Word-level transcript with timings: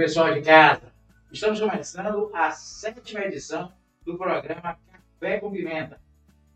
pessoal 0.00 0.32
de 0.32 0.40
casa. 0.40 0.90
Estamos 1.30 1.60
começando 1.60 2.30
a 2.32 2.50
sétima 2.52 3.20
edição 3.20 3.70
do 4.02 4.16
programa 4.16 4.78
Café 4.90 5.38
com 5.38 5.52
Pimenta. 5.52 6.00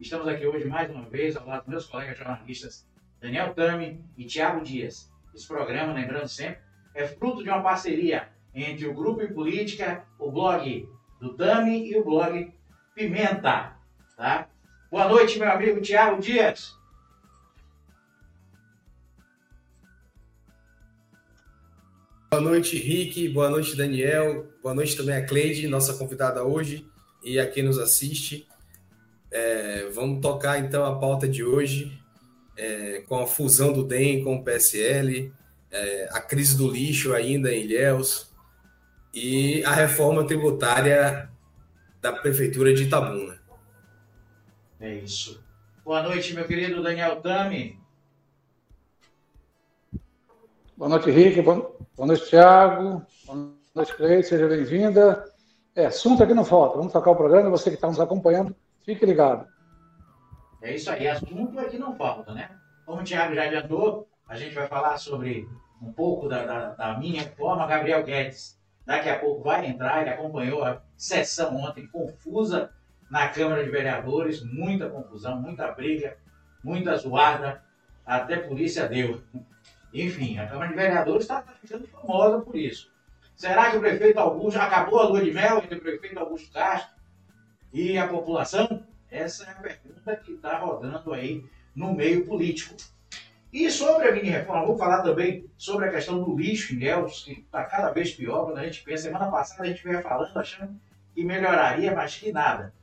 Estamos 0.01 0.27
aqui 0.27 0.47
hoje 0.47 0.67
mais 0.67 0.91
uma 0.91 1.07
vez 1.11 1.37
ao 1.37 1.47
lado 1.47 1.61
dos 1.61 1.69
meus 1.69 1.85
colegas 1.85 2.17
jornalistas 2.17 2.89
Daniel 3.21 3.53
Tami 3.53 4.03
e 4.17 4.25
Tiago 4.25 4.65
Dias. 4.65 5.13
Esse 5.35 5.47
programa, 5.47 5.93
lembrando 5.93 6.27
sempre, 6.27 6.63
é 6.95 7.07
fruto 7.07 7.43
de 7.43 7.51
uma 7.51 7.63
parceria 7.63 8.31
entre 8.55 8.87
o 8.87 8.95
Grupo 8.95 9.21
e 9.21 9.31
Política, 9.31 10.07
o 10.19 10.33
blog 10.33 10.89
do 11.21 11.37
Tami 11.37 11.91
e 11.91 11.99
o 11.99 12.03
blog 12.03 12.51
Pimenta. 12.95 13.77
Tá? 14.17 14.49
Boa 14.91 15.07
noite, 15.07 15.39
meu 15.39 15.51
amigo 15.51 15.83
Tiago 15.83 16.19
Dias. 16.19 16.75
Boa 22.35 22.43
noite, 22.43 22.77
Rick. 22.77 23.29
Boa 23.29 23.49
noite, 23.49 23.77
Daniel. 23.77 24.49
Boa 24.61 24.75
noite 24.75 24.97
também 24.97 25.15
a 25.15 25.25
Cleide, 25.25 25.69
nossa 25.69 25.95
convidada 25.95 26.43
hoje, 26.43 26.85
e 27.23 27.39
a 27.39 27.49
quem 27.49 27.63
nos 27.63 27.79
assiste. 27.79 28.49
É, 29.31 29.89
vamos 29.95 30.21
tocar 30.21 30.59
então 30.59 30.85
a 30.85 30.99
pauta 30.99 31.29
de 31.29 31.45
hoje, 31.45 31.97
é, 32.57 33.05
com 33.07 33.21
a 33.21 33.27
fusão 33.29 33.73
do 33.73 33.85
DEM 33.85 34.25
com 34.25 34.35
o 34.35 34.43
PSL, 34.43 35.33
é, 35.71 36.09
a 36.11 36.21
crise 36.21 36.57
do 36.57 36.69
lixo 36.69 37.15
ainda 37.15 37.55
em 37.55 37.67
Ilhéus 37.67 38.35
e 39.15 39.63
a 39.65 39.73
reforma 39.73 40.27
tributária 40.27 41.31
da 42.01 42.13
Prefeitura 42.13 42.75
de 42.75 42.83
Itabuna. 42.83 43.41
É 44.81 44.93
isso. 44.93 45.41
Boa 45.85 46.03
noite, 46.03 46.35
meu 46.35 46.49
querido 46.49 46.83
Daniel 46.83 47.15
Tami. 47.21 47.79
Boa 50.77 50.89
noite, 50.89 51.09
Rick. 51.13 51.41
Boa 51.41 51.74
noite, 52.03 52.29
Thiago. 52.29 53.07
Boa 53.25 53.53
noite, 53.75 53.95
Cleide. 53.95 54.27
Seja 54.27 54.49
bem-vinda. 54.49 55.25
É, 55.77 55.87
assunto 55.87 56.23
aqui 56.23 56.35
não 56.35 56.45
falta. 56.45 56.77
Vamos 56.77 56.93
tocar 56.93 57.13
o 57.13 57.17
programa. 57.17 57.51
Você 57.51 57.71
que 57.71 57.77
está 57.77 57.87
nos 57.87 58.01
acompanhando, 58.01 58.55
fique 58.85 59.07
ligado. 59.07 59.47
É 60.61 60.75
isso 60.75 60.91
aí. 60.91 61.07
Assunto 61.07 61.59
aqui 61.61 61.79
não 61.79 61.95
falta, 61.97 62.33
né? 62.33 62.51
Como 62.85 63.01
o 63.01 63.05
Thiago 63.05 63.35
já 63.35 63.45
adiantou, 63.45 64.09
a 64.29 64.37
gente 64.37 64.55
vai 64.55 64.67
falar 64.67 64.99
sobre 64.99 65.49
um 65.81 65.93
pouco 65.93 66.29
da, 66.29 66.45
da, 66.45 66.69
da 66.75 66.99
minha 66.99 67.23
reforma. 67.23 67.67
Gabriel 67.67 68.03
Guedes 68.03 68.59
daqui 68.85 69.09
a 69.09 69.19
pouco 69.19 69.45
vai 69.45 69.65
entrar. 69.67 70.01
Ele 70.01 70.11
acompanhou 70.11 70.65
a 70.65 70.83
sessão 70.97 71.57
ontem 71.57 71.87
confusa 71.87 72.71
na 73.09 73.29
Câmara 73.29 73.63
de 73.63 73.71
Vereadores. 73.71 74.43
Muita 74.43 74.91
confusão, 74.91 75.41
muita 75.41 75.71
briga, 75.71 76.17
muita 76.63 76.97
zoada. 76.97 77.63
Até 78.05 78.37
polícia 78.37 78.89
deu. 78.89 79.23
Enfim, 79.95 80.39
a 80.39 80.49
Câmara 80.49 80.71
de 80.71 80.75
Vereadores 80.75 81.23
está 81.23 81.41
tá 81.41 81.53
ficando 81.53 81.87
famosa 81.87 82.41
por 82.41 82.57
isso. 82.57 82.93
Será 83.37 83.71
que 83.71 83.77
o 83.77 83.81
prefeito 83.81 84.19
Augusto 84.19 84.59
acabou 84.59 84.99
a 84.99 85.09
lua 85.09 85.25
de 85.25 85.31
mel 85.31 85.59
entre 85.59 85.77
o 85.77 85.81
prefeito 85.81 86.19
Augusto 86.19 86.53
Castro 86.53 86.97
e 87.73 87.97
a 87.97 88.09
população? 88.09 88.85
Essa 89.09 89.45
é 89.45 89.51
a 89.51 89.55
pergunta 89.55 90.17
que 90.17 90.33
está 90.33 90.59
rodando 90.59 91.13
aí 91.13 91.45
no 91.75 91.95
meio 91.95 92.27
político. 92.27 92.75
E 93.53 93.71
sobre 93.71 94.09
a 94.09 94.13
mini-reforma, 94.13 94.67
vou 94.67 94.77
falar 94.77 95.03
também 95.03 95.49
sobre 95.57 95.87
a 95.87 95.91
questão 95.91 96.21
do 96.21 96.37
lixo 96.37 96.75
em 96.75 96.79
Ilhéus, 96.79 97.23
que 97.23 97.33
está 97.33 97.63
cada 97.63 97.93
vez 97.93 98.13
pior. 98.13 98.47
Quando 98.47 98.59
a 98.59 98.65
gente 98.65 98.83
pensa, 98.83 99.05
semana 99.05 99.31
passada 99.31 99.63
a 99.63 99.67
gente 99.67 99.85
veio 99.85 100.03
falando, 100.03 100.37
achando 100.37 100.75
que 101.15 101.25
melhoraria, 101.25 101.95
mas 101.95 102.17
que 102.17 102.33
nada. 102.33 102.75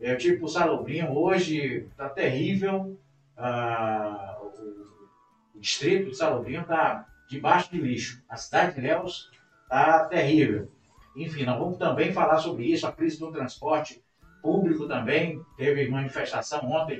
É, 0.00 0.14
tipo 0.14 0.44
o 0.44 0.48
Salobrinho, 0.48 1.10
hoje 1.10 1.88
está 1.90 2.08
terrível. 2.08 2.96
Ah, 3.36 4.38
o 4.40 4.99
distrito 5.60 6.10
de 6.10 6.16
Salobrinho 6.16 6.62
está 6.62 7.06
debaixo 7.28 7.70
de 7.70 7.80
lixo. 7.80 8.22
A 8.28 8.36
cidade 8.36 8.74
de 8.74 8.80
Léus 8.80 9.30
está 9.62 10.04
terrível. 10.06 10.70
Enfim, 11.14 11.44
nós 11.44 11.58
vamos 11.58 11.78
também 11.78 12.12
falar 12.12 12.38
sobre 12.38 12.64
isso, 12.64 12.86
a 12.86 12.92
crise 12.92 13.18
do 13.18 13.30
transporte 13.30 14.02
público 14.42 14.88
também. 14.88 15.40
Teve 15.56 15.88
manifestação 15.88 16.60
ontem 16.70 16.98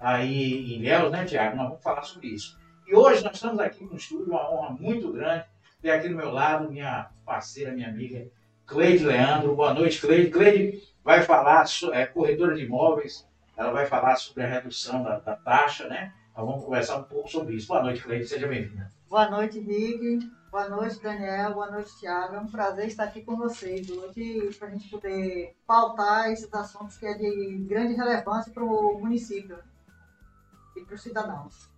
aí 0.00 0.74
em 0.74 0.82
Léus, 0.82 1.10
né, 1.10 1.24
Tiago? 1.24 1.56
Nós 1.56 1.68
vamos 1.68 1.82
falar 1.82 2.02
sobre 2.02 2.28
isso. 2.28 2.58
E 2.86 2.94
hoje 2.94 3.22
nós 3.22 3.34
estamos 3.34 3.60
aqui 3.60 3.84
no 3.84 3.96
estúdio, 3.96 4.26
uma 4.26 4.50
honra 4.50 4.70
muito 4.70 5.12
grande 5.12 5.44
ter 5.80 5.90
aqui 5.90 6.08
do 6.08 6.16
meu 6.16 6.30
lado 6.30 6.70
minha 6.70 7.10
parceira, 7.24 7.72
minha 7.72 7.88
amiga, 7.88 8.26
Cleide 8.66 9.04
Leandro. 9.04 9.54
Boa 9.54 9.72
noite, 9.72 10.00
Cleide. 10.00 10.30
Cleide 10.30 10.82
vai 11.02 11.22
falar, 11.22 11.64
é 11.92 12.06
corretora 12.06 12.54
de 12.54 12.64
imóveis, 12.64 13.26
ela 13.56 13.72
vai 13.72 13.86
falar 13.86 14.16
sobre 14.16 14.42
a 14.42 14.46
redução 14.46 15.02
da, 15.02 15.18
da 15.18 15.36
taxa, 15.36 15.88
né? 15.88 16.12
Nós 16.40 16.48
vamos 16.48 16.64
conversar 16.64 16.96
um 16.96 17.02
pouco 17.02 17.28
sobre 17.28 17.54
isso. 17.54 17.68
Boa 17.68 17.82
noite, 17.82 18.02
Cleide, 18.02 18.26
seja 18.26 18.48
bem-vinda. 18.48 18.90
Boa 19.10 19.28
noite, 19.28 19.60
Rick. 19.60 20.26
Boa 20.50 20.70
noite, 20.70 20.98
Daniel. 21.02 21.52
Boa 21.52 21.70
noite, 21.70 21.90
Thiago. 22.00 22.34
É 22.34 22.40
um 22.40 22.46
prazer 22.46 22.86
estar 22.86 23.04
aqui 23.04 23.20
com 23.20 23.36
vocês 23.36 23.90
hoje 23.90 24.48
para 24.58 24.68
a 24.68 24.70
gente 24.70 24.88
poder 24.88 25.54
pautar 25.66 26.30
esses 26.32 26.50
assuntos 26.54 26.96
que 26.96 27.04
é 27.04 27.12
de 27.12 27.58
grande 27.68 27.92
relevância 27.92 28.50
para 28.54 28.64
o 28.64 28.98
município 28.98 29.58
e 30.74 30.80
para 30.80 30.94
os 30.94 31.02
cidadãos. 31.02 31.68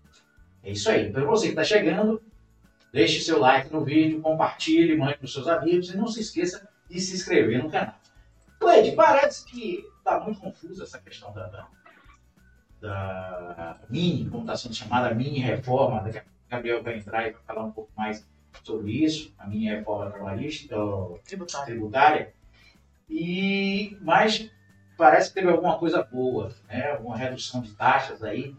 É 0.62 0.70
isso 0.70 0.88
aí. 0.88 1.10
Para 1.10 1.24
você 1.24 1.46
que 1.46 1.52
está 1.54 1.64
chegando, 1.64 2.22
deixe 2.92 3.20
seu 3.20 3.40
like 3.40 3.72
no 3.72 3.84
vídeo, 3.84 4.22
compartilhe, 4.22 4.96
mande 4.96 5.16
para 5.16 5.24
os 5.24 5.32
seus 5.32 5.48
amigos 5.48 5.90
e 5.90 5.96
não 5.96 6.06
se 6.06 6.20
esqueça 6.20 6.68
de 6.88 7.00
se 7.00 7.16
inscrever 7.16 7.60
no 7.60 7.68
canal. 7.68 7.96
Cleide, 8.60 8.92
parece 8.92 9.44
que 9.44 9.84
está 9.98 10.20
muito 10.20 10.38
confusa 10.38 10.84
essa 10.84 11.00
questão 11.00 11.32
da, 11.32 11.48
da 11.48 11.66
da 12.82 13.78
mini, 13.88 14.28
como 14.28 14.43
está 14.43 14.56
sendo 14.56 14.75
chamada, 14.75 15.15
mini 15.15 15.38
reforma, 15.38 16.00
daqui 16.00 16.19
a 16.19 16.25
Gabriel 16.50 16.82
vai 16.82 16.98
entrar 16.98 17.26
e 17.26 17.32
vai 17.32 17.43
falar 17.43 17.65
um 17.65 17.70
pouco 17.70 17.93
mais 17.97 18.28
sobre 18.65 19.04
isso, 19.04 19.32
a 19.38 19.47
mini 19.47 19.69
reforma 19.69 20.10
trabalhista, 20.10 20.76
tributária. 21.25 21.66
tributária. 21.66 22.34
E, 23.09 23.97
mas 24.00 24.50
parece 24.97 25.28
que 25.28 25.34
teve 25.37 25.50
alguma 25.50 25.78
coisa 25.78 26.03
boa, 26.03 26.53
né? 26.69 26.91
alguma 26.91 27.16
redução 27.16 27.62
de 27.62 27.72
taxas 27.75 28.22
aí 28.22 28.54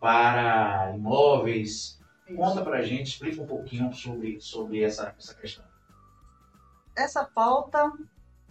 para 0.00 0.92
imóveis. 0.94 2.00
Isso. 2.28 2.36
Conta 2.36 2.62
para 2.62 2.78
a 2.78 2.82
gente, 2.82 3.08
explica 3.08 3.42
um 3.42 3.46
pouquinho 3.46 3.92
sobre, 3.92 4.40
sobre 4.40 4.82
essa, 4.82 5.14
essa 5.18 5.34
questão. 5.34 5.64
Essa 6.96 7.24
pauta 7.24 7.92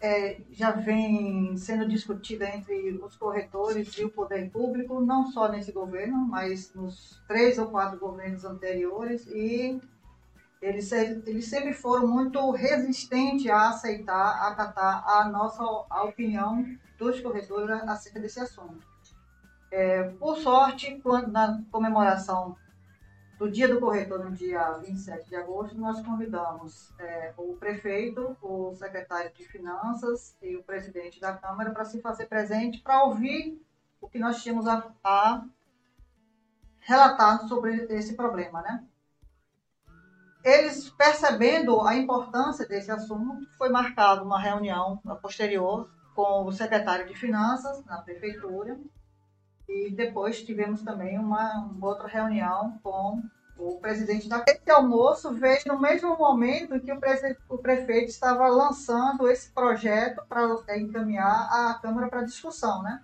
é, 0.04 0.42
já 0.52 0.72
vem 0.72 1.56
sendo 1.56 1.88
discutida 1.88 2.46
entre 2.54 2.92
os 3.02 3.16
corretores 3.16 3.98
e 3.98 4.04
o 4.04 4.10
poder 4.10 4.52
público, 4.52 5.00
não 5.00 5.32
só 5.32 5.48
nesse 5.48 5.72
governo, 5.72 6.18
mas 6.18 6.74
nos 6.76 7.22
três 7.26 7.58
ou 7.58 7.68
quatro 7.68 7.98
governos 7.98 8.44
anteriores, 8.44 9.26
e 9.28 9.80
eles, 10.62 10.92
eles 10.92 11.46
sempre 11.46 11.72
foram 11.72 12.06
muito 12.06 12.52
resistentes 12.52 13.50
a 13.50 13.70
aceitar, 13.70 14.42
a 14.42 14.50
acatar 14.50 15.08
a 15.08 15.30
nossa 15.30 15.64
a 15.90 16.04
opinião 16.04 16.66
dos 17.00 17.22
corretores 17.22 17.70
acerca 17.88 18.20
desse 18.20 18.42
assunto. 18.42 18.86
É, 19.72 20.04
por 20.20 20.38
sorte, 20.38 21.00
quando, 21.02 21.32
na 21.32 21.64
comemoração 21.72 22.58
do 23.44 23.52
Dia 23.52 23.68
do 23.68 23.78
Corretor, 23.78 24.24
no 24.24 24.32
dia 24.32 24.72
27 24.78 25.28
de 25.28 25.36
agosto, 25.36 25.78
nós 25.78 26.02
convidamos 26.02 26.94
é, 26.98 27.34
o 27.36 27.58
prefeito, 27.58 28.38
o 28.42 28.74
secretário 28.74 29.34
de 29.34 29.44
Finanças 29.44 30.34
e 30.42 30.56
o 30.56 30.64
presidente 30.64 31.20
da 31.20 31.34
Câmara 31.34 31.72
para 31.72 31.84
se 31.84 32.00
fazer 32.00 32.28
presente, 32.28 32.80
para 32.80 33.04
ouvir 33.04 33.62
o 34.00 34.08
que 34.08 34.18
nós 34.18 34.42
tínhamos 34.42 34.66
a, 34.66 34.90
a 35.04 35.44
relatar 36.80 37.46
sobre 37.50 37.86
esse 37.90 38.16
problema, 38.16 38.62
né? 38.62 38.82
Eles, 40.42 40.90
percebendo 40.92 41.82
a 41.82 41.98
importância 41.98 42.66
desse 42.66 42.92
assunto, 42.92 43.46
foi 43.58 43.68
marcada 43.68 44.24
uma 44.24 44.40
reunião 44.40 45.02
posterior 45.22 45.92
com 46.16 46.46
o 46.46 46.52
secretário 46.54 47.08
de 47.08 47.16
Finanças 47.16 47.84
na 47.84 47.98
prefeitura, 47.98 48.80
e 49.68 49.90
depois 49.92 50.44
tivemos 50.44 50.82
também 50.82 51.18
uma, 51.18 51.66
uma 51.66 51.88
outra 51.88 52.08
reunião 52.08 52.80
com 52.84 53.22
o 53.58 53.80
presidente 53.80 54.28
da 54.28 54.44
Esse 54.48 54.70
almoço 54.72 55.34
veio 55.34 55.62
no 55.68 55.80
mesmo 55.80 56.18
momento 56.18 56.80
que 56.80 56.92
o, 56.92 57.00
pre... 57.00 57.38
o 57.50 57.58
prefeito 57.58 58.10
estava 58.10 58.48
lançando 58.48 59.28
esse 59.28 59.52
projeto 59.52 60.24
para 60.28 60.58
é, 60.68 60.80
encaminhar 60.80 61.50
a 61.52 61.80
Câmara 61.82 62.08
para 62.08 62.24
discussão, 62.24 62.82
né? 62.82 63.02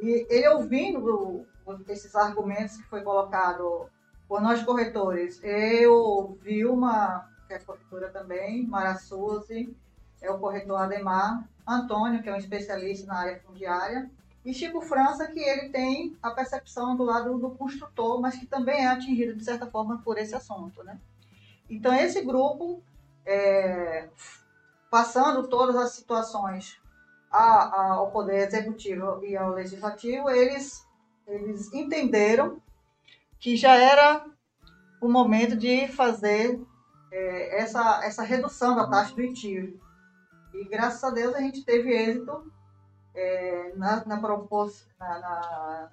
E 0.00 0.26
ele 0.30 0.48
ouvindo 0.48 1.44
esses 1.88 2.14
argumentos 2.14 2.76
que 2.76 2.84
foi 2.84 3.02
colocado 3.02 3.88
por 4.26 4.40
nós 4.40 4.62
corretores, 4.62 5.40
eu 5.42 6.38
vi 6.40 6.64
uma 6.64 7.28
que 7.46 7.54
é 7.54 7.58
corretora 7.58 8.08
também, 8.10 8.64
Mara 8.64 8.94
Suzy, 8.94 9.76
é 10.22 10.30
o 10.30 10.38
corretor 10.38 10.76
Ademar, 10.76 11.48
Antônio, 11.66 12.22
que 12.22 12.28
é 12.28 12.32
um 12.32 12.36
especialista 12.36 13.06
na 13.08 13.18
área 13.18 13.40
fundiária, 13.40 14.08
e 14.44 14.54
Chico 14.54 14.80
França, 14.80 15.26
que 15.26 15.38
ele 15.38 15.68
tem 15.68 16.16
a 16.22 16.30
percepção 16.30 16.96
do 16.96 17.04
lado 17.04 17.38
do 17.38 17.50
construtor, 17.50 18.20
mas 18.20 18.36
que 18.36 18.46
também 18.46 18.84
é 18.84 18.88
atingido, 18.88 19.36
de 19.36 19.44
certa 19.44 19.66
forma, 19.66 20.00
por 20.02 20.16
esse 20.16 20.34
assunto. 20.34 20.82
Né? 20.82 20.98
Então, 21.68 21.92
esse 21.92 22.22
grupo, 22.22 22.82
é, 23.26 24.08
passando 24.90 25.46
todas 25.48 25.76
as 25.76 25.92
situações 25.92 26.80
ao 27.30 28.10
Poder 28.10 28.48
Executivo 28.48 29.24
e 29.24 29.36
ao 29.36 29.52
Legislativo, 29.52 30.30
eles, 30.30 30.86
eles 31.26 31.72
entenderam 31.72 32.60
que 33.38 33.56
já 33.56 33.76
era 33.76 34.24
o 35.00 35.08
momento 35.08 35.54
de 35.54 35.86
fazer 35.88 36.60
é, 37.12 37.60
essa, 37.60 38.04
essa 38.04 38.22
redução 38.22 38.74
da 38.74 38.88
taxa 38.88 39.14
do 39.14 39.22
ITIR. 39.22 39.78
E 40.54 40.64
graças 40.64 41.04
a 41.04 41.10
Deus 41.10 41.34
a 41.34 41.40
gente 41.40 41.64
teve 41.64 41.90
êxito 41.90 42.50
é, 43.20 43.72
na, 43.76 44.04
na, 44.06 44.18
propos, 44.18 44.88
na, 44.98 45.18
na, 45.18 45.90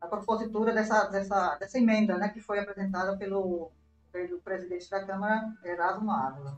na, 0.00 0.08
propositura 0.08 0.72
dessa, 0.72 1.04
dessa, 1.06 1.56
dessa 1.56 1.78
emenda 1.78 2.16
né, 2.16 2.28
que 2.28 2.40
foi 2.40 2.60
apresentada 2.60 3.16
pelo, 3.16 3.72
pelo 4.12 4.40
presidente 4.40 4.88
da 4.88 5.04
Câmara, 5.04 5.52
Erasmo 5.64 6.10
Ávila. 6.10 6.56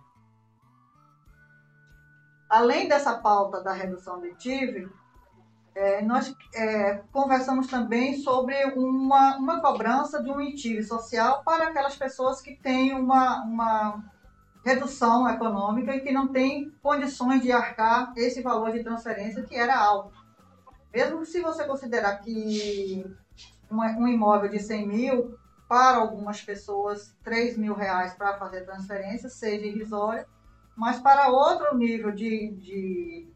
Além 2.48 2.86
dessa 2.86 3.18
pauta 3.18 3.62
da 3.62 3.72
redução 3.72 4.20
do 4.20 4.26
ITIV, 4.26 4.90
é, 5.74 6.02
nós 6.02 6.36
é, 6.54 7.02
conversamos 7.10 7.66
também 7.66 8.18
sobre 8.18 8.54
uma, 8.76 9.38
uma 9.38 9.62
cobrança 9.62 10.22
de 10.22 10.30
um 10.30 10.38
ITIV 10.38 10.82
social 10.82 11.42
para 11.42 11.68
aquelas 11.68 11.96
pessoas 11.96 12.42
que 12.42 12.54
têm 12.54 12.92
uma, 12.92 13.42
uma 13.42 14.11
redução 14.64 15.28
econômica 15.28 15.94
e 15.94 16.00
que 16.00 16.12
não 16.12 16.28
têm 16.28 16.70
condições 16.82 17.42
de 17.42 17.50
arcar 17.50 18.12
esse 18.16 18.42
valor 18.42 18.72
de 18.72 18.82
transferência 18.82 19.42
que 19.42 19.56
era 19.56 19.76
alto. 19.76 20.12
Mesmo 20.92 21.24
se 21.24 21.40
você 21.40 21.64
considerar 21.64 22.18
que 22.18 23.04
um 23.70 24.06
imóvel 24.06 24.50
de 24.50 24.58
100 24.58 24.86
mil, 24.86 25.38
para 25.68 25.96
algumas 25.96 26.42
pessoas, 26.42 27.16
3 27.24 27.56
mil 27.56 27.74
reais 27.74 28.12
para 28.12 28.36
fazer 28.36 28.60
transferência 28.66 29.30
seja 29.30 29.66
irrisória, 29.66 30.26
mas 30.76 31.00
para 31.00 31.30
outro 31.30 31.76
nível 31.76 32.12
de, 32.12 32.50
de, 32.52 33.28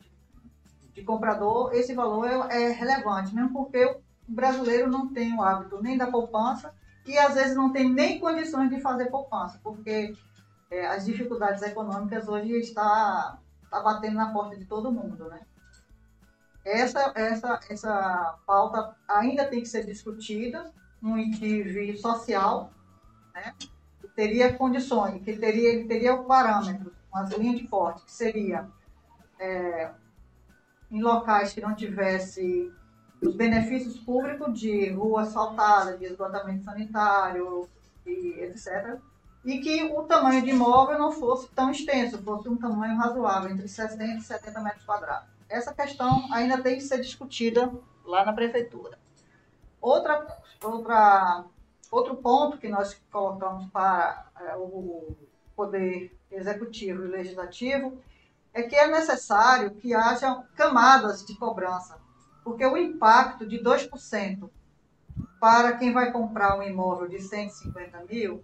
de 0.92 1.02
comprador, 1.02 1.74
esse 1.74 1.94
valor 1.94 2.26
é, 2.26 2.62
é, 2.62 2.72
relevante, 2.72 3.34
mesmo 3.34 3.52
porque 3.52 3.84
o 3.86 4.02
brasileiro 4.28 4.90
não 4.90 5.08
tem 5.08 5.34
o 5.34 5.42
hábito 5.42 5.82
nem 5.82 5.96
da 5.96 6.08
poupança 6.08 6.74
e 7.06 7.16
às 7.16 7.34
vezes 7.34 7.56
não 7.56 7.72
tem 7.72 7.90
nem 7.90 8.18
condições 8.18 8.68
de 8.68 8.80
fazer 8.80 9.06
poupança, 9.06 9.58
porque 9.62 10.12
é, 10.70 10.86
as 10.86 11.04
dificuldades 11.04 11.62
econômicas 11.62 12.28
hoje 12.28 12.52
está, 12.58 13.38
está 13.64 13.80
batendo 13.80 14.16
na 14.16 14.32
porta 14.32 14.56
de 14.56 14.64
todo 14.64 14.92
mundo, 14.92 15.28
né? 15.28 15.40
Essa, 16.64 17.12
essa, 17.14 17.60
essa 17.70 18.38
pauta 18.44 18.96
ainda 19.06 19.46
tem 19.46 19.60
que 19.60 19.68
ser 19.68 19.86
discutida, 19.86 20.72
um 21.00 21.16
ITV 21.16 21.96
social, 21.96 22.72
né? 23.32 23.54
que 24.00 24.08
teria 24.08 24.52
condições, 24.52 25.22
que 25.22 25.36
teria, 25.36 25.74
ele 25.74 25.84
teria 25.86 26.16
parâmetros 26.16 26.92
umas 27.12 27.30
linhas 27.32 27.60
de 27.60 27.68
corte, 27.68 28.04
que 28.04 28.12
seria 28.12 28.68
é, 29.38 29.90
em 30.90 31.00
locais 31.00 31.52
que 31.52 31.60
não 31.60 31.74
tivesse 31.74 32.72
os 33.22 33.36
benefícios 33.36 33.98
públicos 34.00 34.58
de 34.58 34.90
rua 34.90 35.22
asfaltada, 35.22 35.96
de 35.96 36.04
esgotamento 36.04 36.64
sanitário, 36.64 37.68
e 38.06 38.40
etc. 38.40 38.98
E 39.46 39.60
que 39.60 39.84
o 39.84 40.02
tamanho 40.02 40.42
de 40.42 40.50
imóvel 40.50 40.98
não 40.98 41.12
fosse 41.12 41.48
tão 41.50 41.70
extenso, 41.70 42.20
fosse 42.20 42.48
um 42.48 42.56
tamanho 42.56 42.98
razoável, 42.98 43.48
entre 43.48 43.68
60 43.68 44.04
e 44.04 44.20
70 44.20 44.60
metros 44.60 44.84
quadrados. 44.84 45.28
Essa 45.48 45.72
questão 45.72 46.26
ainda 46.34 46.60
tem 46.60 46.74
que 46.74 46.82
ser 46.82 47.00
discutida 47.00 47.72
lá 48.04 48.24
na 48.24 48.32
prefeitura. 48.32 48.98
Outra, 49.80 50.26
outra, 50.64 51.44
outro 51.92 52.16
ponto 52.16 52.58
que 52.58 52.68
nós 52.68 53.00
colocamos 53.12 53.70
para 53.70 54.26
é, 54.40 54.56
o 54.56 55.14
Poder 55.54 56.12
Executivo 56.28 57.04
e 57.04 57.08
Legislativo, 57.08 57.96
é 58.52 58.64
que 58.64 58.74
é 58.74 58.88
necessário 58.88 59.76
que 59.76 59.94
haja 59.94 60.42
camadas 60.56 61.24
de 61.24 61.36
cobrança, 61.36 61.98
porque 62.42 62.66
o 62.66 62.76
impacto 62.76 63.46
de 63.46 63.62
2% 63.62 64.50
para 65.38 65.76
quem 65.76 65.92
vai 65.92 66.10
comprar 66.10 66.58
um 66.58 66.62
imóvel 66.64 67.06
de 67.06 67.20
150 67.20 68.04
mil 68.10 68.42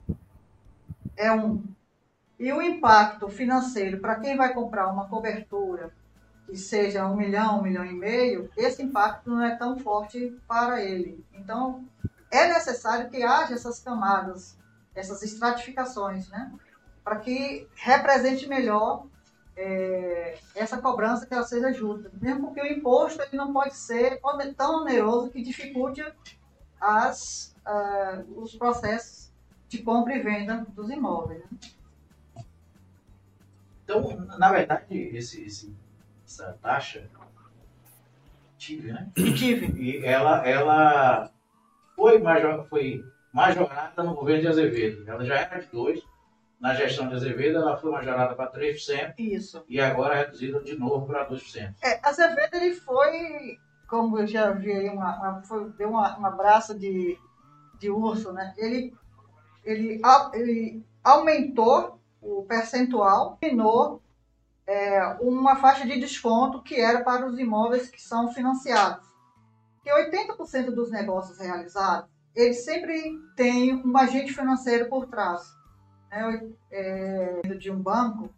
é 1.16 1.32
um. 1.32 1.62
E 2.38 2.52
o 2.52 2.60
impacto 2.60 3.28
financeiro 3.28 4.00
para 4.00 4.16
quem 4.16 4.36
vai 4.36 4.52
comprar 4.52 4.88
uma 4.88 5.08
cobertura 5.08 5.92
que 6.46 6.56
seja 6.56 7.06
um 7.06 7.16
milhão, 7.16 7.58
um 7.58 7.62
milhão 7.62 7.84
e 7.84 7.92
meio, 7.92 8.50
esse 8.56 8.82
impacto 8.82 9.30
não 9.30 9.42
é 9.42 9.54
tão 9.56 9.78
forte 9.78 10.36
para 10.46 10.82
ele. 10.82 11.24
Então, 11.32 11.84
é 12.30 12.48
necessário 12.48 13.08
que 13.08 13.22
haja 13.22 13.54
essas 13.54 13.78
camadas, 13.78 14.58
essas 14.94 15.22
estratificações, 15.22 16.28
né? 16.28 16.52
para 17.04 17.16
que 17.16 17.68
represente 17.74 18.48
melhor 18.48 19.06
é, 19.56 20.38
essa 20.54 20.78
cobrança 20.78 21.26
que 21.26 21.34
ela 21.34 21.44
seja 21.44 21.72
justa. 21.72 22.10
Mesmo 22.20 22.46
porque 22.46 22.60
o 22.60 22.66
imposto 22.66 23.22
ele 23.22 23.36
não 23.36 23.52
pode 23.52 23.76
ser 23.76 24.20
tão 24.56 24.82
oneroso 24.82 25.30
que 25.30 25.42
dificulte 25.42 26.02
as, 26.80 27.54
uh, 27.66 28.40
os 28.40 28.54
processos 28.56 29.21
de 29.72 29.82
compra 29.82 30.14
e 30.14 30.22
venda 30.22 30.66
dos 30.68 30.90
imóveis. 30.90 31.42
Né? 31.50 32.44
Então, 33.82 34.26
na 34.38 34.52
verdade, 34.52 34.94
esse, 35.16 35.44
esse, 35.44 35.74
essa 36.26 36.58
taxa 36.60 37.08
tive, 38.58 38.92
né? 38.92 39.10
Tive. 39.14 39.72
E 39.80 40.04
ela, 40.04 40.46
ela 40.46 41.30
foi, 41.96 42.18
major, 42.18 42.66
foi 42.68 43.02
majorada 43.32 44.02
no 44.02 44.14
governo 44.14 44.42
de 44.42 44.48
Azevedo. 44.48 45.08
Ela 45.10 45.24
já 45.24 45.36
era 45.36 45.58
de 45.58 45.66
dois 45.68 46.02
na 46.60 46.74
gestão 46.74 47.08
de 47.08 47.14
Azevedo, 47.14 47.56
ela 47.56 47.76
foi 47.76 47.90
majorada 47.90 48.34
para 48.36 48.52
3%. 48.52 49.14
Isso. 49.18 49.64
E 49.68 49.80
agora 49.80 50.14
reduzida 50.14 50.60
de 50.60 50.78
novo 50.78 51.06
para 51.06 51.28
2%. 51.28 51.74
É, 51.82 51.98
Azevedo 52.06 52.54
ele 52.54 52.74
foi, 52.74 53.58
como 53.88 54.18
eu 54.18 54.26
já 54.26 54.52
vi 54.52 54.70
aí, 54.70 54.88
uma, 54.90 55.16
uma 55.16 55.42
foi, 55.42 55.70
deu 55.70 55.88
uma, 55.88 56.16
um 56.20 56.26
abraço 56.26 56.78
de, 56.78 57.18
de 57.80 57.90
urso, 57.90 58.32
né? 58.32 58.54
Ele, 58.56 58.94
ele, 59.64 60.00
ele 60.34 60.84
aumentou 61.02 61.98
o 62.20 62.42
percentual, 62.44 63.38
eliminou 63.42 64.02
é, 64.66 65.16
uma 65.20 65.56
faixa 65.56 65.86
de 65.86 65.98
desconto 65.98 66.62
que 66.62 66.80
era 66.80 67.02
para 67.02 67.26
os 67.26 67.38
imóveis 67.38 67.88
que 67.88 68.00
são 68.00 68.32
financiados. 68.32 69.06
Que 69.82 69.90
80% 69.90 70.70
dos 70.70 70.90
negócios 70.90 71.38
realizados, 71.38 72.08
eles 72.34 72.64
sempre 72.64 73.18
têm 73.36 73.74
um 73.84 73.96
agente 73.96 74.32
financeiro 74.32 74.88
por 74.88 75.06
trás 75.06 75.42
né, 76.10 76.48
é, 76.70 77.40
de 77.58 77.70
um 77.70 77.80
banco, 77.80 78.30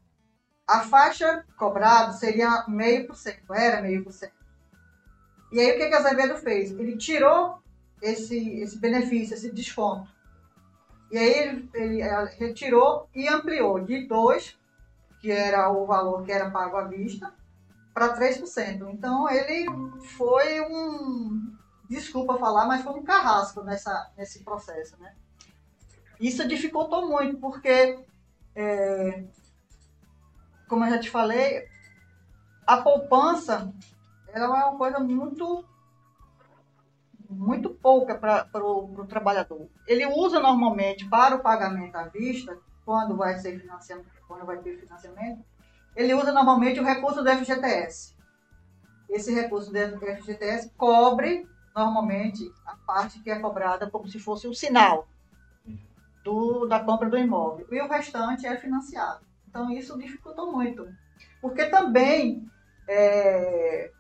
a 0.66 0.80
faixa 0.80 1.44
cobrada 1.58 2.12
seria 2.12 2.64
meio 2.68 3.06
por 3.06 3.16
cento, 3.16 3.52
era 3.52 3.82
meio 3.82 4.02
por 4.02 4.12
cento. 4.12 4.32
E 5.52 5.60
aí 5.60 5.72
o 5.72 5.76
que, 5.76 5.88
que 5.88 5.94
Azevedo 5.94 6.36
fez? 6.36 6.70
Ele 6.70 6.96
tirou 6.96 7.58
esse, 8.00 8.60
esse 8.60 8.78
benefício, 8.78 9.34
esse 9.34 9.52
desconto. 9.52 10.13
E 11.14 11.16
aí 11.16 11.38
ele, 11.38 11.70
ele 11.74 12.02
retirou 12.40 13.08
e 13.14 13.28
ampliou 13.28 13.78
de 13.78 14.04
2, 14.04 14.58
que 15.20 15.30
era 15.30 15.70
o 15.70 15.86
valor 15.86 16.24
que 16.24 16.32
era 16.32 16.50
pago 16.50 16.76
à 16.76 16.88
vista, 16.88 17.32
para 17.94 18.18
3%. 18.18 18.92
Então 18.92 19.30
ele 19.30 19.64
foi 20.16 20.60
um, 20.62 21.56
desculpa 21.88 22.36
falar, 22.36 22.66
mas 22.66 22.82
foi 22.82 22.94
um 22.94 23.04
carrasco 23.04 23.62
nessa, 23.62 24.10
nesse 24.16 24.42
processo, 24.42 25.00
né? 25.00 25.14
Isso 26.18 26.48
dificultou 26.48 27.08
muito, 27.08 27.38
porque, 27.38 27.96
é, 28.56 29.22
como 30.68 30.84
eu 30.84 30.90
já 30.90 30.98
te 30.98 31.10
falei, 31.10 31.68
a 32.66 32.78
poupança 32.78 33.72
ela 34.32 34.46
é 34.46 34.64
uma 34.64 34.76
coisa 34.76 34.98
muito 34.98 35.64
muito 37.28 37.70
pouca 37.70 38.14
para 38.14 38.64
o 38.64 39.06
trabalhador. 39.06 39.68
Ele 39.86 40.06
usa 40.06 40.40
normalmente 40.40 41.08
para 41.08 41.36
o 41.36 41.40
pagamento 41.40 41.96
à 41.96 42.04
vista, 42.04 42.58
quando 42.84 43.16
vai 43.16 43.36
ser 43.38 43.58
financiamento, 43.58 44.08
quando 44.28 44.44
vai 44.44 44.58
ter 44.58 44.78
financiamento, 44.78 45.44
ele 45.96 46.14
usa 46.14 46.32
normalmente 46.32 46.80
o 46.80 46.84
recurso 46.84 47.22
do 47.22 47.30
FGTS. 47.30 48.14
Esse 49.08 49.32
recurso 49.32 49.72
do 49.72 49.78
FGTS 49.78 50.70
cobre 50.76 51.46
normalmente 51.74 52.52
a 52.66 52.76
parte 52.76 53.20
que 53.20 53.30
é 53.30 53.38
cobrada 53.38 53.90
como 53.90 54.08
se 54.08 54.18
fosse 54.18 54.46
um 54.46 54.54
sinal 54.54 55.08
do, 56.22 56.66
da 56.66 56.80
compra 56.80 57.08
do 57.08 57.18
imóvel. 57.18 57.66
E 57.70 57.80
o 57.80 57.88
restante 57.88 58.46
é 58.46 58.56
financiado. 58.56 59.24
Então, 59.48 59.70
isso 59.70 59.98
dificultou 59.98 60.50
muito. 60.50 60.88
Porque 61.40 61.66
também 61.66 62.48
é, 62.88 63.90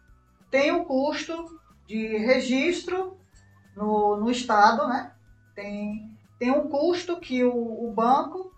tem 0.50 0.72
o 0.72 0.84
custo 0.84 1.60
de 1.86 2.16
registro 2.16 3.16
no, 3.76 4.16
no 4.16 4.30
Estado, 4.30 4.86
né? 4.88 5.12
Tem, 5.54 6.10
tem 6.38 6.50
um 6.50 6.68
custo 6.68 7.20
que 7.20 7.44
o, 7.44 7.88
o 7.88 7.92
banco, 7.92 8.52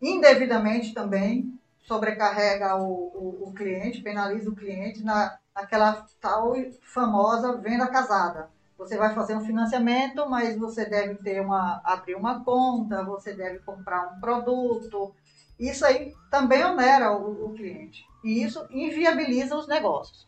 indevidamente 0.00 0.92
também, 0.94 1.58
sobrecarrega 1.82 2.76
o, 2.76 2.86
o, 2.86 3.48
o 3.48 3.54
cliente, 3.54 4.02
penaliza 4.02 4.50
o 4.50 4.54
cliente 4.54 5.02
na, 5.02 5.38
naquela 5.54 6.06
tal 6.20 6.54
famosa 6.82 7.56
venda 7.56 7.86
casada 7.86 8.50
você 8.80 8.96
vai 8.96 9.14
fazer 9.14 9.36
um 9.36 9.44
financiamento, 9.44 10.26
mas 10.26 10.56
você 10.56 10.86
deve 10.86 11.16
ter 11.16 11.42
uma, 11.42 11.82
abrir 11.84 12.14
uma 12.14 12.42
conta, 12.42 13.04
você 13.04 13.34
deve 13.34 13.58
comprar 13.58 14.10
um 14.10 14.18
produto. 14.18 15.14
Isso 15.58 15.84
aí 15.84 16.14
também 16.30 16.64
onera 16.64 17.12
o, 17.12 17.50
o 17.50 17.52
cliente. 17.52 18.06
E 18.24 18.42
isso 18.42 18.66
inviabiliza 18.70 19.54
os 19.54 19.68
negócios. 19.68 20.26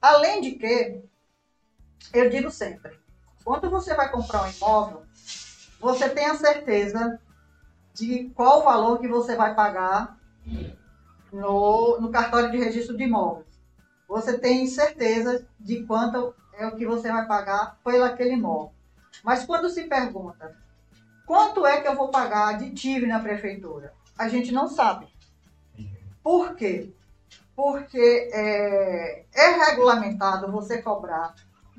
Além 0.00 0.42
de 0.42 0.52
que, 0.52 1.00
eu 2.12 2.30
digo 2.30 2.50
sempre, 2.50 2.98
quando 3.44 3.70
você 3.70 3.94
vai 3.94 4.10
comprar 4.10 4.44
um 4.44 4.50
imóvel, 4.50 5.02
você 5.80 6.08
tem 6.08 6.26
a 6.26 6.34
certeza 6.34 7.20
de 7.94 8.30
qual 8.34 8.60
o 8.60 8.64
valor 8.64 8.98
que 8.98 9.08
você 9.08 9.36
vai 9.36 9.54
pagar 9.54 10.18
no, 11.32 12.00
no 12.00 12.10
cartório 12.10 12.50
de 12.50 12.58
registro 12.58 12.96
de 12.96 13.04
imóveis. 13.04 13.46
Você 14.08 14.38
tem 14.38 14.66
certeza 14.66 15.46
de 15.58 15.82
quanto 15.84 16.34
é 16.52 16.66
o 16.66 16.76
que 16.76 16.86
você 16.86 17.10
vai 17.10 17.26
pagar 17.26 17.78
pelo 17.84 18.04
aquele 18.04 18.34
imóvel. 18.34 18.72
Mas 19.22 19.44
quando 19.44 19.68
se 19.68 19.84
pergunta 19.84 20.56
quanto 21.26 21.66
é 21.66 21.80
que 21.80 21.88
eu 21.88 21.96
vou 21.96 22.08
pagar 22.08 22.56
de 22.56 22.70
TIV 22.70 23.06
na 23.06 23.18
prefeitura, 23.18 23.92
a 24.16 24.28
gente 24.28 24.52
não 24.52 24.68
sabe. 24.68 25.08
Por 26.22 26.54
quê? 26.54 26.92
Porque 27.54 28.30
é, 28.32 29.24
é 29.34 29.66
regulamentado 29.66 30.50
você 30.52 30.80
cobrar 30.80 31.34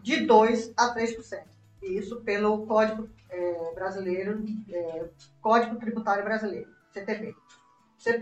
de 0.08 0.26
2 0.26 0.74
a 0.78 0.96
3%. 0.96 1.44
Isso 1.82 2.22
pelo 2.22 2.66
Código 2.66 3.10
é, 3.30 3.74
Brasileiro, 3.76 4.42
é, 4.70 5.10
Código 5.42 5.76
Tributário 5.76 6.24
Brasileiro, 6.24 6.70
CTB. 6.94 7.36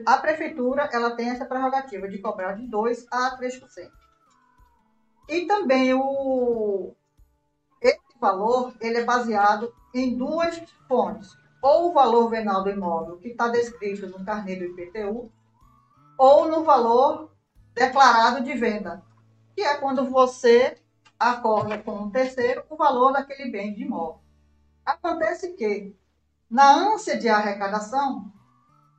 A 0.04 0.18
prefeitura 0.18 0.90
ela 0.92 1.16
tem 1.16 1.30
essa 1.30 1.46
prerrogativa 1.46 2.08
de 2.08 2.18
cobrar 2.18 2.54
de 2.54 2.66
2 2.66 3.06
a 3.12 3.38
3%. 3.38 3.92
E 5.30 5.46
também 5.46 5.94
o, 5.94 6.96
esse 7.80 8.20
valor 8.20 8.74
ele 8.82 8.98
é 8.98 9.04
baseado 9.04 9.72
em 9.94 10.18
duas 10.18 10.60
fontes. 10.88 11.38
Ou 11.62 11.90
o 11.90 11.94
valor 11.94 12.30
venal 12.30 12.64
do 12.64 12.72
imóvel, 12.72 13.18
que 13.18 13.28
está 13.28 13.48
descrito 13.48 14.08
no 14.08 14.26
carnê 14.26 14.56
do 14.56 14.66
IPTU, 14.66 15.32
ou 16.18 16.48
no 16.48 16.64
valor 16.64 17.32
declarado 17.76 18.44
de 18.44 18.56
venda, 18.56 19.04
que 19.54 19.62
é 19.62 19.76
quando 19.76 20.10
você 20.10 20.78
acorda 21.20 21.78
com 21.78 21.94
um 21.94 22.12
terceiro 22.12 22.64
o 22.70 22.76
valor 22.76 23.14
daquele 23.14 23.50
bem 23.50 23.74
de 23.74 23.84
imóvel. 23.84 24.22
Acontece 24.86 25.54
que, 25.54 25.96
na 26.50 26.72
ânsia 26.72 27.18
de 27.18 27.28
arrecadação, 27.28 28.32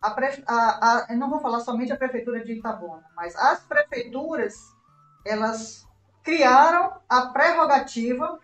a, 0.02 0.08
a, 0.46 1.12
a, 1.12 1.16
não 1.16 1.30
vou 1.30 1.40
falar 1.40 1.61
somente 1.61 1.92
a 1.92 1.96
prefeitura 1.96 2.44
de 2.44 2.54
Itabuna, 2.54 3.04
mas 3.14 3.37
as 3.37 3.61
prefeituras, 3.61 4.54
elas 5.25 5.87
criaram 6.23 6.99
a 7.08 7.26
prerrogativa 7.26 8.38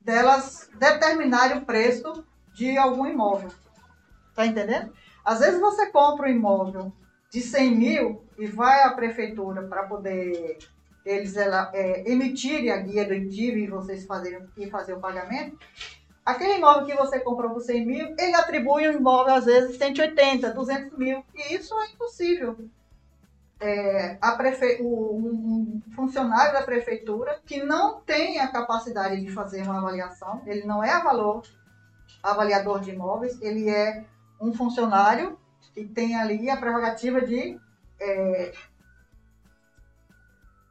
delas 0.00 0.70
determinarem 0.74 1.58
o 1.58 1.64
preço 1.64 2.24
de 2.54 2.76
algum 2.76 3.06
imóvel. 3.06 3.50
Tá 4.34 4.46
entendendo? 4.46 4.92
Às 5.24 5.40
vezes 5.40 5.60
você 5.60 5.86
compra 5.90 6.26
um 6.26 6.30
imóvel 6.30 6.92
de 7.30 7.40
100 7.40 7.76
mil 7.76 8.24
e 8.38 8.46
vai 8.46 8.82
à 8.82 8.90
prefeitura 8.90 9.62
para 9.68 9.84
poder 9.84 10.58
eles 11.08 11.36
ela, 11.36 11.70
é, 11.72 12.10
emitirem 12.10 12.70
a 12.70 12.76
guia 12.76 13.04
do 13.06 13.14
ITIV 13.14 13.64
e 13.64 13.66
vocês 13.66 14.04
fazerem 14.04 14.46
e 14.56 14.68
fazer 14.68 14.92
o 14.92 15.00
pagamento. 15.00 15.58
Aquele 16.24 16.58
imóvel 16.58 16.84
que 16.84 16.94
você 16.94 17.18
comprou 17.20 17.50
por 17.50 17.62
100 17.62 17.86
mil, 17.86 18.14
ele 18.18 18.34
atribui 18.34 18.86
um 18.86 18.92
imóvel 18.92 19.34
às 19.34 19.46
vezes 19.46 19.78
180, 19.78 20.52
200 20.52 20.98
mil. 20.98 21.24
E 21.34 21.54
isso 21.54 21.74
é 21.80 21.86
impossível. 21.86 22.58
É, 23.58 24.18
a 24.20 24.32
prefe... 24.32 24.82
um 24.82 25.80
funcionário 25.96 26.52
da 26.52 26.62
prefeitura 26.62 27.40
que 27.46 27.62
não 27.64 28.00
tem 28.02 28.38
a 28.38 28.48
capacidade 28.48 29.20
de 29.20 29.32
fazer 29.32 29.62
uma 29.62 29.78
avaliação, 29.78 30.42
ele 30.46 30.66
não 30.66 30.84
é 30.84 31.02
valor 31.02 31.42
avaliador 32.22 32.80
de 32.80 32.90
imóveis, 32.90 33.40
ele 33.40 33.68
é 33.70 34.04
um 34.40 34.52
funcionário 34.52 35.38
que 35.72 35.84
tem 35.86 36.14
ali 36.14 36.50
a 36.50 36.56
prerrogativa 36.56 37.22
de 37.22 37.58
é, 38.00 38.52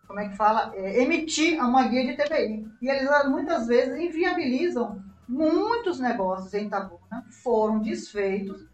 como 0.08 0.20
é 0.20 0.30
que 0.30 0.38
fala, 0.38 0.72
é, 0.76 1.02
emitir 1.02 1.60
uma 1.60 1.88
guia 1.88 2.06
de 2.06 2.16
TBI. 2.16 2.68
E 2.82 2.90
eles 2.90 3.10
muitas 3.28 3.68
vezes 3.68 4.00
inviabilizam 4.00 5.04
muitos 5.28 6.00
negócios 6.00 6.54
em 6.54 6.68
Itabuna, 6.68 7.26
foram 7.44 7.80
desfeitos 7.80 8.66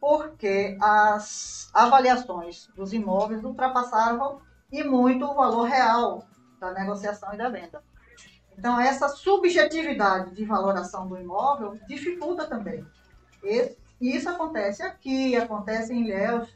porque 0.00 0.76
as 0.80 1.70
avaliações 1.74 2.68
dos 2.76 2.92
imóveis 2.92 3.42
ultrapassavam 3.42 4.40
e 4.70 4.84
muito 4.84 5.24
o 5.24 5.34
valor 5.34 5.64
real 5.64 6.24
da 6.60 6.72
negociação 6.72 7.34
e 7.34 7.36
da 7.36 7.48
venda. 7.48 7.82
Então, 8.56 8.80
essa 8.80 9.08
subjetividade 9.08 10.34
de 10.34 10.44
valoração 10.44 11.08
do 11.08 11.18
imóvel 11.18 11.78
dificulta 11.88 12.46
também. 12.46 12.84
E 13.42 13.76
isso 14.00 14.28
acontece 14.28 14.82
aqui, 14.82 15.36
acontece 15.36 15.92
em 15.92 16.04
Ilhéus. 16.04 16.48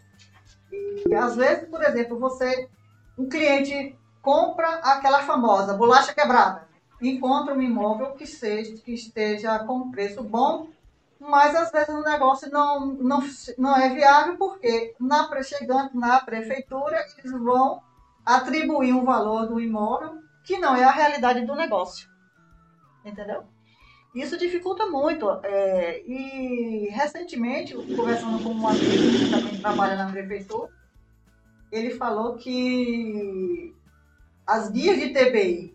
E 1.09 1.15
às 1.15 1.37
vezes, 1.37 1.69
por 1.69 1.83
exemplo, 1.83 2.19
você, 2.19 2.69
um 3.17 3.29
cliente 3.29 3.97
compra 4.23 4.69
aquela 4.77 5.25
famosa 5.25 5.75
bolacha 5.75 6.15
quebrada, 6.15 6.69
encontra 7.01 7.53
um 7.53 7.61
imóvel 7.61 8.13
que, 8.13 8.27
seja, 8.27 8.77
que 8.77 8.95
esteja 8.95 9.59
com 9.61 9.91
preço 9.91 10.23
bom, 10.23 10.69
mas 11.19 11.55
às 11.55 11.71
vezes 11.71 11.89
o 11.89 12.03
negócio 12.03 12.51
não, 12.51 12.87
não, 12.87 13.21
não 13.59 13.77
é 13.77 13.93
viável 13.93 14.37
porque 14.37 14.95
na, 14.99 15.29
chegando 15.43 15.91
na 15.95 16.21
prefeitura 16.21 17.05
eles 17.19 17.33
vão 17.33 17.83
atribuir 18.25 18.93
um 18.93 19.05
valor 19.05 19.47
do 19.47 19.61
imóvel 19.61 20.23
que 20.45 20.59
não 20.59 20.75
é 20.75 20.85
a 20.85 20.91
realidade 20.91 21.45
do 21.45 21.55
negócio. 21.55 22.09
Entendeu? 23.05 23.45
Isso 24.15 24.37
dificulta 24.37 24.87
muito. 24.87 25.29
É, 25.43 26.03
e 26.07 26.89
recentemente, 26.91 27.75
conversando 27.75 28.43
com 28.43 28.51
um 28.51 28.69
amigo 28.69 28.87
que 28.87 29.31
também 29.31 29.61
trabalha 29.61 29.97
na 29.97 30.11
prefeitura, 30.11 30.71
ele 31.71 31.93
falou 31.93 32.37
que 32.37 33.75
as 34.53 34.69
guias 34.69 34.99
de 34.99 35.15
TBI 35.15 35.75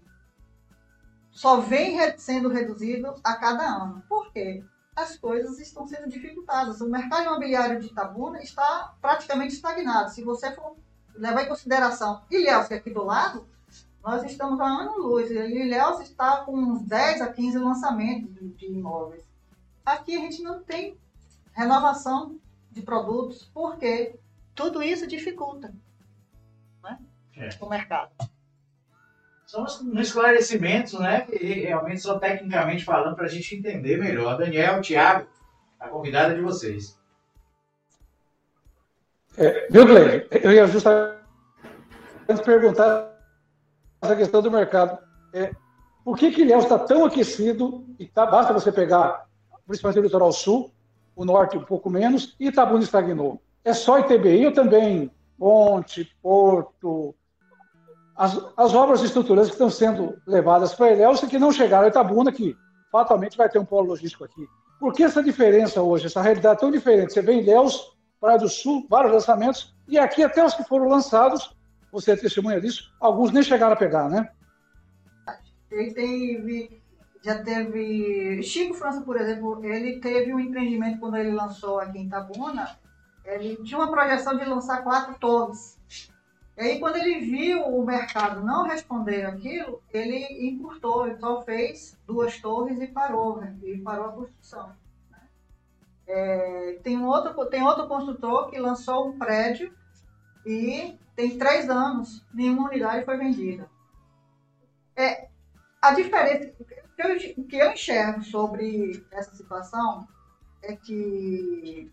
só 1.31 1.61
vêm 1.61 1.97
sendo 2.19 2.47
reduzidas 2.47 3.19
a 3.23 3.35
cada 3.35 3.63
ano. 3.63 4.03
Por 4.07 4.31
quê? 4.31 4.63
As 4.95 5.17
coisas 5.17 5.59
estão 5.59 5.87
sendo 5.87 6.07
dificultadas. 6.07 6.79
O 6.79 6.87
mercado 6.87 7.23
imobiliário 7.23 7.79
de 7.79 7.87
Itabuna 7.87 8.39
está 8.39 8.95
praticamente 9.01 9.55
estagnado. 9.55 10.11
Se 10.11 10.23
você 10.23 10.53
for 10.53 10.75
levar 11.15 11.41
em 11.43 11.47
consideração 11.47 12.21
Ilhéus, 12.29 12.67
que 12.67 12.75
é 12.75 12.77
aqui 12.77 12.91
do 12.91 13.03
lado, 13.03 13.47
nós 14.03 14.23
estamos 14.23 14.59
a 14.59 14.65
ano-luz. 14.67 15.31
Ilhéus 15.31 15.99
está 16.01 16.43
com 16.43 16.55
uns 16.55 16.83
10 16.83 17.21
a 17.21 17.33
15 17.33 17.57
lançamentos 17.57 18.31
de, 18.57 18.67
imóveis. 18.67 19.23
Aqui 19.83 20.15
a 20.15 20.19
gente 20.19 20.43
não 20.43 20.61
tem 20.61 20.95
renovação 21.51 22.39
de 22.71 22.83
produtos, 22.83 23.49
porque 23.51 24.19
tudo 24.53 24.83
isso 24.83 25.07
dificulta 25.07 25.73
né? 26.83 26.99
é. 27.35 27.49
o 27.59 27.67
mercado 27.67 28.11
são 29.47 29.65
esclarecimentos, 29.95 30.99
né? 30.99 31.25
Realmente 31.31 32.01
só 32.01 32.19
tecnicamente 32.19 32.83
falando 32.83 33.15
para 33.15 33.25
a 33.25 33.29
gente 33.29 33.55
entender 33.55 33.97
melhor. 33.97 34.37
Daniel, 34.37 34.81
Tiago, 34.81 35.25
a 35.79 35.87
convidada 35.87 36.35
de 36.35 36.41
vocês. 36.41 36.99
É, 39.37 39.67
viu, 39.71 39.85
Gleide? 39.85 40.27
Eu 40.31 40.51
ia 40.51 40.67
justamente 40.67 41.17
perguntar 42.43 43.17
essa 44.01 44.15
questão 44.17 44.41
do 44.41 44.51
mercado. 44.51 44.99
É, 45.33 45.51
por 46.03 46.17
que 46.17 46.31
que 46.31 46.41
Ilhéus 46.41 46.63
está 46.63 46.77
tão 46.77 47.05
aquecido 47.05 47.85
e 47.97 48.05
tá, 48.05 48.25
basta 48.25 48.51
você 48.51 48.71
pegar, 48.71 49.27
principalmente 49.65 49.99
o 49.99 50.03
litoral 50.03 50.31
sul, 50.33 50.71
o 51.15 51.23
norte 51.23 51.57
um 51.57 51.63
pouco 51.63 51.89
menos, 51.89 52.35
e 52.37 52.47
Itabuna 52.47 52.83
estagnou? 52.83 53.41
É 53.63 53.73
só 53.73 53.99
ITBI 53.99 54.47
ou 54.47 54.51
também 54.51 55.09
Ponte, 55.37 56.13
Porto, 56.21 57.15
as, 58.17 58.35
as 58.57 58.73
obras 58.73 59.01
estruturantes 59.03 59.49
que 59.49 59.55
estão 59.55 59.69
sendo 59.69 60.19
levadas 60.25 60.73
para 60.73 60.91
Ilhéus 60.91 61.21
e 61.21 61.27
que 61.27 61.37
não 61.37 61.51
chegaram 61.51 61.85
a 61.85 61.89
Itabuna, 61.89 62.31
que 62.31 62.57
fatalmente 62.91 63.37
vai 63.37 63.47
ter 63.47 63.59
um 63.59 63.65
polo 63.65 63.89
logístico 63.89 64.23
aqui. 64.23 64.45
Por 64.79 64.93
que 64.93 65.03
essa 65.03 65.21
diferença 65.23 65.81
hoje, 65.81 66.07
essa 66.07 66.21
realidade 66.21 66.59
tão 66.59 66.71
diferente? 66.71 67.13
Você 67.13 67.21
vê 67.21 67.33
em 67.33 67.41
Ilhéus, 67.41 67.95
Praia 68.19 68.39
do 68.39 68.49
Sul, 68.49 68.87
vários 68.89 69.13
lançamentos, 69.13 69.75
e 69.87 69.99
aqui 69.99 70.23
até 70.23 70.43
os 70.43 70.55
que 70.55 70.63
foram 70.63 70.87
lançados, 70.87 71.55
você 71.91 72.11
é 72.11 72.15
testemunha 72.15 72.59
disso, 72.59 72.91
alguns 72.99 73.31
nem 73.31 73.43
chegaram 73.43 73.73
a 73.73 73.77
pegar, 73.77 74.09
né? 74.09 74.29
Ele 75.69 75.93
teve, 75.93 76.81
já 77.21 77.43
teve, 77.43 78.41
Chico 78.41 78.73
França, 78.73 79.01
por 79.01 79.17
exemplo, 79.17 79.63
ele 79.63 79.99
teve 79.99 80.33
um 80.33 80.39
empreendimento 80.39 80.99
quando 80.99 81.17
ele 81.17 81.31
lançou 81.31 81.79
aqui 81.79 81.99
em 81.99 82.07
Itabuna, 82.07 82.79
ele 83.25 83.57
tinha 83.57 83.77
uma 83.79 83.91
projeção 83.91 84.35
de 84.37 84.45
lançar 84.45 84.83
quatro 84.83 85.15
torres 85.19 85.76
e 86.57 86.61
aí, 86.61 86.79
quando 86.79 86.95
ele 86.95 87.19
viu 87.19 87.61
o 87.67 87.85
mercado 87.85 88.43
não 88.43 88.63
responder 88.63 89.25
aquilo, 89.25 89.79
ele 89.93 90.25
encurtou, 90.49 91.05
ele 91.05 91.19
só 91.19 91.43
fez 91.43 91.95
duas 92.07 92.41
torres 92.41 92.81
e 92.81 92.87
parou, 92.87 93.39
né? 93.39 93.55
e 93.61 93.77
parou 93.77 94.05
a 94.05 94.11
construção. 94.11 94.75
Né? 95.11 95.19
É, 96.07 96.79
tem, 96.81 96.99
outro, 97.05 97.45
tem 97.45 97.61
outro 97.61 97.87
construtor 97.87 98.49
que 98.49 98.57
lançou 98.57 99.07
um 99.07 99.19
prédio 99.19 99.71
e 100.47 100.97
tem 101.15 101.37
três 101.37 101.69
anos, 101.69 102.25
nenhuma 102.33 102.69
unidade 102.69 103.05
foi 103.05 103.17
vendida. 103.17 103.69
É, 104.95 105.27
a 105.79 105.93
diferença, 105.93 106.51
o 107.37 107.43
que 107.43 107.55
eu 107.55 107.71
enxergo 107.71 108.23
sobre 108.23 109.05
essa 109.11 109.35
situação 109.35 110.07
é 110.63 110.75
que 110.75 111.91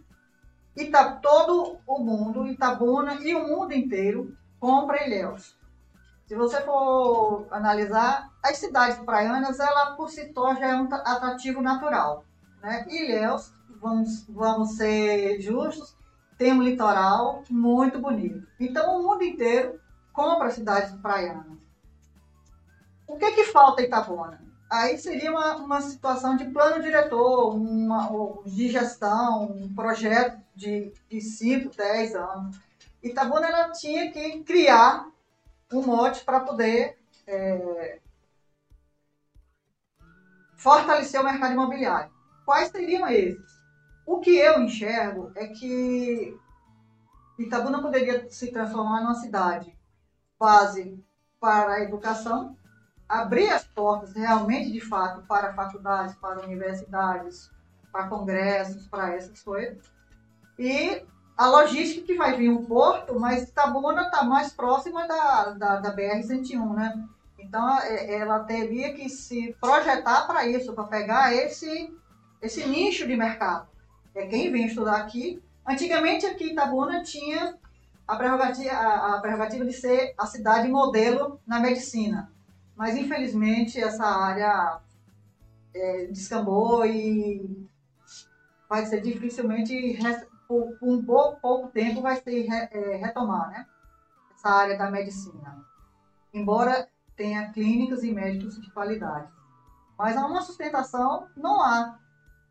Ita, 0.74 1.16
todo 1.16 1.78
o 1.86 1.98
mundo, 1.98 2.46
Itabuna 2.46 3.16
e 3.22 3.34
o 3.34 3.46
mundo 3.46 3.74
inteiro 3.74 4.34
compra 4.58 5.04
Ilhéus. 5.04 5.56
Se 6.26 6.34
você 6.34 6.60
for 6.62 7.46
analisar, 7.50 8.30
as 8.42 8.56
cidades 8.56 8.98
praianas, 8.98 9.60
ela 9.60 9.94
por 9.94 10.08
si 10.08 10.32
só 10.32 10.54
já 10.54 10.68
é 10.68 10.76
um 10.76 10.88
atrativo 10.92 11.60
natural. 11.60 12.24
Né? 12.62 12.86
Ilhéus, 12.88 13.52
vamos, 13.80 14.26
vamos 14.28 14.76
ser 14.76 15.40
justos, 15.40 15.96
tem 16.38 16.52
um 16.52 16.62
litoral 16.62 17.42
muito 17.50 17.98
bonito. 17.98 18.46
Então, 18.58 18.98
o 18.98 19.02
mundo 19.02 19.22
inteiro 19.22 19.78
compra 20.12 20.50
cidades 20.50 20.92
praianas. 21.00 21.58
O 23.06 23.16
que, 23.16 23.32
que 23.32 23.44
falta 23.44 23.82
em 23.82 23.84
Itabuna? 23.84 24.42
Aí 24.70 24.98
seria 24.98 25.30
uma, 25.30 25.56
uma 25.56 25.80
situação 25.82 26.36
de 26.36 26.46
plano 26.46 26.82
diretor, 26.82 27.54
uma, 27.54 28.08
de 28.46 28.68
gestão, 28.70 29.44
um 29.44 29.74
projeto 29.74 30.40
de, 30.54 30.92
de 31.08 31.20
5, 31.20 31.76
10 31.76 32.14
anos. 32.16 32.60
Itabuna 33.04 33.46
ela 33.46 33.70
tinha 33.70 34.10
que 34.10 34.42
criar 34.44 35.06
um 35.70 35.82
mote 35.82 36.24
para 36.24 36.40
poder 36.40 36.98
é, 37.26 38.00
fortalecer 40.56 41.20
o 41.20 41.24
mercado 41.24 41.52
imobiliário. 41.52 42.10
Quais 42.46 42.70
seriam 42.70 43.06
esses? 43.08 43.44
O 44.06 44.20
que 44.20 44.34
eu 44.36 44.60
enxergo 44.62 45.30
é 45.34 45.48
que 45.48 46.34
Itabuna 47.38 47.82
poderia 47.82 48.28
se 48.30 48.50
transformar 48.50 49.02
numa 49.02 49.14
cidade 49.14 49.76
base 50.38 50.98
para 51.38 51.74
a 51.74 51.82
educação, 51.82 52.56
abrir 53.06 53.50
as 53.50 53.64
portas 53.64 54.14
realmente, 54.14 54.72
de 54.72 54.80
fato, 54.80 55.26
para 55.26 55.52
faculdades, 55.52 56.14
para 56.16 56.42
universidades, 56.42 57.50
para 57.92 58.08
congressos, 58.08 58.86
para 58.88 59.14
essas 59.14 59.42
coisas. 59.42 59.92
E 60.58 61.04
a 61.36 61.48
logística 61.48 62.06
que 62.06 62.14
vai 62.14 62.36
vir 62.36 62.48
um 62.48 62.64
porto, 62.64 63.18
mas 63.18 63.48
Itabuna 63.48 64.02
está 64.02 64.22
mais 64.22 64.52
próxima 64.52 65.06
da, 65.06 65.50
da, 65.50 65.80
da 65.80 65.96
BR-101, 65.96 66.74
né? 66.74 67.04
Então, 67.38 67.78
é, 67.80 68.14
ela 68.14 68.40
teria 68.40 68.94
que 68.94 69.08
se 69.08 69.54
projetar 69.60 70.26
para 70.26 70.46
isso, 70.46 70.72
para 70.72 70.84
pegar 70.84 71.34
esse, 71.34 71.92
esse 72.40 72.66
nicho 72.66 73.06
de 73.06 73.16
mercado. 73.16 73.68
É 74.14 74.26
quem 74.26 74.50
vem 74.50 74.66
estudar 74.66 74.96
aqui. 74.96 75.42
Antigamente, 75.66 76.24
aqui 76.24 76.52
Itabuna 76.52 77.02
tinha 77.02 77.58
a 78.06 78.16
prerrogativa, 78.16 78.70
a, 78.70 79.16
a 79.16 79.20
prerrogativa 79.20 79.64
de 79.64 79.72
ser 79.72 80.14
a 80.16 80.26
cidade 80.26 80.68
modelo 80.68 81.40
na 81.46 81.58
medicina. 81.58 82.30
Mas, 82.76 82.96
infelizmente, 82.96 83.80
essa 83.80 84.04
área 84.04 84.78
é, 85.74 86.06
descambou 86.06 86.86
e 86.86 87.66
vai 88.68 88.86
ser 88.86 89.00
dificilmente, 89.00 89.98
por, 90.48 90.76
por 90.78 90.88
um 90.88 91.04
pouco, 91.04 91.40
pouco, 91.40 91.68
tempo, 91.68 92.02
vai 92.02 92.16
ser 92.16 92.46
é, 92.50 92.96
retomar 92.96 93.50
né? 93.50 93.66
essa 94.32 94.48
área 94.48 94.76
da 94.76 94.90
medicina. 94.90 95.64
Embora 96.32 96.88
tenha 97.16 97.50
clínicas 97.50 98.02
e 98.02 98.12
médicos 98.12 98.60
de 98.60 98.70
qualidade. 98.70 99.28
Mas 99.96 100.16
há 100.16 100.26
uma 100.26 100.42
sustentação, 100.42 101.28
não 101.36 101.60
há. 101.62 101.98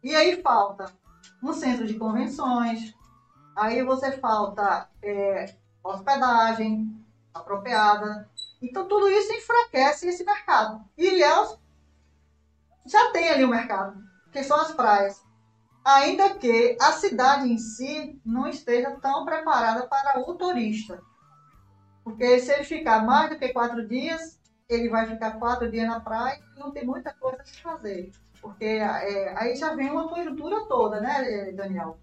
E 0.01 0.15
aí 0.15 0.41
falta 0.41 0.85
um 1.41 1.53
centro 1.53 1.85
de 1.85 1.95
convenções, 1.95 2.93
aí 3.55 3.83
você 3.83 4.13
falta 4.13 4.89
é, 5.01 5.53
hospedagem 5.83 7.05
apropriada. 7.33 8.29
Então 8.61 8.87
tudo 8.87 9.09
isso 9.09 9.33
enfraquece 9.33 10.07
esse 10.07 10.23
mercado. 10.23 10.83
E 10.97 11.07
Ilhéus 11.07 11.57
já 12.85 13.11
tem 13.11 13.29
ali 13.29 13.43
o 13.43 13.49
mercado, 13.49 14.01
que 14.31 14.43
são 14.43 14.59
as 14.59 14.71
praias. 14.71 15.23
Ainda 15.83 16.35
que 16.35 16.77
a 16.79 16.93
cidade 16.93 17.51
em 17.51 17.57
si 17.57 18.19
não 18.25 18.47
esteja 18.47 18.91
tão 19.01 19.25
preparada 19.25 19.85
para 19.87 20.19
o 20.19 20.33
turista. 20.35 21.01
Porque 22.03 22.39
se 22.39 22.51
ele 22.51 22.63
ficar 22.63 23.05
mais 23.05 23.29
do 23.29 23.37
que 23.37 23.49
quatro 23.49 23.85
dias, 23.87 24.39
ele 24.69 24.89
vai 24.89 25.07
ficar 25.07 25.31
quatro 25.31 25.69
dias 25.69 25.87
na 25.87 25.99
praia 25.99 26.39
e 26.55 26.59
não 26.59 26.71
tem 26.71 26.85
muita 26.85 27.13
coisa 27.13 27.41
a 27.41 27.61
fazer. 27.61 28.11
Porque 28.41 28.65
é, 28.65 29.33
aí 29.37 29.55
já 29.55 29.73
vem 29.73 29.89
uma 29.89 30.07
conjuntura 30.07 30.65
toda, 30.67 30.99
né, 31.01 31.51
Daniel? 31.53 31.97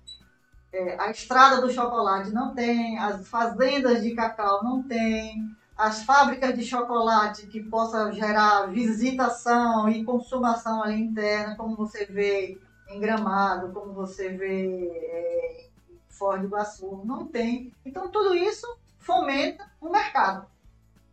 É, 0.72 1.00
a 1.00 1.10
estrada 1.10 1.60
do 1.60 1.70
chocolate 1.70 2.30
não 2.30 2.54
tem, 2.54 2.98
as 2.98 3.26
fazendas 3.28 4.02
de 4.02 4.14
cacau 4.14 4.62
não 4.62 4.82
tem, 4.82 5.50
as 5.76 6.02
fábricas 6.04 6.54
de 6.54 6.62
chocolate 6.62 7.46
que 7.46 7.60
possa 7.60 8.12
gerar 8.12 8.66
visitação 8.66 9.88
e 9.88 10.04
consumação 10.04 10.82
ali 10.82 11.00
interna, 11.00 11.56
como 11.56 11.74
você 11.74 12.04
vê 12.04 12.58
em 12.90 13.00
Gramado, 13.00 13.72
como 13.72 13.92
você 13.92 14.30
vê 14.30 14.88
é, 14.88 15.68
em 15.90 15.98
Ford 16.08 16.40
do 16.40 16.48
Iguaçu, 16.48 17.02
não 17.04 17.26
tem. 17.26 17.72
Então 17.84 18.08
tudo 18.08 18.34
isso 18.34 18.66
fomenta 18.98 19.70
o 19.80 19.88
mercado. 19.88 20.46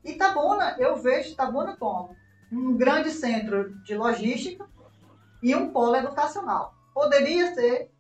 Itabuna, 0.04 0.76
eu 0.80 0.96
vejo 0.98 1.32
Itabuna 1.32 1.76
como 1.78 2.16
um 2.52 2.76
grande 2.76 3.12
centro 3.12 3.76
de 3.84 3.96
logística 3.96 4.68
e 5.42 5.56
um 5.56 5.70
polo 5.72 5.96
educacional. 5.96 6.74
Poderia 6.94 7.54
ser 7.54 7.92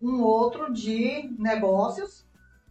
um 0.00 0.22
outro 0.22 0.72
de 0.72 1.34
negócios, 1.38 2.26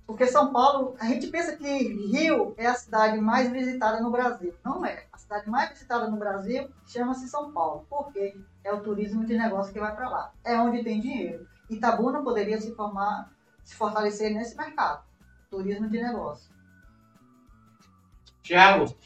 porque 0.06 0.28
São 0.28 0.54
Paulo, 0.54 0.96
a 1.00 1.06
gente 1.06 1.28
pensa 1.28 1.58
que 1.58 1.66
Rio 1.66 2.54
é 2.58 2.68
a 2.68 2.76
cidade 2.76 3.20
mais 3.20 3.52
visitada 3.52 4.00
no 4.00 4.12
Brasil. 4.12 4.54
Não 4.64 4.86
é. 4.86 5.06
A 5.12 5.18
cidade 5.18 5.50
mais 5.50 5.72
visitada 5.72 6.08
no 6.08 6.18
Brasil 6.18 6.70
chama-se 6.86 7.28
São 7.28 7.52
Paulo. 7.52 7.86
Por 7.90 8.14
quê? 8.14 8.38
É 8.66 8.74
o 8.74 8.82
turismo 8.82 9.24
de 9.24 9.38
negócio 9.38 9.72
que 9.72 9.80
vai 9.80 9.96
para 9.96 10.10
lá. 10.10 10.34
É 10.44 10.60
onde 10.60 10.84
tem 10.84 11.00
dinheiro. 11.00 11.48
Itabuna 11.70 12.24
poderia 12.24 12.60
se 12.60 12.74
formar, 12.74 13.32
se 13.64 13.76
fortalecer 13.76 14.34
nesse 14.34 14.58
mercado. 14.58 15.06
Turismo 15.52 15.88
de 15.88 16.02
negócio. 16.02 16.50
Tiago. 18.42 18.98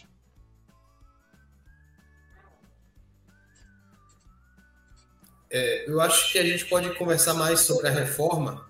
É, 5.52 5.90
eu 5.90 6.00
acho 6.00 6.32
que 6.32 6.40
a 6.40 6.44
gente 6.44 6.66
pode 6.66 6.96
conversar 6.96 7.34
mais 7.34 7.60
sobre 7.60 7.90
a 7.90 7.92
reforma 7.92 8.66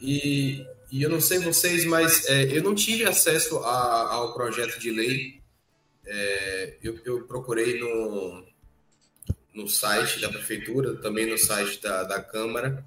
e, 0.00 0.66
e 0.90 1.02
eu 1.02 1.10
não 1.10 1.20
sei 1.20 1.38
vocês, 1.38 1.84
mas 1.84 2.26
é, 2.28 2.44
eu 2.44 2.62
não 2.62 2.74
tive 2.74 3.04
acesso 3.04 3.58
a, 3.58 4.14
ao 4.14 4.34
projeto 4.34 4.80
de 4.80 4.90
lei. 4.90 5.40
É, 6.06 6.76
eu, 6.82 6.98
eu, 7.04 7.26
procurei 7.26 7.78
no, 7.78 8.44
no 9.54 9.68
site 9.68 10.20
da 10.20 10.28
prefeitura, 10.28 10.96
também 10.96 11.30
no 11.30 11.38
site 11.38 11.80
da, 11.80 12.02
da 12.02 12.20
Câmara. 12.20 12.84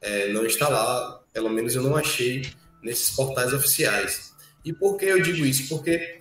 É, 0.00 0.32
não 0.32 0.44
está 0.44 0.68
lá, 0.68 1.22
pelo 1.32 1.48
menos 1.48 1.74
eu 1.74 1.82
não 1.82 1.96
achei 1.96 2.50
nesses 2.82 3.14
portais 3.14 3.52
oficiais. 3.52 4.34
E 4.64 4.72
por 4.72 4.96
que 4.96 5.06
eu 5.06 5.22
digo 5.22 5.46
isso? 5.46 5.68
Porque 5.68 6.20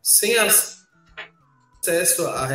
sem 0.00 0.36
acesso 0.38 2.26
à 2.28 2.46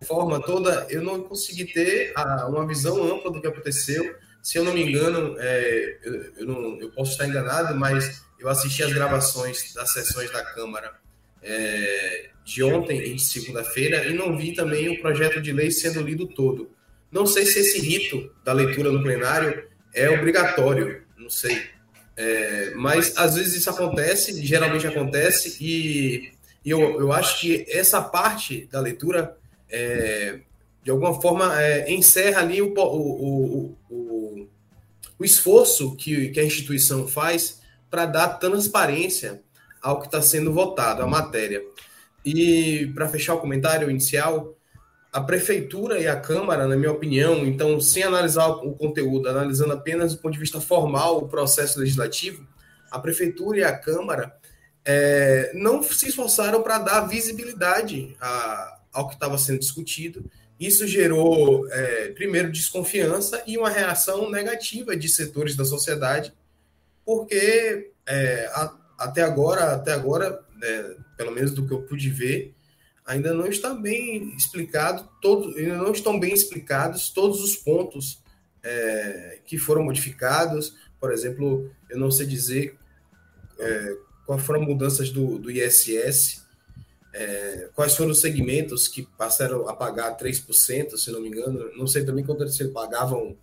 reforma 0.00 0.42
toda, 0.42 0.86
eu 0.88 1.02
não 1.02 1.22
consegui 1.22 1.66
ter 1.66 2.12
a, 2.16 2.46
uma 2.46 2.66
visão 2.66 3.02
ampla 3.04 3.30
do 3.30 3.40
que 3.40 3.46
aconteceu. 3.46 4.16
Se 4.42 4.58
eu 4.58 4.64
não 4.64 4.72
me 4.72 4.82
engano, 4.82 5.36
é, 5.38 5.98
eu, 6.02 6.14
eu, 6.38 6.46
não, 6.46 6.80
eu, 6.80 6.90
posso 6.92 7.12
estar 7.12 7.26
enganado, 7.26 7.74
mas 7.74 8.22
eu 8.38 8.48
assisti 8.48 8.82
as 8.82 8.92
gravações 8.92 9.72
das 9.74 9.92
sessões 9.92 10.30
da 10.30 10.44
Câmara 10.44 11.05
é, 11.46 12.30
de 12.44 12.62
ontem 12.62 13.00
e 13.00 13.14
de 13.14 13.22
segunda-feira 13.22 14.06
e 14.06 14.14
não 14.14 14.36
vi 14.36 14.52
também 14.52 14.88
o 14.88 15.00
projeto 15.00 15.40
de 15.40 15.52
lei 15.52 15.70
sendo 15.70 16.00
lido 16.00 16.26
todo. 16.26 16.70
Não 17.10 17.24
sei 17.24 17.46
se 17.46 17.60
esse 17.60 17.80
rito 17.80 18.30
da 18.44 18.52
leitura 18.52 18.90
no 18.90 19.02
plenário 19.02 19.64
é 19.94 20.10
obrigatório, 20.10 21.02
não 21.16 21.30
sei. 21.30 21.62
É, 22.16 22.72
mas 22.74 23.16
às 23.16 23.36
vezes 23.36 23.54
isso 23.54 23.70
acontece, 23.70 24.44
geralmente 24.44 24.86
acontece, 24.86 25.56
e 25.60 26.32
eu, 26.64 26.80
eu 26.98 27.12
acho 27.12 27.40
que 27.40 27.64
essa 27.68 28.02
parte 28.02 28.66
da 28.72 28.80
leitura, 28.80 29.36
é, 29.70 30.40
de 30.82 30.90
alguma 30.90 31.20
forma, 31.20 31.62
é, 31.62 31.92
encerra 31.92 32.40
ali 32.40 32.60
o, 32.60 32.74
o, 32.74 33.76
o, 33.90 34.48
o 35.18 35.24
esforço 35.24 35.94
que, 35.96 36.30
que 36.30 36.40
a 36.40 36.44
instituição 36.44 37.06
faz 37.06 37.60
para 37.90 38.06
dar 38.06 38.28
transparência 38.38 39.42
ao 39.86 40.00
que 40.00 40.06
está 40.06 40.20
sendo 40.20 40.52
votado, 40.52 41.00
a 41.00 41.06
matéria. 41.06 41.62
E 42.24 42.90
para 42.92 43.08
fechar 43.08 43.34
o 43.34 43.38
comentário 43.38 43.88
inicial, 43.88 44.58
a 45.12 45.20
prefeitura 45.20 46.00
e 46.00 46.08
a 46.08 46.18
Câmara, 46.18 46.66
na 46.66 46.74
minha 46.74 46.90
opinião, 46.90 47.46
então, 47.46 47.80
sem 47.80 48.02
analisar 48.02 48.48
o 48.48 48.72
conteúdo, 48.72 49.28
analisando 49.28 49.72
apenas 49.74 50.12
do 50.12 50.18
ponto 50.18 50.32
de 50.32 50.40
vista 50.40 50.60
formal 50.60 51.18
o 51.18 51.28
processo 51.28 51.78
legislativo, 51.78 52.44
a 52.90 52.98
prefeitura 52.98 53.58
e 53.58 53.62
a 53.62 53.78
Câmara 53.78 54.34
é, 54.84 55.52
não 55.54 55.80
se 55.84 56.08
esforçaram 56.08 56.64
para 56.64 56.78
dar 56.78 57.02
visibilidade 57.02 58.16
a, 58.20 58.80
ao 58.92 59.06
que 59.06 59.14
estava 59.14 59.38
sendo 59.38 59.60
discutido. 59.60 60.28
Isso 60.58 60.84
gerou, 60.84 61.68
é, 61.70 62.08
primeiro, 62.08 62.50
desconfiança 62.50 63.40
e 63.46 63.56
uma 63.56 63.70
reação 63.70 64.28
negativa 64.32 64.96
de 64.96 65.08
setores 65.08 65.54
da 65.54 65.64
sociedade, 65.64 66.34
porque 67.04 67.92
é, 68.04 68.50
a, 68.52 68.85
até 68.98 69.22
agora, 69.22 69.74
até 69.74 69.92
agora, 69.92 70.42
né, 70.56 70.96
pelo 71.16 71.32
menos 71.32 71.52
do 71.52 71.66
que 71.66 71.72
eu 71.72 71.82
pude 71.82 72.10
ver, 72.10 72.54
ainda 73.04 73.32
não 73.32 73.46
está 73.46 73.72
bem 73.72 74.34
explicado, 74.36 75.08
todo, 75.22 75.56
ainda 75.56 75.76
não 75.76 75.92
estão 75.92 76.18
bem 76.18 76.34
explicados 76.34 77.10
todos 77.10 77.42
os 77.42 77.56
pontos 77.56 78.22
é, 78.62 79.38
que 79.46 79.56
foram 79.56 79.84
modificados. 79.84 80.74
Por 80.98 81.12
exemplo, 81.12 81.70
eu 81.88 81.98
não 81.98 82.10
sei 82.10 82.26
dizer 82.26 82.76
é, 83.58 83.96
quais 84.24 84.42
foram 84.42 84.62
mudanças 84.62 85.10
do, 85.10 85.38
do 85.38 85.50
ISS, 85.50 86.44
é, 87.14 87.70
quais 87.74 87.96
foram 87.96 88.10
os 88.10 88.20
segmentos 88.20 88.88
que 88.88 89.06
passaram 89.16 89.68
a 89.68 89.74
pagar 89.74 90.16
3%, 90.16 90.96
se 90.96 91.10
não 91.12 91.20
me 91.20 91.28
engano. 91.28 91.70
Não 91.76 91.86
sei 91.86 92.04
também 92.04 92.24
quanto 92.24 92.42
eles 92.42 92.58
pagavam 92.72 93.36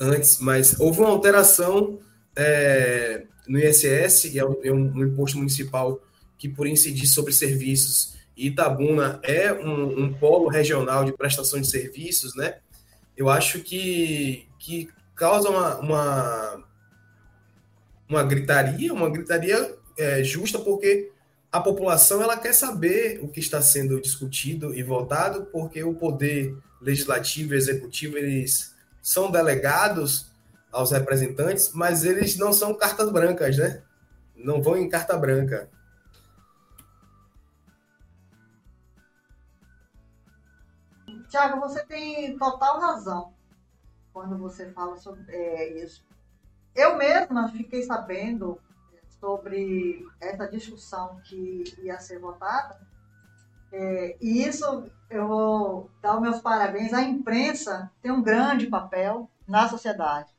antes, 0.00 0.38
mas 0.40 0.78
houve 0.80 1.00
uma 1.00 1.10
alteração 1.10 2.00
é, 2.34 3.26
no 3.48 3.58
ISS, 3.58 4.30
que 4.30 4.38
é 4.38 4.44
um, 4.44 4.56
é 4.62 4.72
um, 4.72 5.04
imposto 5.04 5.38
municipal 5.38 6.00
que, 6.38 6.48
por 6.48 6.66
incidir 6.66 7.06
sobre 7.06 7.32
serviços, 7.32 8.14
Itabuna 8.36 9.18
é 9.22 9.52
um, 9.52 10.04
um, 10.04 10.12
polo 10.12 10.48
regional 10.48 11.04
de 11.04 11.12
prestação 11.12 11.60
de 11.60 11.66
serviços, 11.66 12.34
né? 12.34 12.56
Eu 13.16 13.30
acho 13.30 13.60
que, 13.60 14.46
que 14.58 14.90
causa 15.14 15.48
uma, 15.48 15.78
uma, 15.78 16.64
uma 18.08 18.22
gritaria, 18.22 18.92
uma 18.92 19.08
gritaria 19.08 19.74
é, 19.96 20.22
justa, 20.22 20.58
porque 20.58 21.10
a 21.50 21.60
população 21.60 22.22
ela 22.22 22.36
quer 22.36 22.52
saber 22.52 23.20
o 23.22 23.28
que 23.28 23.40
está 23.40 23.62
sendo 23.62 23.98
discutido 24.00 24.74
e 24.74 24.82
votado, 24.82 25.46
porque 25.46 25.82
o 25.82 25.94
poder 25.94 26.54
legislativo 26.80 27.54
e 27.54 27.56
executivo 27.56 28.18
eles 28.18 28.74
são 29.00 29.30
delegados 29.30 30.26
aos 30.76 30.90
representantes, 30.90 31.72
mas 31.72 32.04
eles 32.04 32.36
não 32.36 32.52
são 32.52 32.74
cartas 32.74 33.10
brancas, 33.10 33.56
né? 33.56 33.82
Não 34.36 34.60
vão 34.60 34.76
em 34.76 34.88
carta 34.88 35.16
branca. 35.16 35.70
Tiago, 41.28 41.58
você 41.60 41.82
tem 41.84 42.36
total 42.38 42.78
razão 42.78 43.32
quando 44.12 44.36
você 44.38 44.70
fala 44.72 44.96
sobre 44.98 45.24
é, 45.28 45.82
isso. 45.82 46.06
Eu 46.74 46.96
mesma 46.96 47.48
fiquei 47.48 47.82
sabendo 47.82 48.60
sobre 49.18 50.06
essa 50.20 50.46
discussão 50.46 51.18
que 51.24 51.64
ia 51.82 51.98
ser 51.98 52.18
votada, 52.18 52.78
é, 53.72 54.16
e 54.20 54.46
isso 54.46 54.90
eu 55.08 55.26
vou 55.26 55.90
dar 56.02 56.16
os 56.16 56.20
meus 56.20 56.40
parabéns. 56.40 56.92
A 56.92 57.02
imprensa 57.02 57.90
tem 58.02 58.12
um 58.12 58.22
grande 58.22 58.66
papel 58.66 59.30
na 59.48 59.68
sociedade. 59.68 60.35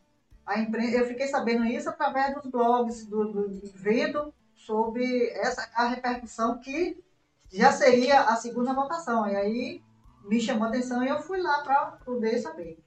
A 0.48 0.60
imprensa, 0.60 0.96
eu 0.96 1.06
fiquei 1.06 1.28
sabendo 1.28 1.66
isso 1.66 1.90
através 1.90 2.34
dos 2.34 2.50
blogs, 2.50 3.06
do, 3.06 3.34
do, 3.34 3.62
vendo 3.76 4.34
sobre 4.56 5.30
essa, 5.32 5.70
a 5.76 5.88
repercussão 5.88 6.58
que 6.60 7.04
já 7.52 7.74
seria 7.74 8.22
a 8.22 8.38
segunda 8.38 8.74
votação. 8.74 9.28
E 9.28 9.36
aí 9.36 9.84
me 10.24 10.40
chamou 10.40 10.64
a 10.64 10.70
atenção 10.70 11.04
e 11.04 11.10
eu 11.10 11.20
fui 11.20 11.42
lá 11.42 11.62
para 11.64 11.86
poder 12.06 12.40
saber. 12.40 12.82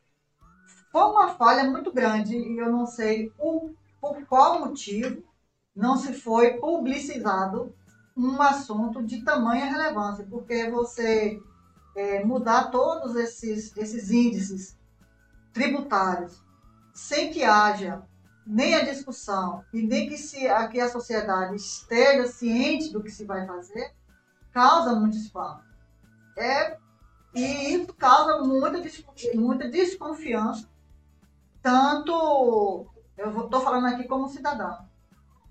Foi 0.90 1.02
uma 1.02 1.34
falha 1.34 1.64
muito 1.64 1.92
grande 1.92 2.34
e 2.34 2.56
eu 2.58 2.72
não 2.72 2.86
sei 2.86 3.30
o, 3.38 3.74
por 4.00 4.24
qual 4.24 4.60
motivo 4.60 5.22
não 5.76 5.98
se 5.98 6.14
foi 6.14 6.54
publicizado 6.54 7.74
um 8.16 8.40
assunto 8.40 9.02
de 9.02 9.22
tamanha 9.22 9.66
relevância, 9.66 10.26
porque 10.28 10.68
você 10.70 11.38
é, 11.94 12.24
mudar 12.24 12.70
todos 12.70 13.14
esses, 13.16 13.76
esses 13.76 14.10
índices 14.10 14.78
tributários 15.52 16.42
sem 17.00 17.32
que 17.32 17.42
haja 17.42 18.02
nem 18.46 18.74
a 18.74 18.84
discussão 18.84 19.64
e 19.72 19.80
nem 19.80 20.06
que, 20.06 20.18
se, 20.18 20.46
a, 20.46 20.68
que 20.68 20.78
a 20.78 20.88
sociedade 20.88 21.56
esteja 21.56 22.26
ciente 22.26 22.92
do 22.92 23.02
que 23.02 23.10
se 23.10 23.24
vai 23.24 23.46
fazer, 23.46 23.94
causa 24.52 24.94
muito 24.94 25.16
espanto. 25.16 25.64
É, 26.36 26.76
e 27.34 27.74
isso 27.74 27.94
causa 27.94 28.44
muita, 28.44 28.82
muita 29.34 29.68
desconfiança, 29.68 30.68
tanto, 31.62 32.86
eu 33.16 33.44
estou 33.44 33.60
falando 33.60 33.86
aqui 33.86 34.04
como 34.04 34.28
cidadão, 34.28 34.86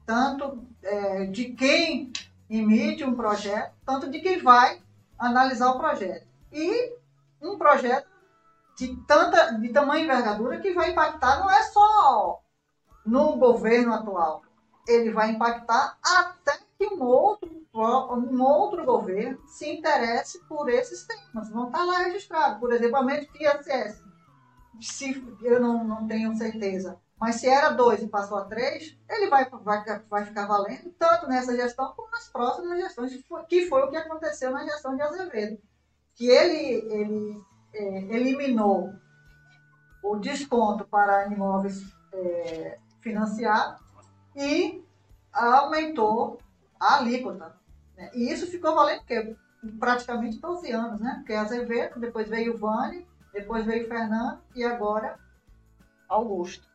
tanto 0.06 0.64
é, 0.84 1.26
de 1.26 1.54
quem 1.54 2.12
emite 2.50 3.04
um 3.04 3.16
projeto, 3.16 3.74
tanto 3.86 4.10
de 4.10 4.20
quem 4.20 4.40
vai 4.40 4.82
analisar 5.18 5.72
o 5.72 5.80
projeto. 5.80 6.28
E 6.52 6.96
um 7.42 7.58
projeto 7.58 8.09
de 8.80 8.96
tanta 9.06 9.52
de 9.60 9.70
tamanha 9.70 10.06
envergadura 10.06 10.60
que 10.62 10.74
vai 10.74 10.92
impactar 10.92 11.40
não 11.40 11.52
é 11.52 11.64
só 11.64 12.42
no 13.06 13.36
governo 13.36 13.94
atual, 13.94 14.42
ele 14.88 15.12
vai 15.12 15.32
impactar 15.32 15.98
até 16.02 16.58
que 16.78 16.88
um 16.88 17.04
outro, 17.04 17.50
um 17.74 18.42
outro 18.42 18.86
governo 18.86 19.38
se 19.48 19.70
interesse 19.70 20.40
por 20.46 20.70
esses 20.70 21.06
temas. 21.06 21.50
Vão 21.50 21.68
estar 21.68 21.84
lá 21.84 22.00
registrados. 22.00 22.60
Por 22.60 22.72
exemplo, 22.72 22.96
aumento 22.96 23.32
de 23.34 23.46
ISS. 23.46 24.02
Se, 24.80 25.38
eu 25.42 25.60
não, 25.60 25.84
não 25.84 26.08
tenho 26.08 26.34
certeza. 26.36 26.98
Mas 27.20 27.36
se 27.36 27.50
era 27.50 27.72
dois 27.72 28.02
e 28.02 28.08
passou 28.08 28.38
a 28.38 28.46
três, 28.46 28.98
ele 29.10 29.30
vai, 29.30 29.50
vai, 29.50 29.84
vai 30.10 30.26
ficar 30.26 30.46
valendo 30.46 30.90
tanto 30.98 31.28
nessa 31.28 31.54
gestão 31.54 31.94
como 31.94 32.10
nas 32.12 32.30
próximas 32.30 32.80
gestões, 32.80 33.26
que 33.50 33.68
foi 33.68 33.84
o 33.84 33.90
que 33.90 33.98
aconteceu 33.98 34.52
na 34.52 34.64
gestão 34.64 34.96
de 34.96 35.02
Azevedo. 35.02 35.60
Que 36.16 36.30
ele, 36.30 36.94
ele 36.94 37.49
é, 37.74 38.16
eliminou 38.16 38.94
o 40.04 40.16
desconto 40.18 40.86
para 40.86 41.28
imóveis 41.28 41.84
é, 42.14 42.78
financiados 43.02 43.82
e 44.36 44.84
aumentou 45.34 46.40
a 46.80 46.98
alíquota. 46.98 47.56
Né? 47.98 48.10
E 48.14 48.32
isso 48.32 48.48
ficou 48.48 48.74
valendo 48.76 49.00
porque, 49.00 49.36
praticamente 49.80 50.40
12 50.40 50.72
anos, 50.72 51.02
né? 51.02 51.16
Porque 51.18 51.34
Azevedo, 51.34 52.00
depois 52.00 52.30
veio 52.30 52.56
o 52.56 52.58
Vane, 52.58 53.06
depois 53.34 53.66
veio 53.66 53.86
o 53.86 53.88
Fernando 53.88 54.40
e 54.56 54.64
agora 54.64 55.20
Augusto 56.08 56.70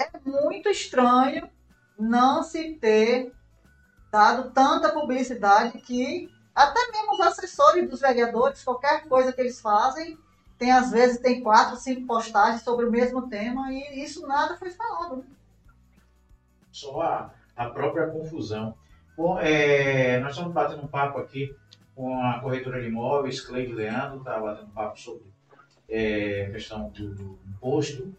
é 0.00 0.10
muito 0.24 0.68
estranho 0.68 1.48
não 1.98 2.42
se 2.42 2.74
ter 2.74 3.32
dado 4.10 4.50
tanta 4.50 4.90
publicidade 4.90 5.78
que 5.78 6.32
até 6.62 6.92
mesmo 6.92 7.14
os 7.14 7.20
assessores 7.20 7.88
dos 7.88 8.00
vereadores, 8.00 8.62
qualquer 8.62 9.08
coisa 9.08 9.32
que 9.32 9.40
eles 9.40 9.60
fazem, 9.60 10.18
tem 10.58 10.70
às 10.70 10.90
vezes 10.90 11.18
tem 11.18 11.42
quatro, 11.42 11.76
cinco 11.76 12.06
postagens 12.06 12.62
sobre 12.62 12.84
o 12.84 12.90
mesmo 12.90 13.28
tema 13.28 13.72
e 13.72 14.04
isso 14.04 14.26
nada 14.26 14.56
foi 14.56 14.70
falado. 14.70 15.16
Né? 15.16 15.24
Só 16.70 17.00
a, 17.00 17.30
a 17.56 17.70
própria 17.70 18.08
confusão. 18.08 18.74
Bom, 19.16 19.38
é, 19.40 20.20
nós 20.20 20.32
estamos 20.32 20.52
batendo 20.52 20.82
um 20.82 20.88
papo 20.88 21.18
aqui 21.18 21.54
com 21.94 22.22
a 22.22 22.40
corretora 22.40 22.80
de 22.80 22.88
imóveis, 22.88 23.40
Cleide 23.40 23.72
Leandro, 23.72 24.18
está 24.18 24.38
batendo 24.38 24.68
um 24.68 24.72
papo 24.72 25.00
sobre 25.00 25.24
é, 25.88 26.46
a 26.46 26.52
questão 26.52 26.90
do, 26.90 27.14
do 27.14 27.38
imposto 27.48 28.14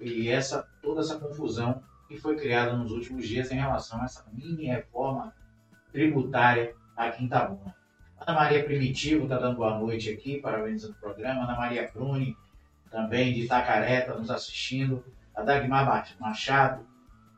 e 0.00 0.28
essa 0.28 0.68
toda 0.82 1.00
essa 1.00 1.18
confusão 1.18 1.82
que 2.08 2.18
foi 2.18 2.36
criada 2.36 2.76
nos 2.76 2.90
últimos 2.90 3.26
dias 3.26 3.50
em 3.50 3.56
relação 3.56 4.02
a 4.02 4.04
essa 4.04 4.24
mini 4.32 4.66
reforma 4.66 5.34
tributária 5.92 6.74
aqui 6.96 7.22
em 7.22 7.26
Itabuna. 7.26 7.74
Ana 8.20 8.40
Maria 8.40 8.64
Primitivo 8.64 9.24
está 9.24 9.38
dando 9.38 9.56
boa 9.56 9.78
noite 9.78 10.10
aqui, 10.10 10.40
parabéns 10.40 10.84
o 10.84 10.94
programa. 10.94 11.44
Ana 11.44 11.56
Maria 11.56 11.90
Bruni, 11.92 12.36
também 12.90 13.32
de 13.32 13.42
Itacaré, 13.42 14.00
está 14.00 14.14
nos 14.14 14.30
assistindo. 14.30 15.04
A 15.34 15.42
Dagmar 15.42 16.14
Machado. 16.20 16.86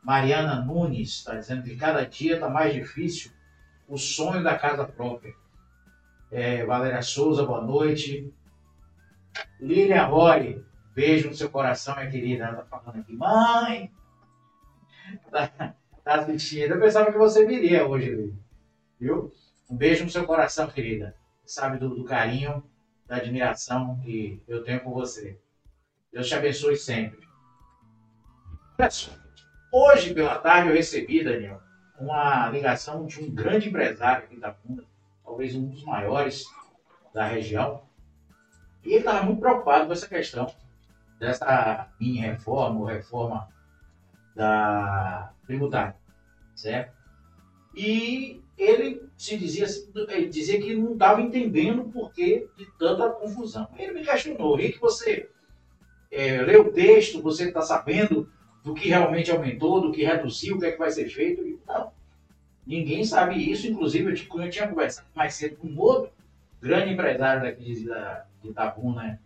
Mariana 0.03 0.61
Nunes 0.61 1.09
está 1.09 1.35
dizendo 1.35 1.63
que 1.63 1.75
cada 1.75 2.05
dia 2.05 2.35
está 2.35 2.47
mais 2.47 2.73
difícil 2.73 3.31
o 3.87 3.97
sonho 3.97 4.43
da 4.43 4.57
casa 4.57 4.85
própria. 4.85 5.33
É, 6.31 6.63
Valéria 6.65 7.01
Souza, 7.01 7.45
boa 7.45 7.61
noite. 7.61 8.31
Lilian 9.59 10.05
Roy, 10.05 10.63
Beijo 10.93 11.29
no 11.29 11.35
seu 11.35 11.49
coração, 11.49 11.95
minha 11.95 12.09
querida. 12.09 12.45
Ela 12.45 12.55
tá 12.55 12.79
falando 12.79 13.01
aqui, 13.01 13.13
mãe! 13.13 13.91
Tá, 15.31 15.73
tá 16.03 16.15
assistindo. 16.15 16.73
Eu 16.73 16.81
pensava 16.81 17.09
que 17.09 17.17
você 17.17 17.45
viria 17.45 17.87
hoje, 17.87 18.33
viu? 18.99 19.31
Um 19.69 19.75
beijo 19.75 20.05
no 20.05 20.09
seu 20.09 20.25
coração, 20.25 20.67
querida. 20.67 21.15
Sabe 21.45 21.77
do, 21.77 21.89
do 21.93 22.05
carinho, 22.05 22.63
da 23.05 23.17
admiração 23.17 23.99
que 23.99 24.41
eu 24.47 24.63
tenho 24.63 24.81
por 24.81 24.93
você. 24.93 25.39
Deus 26.11 26.27
te 26.27 26.35
abençoe 26.35 26.77
sempre. 26.77 27.19
Hoje, 29.71 30.13
pela 30.13 30.39
tarde, 30.39 30.69
eu 30.69 30.75
recebi, 30.75 31.23
Daniel, 31.23 31.61
uma 31.99 32.47
ligação 32.49 33.05
de 33.05 33.21
um 33.21 33.29
grande 33.29 33.67
empresário 33.67 34.23
aqui 34.23 34.39
da 34.39 34.53
Funda, 34.53 34.83
talvez 35.23 35.53
um 35.55 35.67
dos 35.67 35.83
maiores 35.83 36.45
da 37.13 37.25
região. 37.25 37.83
E 38.83 38.89
ele 38.89 38.99
estava 38.99 39.23
muito 39.23 39.41
preocupado 39.41 39.87
com 39.87 39.93
essa 39.93 40.07
questão 40.07 40.53
dessa 41.19 41.89
mini 41.99 42.19
reforma 42.19 42.79
ou 42.79 42.85
reforma 42.85 43.49
da 44.33 45.33
tributária, 45.45 45.95
certo? 46.55 46.95
E 47.75 48.41
ele 48.57 49.03
se 49.15 49.37
dizia, 49.37 49.65
ele 50.09 50.29
dizia 50.29 50.59
que 50.59 50.75
não 50.75 50.93
estava 50.93 51.21
entendendo 51.21 51.81
o 51.81 51.91
porquê 51.91 52.47
de 52.57 52.65
tanta 52.77 53.09
confusão. 53.09 53.67
Ele 53.77 53.93
me 53.93 54.05
questionou, 54.05 54.55
Rick, 54.55 54.79
você 54.79 55.29
é, 56.11 56.57
o 56.57 56.71
texto, 56.71 57.21
você 57.21 57.49
está 57.49 57.61
sabendo 57.61 58.29
do 58.63 58.73
que 58.73 58.89
realmente 58.89 59.31
aumentou, 59.31 59.81
do 59.81 59.91
que 59.91 60.03
reduziu, 60.03 60.55
o 60.55 60.59
que 60.59 60.65
é 60.65 60.71
que 60.71 60.79
vai 60.79 60.91
ser 60.91 61.09
feito? 61.09 61.45
E, 61.45 61.59
não, 61.67 61.91
ninguém 62.65 63.03
sabe 63.05 63.35
isso, 63.35 63.67
inclusive 63.67 64.05
eu, 64.05 64.43
eu 64.43 64.49
tinha 64.49 64.67
conversado 64.67 65.07
mais 65.15 65.35
cedo 65.35 65.57
com 65.57 65.67
um 65.67 65.79
outro 65.79 66.11
grande 66.61 66.93
empresário 66.93 67.43
daqui 67.43 67.63
de, 67.63 67.83
de 67.83 68.49
Itabuna, 68.49 69.03
né? 69.03 69.19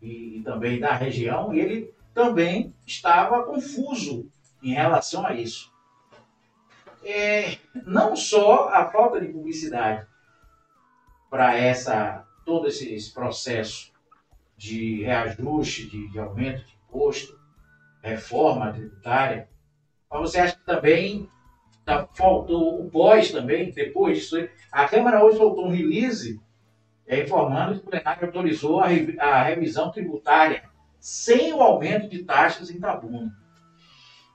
e, 0.00 0.38
e 0.38 0.42
também 0.42 0.78
da 0.78 0.94
região, 0.94 1.52
e 1.52 1.60
ele 1.60 1.94
também 2.14 2.72
estava 2.86 3.42
confuso 3.42 4.26
em 4.62 4.72
relação 4.72 5.26
a 5.26 5.34
isso. 5.34 5.72
É, 7.06 7.58
não 7.86 8.16
só 8.16 8.68
a 8.68 8.90
falta 8.90 9.20
de 9.20 9.28
publicidade 9.28 10.06
para 11.30 11.56
essa 11.56 12.26
todo 12.44 12.68
esse, 12.68 12.92
esse, 12.94 13.12
processo 13.12 13.92
de 14.56 15.02
reajuste, 15.02 15.90
de, 15.90 16.10
de 16.10 16.18
aumento 16.18 16.64
de 16.64 16.74
imposto, 16.74 17.38
reforma 18.02 18.72
tributária, 18.72 19.48
mas 20.10 20.20
você 20.20 20.38
acha 20.38 20.56
que 20.56 20.64
também 20.64 21.28
tá, 21.84 22.06
faltou 22.14 22.80
o 22.80 22.90
pós 22.90 23.32
também, 23.32 23.70
depois 23.72 24.18
disso? 24.18 24.48
A 24.70 24.88
Câmara 24.88 25.24
hoje 25.24 25.38
soltou 25.38 25.66
um 25.66 25.72
release 25.72 26.40
é, 27.06 27.22
informando 27.22 27.80
que 27.80 27.86
o 27.86 27.90
plenário 27.90 28.26
autorizou 28.26 28.80
a, 28.80 28.86
a 29.18 29.42
revisão 29.42 29.90
tributária 29.90 30.64
sem 30.98 31.52
o 31.52 31.60
aumento 31.60 32.08
de 32.08 32.24
taxas 32.24 32.70
em 32.70 32.80
Tabuna. 32.80 33.32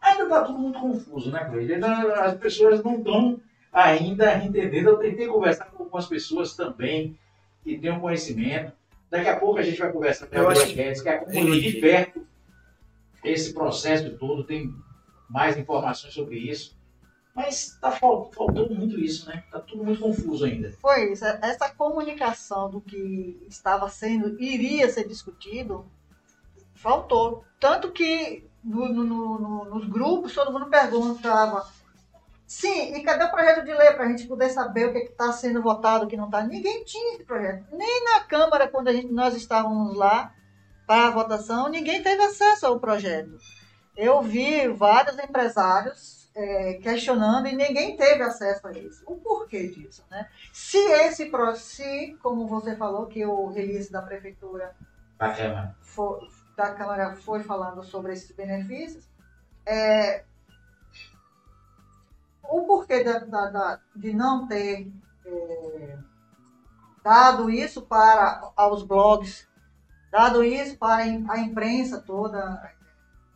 Ainda 0.01 0.23
está 0.23 0.43
tudo 0.43 0.57
muito 0.57 0.79
confuso, 0.79 1.31
né, 1.31 1.45
Cleide? 1.45 1.75
As 1.75 2.35
pessoas 2.35 2.83
não 2.83 2.97
estão 2.97 3.39
ainda 3.71 4.43
entendendo. 4.43 4.89
Eu 4.89 4.97
tentei 4.97 5.27
conversar 5.27 5.65
com 5.65 5.83
algumas 5.83 6.07
pessoas 6.07 6.55
também 6.55 7.17
que 7.63 7.77
têm 7.77 7.91
um 7.91 7.99
conhecimento. 7.99 8.73
Daqui 9.09 9.29
a 9.29 9.37
pouco 9.37 9.59
a 9.59 9.61
gente 9.61 9.77
vai 9.77 9.91
conversar 9.91 10.27
com 10.27 10.37
a 10.39 10.53
Guedes, 10.53 11.01
que 11.01 11.09
acompanhou 11.09 11.59
de 11.59 11.73
perto 11.79 12.25
esse 13.23 13.53
processo 13.53 14.17
todo, 14.17 14.43
tem 14.43 14.73
mais 15.29 15.55
informações 15.57 16.13
sobre 16.13 16.37
isso. 16.39 16.75
Mas 17.35 17.67
está 17.67 17.91
faltando 17.91 18.73
muito 18.73 18.99
isso, 18.99 19.29
né? 19.29 19.43
Está 19.45 19.59
tudo 19.59 19.83
muito 19.83 20.01
confuso 20.01 20.43
ainda. 20.43 20.71
Foi 20.81 21.13
isso. 21.13 21.23
Essa 21.23 21.69
comunicação 21.69 22.69
do 22.69 22.81
que 22.81 23.45
estava 23.47 23.87
sendo, 23.89 24.41
iria 24.41 24.89
ser 24.89 25.07
discutido, 25.07 25.85
faltou. 26.73 27.45
Tanto 27.59 27.91
que 27.91 28.43
no, 28.63 28.89
no, 28.89 29.03
no, 29.39 29.65
nos 29.65 29.87
grupos 29.87 30.33
todo 30.33 30.51
mundo 30.51 30.67
perguntava. 30.67 31.67
Sim, 32.45 32.95
e 32.95 33.03
cadê 33.03 33.23
o 33.23 33.31
projeto 33.31 33.63
de 33.63 33.73
lei 33.73 33.91
para 33.93 34.03
a 34.03 34.07
gente 34.09 34.27
poder 34.27 34.49
saber 34.49 34.87
o 34.87 34.91
que 34.91 34.99
está 34.99 35.31
sendo 35.31 35.61
votado, 35.61 36.05
o 36.05 36.07
que 36.07 36.17
não 36.17 36.25
está? 36.25 36.43
Ninguém 36.43 36.83
tinha 36.83 37.13
esse 37.15 37.23
projeto. 37.23 37.63
Nem 37.71 38.03
na 38.03 38.19
Câmara, 38.21 38.67
quando 38.67 38.89
a 38.89 38.93
gente, 38.93 39.11
nós 39.11 39.35
estávamos 39.35 39.95
lá 39.95 40.33
para 40.85 41.07
a 41.07 41.11
votação, 41.11 41.69
ninguém 41.69 42.03
teve 42.03 42.21
acesso 42.21 42.65
ao 42.67 42.79
projeto. 42.79 43.37
Eu 43.95 44.21
vi 44.21 44.67
vários 44.67 45.17
empresários 45.17 46.29
é, 46.35 46.73
questionando 46.75 47.47
e 47.47 47.55
ninguém 47.55 47.95
teve 47.95 48.21
acesso 48.21 48.67
a 48.67 48.71
isso. 48.71 49.01
O 49.05 49.15
porquê 49.15 49.67
disso, 49.67 50.03
né? 50.09 50.27
Se 50.51 50.77
esse, 50.77 51.31
se, 51.55 52.17
como 52.21 52.47
você 52.47 52.75
falou, 52.75 53.05
que 53.07 53.25
o 53.25 53.47
release 53.47 53.91
da 53.91 54.01
prefeitura 54.01 54.75
da 55.17 55.33
Câmara. 55.33 55.75
For, 55.81 56.27
da 56.55 56.73
Câmara 56.73 57.15
foi 57.15 57.43
falando 57.43 57.83
sobre 57.83 58.13
esses 58.13 58.31
benefícios, 58.35 59.09
é, 59.65 60.23
o 62.43 62.65
porquê 62.65 63.03
da, 63.03 63.79
de 63.95 64.13
não 64.13 64.47
ter 64.47 64.91
é, 65.25 65.97
dado 67.03 67.49
isso 67.49 67.81
para 67.81 68.51
aos 68.55 68.83
blogs, 68.83 69.47
dado 70.11 70.43
isso 70.43 70.77
para 70.77 71.03
a 71.03 71.39
imprensa 71.39 72.01
toda 72.01 72.73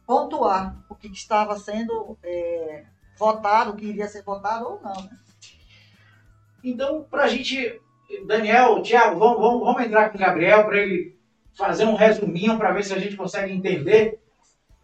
pontuar 0.05 0.75
o 0.89 0.95
que 0.95 1.07
estava 1.07 1.57
sendo 1.57 2.17
é, 2.23 2.85
votado, 3.17 3.71
o 3.71 3.75
que 3.75 3.85
iria 3.85 4.07
ser 4.07 4.23
votado 4.23 4.65
ou 4.67 4.81
não. 4.81 4.93
Né? 4.93 5.17
Então, 6.63 7.03
para 7.03 7.23
a 7.23 7.27
gente, 7.27 7.81
Daniel, 8.27 8.81
Tiago, 8.81 9.17
vamos, 9.19 9.39
vamos, 9.39 9.59
vamos 9.61 9.83
entrar 9.83 10.09
com 10.09 10.17
o 10.17 10.21
Gabriel 10.21 10.65
para 10.65 10.77
ele 10.77 11.14
fazer 11.57 11.85
um 11.85 11.95
resuminho 11.95 12.57
para 12.57 12.71
ver 12.71 12.83
se 12.83 12.93
a 12.93 12.99
gente 12.99 13.15
consegue 13.15 13.53
entender 13.53 14.19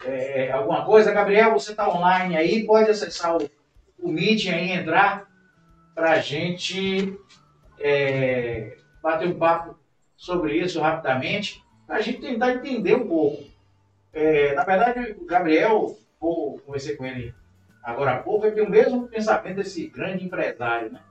é, 0.05 0.51
alguma 0.51 0.85
coisa. 0.85 1.11
Gabriel, 1.11 1.53
você 1.53 1.71
está 1.71 1.89
online 1.89 2.35
aí, 2.35 2.65
pode 2.65 2.89
acessar 2.89 3.37
o, 3.37 3.49
o 3.99 4.11
Meet 4.11 4.47
aí, 4.47 4.71
entrar 4.71 5.29
para 5.93 6.11
a 6.11 6.19
gente 6.19 7.17
é, 7.79 8.77
bater 9.01 9.27
um 9.27 9.37
papo 9.37 9.77
sobre 10.15 10.57
isso 10.57 10.79
rapidamente, 10.79 11.63
para 11.85 11.97
a 11.97 12.01
gente 12.01 12.21
tentar 12.21 12.53
entender 12.53 12.95
um 12.95 13.07
pouco. 13.07 13.43
É, 14.13 14.53
na 14.53 14.63
verdade, 14.63 15.15
o 15.19 15.25
Gabriel, 15.25 15.97
eu 16.21 16.61
conversei 16.65 16.95
com 16.95 17.05
ele 17.05 17.33
agora 17.83 18.13
há 18.13 18.17
pouco, 18.19 18.45
ele 18.45 18.55
tem 18.55 18.65
o 18.65 18.69
mesmo 18.69 19.07
pensamento 19.07 19.55
desse 19.57 19.87
grande 19.87 20.23
empresário, 20.23 20.91
né? 20.91 21.01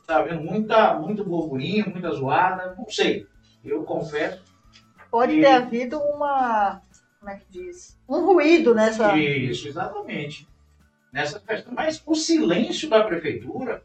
Está 0.00 0.22
vendo 0.22 0.42
muita, 0.42 0.94
muito 0.94 1.24
burburinho, 1.24 1.90
muita 1.90 2.10
zoada, 2.10 2.74
não 2.76 2.88
sei. 2.88 3.26
Eu 3.64 3.84
confesso 3.84 4.42
Pode 5.10 5.34
e... 5.34 5.40
ter 5.40 5.48
havido 5.48 5.98
uma. 5.98 6.80
Como 7.18 7.30
é 7.30 7.36
que 7.36 7.46
diz? 7.50 7.98
Um 8.08 8.24
ruído 8.24 8.74
nessa. 8.74 9.16
Isso, 9.16 9.68
exatamente. 9.68 10.48
Nessa 11.12 11.40
questão. 11.40 11.72
Mas 11.74 12.02
o 12.06 12.14
silêncio 12.14 12.88
da 12.88 13.02
prefeitura, 13.02 13.82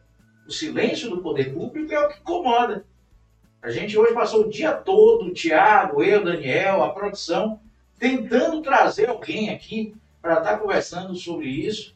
o 0.47 0.51
silêncio 0.51 1.09
do 1.09 1.21
poder 1.21 1.53
público 1.53 1.93
é 1.93 1.99
o 1.99 2.09
que 2.09 2.19
incomoda. 2.19 2.85
A 3.61 3.71
gente 3.71 3.97
hoje 3.97 4.13
passou 4.13 4.45
o 4.45 4.49
dia 4.49 4.73
todo, 4.73 5.25
o 5.25 5.33
Tiago, 5.33 6.03
eu, 6.03 6.23
Daniel, 6.23 6.83
a 6.83 6.93
produção, 6.93 7.59
tentando 7.97 8.61
trazer 8.61 9.09
alguém 9.09 9.49
aqui 9.49 9.95
para 10.21 10.37
estar 10.37 10.51
tá 10.51 10.57
conversando 10.57 11.15
sobre 11.15 11.47
isso. 11.47 11.95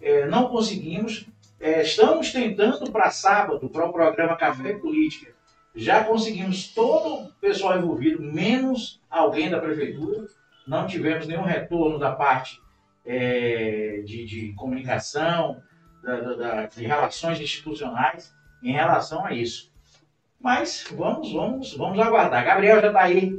É, 0.00 0.26
não 0.26 0.48
conseguimos. 0.48 1.26
É, 1.58 1.82
estamos 1.82 2.32
tentando 2.32 2.90
para 2.90 3.10
sábado, 3.10 3.68
para 3.68 3.86
o 3.86 3.92
programa 3.92 4.36
Café 4.36 4.72
Política, 4.74 5.34
já 5.74 6.04
conseguimos 6.04 6.68
todo 6.74 7.26
o 7.26 7.32
pessoal 7.40 7.78
envolvido, 7.78 8.22
menos 8.22 9.00
alguém 9.08 9.50
da 9.50 9.60
prefeitura. 9.60 10.26
Não 10.66 10.86
tivemos 10.86 11.26
nenhum 11.26 11.42
retorno 11.42 11.98
da 11.98 12.12
parte 12.12 12.60
é, 13.04 14.02
de, 14.04 14.24
de, 14.24 14.52
comunicação, 14.54 15.62
da, 16.02 16.20
da, 16.34 16.66
de 16.66 16.84
relações 16.84 17.40
institucionais 17.40 18.34
em 18.62 18.72
relação 18.72 19.24
a 19.24 19.32
isso. 19.32 19.72
Mas 20.40 20.86
vamos, 20.96 21.32
vamos, 21.32 21.76
vamos 21.76 21.98
aguardar. 22.00 22.44
Gabriel 22.44 22.80
já 22.80 22.88
está 22.88 23.02
aí 23.02 23.32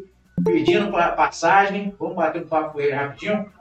pedindo 0.43 0.91
passagem. 0.91 1.95
Vamos 1.99 2.15
bater 2.15 2.43
um 2.43 2.47
papo 2.47 2.73
com 2.73 2.81
ele 2.81 2.93
rapidinho. 2.93 3.51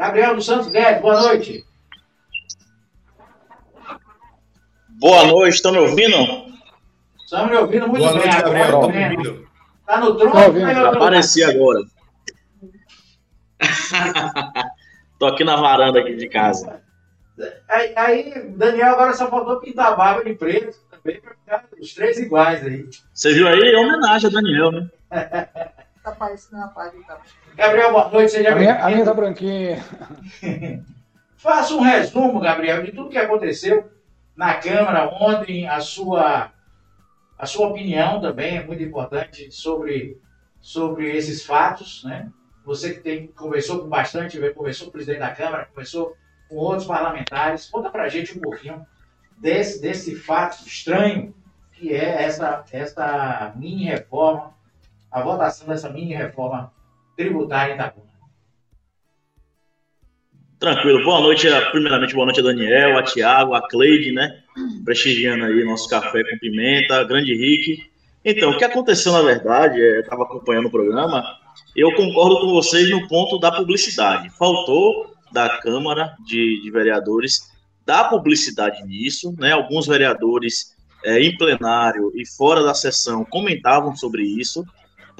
Gabriel 0.00 0.34
dos 0.34 0.46
Santos 0.46 0.68
Guedes, 0.68 1.02
boa 1.02 1.20
noite. 1.20 1.62
Boa 4.88 5.26
noite, 5.26 5.56
estão 5.56 5.72
me 5.72 5.78
ouvindo? 5.78 6.16
Estamos 7.22 7.50
me 7.50 7.56
ouvindo 7.58 7.86
muito 7.86 8.00
boa 8.00 8.14
bem. 8.14 8.22
Noite, 8.22 8.42
Gabriel, 8.42 8.78
ouvindo. 8.78 9.48
Tá 9.86 10.00
no 10.00 10.16
tronco? 10.16 10.32
Tá 10.32 10.88
Apareci 10.88 11.44
agora. 11.44 11.80
Tô 15.20 15.26
aqui 15.26 15.44
na 15.44 15.56
varanda 15.56 16.00
aqui 16.00 16.16
de 16.16 16.30
casa. 16.30 16.80
Aí, 17.68 17.92
aí, 17.94 18.48
Daniel 18.56 18.94
agora 18.94 19.12
só 19.12 19.28
faltou 19.28 19.60
pintar 19.60 19.92
a 19.92 19.96
barba 19.96 20.24
de 20.24 20.32
preto 20.32 20.78
também 20.90 21.20
para 21.20 21.34
ficar 21.34 21.68
os 21.78 21.92
três 21.92 22.18
iguais 22.18 22.64
aí. 22.64 22.88
Você 23.12 23.34
viu 23.34 23.46
aí? 23.46 23.74
É 23.74 23.76
homenagem 23.76 24.30
a 24.30 24.32
Daniel, 24.32 24.72
né? 24.72 24.90
tá 26.10 26.12
aparecendo 26.12 26.60
na 26.60 26.68
página. 26.68 27.04
Tá? 27.04 27.20
Gabriel, 27.54 27.92
boa 27.92 28.08
noite, 28.08 28.32
seja 28.32 28.54
bem-vindo. 28.54 28.78
A 28.78 28.90
minha 28.90 29.04
tá 29.04 29.14
branquinha. 29.14 29.84
Faça 31.36 31.74
um 31.74 31.80
resumo, 31.80 32.40
Gabriel, 32.40 32.82
de 32.82 32.92
tudo 32.92 33.08
que 33.08 33.18
aconteceu 33.18 33.90
na 34.36 34.54
Câmara 34.54 35.08
ontem, 35.08 35.66
a 35.66 35.80
sua, 35.80 36.52
a 37.38 37.46
sua 37.46 37.68
opinião 37.68 38.20
também 38.20 38.58
é 38.58 38.64
muito 38.64 38.82
importante 38.82 39.50
sobre, 39.50 40.20
sobre 40.60 41.16
esses 41.16 41.44
fatos, 41.44 42.04
né? 42.04 42.30
Você 42.64 42.92
que 42.92 43.00
tem, 43.00 43.26
conversou 43.28 43.80
com 43.80 43.88
bastante, 43.88 44.38
conversou 44.52 44.86
com 44.86 44.90
o 44.90 44.92
presidente 44.92 45.20
da 45.20 45.34
Câmara, 45.34 45.64
conversou 45.66 46.14
com 46.48 46.56
outros 46.56 46.86
parlamentares, 46.86 47.70
conta 47.70 47.88
pra 47.88 48.08
gente 48.08 48.36
um 48.36 48.40
pouquinho 48.40 48.86
desse, 49.38 49.80
desse 49.80 50.14
fato 50.14 50.66
estranho 50.66 51.34
que 51.72 51.94
é 51.94 52.24
essa, 52.24 52.62
essa 52.70 53.54
mini 53.56 53.84
reforma, 53.84 54.54
a 55.10 55.22
votação 55.22 55.66
dessa 55.66 55.90
mini 55.90 56.14
reforma 56.14 56.72
tributária 57.16 57.72
em 57.72 57.74
Itabuna. 57.74 58.10
Tranquilo. 60.58 61.02
Boa 61.02 61.20
noite, 61.20 61.48
primeiramente, 61.70 62.14
boa 62.14 62.26
noite 62.26 62.40
a 62.40 62.42
Daniel, 62.42 62.98
a 62.98 63.02
Tiago, 63.02 63.54
a 63.54 63.66
Cleide, 63.66 64.12
né? 64.12 64.42
Prestigiando 64.84 65.44
aí 65.46 65.64
nosso 65.64 65.88
café 65.88 66.22
com 66.22 66.38
pimenta, 66.38 67.02
grande 67.04 67.34
Rick. 67.34 67.90
Então, 68.22 68.50
o 68.50 68.58
que 68.58 68.64
aconteceu, 68.64 69.12
na 69.12 69.22
verdade, 69.22 69.80
é, 69.80 69.96
eu 69.96 70.00
estava 70.00 70.24
acompanhando 70.24 70.66
o 70.66 70.70
programa, 70.70 71.24
eu 71.74 71.94
concordo 71.94 72.40
com 72.40 72.50
vocês 72.50 72.90
no 72.90 73.08
ponto 73.08 73.38
da 73.38 73.50
publicidade. 73.50 74.28
Faltou 74.36 75.14
da 75.32 75.48
Câmara 75.60 76.14
de, 76.26 76.60
de 76.60 76.70
Vereadores 76.70 77.50
dar 77.86 78.10
publicidade 78.10 78.86
nisso, 78.86 79.34
né? 79.38 79.52
Alguns 79.52 79.86
vereadores 79.86 80.76
é, 81.04 81.20
em 81.20 81.36
plenário 81.36 82.12
e 82.14 82.26
fora 82.26 82.62
da 82.62 82.74
sessão 82.74 83.24
comentavam 83.24 83.96
sobre 83.96 84.22
isso. 84.22 84.64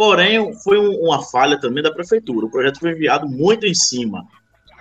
Porém, 0.00 0.54
foi 0.54 0.78
uma 0.78 1.22
falha 1.22 1.60
também 1.60 1.82
da 1.82 1.92
prefeitura. 1.92 2.46
O 2.46 2.50
projeto 2.50 2.80
foi 2.80 2.92
enviado 2.92 3.28
muito 3.28 3.66
em 3.66 3.74
cima. 3.74 4.26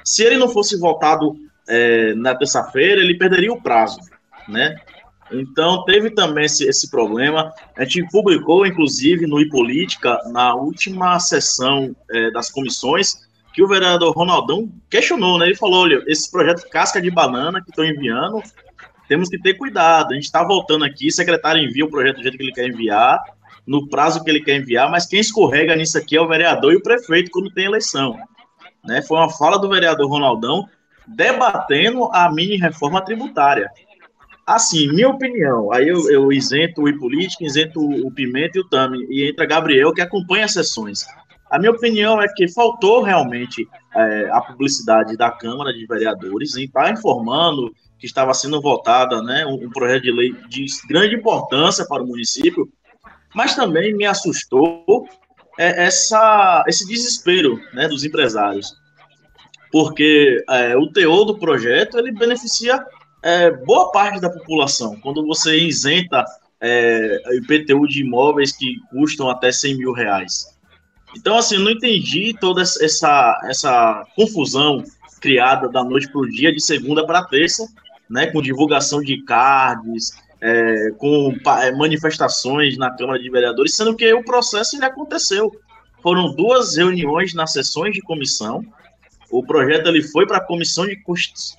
Se 0.02 0.24
ele 0.24 0.38
não 0.38 0.48
fosse 0.48 0.80
votado 0.80 1.36
é, 1.68 2.14
na 2.14 2.34
terça-feira, 2.34 3.02
ele 3.02 3.18
perderia 3.18 3.52
o 3.52 3.62
prazo, 3.62 4.00
né? 4.48 4.78
Então, 5.30 5.84
teve 5.84 6.12
também 6.12 6.46
esse, 6.46 6.64
esse 6.64 6.90
problema. 6.90 7.52
A 7.78 7.84
gente 7.84 8.08
publicou, 8.10 8.66
inclusive, 8.66 9.28
no 9.28 9.42
iPolítica, 9.42 10.18
na 10.32 10.56
última 10.56 11.20
sessão 11.20 11.94
é, 12.10 12.32
das 12.32 12.50
comissões, 12.50 13.28
que 13.54 13.62
o 13.62 13.68
vereador 13.68 14.16
Ronaldão 14.16 14.72
questionou, 14.90 15.38
né? 15.38 15.48
Ele 15.48 15.56
falou: 15.56 15.82
olha, 15.82 16.02
esse 16.08 16.32
projeto 16.32 16.66
casca 16.70 17.02
de 17.02 17.12
banana 17.12 17.62
que 17.62 17.72
estão 17.72 17.84
enviando, 17.84 18.42
temos 19.10 19.28
que 19.28 19.38
ter 19.38 19.56
cuidado. 19.56 20.12
A 20.12 20.16
gente 20.16 20.24
está 20.24 20.46
voltando 20.46 20.86
aqui, 20.86 21.10
o 21.10 21.12
secretário 21.12 21.62
envia 21.62 21.84
o 21.84 21.92
projeto 21.92 22.16
do 22.16 22.24
jeito 22.24 22.38
que 22.38 22.44
ele 22.44 22.54
quer 22.54 22.70
enviar, 22.70 23.22
no 23.70 23.88
prazo 23.88 24.24
que 24.24 24.32
ele 24.32 24.42
quer 24.42 24.56
enviar, 24.56 24.90
mas 24.90 25.06
quem 25.06 25.20
escorrega 25.20 25.76
nisso 25.76 25.96
aqui 25.96 26.18
é 26.18 26.22
o 26.22 26.28
vereador 26.28 26.74
e 26.74 26.78
o 26.78 26.82
prefeito 26.82 27.30
quando 27.30 27.54
tem 27.54 27.66
eleição. 27.66 28.18
Né? 28.84 29.00
Foi 29.04 29.16
uma 29.16 29.30
fala 29.30 29.60
do 29.60 29.70
vereador 29.70 30.10
Ronaldão 30.10 30.68
debatendo 31.08 32.10
a 32.12 32.32
mini 32.34 32.58
reforma 32.58 33.00
tributária. 33.06 33.70
Assim, 34.44 34.92
minha 34.92 35.08
opinião, 35.08 35.72
aí 35.72 35.88
eu, 35.88 36.10
eu 36.10 36.32
isento 36.32 36.82
o 36.82 36.90
Ipolítica, 36.90 37.46
isento 37.46 37.80
o 37.80 38.12
Pimenta 38.12 38.58
e 38.58 38.62
o 38.62 38.68
Tami, 38.68 39.06
e 39.08 39.30
entra 39.30 39.46
Gabriel, 39.46 39.94
que 39.94 40.02
acompanha 40.02 40.46
as 40.46 40.54
sessões. 40.54 41.06
A 41.52 41.60
minha 41.60 41.72
opinião 41.72 42.20
é 42.20 42.28
que 42.28 42.48
faltou 42.48 43.04
realmente 43.04 43.68
é, 43.96 44.30
a 44.32 44.42
publicidade 44.42 45.16
da 45.16 45.30
Câmara 45.30 45.72
de 45.72 45.86
Vereadores 45.86 46.58
em 46.58 46.64
estar 46.64 46.86
tá 46.86 46.92
informando 46.92 47.72
que 48.00 48.08
estava 48.08 48.34
sendo 48.34 48.60
votada 48.60 49.22
né, 49.22 49.46
um, 49.46 49.66
um 49.66 49.70
projeto 49.70 50.04
de 50.04 50.12
lei 50.12 50.34
de 50.48 50.66
grande 50.88 51.16
importância 51.16 51.86
para 51.88 52.02
o 52.02 52.08
município, 52.08 52.68
mas 53.34 53.56
também 53.56 53.96
me 53.96 54.06
assustou 54.06 55.08
é, 55.58 55.86
essa, 55.86 56.64
esse 56.68 56.88
desespero 56.88 57.60
né, 57.74 57.88
dos 57.88 58.04
empresários, 58.04 58.76
porque 59.72 60.44
é, 60.50 60.76
o 60.76 60.88
teor 60.88 61.26
do 61.26 61.38
projeto 61.38 61.98
ele 61.98 62.12
beneficia 62.12 62.84
é, 63.22 63.52
boa 63.52 63.92
parte 63.92 64.20
da 64.20 64.30
população. 64.30 65.00
Quando 65.02 65.26
você 65.26 65.58
isenta 65.58 66.26
é, 66.62 67.22
IPTU 67.38 67.88
de 67.88 68.02
imóveis 68.02 68.52
que 68.52 68.78
custam 68.90 69.30
até 69.30 69.52
100 69.52 69.78
mil 69.78 69.94
reais. 69.94 70.58
Então, 71.16 71.38
assim, 71.38 71.58
não 71.58 71.72
entendi 71.72 72.36
toda 72.40 72.62
essa, 72.62 73.42
essa 73.46 74.06
confusão 74.16 74.84
criada 75.20 75.68
da 75.68 75.84
noite 75.84 76.10
para 76.12 76.22
o 76.22 76.30
dia, 76.30 76.54
de 76.54 76.62
segunda 76.62 77.06
para 77.06 77.26
terça, 77.26 77.68
né, 78.10 78.28
com 78.28 78.42
divulgação 78.42 79.02
de 79.02 79.22
cards, 79.24 80.12
é, 80.42 80.92
com 80.98 81.36
é, 81.62 81.72
manifestações 81.72 82.78
na 82.78 82.92
Câmara 82.92 83.20
de 83.20 83.30
Vereadores, 83.30 83.76
sendo 83.76 83.96
que 83.96 84.12
o 84.14 84.24
processo 84.24 84.76
ele 84.76 84.86
aconteceu. 84.86 85.52
Foram 86.02 86.34
duas 86.34 86.78
reuniões 86.78 87.34
nas 87.34 87.52
sessões 87.52 87.94
de 87.94 88.02
comissão, 88.02 88.66
o 89.32 89.44
projeto 89.44 89.88
ele 89.88 90.02
foi 90.02 90.26
para 90.26 90.38
a 90.38 90.44
Comissão 90.44 90.88
de 90.88 91.00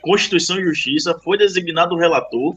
Constituição 0.03 0.59
e 0.59 0.65
Justiça, 0.65 1.19
foi 1.23 1.39
designado 1.39 1.95
o 1.95 1.99
relator, 1.99 2.57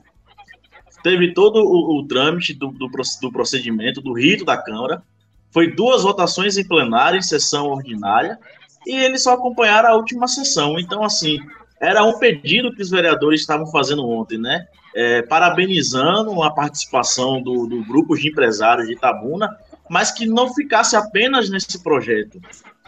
teve 1.04 1.34
todo 1.34 1.58
o, 1.58 2.00
o 2.00 2.08
trâmite 2.08 2.54
do, 2.54 2.70
do, 2.70 2.88
do, 2.88 3.32
procedimento, 3.32 4.02
do 4.02 4.14
rito 4.14 4.44
da 4.44 4.58
Câmara, 4.58 5.04
foi 5.52 5.72
duas 5.72 6.02
votações 6.02 6.58
em 6.58 6.68
plenário, 6.68 7.20
em 7.20 7.22
sessão 7.22 7.68
ordinária, 7.68 8.40
e 8.88 8.96
eles 8.96 9.22
só 9.22 9.34
acompanharam 9.34 9.90
a 9.90 9.96
última 9.96 10.28
sessão. 10.28 10.80
Então, 10.80 11.04
assim, 11.04 11.38
era 11.84 12.04
um 12.04 12.17
pedido 12.17 12.74
que 12.74 12.82
os 12.82 12.89
vereadores 12.89 13.41
estavam 13.41 13.67
fazendo 13.67 14.08
ontem, 14.08 14.38
né? 14.38 14.65
É, 14.96 15.22
parabenizando 15.24 16.41
a 16.41 16.52
participação 16.52 17.41
do, 17.41 17.65
do 17.67 17.84
grupo 17.84 18.15
de 18.15 18.30
empresários 18.30 18.88
de 18.88 18.93
Itabuna, 18.93 19.50
mas 19.89 20.12
que 20.12 20.26
não 20.26 20.54
ficasse 20.54 20.96
apenas 20.96 21.50
nesse 21.50 21.82
projeto, 21.84 22.39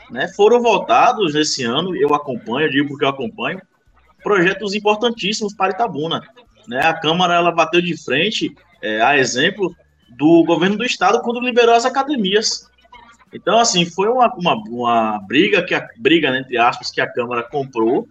né, 0.10 0.28
foram 0.36 0.62
votados 0.62 1.34
nesse 1.34 1.64
ano, 1.64 1.96
eu 1.96 2.14
acompanho, 2.14 2.68
eu 2.68 2.72
digo 2.72 2.90
porque 2.90 3.06
eu 3.06 3.10
acompanho, 3.10 3.62
projetos 4.24 4.74
importantíssimos 4.74 5.54
para 5.54 5.72
Itabuna. 5.72 6.22
Né? 6.68 6.80
A 6.80 6.94
Câmara 6.94 7.36
ela 7.36 7.52
bateu 7.52 7.82
de 7.82 7.98
frente, 7.98 8.56
é, 8.82 9.02
a 9.02 9.18
exemplo 9.18 9.76
do 10.10 10.44
governo 10.46 10.78
do 10.78 10.86
estado, 10.86 11.22
quando 11.22 11.40
liberou 11.40 11.76
as 11.76 11.86
academias. 11.86 12.70
Então, 13.34 13.60
assim, 13.60 13.86
foi 13.86 14.08
uma, 14.08 14.34
uma, 14.36 14.56
uma 14.70 15.20
briga, 15.28 15.64
que 15.64 15.74
a, 15.74 15.88
briga, 15.98 16.32
né, 16.32 16.40
entre 16.40 16.58
aspas, 16.58 16.90
que 16.90 17.02
a 17.02 17.12
Câmara 17.12 17.44
comprou, 17.44 18.08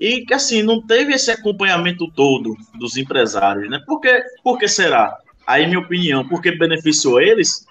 e 0.00 0.24
que, 0.24 0.32
assim, 0.32 0.62
não 0.62 0.80
teve 0.80 1.12
esse 1.12 1.30
acompanhamento 1.30 2.10
todo 2.10 2.56
dos 2.74 2.96
empresários, 2.96 3.68
né? 3.68 3.78
Por 3.86 4.00
que, 4.00 4.24
por 4.42 4.58
que 4.58 4.66
será? 4.66 5.14
Aí, 5.46 5.66
minha 5.66 5.78
opinião, 5.78 6.26
porque 6.26 6.56
beneficiou 6.56 7.20
eles, 7.20 7.66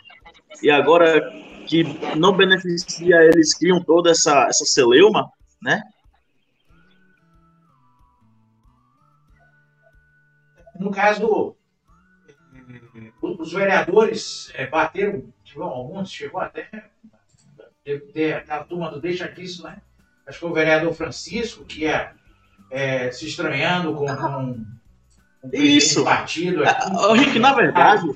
e 0.61 0.69
agora 0.69 1.19
que 1.65 1.83
não 2.15 2.37
beneficia 2.37 3.23
eles, 3.23 3.57
criam 3.57 3.83
toda 3.83 4.11
essa, 4.11 4.45
essa 4.47 4.63
celeuma, 4.63 5.31
né? 5.59 5.81
No 10.79 10.91
caso, 10.91 11.55
os 13.21 13.51
vereadores 13.51 14.51
é, 14.53 14.67
bateram, 14.67 15.33
alguns 15.57 16.11
chegou 16.11 16.39
até 16.39 16.69
ter 18.13 18.33
aquela 18.33 18.63
turma 18.63 18.91
do 18.91 19.01
deixa 19.01 19.27
disso, 19.27 19.63
né? 19.63 19.81
Acho 20.29 20.39
que 20.39 20.45
o 20.45 20.53
vereador 20.53 20.93
Francisco, 20.93 21.65
que 21.65 21.85
é, 21.85 22.11
é 22.71 23.11
se 23.11 23.27
estranhando 23.27 23.93
com, 23.95 24.05
com, 24.05 24.65
com 25.41 25.49
Isso. 25.51 26.03
partido. 26.03 26.63
Aqui, 26.63 26.91
o 26.91 27.13
Rick, 27.13 27.39
na 27.39 27.53
verdade, 27.53 28.07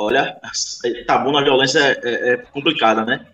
Olha, 0.00 0.36
Itabuna, 0.84 1.40
a 1.40 1.42
violência 1.42 1.80
é, 1.80 1.98
é, 2.04 2.32
é, 2.34 2.36
complicada, 2.36 3.04
né? 3.04 3.26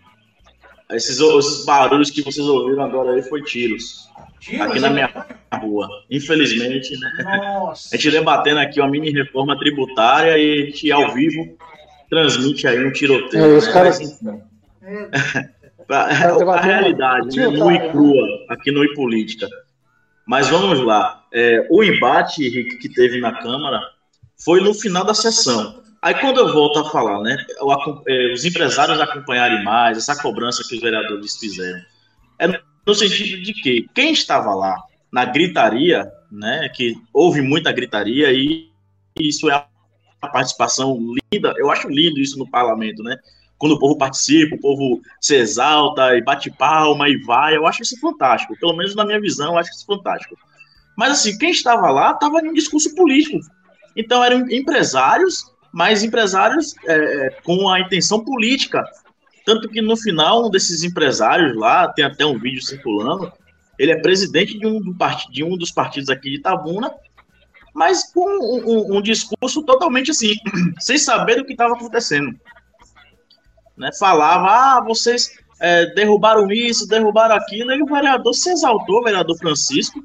Esses, 0.91 1.19
esses, 1.19 1.63
barulhos 1.63 2.09
que 2.09 2.23
vocês 2.23 2.47
ouviram 2.47 2.83
agora 2.83 3.11
aí 3.11 3.21
foi 3.21 3.43
tiros. 3.43 4.09
tiros 4.39 4.65
aqui 4.65 4.79
na 4.79 4.89
minha 4.89 5.27
rua. 5.61 5.87
Infelizmente, 6.09 6.99
né? 6.99 7.23
Nossa. 7.23 7.89
A 7.93 7.97
gente 7.97 8.09
debatendo 8.09 8.59
aqui 8.59 8.81
uma 8.81 8.89
mini 8.89 9.11
reforma 9.11 9.55
tributária 9.59 10.39
e 10.39 10.63
a 10.63 10.65
gente 10.65 10.91
ao 10.91 11.13
vivo 11.13 11.55
transmite 12.09 12.67
aí 12.67 12.83
um 12.83 12.91
tiroteio. 12.91 13.43
É, 13.43 13.57
os 13.57 13.67
né? 13.67 13.73
caras... 13.73 13.99
pra, 15.87 16.03
a 16.05 16.61
realidade, 16.61 17.39
nua 17.47 17.73
e 17.73 17.91
crua, 17.91 18.25
aqui 18.49 18.71
no 18.71 18.93
Política. 18.93 19.47
Mas 20.25 20.49
vamos 20.49 20.79
lá. 20.79 21.23
É, 21.31 21.67
o 21.69 21.83
embate, 21.83 22.47
Rick, 22.49 22.77
que 22.77 22.89
teve 22.89 23.19
na 23.19 23.33
Câmara 23.33 23.81
foi 24.43 24.59
no 24.61 24.73
final 24.73 25.05
da 25.05 25.13
sessão. 25.13 25.83
Aí 26.01 26.13
quando 26.15 26.39
eu 26.39 26.53
volto 26.53 26.79
a 26.79 26.89
falar, 26.91 27.21
né, 27.21 27.35
é, 28.07 28.33
os 28.33 28.45
empresários 28.45 28.99
acompanharem 28.99 29.63
mais, 29.63 29.97
essa 29.97 30.21
cobrança 30.21 30.63
que 30.67 30.75
os 30.75 30.81
vereadores 30.81 31.37
fizeram, 31.37 31.79
é 32.39 32.47
no 32.85 32.93
sentido 32.93 33.41
de 33.41 33.53
que 33.53 33.89
quem 33.93 34.11
estava 34.11 34.53
lá 34.53 34.75
na 35.11 35.25
gritaria, 35.25 36.07
né, 36.31 36.69
que 36.69 36.93
houve 37.11 37.41
muita 37.41 37.71
gritaria 37.71 38.31
e 38.31 38.69
isso 39.19 39.49
é 39.49 39.65
a 40.21 40.27
participação 40.27 40.95
linda, 41.33 41.53
eu 41.57 41.71
acho 41.71 41.87
lindo 41.87 42.19
isso 42.19 42.37
no 42.37 42.49
parlamento, 42.49 43.01
né, 43.01 43.17
quando 43.57 43.73
o 43.73 43.79
povo 43.79 43.97
participa, 43.97 44.55
o 44.55 44.59
povo 44.59 45.01
se 45.19 45.35
exalta 45.35 46.15
e 46.15 46.21
bate 46.21 46.51
palma 46.51 47.07
e 47.09 47.17
vai, 47.17 47.55
eu 47.55 47.65
acho 47.65 47.81
isso 47.81 47.99
fantástico, 47.99 48.57
pelo 48.59 48.75
menos 48.75 48.95
na 48.95 49.05
minha 49.05 49.19
visão, 49.19 49.53
eu 49.53 49.57
acho 49.57 49.71
isso 49.71 49.85
fantástico. 49.85 50.37
Mas 50.97 51.11
assim, 51.11 51.37
quem 51.37 51.51
estava 51.51 51.89
lá 51.89 52.11
estava 52.11 52.39
em 52.39 52.49
um 52.49 52.53
discurso 52.53 52.93
político. 52.95 53.39
Então 53.95 54.23
eram 54.23 54.49
empresários 54.49 55.53
mas 55.75 56.05
empresários 56.05 56.73
é, 56.87 57.31
com 57.43 57.67
a 57.69 57.81
intenção 57.81 58.23
política. 58.23 58.81
Tanto 59.45 59.67
que 59.67 59.81
no 59.81 59.97
final, 59.97 60.47
um 60.47 60.49
desses 60.49 60.83
empresários 60.83 61.53
lá, 61.57 61.89
tem 61.89 62.05
até 62.05 62.25
um 62.25 62.39
vídeo 62.39 62.61
circulando, 62.61 63.29
ele 63.77 63.91
é 63.91 63.99
presidente 63.99 64.57
de 64.57 64.65
um, 64.65 64.79
do 64.79 64.95
part... 64.95 65.29
de 65.29 65.43
um 65.43 65.57
dos 65.57 65.71
partidos 65.71 66.09
aqui 66.09 66.29
de 66.29 66.37
Itabuna, 66.37 66.89
mas 67.73 68.09
com 68.13 68.21
um, 68.21 68.93
um, 68.93 68.97
um 68.97 69.01
discurso 69.01 69.63
totalmente 69.63 70.11
assim, 70.11 70.35
sem 70.79 70.97
saber 70.97 71.35
do 71.35 71.45
que 71.45 71.51
estava 71.51 71.73
acontecendo. 71.73 72.33
Né? 73.77 73.91
Falava, 73.99 74.47
ah, 74.47 74.83
vocês 74.85 75.31
é, 75.59 75.87
derrubaram 75.93 76.51
isso, 76.51 76.87
derrubaram 76.87 77.35
aquilo, 77.35 77.71
e 77.71 77.81
o 77.81 77.85
vereador 77.85 78.33
se 78.33 78.49
exaltou, 78.49 78.99
o 78.99 79.03
vereador 79.03 79.37
Francisco, 79.37 80.03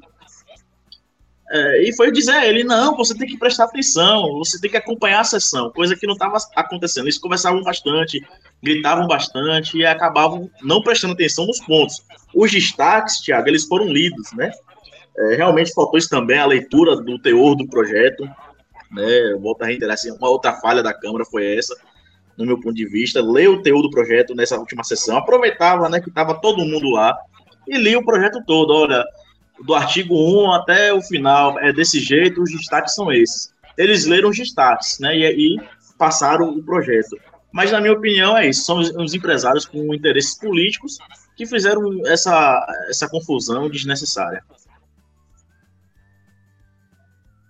é, 1.53 1.83
e 1.83 1.93
foi 1.93 2.11
dizer 2.11 2.31
a 2.31 2.45
ele: 2.45 2.63
não, 2.63 2.95
você 2.95 3.13
tem 3.13 3.27
que 3.27 3.37
prestar 3.37 3.65
atenção, 3.65 4.37
você 4.37 4.59
tem 4.59 4.71
que 4.71 4.77
acompanhar 4.77 5.19
a 5.19 5.25
sessão, 5.25 5.69
coisa 5.69 5.97
que 5.97 6.07
não 6.07 6.13
estava 6.13 6.37
acontecendo. 6.55 7.05
Eles 7.05 7.17
conversavam 7.17 7.61
bastante, 7.61 8.25
gritavam 8.63 9.05
bastante 9.05 9.77
e 9.77 9.85
acabavam 9.85 10.49
não 10.61 10.81
prestando 10.81 11.13
atenção 11.13 11.45
nos 11.45 11.59
pontos. 11.59 12.05
Os 12.33 12.49
destaques, 12.49 13.19
Tiago, 13.19 13.49
eles 13.49 13.65
foram 13.65 13.87
lidos, 13.87 14.31
né? 14.31 14.49
É, 15.17 15.35
realmente 15.35 15.73
faltou 15.73 15.99
isso 15.99 16.09
também, 16.09 16.39
a 16.39 16.45
leitura 16.45 16.95
do 16.95 17.19
teor 17.19 17.55
do 17.55 17.67
projeto. 17.67 18.23
Né? 18.89 19.35
Volto 19.41 19.63
a 19.63 19.65
reiterar, 19.65 19.93
assim, 19.93 20.11
uma 20.11 20.29
outra 20.29 20.53
falha 20.53 20.81
da 20.81 20.93
Câmara 20.93 21.25
foi 21.25 21.57
essa, 21.57 21.75
no 22.41 22.47
meu 22.47 22.59
ponto 22.59 22.75
de 22.75 22.85
vista. 22.85 23.21
Ler 23.21 23.49
o 23.49 23.61
teor 23.61 23.81
do 23.81 23.89
projeto 23.89 24.35
nessa 24.35 24.57
última 24.57 24.83
sessão, 24.83 25.17
aproveitava 25.17 25.87
né, 25.89 25.99
que 25.99 26.09
estava 26.09 26.39
todo 26.39 26.65
mundo 26.65 26.89
lá 26.89 27.17
e 27.67 27.77
lia 27.77 27.99
o 27.99 28.05
projeto 28.05 28.43
todo. 28.45 28.73
Olha, 28.73 29.03
do 29.63 29.73
artigo 29.73 30.15
1 30.15 30.51
até 30.51 30.93
o 30.93 31.01
final 31.01 31.59
é 31.59 31.71
desse 31.71 31.99
jeito, 31.99 32.41
os 32.41 32.51
destaques 32.51 32.95
são 32.95 33.11
esses. 33.11 33.53
Eles 33.77 34.05
leram 34.05 34.29
os 34.29 34.37
destaques, 34.37 34.99
né, 34.99 35.15
e, 35.15 35.55
e 35.55 35.61
passaram 35.97 36.49
o 36.49 36.63
projeto. 36.63 37.17
Mas, 37.51 37.71
na 37.71 37.81
minha 37.81 37.93
opinião, 37.93 38.37
é 38.37 38.47
isso. 38.47 38.63
São 38.63 38.79
os, 38.79 38.89
os 38.91 39.13
empresários 39.13 39.65
com 39.65 39.93
interesses 39.93 40.37
políticos 40.37 40.97
que 41.35 41.45
fizeram 41.45 42.05
essa, 42.07 42.65
essa 42.89 43.09
confusão 43.09 43.69
desnecessária. 43.69 44.43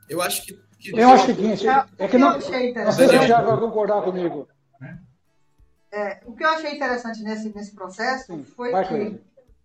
Eu 0.09 0.21
acho 0.21 0.45
que. 0.45 0.59
que 0.79 0.99
eu 0.99 1.09
acho 1.09 1.23
o 1.23 1.27
seguinte, 1.27 1.65
é 1.97 2.07
que 2.07 2.17
não. 2.17 2.33
Não 2.33 2.41
sei 2.41 2.73
se 3.07 3.15
o 3.15 3.25
Thiago 3.25 3.51
vai 3.51 3.59
concordar 3.59 4.01
comigo. 4.01 4.47
É, 5.91 6.21
o 6.25 6.33
que 6.33 6.43
eu 6.43 6.49
achei 6.49 6.75
interessante 6.75 7.21
nesse, 7.21 7.53
nesse 7.53 7.75
processo 7.75 8.27
Sim, 8.27 8.43
foi 8.45 8.71
que, 8.85 9.21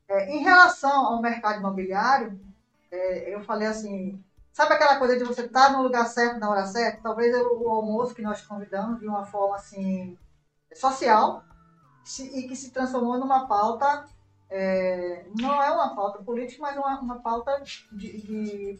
é, 0.08 0.34
em 0.34 0.42
relação 0.42 1.06
ao 1.06 1.22
mercado 1.22 1.60
imobiliário, 1.60 2.38
é, 2.90 3.34
eu 3.34 3.40
falei 3.42 3.68
assim, 3.68 4.22
sabe 4.52 4.74
aquela 4.74 4.98
coisa 4.98 5.16
de 5.16 5.24
você 5.24 5.42
estar 5.42 5.72
no 5.72 5.82
lugar 5.82 6.06
certo 6.06 6.40
na 6.40 6.50
hora 6.50 6.66
certa? 6.66 7.00
Talvez 7.02 7.34
o, 7.36 7.62
o 7.62 7.68
almoço 7.68 8.14
que 8.14 8.22
nós 8.22 8.40
convidamos 8.42 8.98
de 8.98 9.06
uma 9.06 9.24
forma 9.24 9.56
assim 9.56 10.18
social 10.74 11.44
se, 12.04 12.24
e 12.38 12.48
que 12.48 12.56
se 12.56 12.70
transformou 12.70 13.18
numa 13.18 13.46
pauta 13.46 14.04
é, 14.48 15.26
não 15.38 15.62
é 15.62 15.70
uma 15.70 15.94
pauta 15.94 16.22
política, 16.22 16.62
mas 16.62 16.76
uma, 16.76 17.00
uma 17.00 17.18
pauta 17.20 17.60
de, 17.92 18.20
de 18.20 18.78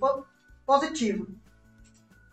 positiva. 0.64 1.26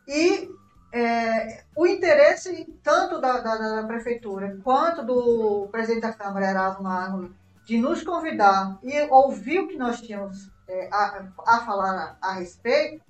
E 0.07 0.49
é, 0.93 1.63
o 1.75 1.87
interesse 1.87 2.71
tanto 2.83 3.19
da, 3.19 3.39
da, 3.39 3.81
da, 3.81 3.87
prefeitura 3.87 4.59
quanto 4.63 5.03
do 5.03 5.67
presidente 5.71 6.03
da 6.03 6.13
Câmara, 6.13 6.51
Erasmo 6.51 6.87
Árvore, 6.87 7.31
de 7.65 7.79
nos 7.79 8.03
convidar 8.03 8.77
e 8.83 9.01
ouvir 9.09 9.59
o 9.59 9.67
que 9.67 9.75
nós 9.75 9.99
tínhamos 9.99 10.51
é, 10.67 10.87
a, 10.91 11.25
a, 11.47 11.65
falar 11.65 12.17
a, 12.21 12.29
a, 12.29 12.33
respeito, 12.33 13.01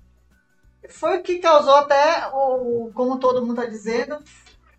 foi 0.88 1.18
o 1.18 1.22
que 1.22 1.40
causou 1.40 1.74
até, 1.76 2.28
o, 2.32 2.90
como 2.94 3.20
todo 3.20 3.44
mundo 3.44 3.60
está 3.60 3.70
dizendo, 3.70 4.18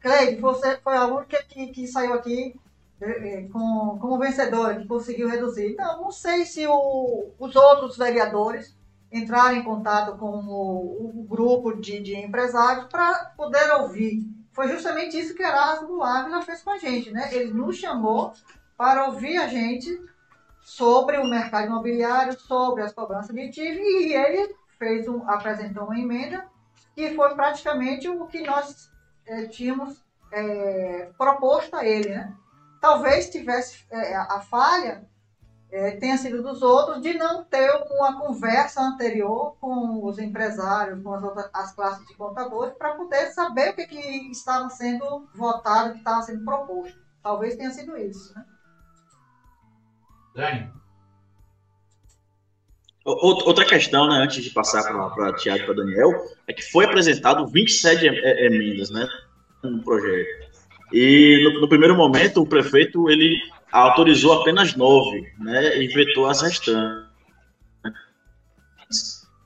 Cleide, 0.02 0.42
você 0.42 0.78
foi 0.78 0.96
a 0.96 1.06
única 1.06 1.44
que, 1.44 1.68
que 1.68 1.88
saiu 1.88 2.14
aqui 2.14 2.60
é, 3.00 3.40
é, 3.40 3.42
com, 3.50 4.00
como 4.02 4.18
vencedora, 4.18 4.80
que 4.80 4.88
conseguiu 4.88 5.30
reduzir. 5.30 5.76
Não, 5.76 6.02
não 6.02 6.12
sei 6.12 6.44
se 6.46 6.66
o, 6.66 7.30
os 7.38 7.56
outros 7.56 7.98
vereadores 7.98 8.76
entrar 9.12 9.56
em 9.56 9.64
contato 9.64 10.18
com 10.18 10.46
o, 10.46 11.22
o 11.22 11.24
grupo 11.28 11.74
de, 11.74 12.02
de 12.02 12.16
empresários 12.16 12.88
para 12.88 13.34
poder 13.38 13.72
ouvir. 13.76 14.24
Foi 14.52 14.68
justamente 14.68 15.20
isso 15.20 15.36
que 15.36 15.44
Erasmo 15.44 16.04
Ávila 16.04 16.42
fez 16.42 16.64
com 16.64 16.72
a 16.72 16.78
gente, 16.78 17.12
né? 17.12 17.34
Ele 17.34 17.54
nos 17.54 17.78
chamou 17.78 18.34
para 18.78 19.08
ouvir 19.08 19.38
a 19.38 19.48
gente 19.48 19.90
sobre 20.62 21.18
o 21.18 21.30
mercado 21.30 21.68
imobiliário, 21.68 22.40
sobre 22.40 22.84
as 22.84 22.94
cobranças 22.94 23.36
de 23.36 23.50
TIV, 23.50 23.80
e 23.80 24.14
ele 24.14 24.56
fez 24.80 25.08
um, 25.08 25.30
apresentou 25.30 25.86
uma 25.86 26.00
emenda 26.00 26.48
que 26.96 27.14
foi 27.14 27.36
praticamente 27.36 28.08
o 28.08 28.26
que 28.26 28.42
nós 28.42 28.90
é, 29.28 29.46
tínhamos 29.48 30.04
é, 30.32 31.10
proposto 31.18 31.76
a 31.76 31.86
ele, 31.86 32.10
né? 32.10 32.34
Talvez 32.82 33.30
tivesse 33.30 33.86
é, 33.92 34.16
a 34.16 34.40
falha 34.40 35.08
é, 35.76 35.92
tenha 35.92 36.18
sido 36.18 36.42
dos 36.42 36.62
outros 36.62 37.02
de 37.02 37.14
não 37.16 37.44
ter 37.44 37.70
uma 37.92 38.18
conversa 38.18 38.82
anterior 38.82 39.58
com 39.60 40.06
os 40.06 40.18
empresários, 40.18 41.04
com 41.04 41.14
as, 41.14 41.22
outras, 41.22 41.50
as 41.54 41.76
classes 41.76 42.08
de 42.08 42.16
contadores, 42.16 42.74
para 42.78 42.96
poder 42.96 43.28
saber 43.32 43.72
o 43.72 43.76
que, 43.76 43.86
que 43.86 44.32
estava 44.32 44.70
sendo 44.70 45.28
votado, 45.36 45.90
o 45.90 45.92
que 45.92 45.98
estava 45.98 46.22
sendo 46.22 46.46
proposto. 46.46 46.98
Talvez 47.22 47.58
tenha 47.58 47.72
sido 47.72 47.98
isso. 47.98 48.34
Né? 48.34 48.46
Dani. 50.34 50.72
Outra 53.04 53.66
questão, 53.66 54.08
né, 54.08 54.16
antes 54.16 54.44
de 54.44 54.50
passar 54.52 54.82
para 55.14 55.34
Tiago 55.34 55.62
e 55.62 55.66
para 55.66 55.76
Daniel, 55.76 56.10
é 56.48 56.54
que 56.54 56.64
foi 56.72 56.86
apresentado 56.86 57.46
27 57.48 58.06
emendas 58.06 58.90
né, 58.90 59.06
no 59.62 59.84
projeto. 59.84 60.46
E 60.92 61.44
no, 61.44 61.62
no 61.62 61.70
primeiro 61.70 61.96
momento, 61.96 62.42
o 62.42 62.48
prefeito 62.48 63.10
ele 63.10 63.38
autorizou 63.76 64.42
apenas 64.42 64.76
nove, 64.76 65.34
né, 65.38 65.78
e 65.78 65.88
vetou 65.88 66.28
as 66.28 66.42
restantes. 66.42 67.06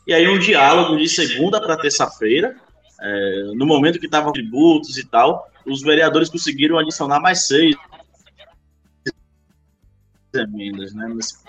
E 0.05 0.13
aí 0.13 0.27
um 0.27 0.37
diálogo 0.37 0.97
de 0.97 1.09
segunda 1.09 1.59
para 1.59 1.77
terça-feira, 1.77 2.55
é, 3.01 3.43
no 3.55 3.65
momento 3.65 3.99
que 3.99 4.05
estavam 4.05 4.31
tributos 4.31 4.97
e 4.97 5.05
tal, 5.05 5.49
os 5.65 5.81
vereadores 5.81 6.29
conseguiram 6.29 6.77
adicionar 6.77 7.19
mais 7.19 7.47
seis 7.47 7.75
emendas, 10.33 10.93
né, 10.93 11.07
nesse 11.07 11.43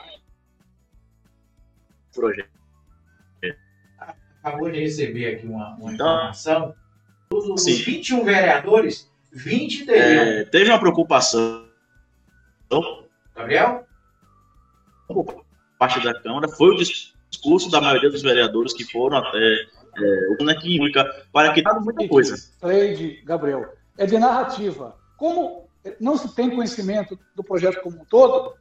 projeto. 2.14 2.48
Acabou 4.42 4.70
de 4.70 4.80
receber 4.80 5.34
aqui 5.34 5.46
uma, 5.46 5.76
uma 5.76 5.92
então, 5.92 6.06
informação. 6.06 6.74
Dos 7.30 7.66
21 7.66 8.24
vereadores, 8.24 9.10
20 9.30 9.84
teriam. 9.84 10.24
É, 10.24 10.44
teve 10.44 10.70
uma 10.70 10.80
preocupação 10.80 11.69
Gabriel? 13.36 13.84
Parte 15.78 16.04
da 16.04 16.14
Câmara 16.20 16.48
foi 16.48 16.70
o 16.70 16.76
discurso 17.30 17.70
da 17.70 17.80
maioria 17.80 18.10
dos 18.10 18.22
vereadores 18.22 18.72
que 18.72 18.84
foram 18.84 19.18
até 19.18 19.38
é, 19.38 20.28
o 20.28 20.36
única 20.82 21.26
para 21.32 21.52
que 21.52 21.62
dado 21.62 21.80
muita 21.80 22.06
coisa. 22.08 22.36
Cleide, 22.60 23.22
Gabriel, 23.24 23.74
é 23.98 24.06
de 24.06 24.18
narrativa. 24.18 24.96
Como 25.16 25.68
não 26.00 26.16
se 26.16 26.34
tem 26.34 26.50
conhecimento 26.50 27.18
do 27.34 27.42
projeto 27.42 27.82
como 27.82 28.00
um 28.00 28.04
todo, 28.04 28.54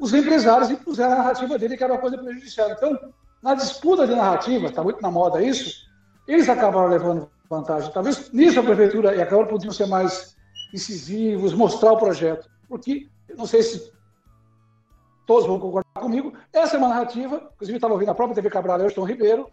os 0.00 0.12
empresários 0.12 0.70
impuseram 0.70 1.12
a 1.12 1.18
narrativa 1.18 1.58
dele, 1.58 1.76
que 1.76 1.84
era 1.84 1.92
uma 1.92 2.00
coisa 2.00 2.18
prejudicial. 2.18 2.70
Então, 2.70 2.98
na 3.42 3.54
disputa 3.54 4.06
de 4.06 4.14
narrativa, 4.14 4.66
está 4.66 4.82
muito 4.82 5.00
na 5.00 5.10
moda 5.10 5.42
isso, 5.42 5.86
eles 6.26 6.48
acabaram 6.48 6.88
levando 6.88 7.30
vantagem. 7.48 7.92
Talvez 7.92 8.32
nisso 8.32 8.58
a 8.58 8.62
prefeitura 8.62 9.14
e 9.14 9.22
a 9.22 9.26
Câmara 9.26 9.48
podiam 9.48 9.72
ser 9.72 9.86
mais 9.86 10.36
incisivos, 10.72 11.52
mostrar 11.52 11.92
o 11.92 11.98
projeto. 11.98 12.48
Porque 12.68 13.08
não 13.36 13.46
sei 13.46 13.62
se 13.62 13.92
todos 15.26 15.46
vão 15.46 15.58
concordar 15.58 16.00
comigo, 16.00 16.32
essa 16.52 16.76
é 16.76 16.78
uma 16.78 16.88
narrativa, 16.88 17.50
inclusive 17.54 17.76
estava 17.76 17.94
ouvindo 17.94 18.10
a 18.10 18.14
própria 18.14 18.34
TV 18.34 18.50
Cabral 18.50 18.80
e 18.80 18.92
Tom 18.92 19.04
Ribeiro, 19.04 19.50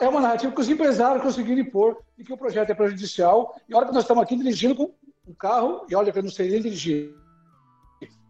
é 0.00 0.08
uma 0.08 0.20
narrativa 0.20 0.52
que 0.52 0.60
os 0.60 0.68
empresários 0.68 1.22
conseguiram 1.22 1.60
impor 1.60 1.98
de 2.16 2.22
que 2.22 2.32
o 2.32 2.36
projeto 2.36 2.70
é 2.70 2.74
prejudicial, 2.74 3.54
e 3.68 3.74
a 3.74 3.76
hora 3.76 3.86
que 3.86 3.94
nós 3.94 4.04
estamos 4.04 4.22
aqui 4.22 4.36
dirigindo 4.36 4.76
com 4.76 4.94
um 5.26 5.34
carro, 5.34 5.86
e 5.88 5.94
olha 5.94 6.12
que 6.12 6.18
eu 6.18 6.22
não 6.22 6.30
sei 6.30 6.50
nem 6.50 6.60
dirigir, 6.62 7.14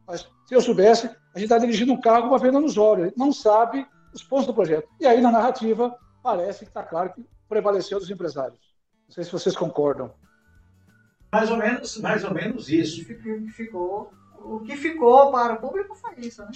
mas 0.07 0.29
se 0.47 0.55
eu 0.55 0.61
soubesse, 0.61 1.07
a 1.07 1.39
gente 1.39 1.45
está 1.45 1.59
dirigindo 1.59 1.93
um 1.93 2.01
carro 2.01 2.23
com 2.23 2.29
uma 2.29 2.39
venda 2.39 2.61
nos 2.61 2.77
olhos, 2.77 3.13
não 3.17 3.33
sabe 3.33 3.87
os 4.13 4.23
pontos 4.23 4.47
do 4.47 4.55
projeto. 4.55 4.89
E 5.01 5.07
aí, 5.07 5.21
na 5.21 5.31
narrativa, 5.31 5.97
parece 6.23 6.61
que 6.61 6.71
está 6.71 6.83
claro 6.83 7.13
que 7.15 7.25
prevaleceu 7.49 7.99
dos 7.99 8.11
empresários. 8.11 8.61
Não 9.07 9.15
sei 9.15 9.25
se 9.25 9.33
vocês 9.33 9.57
concordam. 9.57 10.13
Mais 11.33 11.51
ou 11.51 11.57
menos, 11.57 11.97
mais 11.99 12.25
ou 12.25 12.35
menos 12.35 12.69
isso. 12.69 13.05
Ficou, 13.55 14.13
o 14.45 14.61
que 14.61 14.77
ficou 14.77 15.31
para 15.31 15.55
o 15.55 15.59
público 15.59 15.95
foi 15.95 16.15
isso, 16.19 16.43
né? 16.43 16.51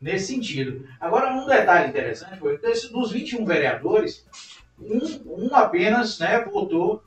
Nesse 0.00 0.34
sentido. 0.34 0.86
Agora, 1.00 1.32
um 1.32 1.46
detalhe 1.46 1.88
interessante 1.88 2.38
foi 2.38 2.56
que 2.56 2.88
dos 2.88 3.10
21 3.10 3.44
vereadores, 3.44 4.24
um, 4.78 5.46
um 5.46 5.54
apenas 5.54 6.18
né, 6.20 6.40
votou 6.44 7.02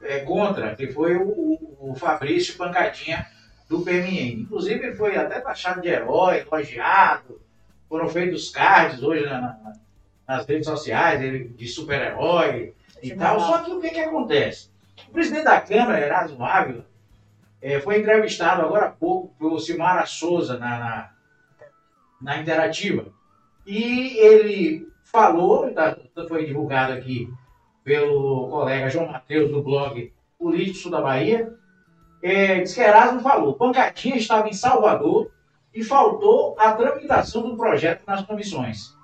é, 0.00 0.20
contra, 0.20 0.76
que 0.76 0.86
foi 0.88 1.16
o, 1.16 1.76
o 1.80 1.94
Fabrício 1.96 2.56
Pancadinha 2.56 3.26
do 3.68 3.82
PMN. 3.82 4.42
Inclusive, 4.42 4.86
ele 4.86 4.94
foi 4.94 5.16
até 5.16 5.40
taxado 5.40 5.80
de 5.80 5.88
herói, 5.88 6.46
elogiado, 6.50 7.40
foram 7.88 8.08
feitos 8.08 8.50
cards 8.50 9.02
hoje 9.02 9.24
na, 9.24 9.40
na, 9.40 9.72
nas 10.26 10.46
redes 10.46 10.66
sociais, 10.66 11.20
ele 11.20 11.48
de 11.48 11.66
super-herói 11.66 12.74
e 13.02 13.14
tal. 13.14 13.40
Só 13.40 13.62
que 13.64 13.72
o 13.72 13.80
que, 13.80 13.90
que 13.90 14.00
acontece? 14.00 14.70
O 15.08 15.12
presidente 15.12 15.44
da 15.44 15.60
Câmara, 15.60 16.00
Erasmo 16.00 16.44
Ávila, 16.44 16.86
é, 17.60 17.80
foi 17.80 17.98
entrevistado 17.98 18.62
agora 18.62 18.86
há 18.86 18.90
pouco 18.90 19.34
pelo 19.38 19.58
Silmara 19.58 20.06
Souza 20.06 20.58
na, 20.58 20.78
na, 20.78 21.10
na 22.20 22.38
Interativa. 22.38 23.06
E 23.66 24.16
ele 24.18 24.88
falou, 25.04 25.70
tá, 25.72 25.96
foi 26.28 26.46
divulgado 26.46 26.92
aqui 26.92 27.28
pelo 27.82 28.48
colega 28.48 28.90
João 28.90 29.10
Matheus 29.10 29.50
do 29.50 29.62
blog 29.62 30.12
Político 30.38 30.90
da 30.90 31.00
Bahia, 31.00 31.52
é, 32.22 32.60
diz 32.60 32.74
que 32.74 32.80
Erasmo 32.80 33.20
falou, 33.20 33.54
Pancadinha 33.54 34.16
estava 34.16 34.48
em 34.48 34.52
Salvador 34.52 35.30
e 35.74 35.82
faltou 35.82 36.54
a 36.58 36.72
tramitação 36.72 37.42
do 37.42 37.56
projeto 37.56 38.02
nas 38.06 38.24
comissões. 38.24 38.96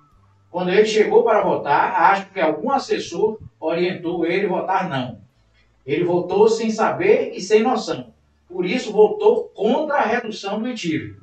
Quando 0.51 0.71
ele 0.71 0.87
chegou 0.87 1.25
para 1.25 1.43
votar, 1.43 2.13
acho 2.13 2.31
que 2.31 2.41
algum 2.41 2.71
assessor 2.71 3.39
orientou 3.59 4.25
ele 4.25 4.47
votar 4.47 4.89
não. 4.89 5.21
Ele 5.85 6.05
votou 6.05 6.49
sem 6.49 6.71
saber 6.71 7.33
e 7.35 7.41
sem 7.41 7.63
noção. 7.63 8.14
Por 8.55 8.65
isso, 8.65 8.93
votou 8.93 9.49
contra 9.49 9.97
a 9.97 10.07
redução 10.07 10.63
do 10.63 10.69
ITIV. 10.69 11.17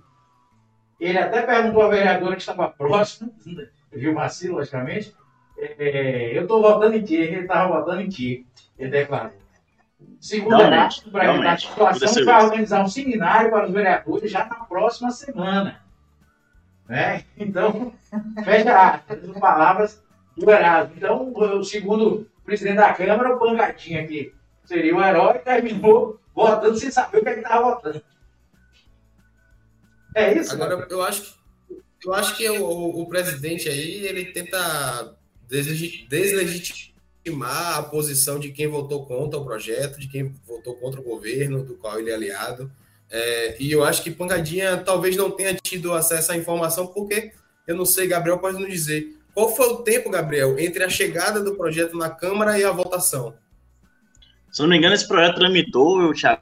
Ele 0.99 1.17
até 1.17 1.41
perguntou 1.43 1.81
à 1.81 1.87
vereadora 1.87 2.35
que 2.35 2.41
estava 2.41 2.67
próxima, 2.67 3.31
viu 3.89 4.13
Maci, 4.13 4.49
logicamente, 4.49 5.15
é, 5.57 6.37
eu 6.37 6.41
estou 6.41 6.61
votando 6.61 6.97
em 6.97 7.01
que? 7.01 7.15
Ele 7.15 7.39
estava 7.43 7.79
votando 7.79 8.01
em 8.01 8.09
que? 8.09 8.45
Ele 8.77 8.91
declarou. 8.91 9.31
Segundo 10.19 10.61
Erasmo, 10.61 11.09
para 11.09 11.33
evitar 11.33 11.53
a 11.53 11.57
situação, 11.93 12.25
vai 12.25 12.43
organizar 12.43 12.83
um 12.83 12.89
seminário 12.89 13.49
para 13.49 13.65
os 13.65 13.71
vereadores 13.71 14.29
já 14.29 14.45
na 14.45 14.65
próxima 14.65 15.09
semana. 15.11 15.81
Né? 16.85 17.23
Então, 17.37 17.93
fecha 18.43 19.01
as 19.07 19.39
palavras 19.39 20.03
do 20.35 20.51
Erasmo. 20.51 20.95
Então, 20.97 21.31
o 21.33 21.63
segundo 21.63 22.29
presidente 22.43 22.75
da 22.75 22.93
Câmara, 22.93 23.33
o 23.33 23.39
Pangatinho 23.39 24.03
aqui, 24.03 24.33
seria 24.65 24.93
o 24.93 25.01
herói, 25.01 25.39
terminou 25.39 26.19
votando 26.33 26.77
sem 26.77 26.91
saber 26.91 27.19
o 27.19 27.21
que 27.21 27.29
é 27.29 27.31
ele 27.33 27.41
estava 27.41 27.75
votando. 27.75 28.01
É 30.15 30.37
isso? 30.37 30.53
Agora, 30.53 30.87
eu 30.89 31.01
acho, 31.01 31.35
eu 32.03 32.13
acho 32.13 32.35
que 32.35 32.49
o, 32.49 33.01
o, 33.01 33.05
presidente 33.07 33.69
aí, 33.69 34.05
ele 34.05 34.25
tenta 34.25 35.15
deslegitimar 35.47 37.77
a 37.77 37.83
posição 37.83 38.39
de 38.39 38.51
quem 38.51 38.67
votou 38.67 39.05
contra 39.05 39.39
o 39.39 39.45
projeto, 39.45 39.99
de 39.99 40.07
quem 40.07 40.33
votou 40.45 40.75
contra 40.75 40.99
o 40.99 41.03
governo, 41.03 41.63
do 41.63 41.75
qual 41.75 41.99
ele 41.99 42.09
é 42.09 42.13
aliado. 42.13 42.71
É, 43.09 43.57
e 43.59 43.71
eu 43.71 43.83
acho 43.83 44.03
que 44.03 44.11
Pancadinha 44.11 44.77
talvez 44.77 45.17
não 45.17 45.31
tenha 45.31 45.53
tido 45.53 45.93
acesso 45.93 46.31
à 46.31 46.37
informação, 46.37 46.87
porque 46.87 47.33
eu 47.67 47.75
não 47.75 47.85
sei, 47.85 48.07
Gabriel 48.07 48.39
pode 48.39 48.57
nos 48.57 48.69
dizer. 48.69 49.17
Qual 49.33 49.55
foi 49.55 49.67
o 49.67 49.77
tempo, 49.77 50.09
Gabriel, 50.09 50.59
entre 50.59 50.83
a 50.83 50.89
chegada 50.89 51.41
do 51.41 51.55
projeto 51.55 51.97
na 51.97 52.09
Câmara 52.09 52.59
e 52.59 52.63
a 52.63 52.71
votação? 52.71 53.33
Se 54.51 54.61
não 54.61 54.69
me 54.69 54.77
engano, 54.77 54.93
esse 54.93 55.07
projeto 55.07 55.35
tramitou, 55.35 56.13
Thiago, 56.13 56.41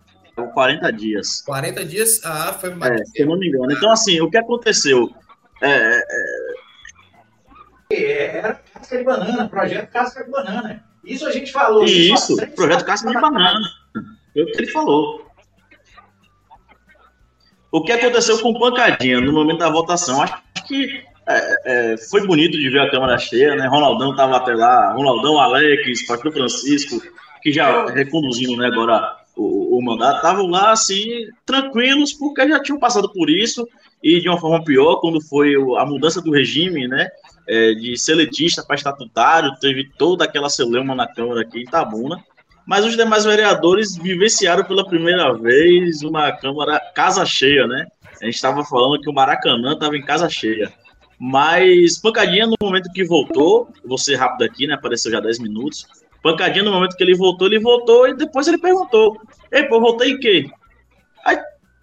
40 0.53 0.91
dias. 0.93 1.41
40 1.45 1.85
dias? 1.85 2.21
Ah, 2.25 2.53
foi 2.53 2.73
mais. 2.73 2.99
É, 2.99 3.05
se 3.05 3.21
eu 3.21 3.27
não 3.27 3.37
me 3.37 3.47
engano. 3.47 3.71
Então, 3.71 3.91
assim, 3.91 4.19
o 4.19 4.29
que 4.29 4.37
aconteceu? 4.37 5.13
É, 5.61 5.69
é, 5.69 6.01
é... 7.91 8.37
Era 8.37 8.53
casca 8.53 8.97
de 8.97 9.03
banana, 9.03 9.49
projeto 9.49 9.91
casca 9.91 10.23
de 10.23 10.31
banana. 10.31 10.83
Isso 11.03 11.27
a 11.27 11.31
gente 11.31 11.51
falou. 11.51 11.83
Isso, 11.85 12.35
projeto 12.55 12.85
casca 12.85 13.09
de 13.09 13.19
banana. 13.19 13.59
Foi 14.33 14.43
o 14.43 14.45
que 14.45 14.57
ele 14.57 14.71
falou. 14.71 15.29
O 17.71 17.83
que 17.83 17.91
aconteceu 17.91 18.39
com 18.39 18.59
Pancadinha 18.59 19.21
no 19.21 19.31
momento 19.31 19.59
da 19.59 19.69
votação? 19.69 20.21
Acho 20.21 20.41
que 20.67 21.03
é, 21.27 21.93
é, 21.93 21.97
foi 21.97 22.25
bonito 22.25 22.57
de 22.57 22.69
ver 22.69 22.79
a 22.79 22.89
Câmara 22.89 23.17
cheia, 23.19 23.55
né? 23.55 23.67
Ronaldão 23.67 24.11
estava 24.11 24.37
até 24.37 24.55
lá, 24.55 24.93
Ronaldão, 24.93 25.39
Alex, 25.39 26.07
Pastor 26.07 26.31
Francisco, 26.31 26.99
que 27.41 27.51
já 27.51 27.85
reconduzindo 27.87 28.55
né, 28.57 28.67
agora 28.67 29.17
o, 29.35 29.77
o 29.77 29.81
mandato, 29.81 30.17
estavam 30.17 30.47
lá 30.47 30.71
assim, 30.71 31.27
tranquilos, 31.45 32.13
porque 32.13 32.47
já 32.47 32.61
tinham 32.61 32.79
passado 32.79 33.11
por 33.11 33.29
isso, 33.29 33.67
e 34.03 34.19
de 34.19 34.29
uma 34.29 34.39
forma 34.39 34.63
pior, 34.63 34.97
quando 34.97 35.21
foi 35.21 35.55
a 35.77 35.85
mudança 35.85 36.21
do 36.21 36.31
regime, 36.31 36.87
né? 36.87 37.09
É, 37.47 37.73
de 37.73 37.97
seletista 37.97 38.63
para 38.63 38.75
estatutário, 38.75 39.55
teve 39.59 39.89
toda 39.97 40.23
aquela 40.23 40.49
celeuma 40.49 40.93
na 40.93 41.07
Câmara 41.07 41.41
aqui 41.41 41.59
em 41.59 41.63
Itabuna 41.63 42.23
mas 42.69 42.85
os 42.85 42.95
demais 42.95 43.25
vereadores 43.25 43.95
vivenciaram 43.95 44.63
pela 44.63 44.85
primeira 44.85 45.33
vez 45.33 46.03
uma 46.03 46.31
Câmara 46.31 46.79
casa 46.93 47.25
cheia, 47.25 47.65
né? 47.65 47.87
A 48.21 48.25
gente 48.25 48.35
estava 48.35 48.63
falando 48.63 49.01
que 49.01 49.09
o 49.09 49.13
Maracanã 49.13 49.73
estava 49.73 49.97
em 49.97 50.05
casa 50.05 50.29
cheia. 50.29 50.71
Mas 51.19 51.97
Pancadinha, 51.97 52.45
no 52.45 52.53
momento 52.61 52.91
que 52.93 53.03
voltou, 53.03 53.67
vou 53.83 53.97
ser 53.97 54.17
rápido 54.17 54.43
aqui, 54.43 54.67
né? 54.67 54.75
Apareceu 54.75 55.11
já 55.11 55.19
10 55.19 55.39
minutos. 55.39 55.87
Pancadinha, 56.21 56.63
no 56.63 56.71
momento 56.71 56.95
que 56.95 57.03
ele 57.03 57.15
voltou, 57.15 57.47
ele 57.47 57.59
voltou 57.59 58.07
e 58.07 58.15
depois 58.15 58.47
ele 58.47 58.57
perguntou: 58.57 59.17
Ei, 59.51 59.63
pô, 59.63 59.79
voltei 59.79 60.11
em 60.11 60.19
quê? 60.19 60.49
Aí 61.25 61.37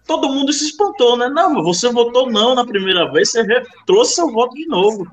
todo 0.05 0.29
mundo 0.29 0.53
se 0.53 0.65
espantou, 0.65 1.17
né? 1.17 1.27
Não, 1.27 1.63
você 1.63 1.91
votou 1.91 2.29
não 2.29 2.55
na 2.55 2.65
primeira 2.65 3.11
vez, 3.11 3.31
você 3.31 3.63
trouxe 3.85 4.15
seu 4.15 4.31
voto 4.31 4.55
de 4.55 4.65
novo. 4.67 5.07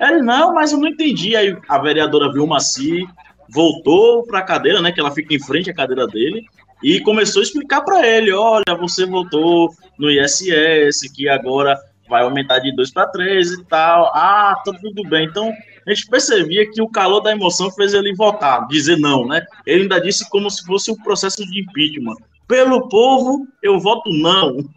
Ele, 0.00 0.22
não, 0.22 0.54
mas 0.54 0.72
eu 0.72 0.78
não 0.78 0.88
entendi. 0.88 1.34
Aí 1.34 1.56
a 1.68 1.78
vereadora 1.78 2.32
Vilma 2.32 2.54
Maci 2.54 3.06
voltou 3.48 4.24
para 4.24 4.40
a 4.40 4.44
cadeira, 4.44 4.80
né, 4.80 4.92
que 4.92 5.00
ela 5.00 5.10
fica 5.10 5.34
em 5.34 5.40
frente 5.40 5.70
à 5.70 5.74
cadeira 5.74 6.06
dele, 6.06 6.44
e 6.82 7.00
começou 7.00 7.40
a 7.40 7.42
explicar 7.42 7.80
para 7.80 8.06
ele, 8.06 8.32
olha, 8.32 8.76
você 8.78 9.06
voltou 9.06 9.70
no 9.98 10.10
ISS, 10.10 11.10
que 11.14 11.28
agora 11.28 11.76
vai 12.08 12.22
aumentar 12.22 12.58
de 12.60 12.74
2 12.74 12.90
para 12.92 13.08
3 13.08 13.52
e 13.52 13.64
tal. 13.64 14.06
Ah, 14.14 14.54
tá 14.64 14.72
tudo 14.72 15.02
bem. 15.08 15.26
Então, 15.26 15.52
a 15.88 15.94
gente 15.94 16.06
percebia 16.06 16.70
que 16.70 16.82
o 16.82 16.88
calor 16.88 17.20
da 17.20 17.32
emoção 17.32 17.70
fez 17.70 17.94
ele 17.94 18.14
votar, 18.14 18.66
dizer 18.68 18.98
não, 18.98 19.26
né? 19.26 19.42
Ele 19.64 19.82
ainda 19.82 19.98
disse 19.98 20.28
como 20.28 20.50
se 20.50 20.62
fosse 20.66 20.90
um 20.90 20.96
processo 20.96 21.44
de 21.46 21.62
impeachment. 21.62 22.16
Pelo 22.46 22.88
povo, 22.88 23.48
eu 23.62 23.80
voto 23.80 24.10
não. 24.12 24.58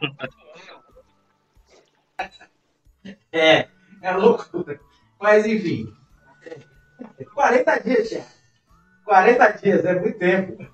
É, 3.34 3.70
é 4.02 4.12
loucura. 4.12 4.78
Mas, 5.20 5.46
enfim. 5.46 5.92
40 7.34 7.78
dias, 7.80 8.10
Thiago. 8.10 8.26
40 9.06 9.48
dias, 9.52 9.86
é 9.86 10.00
muito 10.00 10.20
tempo. 10.20 10.68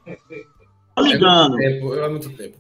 Tô 0.96 1.04
ligando. 1.04 1.62
É 1.62 1.70
muito 1.70 1.80
tempo. 1.80 1.94
É 1.94 2.10
muito 2.10 2.30
tempo. 2.36 2.58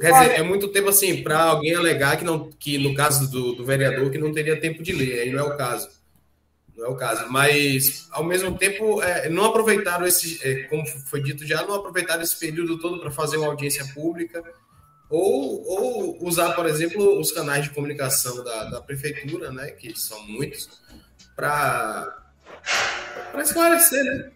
Quer 0.00 0.12
dizer, 0.12 0.30
é 0.32 0.42
muito 0.42 0.68
tempo 0.68 0.88
assim 0.88 1.22
para 1.22 1.42
alguém 1.44 1.74
alegar 1.74 2.16
que, 2.16 2.24
não, 2.24 2.50
que 2.50 2.76
no 2.76 2.92
caso 2.94 3.30
do, 3.30 3.54
do, 3.54 3.64
vereador 3.64 4.10
que 4.10 4.18
não 4.18 4.32
teria 4.32 4.60
tempo 4.60 4.82
de 4.82 4.92
ler, 4.92 5.20
aí 5.20 5.30
não 5.30 5.38
é 5.38 5.42
o 5.42 5.56
caso. 5.56 5.88
Não 6.76 6.86
é 6.86 6.88
o 6.88 6.96
caso. 6.96 7.30
Mas, 7.30 8.08
ao 8.10 8.24
mesmo 8.24 8.56
tempo, 8.58 9.02
é, 9.02 9.28
não 9.28 9.44
aproveitaram 9.44 10.06
esse, 10.06 10.40
é, 10.42 10.64
como 10.64 10.86
foi 10.86 11.22
dito 11.22 11.46
já, 11.46 11.62
não 11.62 11.74
aproveitaram 11.74 12.22
esse 12.22 12.38
período 12.38 12.78
todo 12.78 13.00
para 13.00 13.10
fazer 13.10 13.36
uma 13.36 13.46
audiência 13.46 13.84
pública 13.94 14.42
ou, 15.08 15.64
ou 15.66 16.26
usar, 16.26 16.52
por 16.54 16.66
exemplo, 16.66 17.20
os 17.20 17.30
canais 17.30 17.64
de 17.64 17.70
comunicação 17.70 18.42
da, 18.42 18.64
da 18.64 18.80
prefeitura, 18.80 19.52
né, 19.52 19.70
que 19.70 19.98
são 19.98 20.26
muitos, 20.26 20.68
para 21.36 22.22
esclarecer, 23.38 24.02
né? 24.04 24.30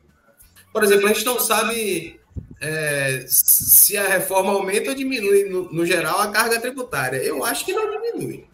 Por 0.72 0.84
exemplo, 0.84 1.06
a 1.06 1.12
gente 1.12 1.24
não 1.24 1.40
sabe 1.40 2.20
é, 2.60 3.24
se 3.26 3.96
a 3.96 4.06
reforma 4.06 4.52
aumenta 4.52 4.90
ou 4.90 4.96
diminui, 4.96 5.44
no, 5.44 5.72
no, 5.72 5.86
geral, 5.86 6.20
a 6.20 6.30
carga 6.30 6.60
tributária. 6.60 7.16
Eu 7.18 7.44
acho 7.44 7.64
que 7.64 7.72
não 7.72 7.90
diminui. 7.90 8.46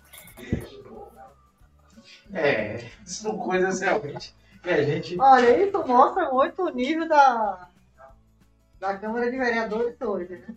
É, 2.33 2.91
são 3.05 3.37
coisas 3.39 3.81
realmente 3.81 4.35
que 4.62 4.70
a 4.70 4.83
gente. 4.83 5.20
Olha, 5.20 5.64
isso 5.64 5.87
mostra 5.87 6.31
muito 6.33 6.62
o 6.62 6.70
nível 6.70 7.09
da, 7.09 7.68
da 8.81 8.99
Câmara 8.99 9.31
de 9.31 9.37
Vereadores 9.37 10.01
hoje, 10.01 10.37
né? 10.37 10.55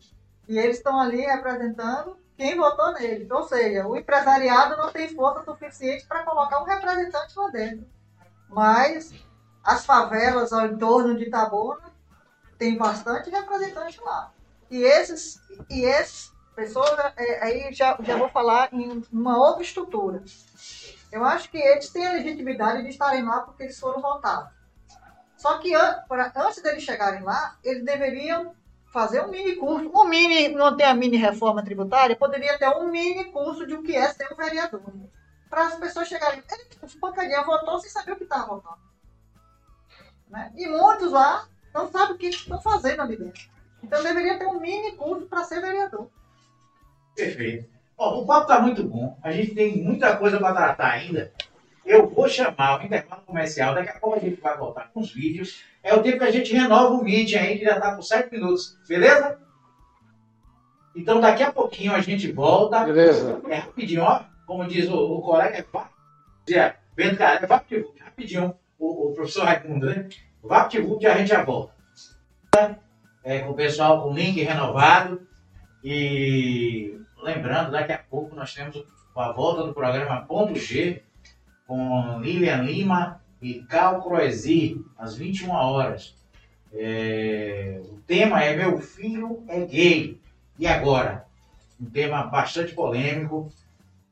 E 0.48 0.58
eles 0.58 0.78
estão 0.78 1.00
ali 1.00 1.22
representando 1.22 2.18
quem 2.38 2.56
votou 2.56 2.94
neles. 2.94 3.30
Ou 3.30 3.44
seja, 3.44 3.86
o 3.86 3.98
empresariado 3.98 4.78
não 4.78 4.92
tem 4.92 5.14
força 5.14 5.44
suficiente 5.44 6.06
para 6.06 6.24
colocar 6.24 6.62
um 6.62 6.66
representante 6.66 7.38
lá 7.38 7.50
dentro. 7.50 7.86
Mas 8.48 9.14
as 9.64 9.86
favelas 9.86 10.54
ao 10.54 10.68
entorno 10.68 11.18
de 11.18 11.26
Itabuna 11.26 11.92
tem 12.58 12.78
bastante 12.78 13.30
representante 13.30 14.00
lá. 14.02 14.32
E 14.72 14.84
esses, 14.84 15.42
e 15.70 15.84
esses 15.84 16.34
pessoas, 16.56 16.90
é, 17.18 17.44
aí 17.44 17.74
já, 17.74 17.98
já 18.02 18.18
vou 18.18 18.30
falar 18.30 18.74
em 18.74 19.04
uma 19.12 19.38
outra 19.38 19.64
estrutura. 19.64 20.24
Eu 21.12 21.24
acho 21.24 21.50
que 21.50 21.58
eles 21.58 21.90
têm 21.90 22.06
a 22.06 22.14
legitimidade 22.14 22.84
de 22.84 22.90
estarem 22.90 23.24
lá 23.24 23.42
porque 23.42 23.64
eles 23.64 23.80
foram 23.80 24.02
votados. 24.02 24.52
Só 25.38 25.60
que 25.60 25.74
an, 25.74 26.04
pra, 26.08 26.32
antes 26.36 26.62
deles 26.62 26.84
chegarem 26.84 27.24
lá, 27.24 27.58
eles 27.64 27.86
deveriam 27.86 28.56
fazer 28.92 29.22
um 29.22 29.30
mini 29.30 29.56
curso. 29.56 29.90
Um 29.94 30.06
mini, 30.06 30.50
não 30.50 30.76
tem 30.76 30.86
a 30.86 30.94
mini 30.94 31.18
reforma 31.18 31.64
tributária, 31.64 32.16
poderia 32.16 32.58
ter 32.58 32.68
um 32.70 32.90
mini 32.90 33.26
curso 33.26 33.66
de 33.66 33.76
o 33.76 33.84
que 33.84 33.96
é 33.96 34.08
ser 34.10 34.28
um 34.32 34.36
vereador. 34.36 34.82
Para 35.50 35.68
as 35.68 35.76
pessoas 35.76 36.08
chegarem. 36.08 36.44
Os 36.82 36.96
pancadinha 36.96 37.44
votou 37.44 37.80
sem 37.80 37.90
saber 37.90 38.14
o 38.14 38.16
que 38.16 38.24
estava 38.24 38.48
votando. 38.48 38.80
Né? 40.30 40.52
E 40.56 40.68
muitos 40.68 41.12
lá 41.12 41.48
não 41.74 41.90
sabem 41.90 42.16
o 42.16 42.18
que 42.18 42.28
estão 42.28 42.60
fazendo 42.62 43.02
ali 43.02 43.18
dentro. 43.18 43.50
Então 43.82 44.04
deveria 44.04 44.38
ter 44.38 44.48
um 44.48 44.60
mini 44.60 44.94
curso 44.94 45.28
para 45.28 45.44
ser 45.44 45.62
vereador. 45.62 46.10
Perfeito. 47.16 47.77
Bom, 47.98 48.22
o 48.22 48.26
papo 48.28 48.42
está 48.44 48.62
muito 48.62 48.84
bom. 48.84 49.18
A 49.24 49.32
gente 49.32 49.56
tem 49.56 49.84
muita 49.84 50.16
coisa 50.18 50.38
para 50.38 50.54
tratar 50.54 50.92
ainda. 50.92 51.34
Eu 51.84 52.08
vou 52.08 52.30
chamar 52.30 52.80
o 52.80 52.86
intervalo 52.86 53.24
comercial. 53.24 53.74
Daqui 53.74 53.90
a 53.90 54.00
pouco 54.00 54.18
a 54.18 54.20
gente 54.20 54.40
vai 54.40 54.56
voltar 54.56 54.92
com 54.94 55.00
os 55.00 55.12
vídeos. 55.12 55.64
É 55.82 55.96
o 55.96 56.04
tempo 56.04 56.20
que 56.20 56.26
a 56.26 56.32
gente 56.32 56.54
renova 56.54 56.94
o 56.94 57.04
meeting 57.04 57.38
aí, 57.38 57.58
que 57.58 57.66
já 57.66 57.76
está 57.76 57.96
com 57.96 58.02
7 58.02 58.32
minutos. 58.32 58.78
Beleza? 58.88 59.40
Então 60.96 61.20
daqui 61.20 61.42
a 61.42 61.52
pouquinho 61.52 61.94
a 61.94 62.02
gente 62.02 62.32
volta. 62.32 62.84
Beleza. 62.84 63.42
É 63.48 63.56
rapidinho, 63.56 64.04
ó. 64.04 64.22
Como 64.46 64.68
diz 64.68 64.88
o, 64.90 64.96
o 64.96 65.22
colega, 65.22 65.58
é. 65.58 66.54
É, 66.54 66.76
Bento, 66.96 67.18
cara, 67.18 67.44
é 67.44 67.46
rapidinho. 67.46 67.94
rapidinho 68.00 68.56
o, 68.78 69.08
o 69.10 69.14
professor 69.14 69.46
Raimundo, 69.46 69.88
né? 69.88 70.08
VaptVupt 70.44 71.04
e 71.04 71.08
a 71.08 71.18
gente 71.18 71.30
já 71.30 71.44
volta. 71.44 71.74
É, 73.24 73.40
com 73.40 73.52
o 73.52 73.56
pessoal 73.56 74.04
com 74.04 74.14
link 74.14 74.42
renovado. 74.42 75.28
E 75.84 77.00
lembrando, 77.28 77.72
daqui 77.72 77.92
a 77.92 77.98
pouco 77.98 78.34
nós 78.36 78.54
temos 78.54 78.82
a 79.14 79.32
volta 79.32 79.64
do 79.64 79.74
programa 79.74 80.22
Ponto 80.22 80.56
G 80.56 81.04
com 81.68 82.20
Lilian 82.22 82.62
Lima 82.62 83.22
e 83.42 83.62
Cal 83.64 84.02
Croesi, 84.02 84.82
às 84.98 85.16
21 85.16 85.52
horas. 85.52 86.16
É, 86.74 87.82
o 87.84 87.98
tema 88.08 88.42
é 88.42 88.56
Meu 88.56 88.80
Filho 88.80 89.44
é 89.50 89.60
Gay. 89.66 90.22
E 90.58 90.66
agora? 90.66 91.26
Um 91.80 91.90
tema 91.90 92.24
bastante 92.24 92.74
polêmico 92.74 93.52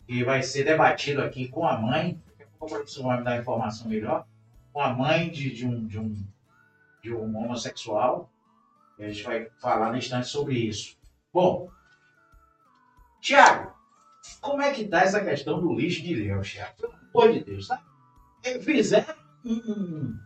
que 0.06 0.24
vai 0.24 0.44
ser 0.44 0.66
debatido 0.66 1.22
aqui 1.22 1.48
com 1.48 1.66
a 1.66 1.78
mãe. 1.78 2.20
Daqui 2.38 2.44
a 2.44 2.60
pouco 2.60 2.76
professor 2.76 3.04
vai 3.04 3.18
me 3.20 3.24
dar 3.24 3.40
informação 3.40 3.88
melhor 3.88 4.26
com 4.74 4.82
a 4.82 4.94
mãe 4.94 5.30
de, 5.30 5.52
de, 5.52 5.66
um, 5.66 5.88
de, 5.88 5.98
um, 5.98 6.16
de 7.02 7.14
um 7.14 7.38
homossexual. 7.38 8.30
E 9.00 9.06
a 9.06 9.10
gente 9.10 9.24
vai 9.24 9.48
falar 9.62 9.92
no 9.92 9.98
instante 9.98 10.28
sobre 10.28 10.56
isso. 10.56 10.98
Bom, 11.34 11.70
Tiago, 13.26 13.74
como 14.40 14.62
é 14.62 14.72
que 14.72 14.84
está 14.84 15.02
essa 15.02 15.20
questão 15.20 15.60
do 15.60 15.74
lixo 15.74 16.04
de 16.04 16.14
Ilhéus, 16.14 16.48
Tiago? 16.48 16.76
Pelo 16.78 16.94
amor 16.94 17.34
de 17.34 17.44
Deus, 17.44 17.68
tá? 17.68 17.84
Fizeram 18.62 19.16
um, 19.44 19.52
um, 19.52 20.20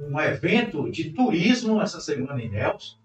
um 0.00 0.20
evento 0.20 0.90
de 0.90 1.12
turismo 1.12 1.80
essa 1.80 1.98
semana 1.98 2.38
em 2.42 2.48
Ilhéus, 2.48 3.00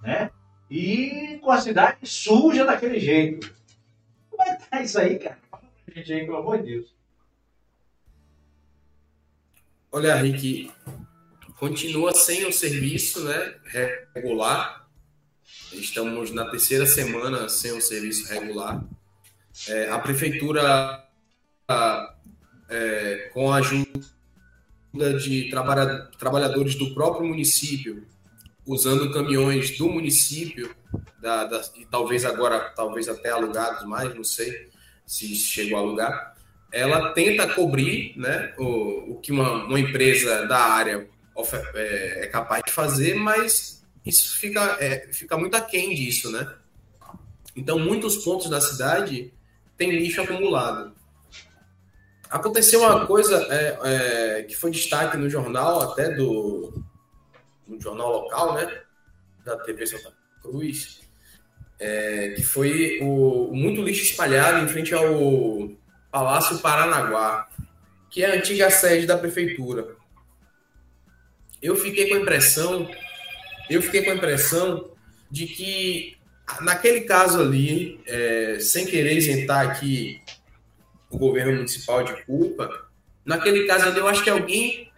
né? 0.00 0.30
E 0.70 1.38
com 1.42 1.50
a 1.50 1.60
cidade 1.60 2.06
suja 2.06 2.64
daquele 2.64 2.98
jeito. 2.98 3.54
Como 4.30 4.42
é 4.42 4.56
que 4.56 4.70
tá 4.70 4.80
isso 4.80 4.98
aí, 4.98 5.18
cara? 5.18 5.38
Gente 5.94 6.10
aí, 6.10 6.24
pelo 6.24 6.38
amor 6.38 6.62
de 6.62 6.72
Deus. 6.72 6.96
Olha, 9.92 10.14
Rick, 10.16 10.72
continua 11.58 12.14
sem 12.14 12.46
o 12.46 12.52
serviço 12.54 13.22
né, 13.22 13.58
regular. 14.14 14.77
Estamos 15.72 16.30
na 16.30 16.46
terceira 16.46 16.86
semana 16.86 17.48
sem 17.48 17.72
o 17.72 17.80
serviço 17.80 18.32
regular. 18.32 18.82
É, 19.68 19.90
a 19.90 19.98
prefeitura, 19.98 21.04
é, 22.68 23.30
com 23.32 23.52
a 23.52 23.56
ajuda 23.56 23.88
de 25.20 25.50
trabalha, 25.50 26.08
trabalhadores 26.18 26.74
do 26.74 26.94
próprio 26.94 27.26
município, 27.26 28.06
usando 28.66 29.12
caminhões 29.12 29.76
do 29.76 29.88
município, 29.88 30.74
da, 31.20 31.44
da, 31.44 31.62
e 31.76 31.84
talvez 31.86 32.24
agora, 32.24 32.60
talvez 32.76 33.08
até 33.08 33.30
alugados 33.30 33.84
mais, 33.86 34.14
não 34.14 34.24
sei 34.24 34.68
se 35.06 35.34
chegou 35.34 35.78
a 35.78 35.80
alugar, 35.80 36.36
ela 36.70 37.12
tenta 37.12 37.48
cobrir 37.54 38.12
né, 38.16 38.54
o, 38.58 39.12
o 39.12 39.20
que 39.20 39.32
uma, 39.32 39.64
uma 39.64 39.80
empresa 39.80 40.46
da 40.46 40.58
área 40.58 41.08
é, 41.74 42.24
é, 42.24 42.26
capaz 42.26 42.62
de 42.66 42.72
fazer, 42.72 43.14
mas 43.14 43.77
isso 44.08 44.38
fica, 44.38 44.78
é, 44.80 45.08
fica 45.12 45.36
muito 45.36 45.54
aquém 45.54 45.94
disso, 45.94 46.32
né? 46.32 46.50
Então, 47.54 47.78
muitos 47.78 48.16
pontos 48.18 48.48
da 48.48 48.60
cidade 48.60 49.32
têm 49.76 49.90
lixo 49.90 50.22
acumulado. 50.22 50.96
Aconteceu 52.30 52.80
uma 52.80 53.06
coisa 53.06 53.36
é, 53.50 53.78
é, 53.82 54.42
que 54.42 54.56
foi 54.56 54.70
destaque 54.70 55.16
no 55.16 55.28
jornal, 55.28 55.82
até 55.82 56.10
do 56.14 56.82
no 57.66 57.80
jornal 57.80 58.10
local, 58.10 58.54
né? 58.54 58.82
Da 59.44 59.56
TV 59.58 59.86
Santa 59.86 60.12
Cruz, 60.40 61.00
é, 61.78 62.30
que 62.30 62.42
foi 62.42 63.00
o, 63.02 63.50
muito 63.52 63.82
lixo 63.82 64.04
espalhado 64.04 64.64
em 64.64 64.68
frente 64.68 64.94
ao 64.94 65.70
Palácio 66.10 66.58
Paranaguá, 66.58 67.48
que 68.10 68.24
é 68.24 68.30
a 68.30 68.36
antiga 68.36 68.70
sede 68.70 69.06
da 69.06 69.18
prefeitura. 69.18 69.96
Eu 71.60 71.76
fiquei 71.76 72.08
com 72.08 72.14
a 72.14 72.20
impressão, 72.20 72.88
eu 73.74 73.82
fiquei 73.82 74.02
com 74.02 74.10
a 74.10 74.14
impressão 74.14 74.90
de 75.30 75.46
que 75.46 76.16
naquele 76.60 77.02
caso 77.02 77.40
ali, 77.40 78.00
é, 78.06 78.58
sem 78.60 78.86
querer 78.86 79.16
isentar 79.16 79.68
aqui 79.68 80.22
o 81.10 81.18
governo 81.18 81.56
municipal 81.56 82.02
de 82.02 82.24
culpa, 82.24 82.70
naquele 83.24 83.66
caso 83.66 83.86
ali 83.86 83.98
eu 83.98 84.08
acho 84.08 84.22
que 84.22 84.30
alguém 84.30 84.90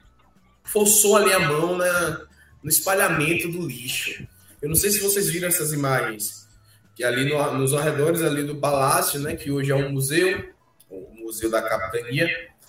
forçou 0.65 1.17
ali 1.17 1.33
a 1.33 1.41
mão 1.41 1.77
na, 1.77 2.27
no 2.63 2.71
espalhamento 2.71 3.49
do 3.49 3.67
lixo. 3.67 4.27
Eu 4.63 4.69
não 4.69 4.77
sei 4.77 4.91
se 4.91 5.01
vocês 5.01 5.29
viram 5.29 5.49
essas 5.49 5.73
imagens, 5.73 6.49
que 6.95 7.03
ali 7.03 7.25
no, 7.29 7.59
nos 7.59 7.75
arredores 7.75 8.23
ali 8.23 8.45
do 8.45 8.57
palácio, 8.57 9.21
né, 9.21 9.35
que 9.35 9.51
hoje 9.51 9.73
é 9.73 9.75
um 9.75 9.91
museu, 9.91 10.53
o 10.89 11.15
museu 11.15 11.51
da 11.51 11.63
capitania. 11.63 12.29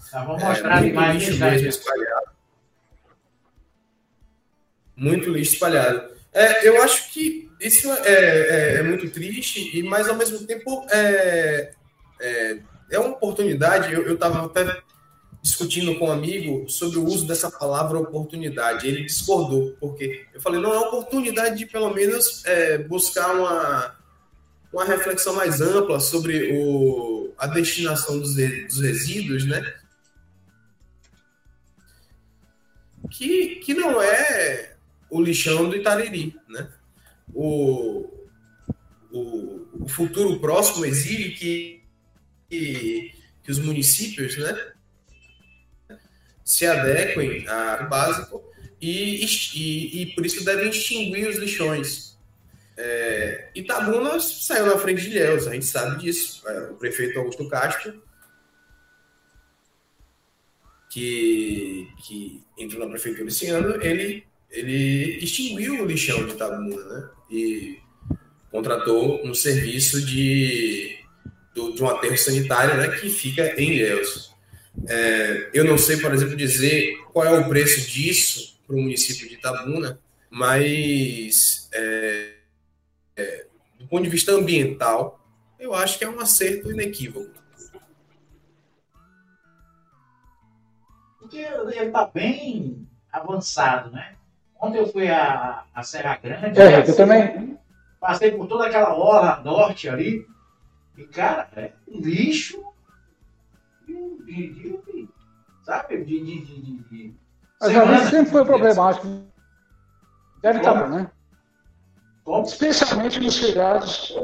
Tá, 0.09 0.23
vamos 0.23 0.43
mostrar 0.43 0.77
é, 0.77 0.91
muito 0.91 1.11
lixo 1.13 1.37
mesmo 1.37 1.67
espalhado. 1.67 2.30
Muito 5.01 5.31
lixo 5.31 5.53
espalhado. 5.53 6.11
É, 6.31 6.67
eu 6.67 6.79
acho 6.83 7.11
que 7.11 7.49
isso 7.59 7.91
é, 7.91 8.13
é, 8.13 8.75
é, 8.75 8.83
muito 8.83 9.09
triste, 9.09 9.75
e 9.75 9.81
mas 9.81 10.07
ao 10.07 10.15
mesmo 10.15 10.45
tempo 10.45 10.85
é, 10.91 11.73
é, 12.19 12.57
é 12.91 12.99
uma 12.99 13.09
oportunidade. 13.09 13.91
Eu 13.91 14.13
estava 14.13 14.45
até 14.45 14.79
discutindo 15.41 15.97
com 15.97 16.07
um 16.07 16.11
amigo 16.11 16.69
sobre 16.69 16.99
o 16.99 17.05
uso 17.05 17.25
dessa 17.25 17.49
palavra 17.49 17.97
oportunidade. 17.97 18.87
Ele 18.87 19.03
discordou, 19.03 19.75
porque 19.79 20.23
eu 20.35 20.39
falei, 20.39 20.61
não, 20.61 20.71
é 20.71 20.77
oportunidade 20.77 21.57
de 21.57 21.65
pelo 21.65 21.91
menos 21.91 22.45
é, 22.45 22.77
buscar 22.77 23.33
uma, 23.33 23.95
uma 24.71 24.85
reflexão 24.85 25.33
mais 25.33 25.61
ampla 25.61 25.99
sobre 25.99 26.51
o, 26.53 27.33
a 27.39 27.47
destinação 27.47 28.19
dos, 28.19 28.35
dos 28.35 28.79
resíduos, 28.79 29.47
né? 29.47 29.73
Que, 33.09 33.55
que 33.55 33.73
não 33.73 33.99
é 33.99 34.70
o 35.11 35.21
lixão 35.21 35.69
do 35.69 35.75
Itariri, 35.75 36.35
né? 36.49 36.67
O, 37.33 38.09
o, 39.11 39.83
o 39.83 39.87
futuro 39.87 40.39
próximo 40.39 40.83
exige 40.83 41.29
que, 41.31 41.83
que, 42.49 43.13
que 43.43 43.51
os 43.51 43.59
municípios, 43.59 44.37
né? 44.37 44.71
Se 46.43 46.65
adequem 46.65 47.45
ao 47.47 47.87
básico 47.87 48.43
e, 48.81 49.23
e, 49.23 50.01
e 50.01 50.05
por 50.15 50.25
isso 50.25 50.43
devem 50.43 50.69
extinguir 50.69 51.27
os 51.27 51.37
lixões 51.37 52.11
é, 52.77 53.51
Itabuna 53.53 54.19
saiu 54.19 54.65
na 54.65 54.77
frente 54.77 55.01
de 55.01 55.09
Ilhéus, 55.09 55.47
a 55.47 55.53
gente 55.53 55.65
sabe 55.65 56.01
disso. 56.01 56.47
É, 56.47 56.71
o 56.71 56.75
prefeito 56.75 57.19
Augusto 57.19 57.47
Castro, 57.47 58.01
que, 60.89 61.87
que 62.03 62.43
entrou 62.57 62.83
na 62.83 62.89
prefeitura 62.89 63.27
esse 63.27 63.47
ano, 63.47 63.81
ele, 63.83 64.25
ele 64.51 65.17
extinguiu 65.23 65.81
o 65.81 65.85
lixão 65.85 66.25
de 66.25 66.33
Itabuna, 66.33 66.83
né? 66.83 67.09
E 67.29 67.79
contratou 68.51 69.25
um 69.25 69.33
serviço 69.33 70.05
de, 70.05 70.97
de 71.53 71.81
um 71.83 71.87
aterro 71.87 72.17
sanitário 72.17 72.75
né, 72.75 72.89
que 72.99 73.09
fica 73.09 73.59
em 73.59 73.71
Ilhéus. 73.71 74.35
É, 74.87 75.49
eu 75.53 75.63
não 75.63 75.77
sei, 75.77 75.97
por 75.97 76.13
exemplo, 76.13 76.35
dizer 76.35 76.97
qual 77.13 77.25
é 77.25 77.39
o 77.39 77.47
preço 77.47 77.89
disso 77.89 78.59
para 78.67 78.75
o 78.75 78.81
município 78.81 79.27
de 79.27 79.35
Itabuna, 79.35 79.99
mas 80.29 81.69
é, 81.73 82.33
é, 83.15 83.45
do 83.79 83.87
ponto 83.87 84.03
de 84.03 84.09
vista 84.09 84.33
ambiental, 84.33 85.25
eu 85.57 85.73
acho 85.73 85.97
que 85.97 86.03
é 86.03 86.09
um 86.09 86.19
acerto 86.19 86.71
inequívoco. 86.71 87.39
Porque 91.19 91.37
ele 91.37 91.87
está 91.87 92.05
bem 92.05 92.87
avançado, 93.11 93.91
né? 93.91 94.15
Ontem 94.61 94.77
eu 94.77 94.87
fui 94.87 95.09
a, 95.09 95.63
a 95.73 95.83
Serra 95.83 96.19
Grande. 96.21 96.61
É, 96.61 96.87
eu 96.87 96.95
também. 96.95 97.57
Passei 97.99 98.31
por 98.31 98.47
toda 98.47 98.67
aquela 98.67 98.95
orla 98.95 99.41
norte 99.43 99.89
ali. 99.89 100.25
E, 100.97 101.03
cara, 101.05 101.49
é 101.55 101.71
lixo 101.87 102.63
de, 103.87 104.23
de, 104.25 104.53
de 104.53 105.09
sabe? 105.63 106.03
De, 106.03 106.23
de, 106.23 106.45
de, 106.45 106.77
de 106.83 107.15
Mas 107.59 107.75
ali 107.75 108.05
sempre 108.05 108.31
foi 108.31 108.45
problemático. 108.45 109.07
Deve 110.41 110.59
estar, 110.59 110.73
tá, 110.73 110.87
né? 110.87 111.11
Especialmente 112.43 113.19
nos 113.19 113.37
feriados. 113.37 114.17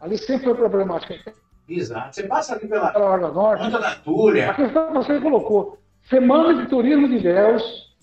Ali 0.00 0.18
sempre 0.18 0.44
foi 0.44 0.54
problemática. 0.54 1.34
Exato. 1.68 2.14
Você 2.14 2.24
passa 2.24 2.54
ali 2.54 2.68
pela 2.68 2.96
Orla 2.96 3.32
Norte. 3.32 3.64
Ponta 3.64 3.78
da 3.78 3.94
Túria. 3.96 4.50
A 4.50 4.54
questão 4.54 4.88
que 4.88 4.92
você 4.94 5.20
colocou. 5.20 5.78
Semana 6.08 6.54
de 6.54 6.68
turismo 6.68 7.08
de 7.08 7.14
Ilhéus, 7.14 7.93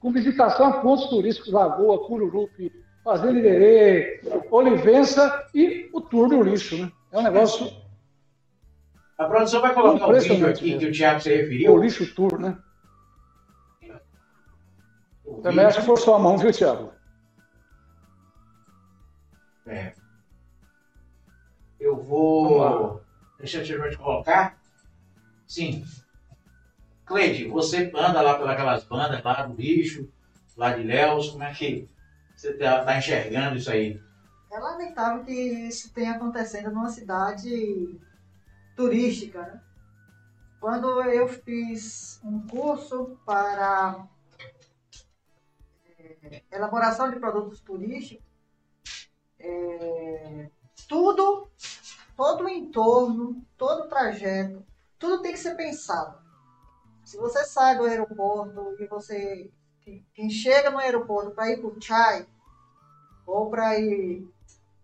com 0.00 0.12
visitação 0.12 0.66
a 0.66 0.80
pontos 0.80 1.06
turísticos, 1.06 1.52
Lagoa, 1.52 2.06
Cururupi, 2.06 2.72
Fazenda 3.04 3.38
Iderê, 3.38 4.20
Olivença 4.50 5.46
e 5.54 5.88
o 5.92 6.00
tour 6.00 6.28
do 6.28 6.42
lixo, 6.42 6.76
né? 6.78 6.92
É 7.10 7.18
um 7.18 7.22
negócio. 7.22 7.70
A 9.16 9.24
produção 9.24 9.60
vai 9.60 9.74
colocar 9.74 10.06
um 10.06 10.12
vídeo 10.12 10.48
aqui 10.48 10.64
mesmo. 10.66 10.80
que 10.80 10.86
o 10.86 10.92
Thiago 10.92 11.20
se 11.20 11.34
referiu. 11.34 11.72
O 11.72 11.82
lixo 11.82 12.14
tour, 12.14 12.38
né? 12.38 12.56
O 15.24 15.40
Também 15.42 15.64
acho 15.64 15.80
que 15.80 15.86
foi 15.86 15.96
sua 15.96 16.18
mão, 16.18 16.38
viu, 16.38 16.52
Thiago? 16.52 16.92
É. 19.66 19.92
Eu 21.78 21.96
vou. 21.96 23.02
Deixa 23.38 23.58
eu 23.58 23.90
te 23.90 23.96
colocar. 23.96 24.58
Sim. 25.46 25.84
Cleide, 27.08 27.48
você 27.48 27.90
anda 27.94 28.20
lá 28.20 28.38
pelas 28.38 28.84
bandas, 28.84 29.24
lá 29.24 29.46
do 29.46 29.54
lixo, 29.54 30.12
lá 30.54 30.76
de 30.76 30.82
Léus, 30.82 31.30
como 31.30 31.42
é 31.42 31.54
que 31.54 31.88
você 32.36 32.50
está 32.50 32.84
tá 32.84 32.98
enxergando 32.98 33.56
isso 33.56 33.70
aí? 33.70 33.98
É 34.52 34.58
lamentável 34.58 35.24
que 35.24 35.32
isso 35.32 35.92
tenha 35.92 36.12
acontecendo 36.12 36.70
numa 36.70 36.90
cidade 36.90 37.98
turística. 38.76 39.40
Né? 39.40 39.60
Quando 40.60 41.02
eu 41.04 41.26
fiz 41.28 42.20
um 42.22 42.46
curso 42.46 43.18
para 43.24 44.06
é, 45.98 46.42
elaboração 46.52 47.10
de 47.10 47.18
produtos 47.18 47.60
turísticos, 47.60 48.26
é, 49.38 50.50
tudo, 50.86 51.48
todo 52.14 52.44
o 52.44 52.48
entorno, 52.50 53.42
todo 53.56 53.84
o 53.84 53.88
trajeto, 53.88 54.62
tudo 54.98 55.22
tem 55.22 55.32
que 55.32 55.38
ser 55.38 55.54
pensado. 55.54 56.27
Se 57.08 57.16
você 57.16 57.42
sai 57.42 57.74
do 57.78 57.84
aeroporto 57.84 58.76
e 58.78 58.86
você, 58.86 59.50
quem 60.12 60.28
chega 60.28 60.70
no 60.70 60.76
aeroporto 60.76 61.30
para 61.30 61.50
ir 61.50 61.56
para 61.56 61.70
o 61.70 61.80
Chai, 61.80 62.26
ou 63.26 63.48
para 63.48 63.78
ir 63.78 64.28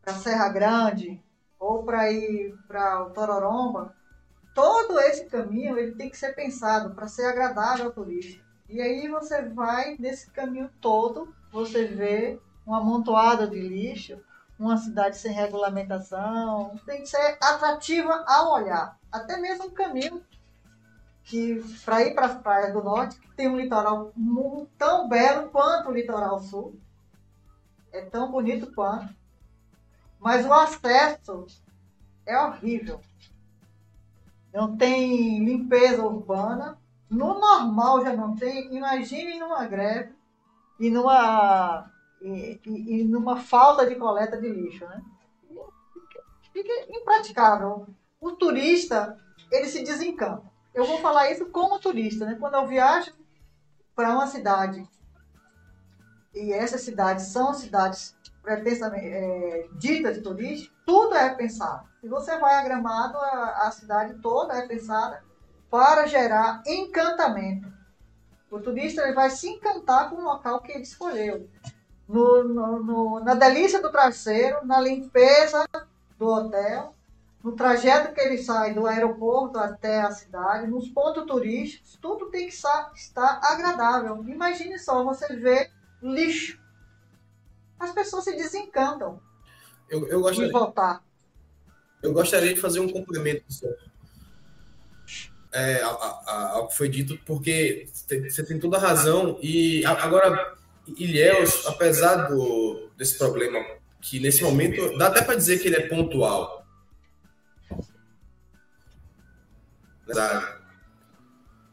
para 0.00 0.14
Serra 0.14 0.48
Grande, 0.48 1.22
ou 1.58 1.82
para 1.84 2.10
ir 2.10 2.56
para 2.66 3.02
o 3.02 3.10
Tororomba, 3.10 3.94
todo 4.54 4.98
esse 5.00 5.26
caminho 5.26 5.78
ele 5.78 5.96
tem 5.96 6.08
que 6.08 6.16
ser 6.16 6.34
pensado 6.34 6.94
para 6.94 7.08
ser 7.08 7.26
agradável 7.26 7.88
ao 7.88 7.92
turista. 7.92 8.42
E 8.70 8.80
aí 8.80 9.06
você 9.06 9.42
vai 9.42 9.94
nesse 9.98 10.30
caminho 10.30 10.70
todo, 10.80 11.28
você 11.52 11.84
vê 11.84 12.40
uma 12.66 12.78
amontoada 12.78 13.46
de 13.46 13.60
lixo, 13.60 14.18
uma 14.58 14.78
cidade 14.78 15.18
sem 15.18 15.30
regulamentação, 15.30 16.80
tem 16.86 17.02
que 17.02 17.06
ser 17.06 17.36
atrativa 17.38 18.24
ao 18.26 18.54
olhar. 18.54 18.98
Até 19.12 19.36
mesmo 19.36 19.66
o 19.66 19.72
caminho 19.72 20.24
que 21.24 21.62
para 21.84 22.02
ir 22.02 22.14
para 22.14 22.26
as 22.26 22.40
praias 22.40 22.72
do 22.72 22.82
norte, 22.82 23.18
tem 23.34 23.48
um 23.48 23.56
litoral 23.56 24.12
tão 24.78 25.08
belo 25.08 25.48
quanto 25.48 25.88
o 25.88 25.92
litoral 25.92 26.38
sul, 26.38 26.78
é 27.92 28.02
tão 28.02 28.30
bonito 28.30 28.72
quanto, 28.74 29.14
mas 30.20 30.44
o 30.44 30.52
acesso 30.52 31.46
é 32.26 32.38
horrível. 32.38 33.00
Não 34.52 34.76
tem 34.76 35.44
limpeza 35.44 36.04
urbana, 36.04 36.78
no 37.10 37.38
normal 37.40 38.02
já 38.04 38.12
não 38.12 38.36
tem, 38.36 38.74
imagine 38.74 39.38
numa 39.38 39.64
greve 39.66 40.14
e 40.78 40.90
numa, 40.90 41.90
e, 42.20 42.60
e- 42.64 43.00
e 43.00 43.04
numa 43.04 43.36
falta 43.36 43.86
de 43.86 43.96
coleta 43.96 44.36
de 44.40 44.48
lixo, 44.48 44.86
né? 44.86 45.02
Fica 46.52 46.72
impraticável. 46.88 47.86
O 48.20 48.32
turista, 48.32 49.18
ele 49.50 49.66
se 49.66 49.82
desencanta. 49.82 50.53
Eu 50.74 50.84
vou 50.84 50.98
falar 50.98 51.30
isso 51.30 51.46
como 51.46 51.78
turista, 51.78 52.26
né? 52.26 52.36
Quando 52.38 52.54
eu 52.54 52.66
viajo 52.66 53.12
para 53.94 54.10
uma 54.12 54.26
cidade, 54.26 54.86
e 56.34 56.52
essas 56.52 56.80
cidades 56.82 57.26
são 57.26 57.54
cidades 57.54 58.16
pretensamente, 58.42 59.06
é, 59.06 59.68
ditas 59.78 60.18
turísticas, 60.18 60.74
tudo 60.84 61.14
é 61.14 61.32
pensado. 61.34 61.88
Se 62.00 62.08
você 62.08 62.36
vai 62.38 62.56
a 62.56 62.62
Gramado, 62.64 63.16
a, 63.16 63.66
a 63.66 63.70
cidade 63.70 64.14
toda 64.20 64.54
é 64.54 64.66
pensada 64.66 65.22
para 65.70 66.06
gerar 66.06 66.62
encantamento. 66.66 67.72
O 68.50 68.60
turista 68.60 69.02
ele 69.02 69.14
vai 69.14 69.30
se 69.30 69.48
encantar 69.48 70.10
com 70.10 70.16
o 70.16 70.24
local 70.24 70.60
que 70.60 70.72
ele 70.72 70.82
escolheu. 70.82 71.48
No, 72.06 72.44
no- 72.44 72.82
no- 72.82 73.20
na 73.20 73.34
delícia 73.34 73.80
do 73.80 73.90
traseiro, 73.90 74.58
na 74.66 74.78
limpeza 74.80 75.64
do 76.18 76.26
hotel, 76.26 76.94
no 77.44 77.52
trajeto 77.52 78.14
que 78.14 78.20
ele 78.22 78.38
sai 78.38 78.72
do 78.72 78.86
aeroporto 78.86 79.58
até 79.58 80.00
a 80.00 80.10
cidade, 80.10 80.66
nos 80.66 80.88
pontos 80.88 81.26
turísticos, 81.26 81.98
tudo 82.00 82.30
tem 82.30 82.48
que 82.48 82.54
estar 82.54 83.40
agradável. 83.42 84.24
Imagine 84.26 84.78
só 84.78 85.04
você 85.04 85.36
ver 85.36 85.70
lixo. 86.02 86.58
As 87.78 87.92
pessoas 87.92 88.24
se 88.24 88.34
desencantam 88.34 89.20
Eu, 89.90 90.00
eu, 90.08 90.16
de 90.16 90.22
gostaria, 90.22 90.52
voltar. 90.52 91.04
eu 92.02 92.12
gostaria 92.14 92.54
de 92.54 92.60
fazer 92.60 92.80
um 92.80 92.88
complemento. 92.88 93.44
É, 95.52 95.82
a- 95.82 95.88
a- 95.88 96.22
a- 96.26 96.48
ao 96.54 96.68
que 96.68 96.76
foi 96.76 96.88
dito, 96.88 97.16
porque 97.26 97.86
você 97.92 98.42
tem 98.42 98.58
toda 98.58 98.76
a 98.78 98.80
razão. 98.80 99.38
E 99.42 99.84
agora, 99.84 100.56
Ilhéus, 100.96 101.66
apesar 101.66 102.28
do, 102.28 102.88
desse 102.96 103.16
problema, 103.18 103.58
que 104.00 104.18
nesse 104.18 104.42
momento 104.42 104.96
dá 104.98 105.08
até 105.08 105.20
para 105.22 105.36
dizer 105.36 105.58
que 105.60 105.68
ele 105.68 105.76
é 105.76 105.86
pontual. 105.88 106.63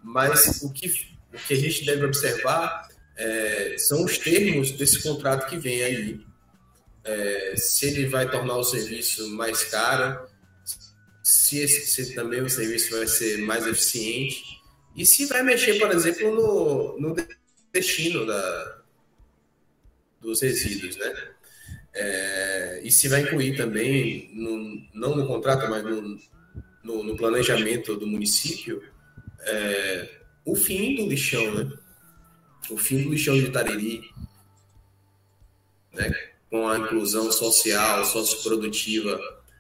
Mas 0.04 0.62
o 0.64 0.72
que, 0.72 0.88
o 1.34 1.38
que 1.38 1.54
a 1.54 1.58
gente 1.58 1.86
deve 1.86 2.06
observar 2.06 2.90
é, 3.16 3.76
são 3.78 4.04
os 4.04 4.18
termos 4.18 4.72
desse 4.72 5.02
contrato 5.02 5.50
que 5.50 5.58
vem 5.58 5.84
aí. 5.84 6.26
É, 7.04 7.56
se 7.58 7.88
ele 7.88 8.08
vai 8.08 8.30
tornar 8.30 8.58
o 8.58 8.64
serviço 8.64 9.28
mais 9.30 9.64
caro, 9.64 10.28
se, 11.24 11.60
esse, 11.60 11.88
se 11.88 12.14
também 12.14 12.42
o 12.42 12.50
serviço 12.50 12.96
vai 12.96 13.08
ser 13.08 13.38
mais 13.40 13.66
eficiente 13.66 14.44
e 14.96 15.06
se 15.06 15.26
vai 15.26 15.42
mexer, 15.42 15.80
por 15.80 15.92
exemplo, 15.92 16.36
no, 16.36 17.00
no 17.00 17.16
destino 17.74 18.26
da, 18.26 18.82
dos 20.20 20.42
resíduos, 20.42 20.96
né? 20.98 21.14
É, 21.94 22.82
e 22.84 22.92
se 22.92 23.08
vai 23.08 23.22
incluir 23.22 23.58
também, 23.58 24.30
no, 24.34 24.88
não 24.94 25.16
no 25.16 25.28
contrato, 25.28 25.70
mas 25.70 25.84
no, 25.84 26.20
no, 26.84 27.04
no 27.04 27.16
planejamento 27.16 27.96
do 27.96 28.08
município, 28.08 28.82
é, 29.42 30.10
o 30.46 30.56
fim 30.56 30.96
do 30.96 31.08
lixão, 31.08 31.54
né? 31.54 31.72
O 32.70 32.78
fim 32.78 33.04
do 33.04 33.10
lixão 33.10 33.36
de 33.36 33.50
Tariri, 33.50 34.02
né? 35.94 36.32
com 36.50 36.68
a 36.68 36.78
inclusão 36.78 37.32
social, 37.32 38.04
socioprodutiva 38.04 39.20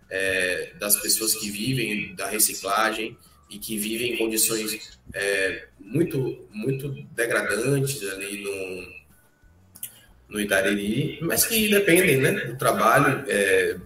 é, 0.10 0.74
das 0.78 0.98
pessoas 0.98 1.34
que 1.36 1.50
vivem 1.50 2.14
da 2.16 2.28
reciclagem 2.28 3.18
e 3.50 3.58
que 3.58 3.78
vivem 3.78 4.14
em 4.14 4.18
condições 4.18 5.00
é, 5.14 5.68
muito, 5.80 6.46
muito 6.52 6.90
degradantes 7.14 8.04
ali 8.10 8.44
no, 8.44 9.02
no 10.30 10.42
Itariri, 10.42 11.20
mas 11.22 11.46
que 11.46 11.70
dependem 11.70 12.18
né, 12.18 12.32
do 12.46 12.58
trabalho, 12.58 13.24
é, 13.28 13.78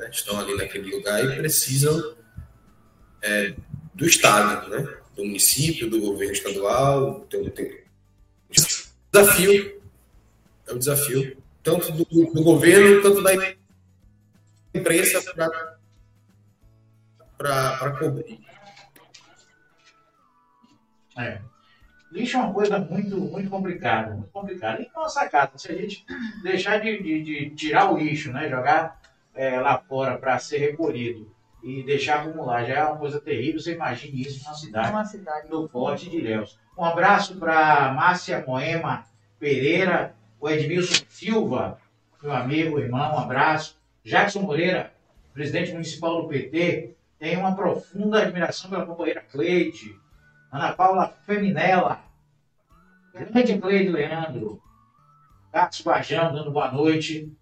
né, 0.00 0.08
estão 0.10 0.40
ali 0.40 0.56
naquele 0.56 0.90
lugar 0.96 1.22
e 1.22 1.36
precisam 1.36 2.16
é, 3.22 3.54
do 3.94 4.06
Estado, 4.06 4.68
né, 4.70 4.96
do 5.14 5.24
município, 5.24 5.90
do 5.90 6.00
governo 6.00 6.32
estadual. 6.32 7.20
Tem, 7.28 7.48
tem 7.50 7.84
desafio, 9.12 9.82
é 10.66 10.72
um 10.72 10.78
desafio, 10.78 11.36
tanto 11.62 11.92
do, 11.92 12.04
do 12.04 12.42
governo, 12.42 13.02
tanto 13.02 13.22
da 13.22 13.32
imprensa 14.72 15.22
para 17.36 17.90
cobrir. 17.98 18.40
É. 21.18 21.40
Lixo 22.10 22.38
é 22.38 22.40
uma 22.40 22.52
coisa 22.52 22.78
muito, 22.78 23.16
muito 23.16 23.48
complicada, 23.48 24.14
muito 24.14 24.30
complicada. 24.30 24.82
E 24.82 24.90
nossa 24.94 25.28
casa, 25.28 25.52
se 25.56 25.70
a 25.70 25.76
gente 25.76 26.04
deixar 26.42 26.78
de, 26.78 27.00
de, 27.00 27.22
de 27.22 27.50
tirar 27.50 27.92
o 27.92 27.98
lixo, 27.98 28.32
né, 28.32 28.48
jogar 28.48 28.99
é, 29.40 29.58
lá 29.58 29.78
fora 29.78 30.18
para 30.18 30.38
ser 30.38 30.58
recolhido 30.58 31.34
e 31.62 31.82
deixar 31.82 32.20
acumular, 32.20 32.62
já 32.62 32.74
é 32.74 32.84
uma 32.84 32.98
coisa 32.98 33.18
terrível. 33.18 33.58
Você 33.58 33.72
imagine 33.72 34.20
isso 34.20 34.44
numa 34.44 34.54
cidade 34.54 34.90
Uma 34.90 35.04
cidade. 35.06 35.48
do 35.48 35.66
Forte 35.66 36.10
de 36.10 36.18
Ilhéus. 36.18 36.58
Um 36.76 36.84
abraço 36.84 37.36
para 37.36 37.90
Márcia 37.94 38.44
Moema 38.46 39.02
Pereira, 39.38 40.14
o 40.38 40.46
Edmilson 40.46 41.06
Silva, 41.08 41.78
meu 42.22 42.32
amigo, 42.32 42.78
irmão, 42.78 43.14
um 43.14 43.18
abraço. 43.18 43.80
Jackson 44.04 44.40
Moreira, 44.40 44.92
presidente 45.32 45.72
municipal 45.72 46.20
do 46.20 46.28
PT, 46.28 46.94
tem 47.18 47.38
uma 47.38 47.54
profunda 47.54 48.20
admiração 48.20 48.68
pela 48.68 48.84
companheira 48.84 49.22
Cleide. 49.22 49.98
Ana 50.52 50.72
Paula 50.72 51.08
Feminella, 51.24 52.02
grande 53.14 53.56
Cleide 53.56 53.88
Leandro. 53.88 54.60
Carlos 55.50 55.80
Bajão 55.80 56.30
dando 56.30 56.50
boa 56.50 56.70
noite. 56.70 57.32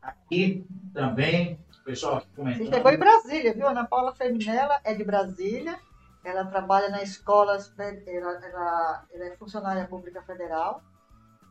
Aqui 0.00 0.64
também, 0.98 1.64
o 1.80 1.84
pessoal 1.84 2.16
aqui 2.16 2.26
comentando. 2.34 2.74
chegou 2.74 2.90
em 2.90 2.98
Brasília, 2.98 3.54
viu? 3.54 3.68
Ana 3.68 3.86
Paula 3.86 4.12
Feminella 4.12 4.80
é 4.82 4.92
de 4.94 5.04
Brasília. 5.04 5.78
Ela 6.24 6.44
trabalha 6.44 6.88
na 6.88 7.00
escola, 7.00 7.56
ela, 8.06 8.44
ela, 8.44 9.06
ela 9.12 9.24
é 9.24 9.36
funcionária 9.36 9.86
pública 9.86 10.20
federal. 10.22 10.82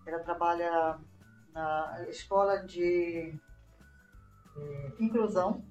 Ela 0.06 0.20
trabalha 0.20 1.00
na 1.54 2.06
escola 2.10 2.58
de 2.58 3.34
eh, 4.58 4.92
inclusão. 5.00 5.64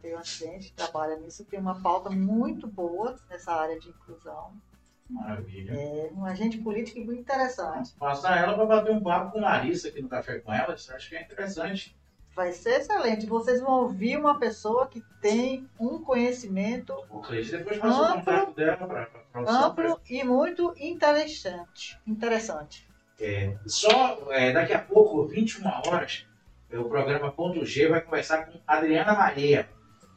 Tem 0.00 0.14
um 0.14 0.18
assistente 0.18 0.74
trabalha 0.74 1.16
nisso, 1.16 1.44
tem 1.46 1.58
uma 1.58 1.80
pauta 1.80 2.10
muito 2.10 2.66
boa 2.66 3.16
nessa 3.28 3.52
área 3.52 3.80
de 3.80 3.88
inclusão. 3.88 4.54
Maravilha. 5.08 5.72
É 5.72 6.10
um 6.14 6.24
agente 6.24 6.58
político 6.58 7.00
muito 7.00 7.20
interessante. 7.20 7.92
Passar 7.94 8.38
ela 8.38 8.54
para 8.54 8.66
bater 8.66 8.92
um 8.92 9.02
papo 9.02 9.32
com 9.32 9.40
Larissa 9.40 9.88
aqui 9.88 10.02
no 10.02 10.08
Café 10.08 10.38
com 10.38 10.52
ela, 10.52 10.74
acho 10.74 11.08
que 11.08 11.16
é 11.16 11.22
interessante. 11.22 11.96
Vai 12.36 12.52
ser 12.52 12.80
excelente. 12.80 13.24
Vocês 13.24 13.62
vão 13.62 13.84
ouvir 13.84 14.18
uma 14.18 14.38
pessoa 14.38 14.86
que 14.86 15.02
tem 15.22 15.66
um 15.80 15.98
conhecimento 15.98 16.92
Amplo, 17.82 18.52
para 18.54 19.06
produção. 19.32 19.64
amplo 19.64 20.00
e 20.10 20.22
muito 20.22 20.74
interessante. 20.78 21.98
Interessante. 22.06 22.86
É, 23.18 23.56
só 23.64 24.30
é, 24.30 24.52
daqui 24.52 24.74
a 24.74 24.78
pouco, 24.78 25.26
21 25.26 25.66
horas, 25.66 26.26
o 26.70 26.84
programa 26.84 27.32
Ponto 27.32 27.64
G 27.64 27.88
vai 27.88 28.02
conversar 28.02 28.44
com 28.44 28.60
Adriana 28.66 29.14
Maria. 29.14 29.66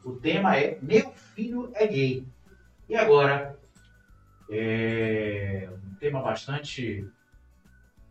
O 0.04 0.12
tema 0.12 0.58
é 0.58 0.78
Meu 0.82 1.10
Filho 1.12 1.70
é 1.74 1.86
Gay. 1.86 2.26
E 2.86 2.96
agora, 2.96 3.58
é 4.50 5.70
um 5.70 5.94
tema 5.94 6.20
bastante 6.20 7.08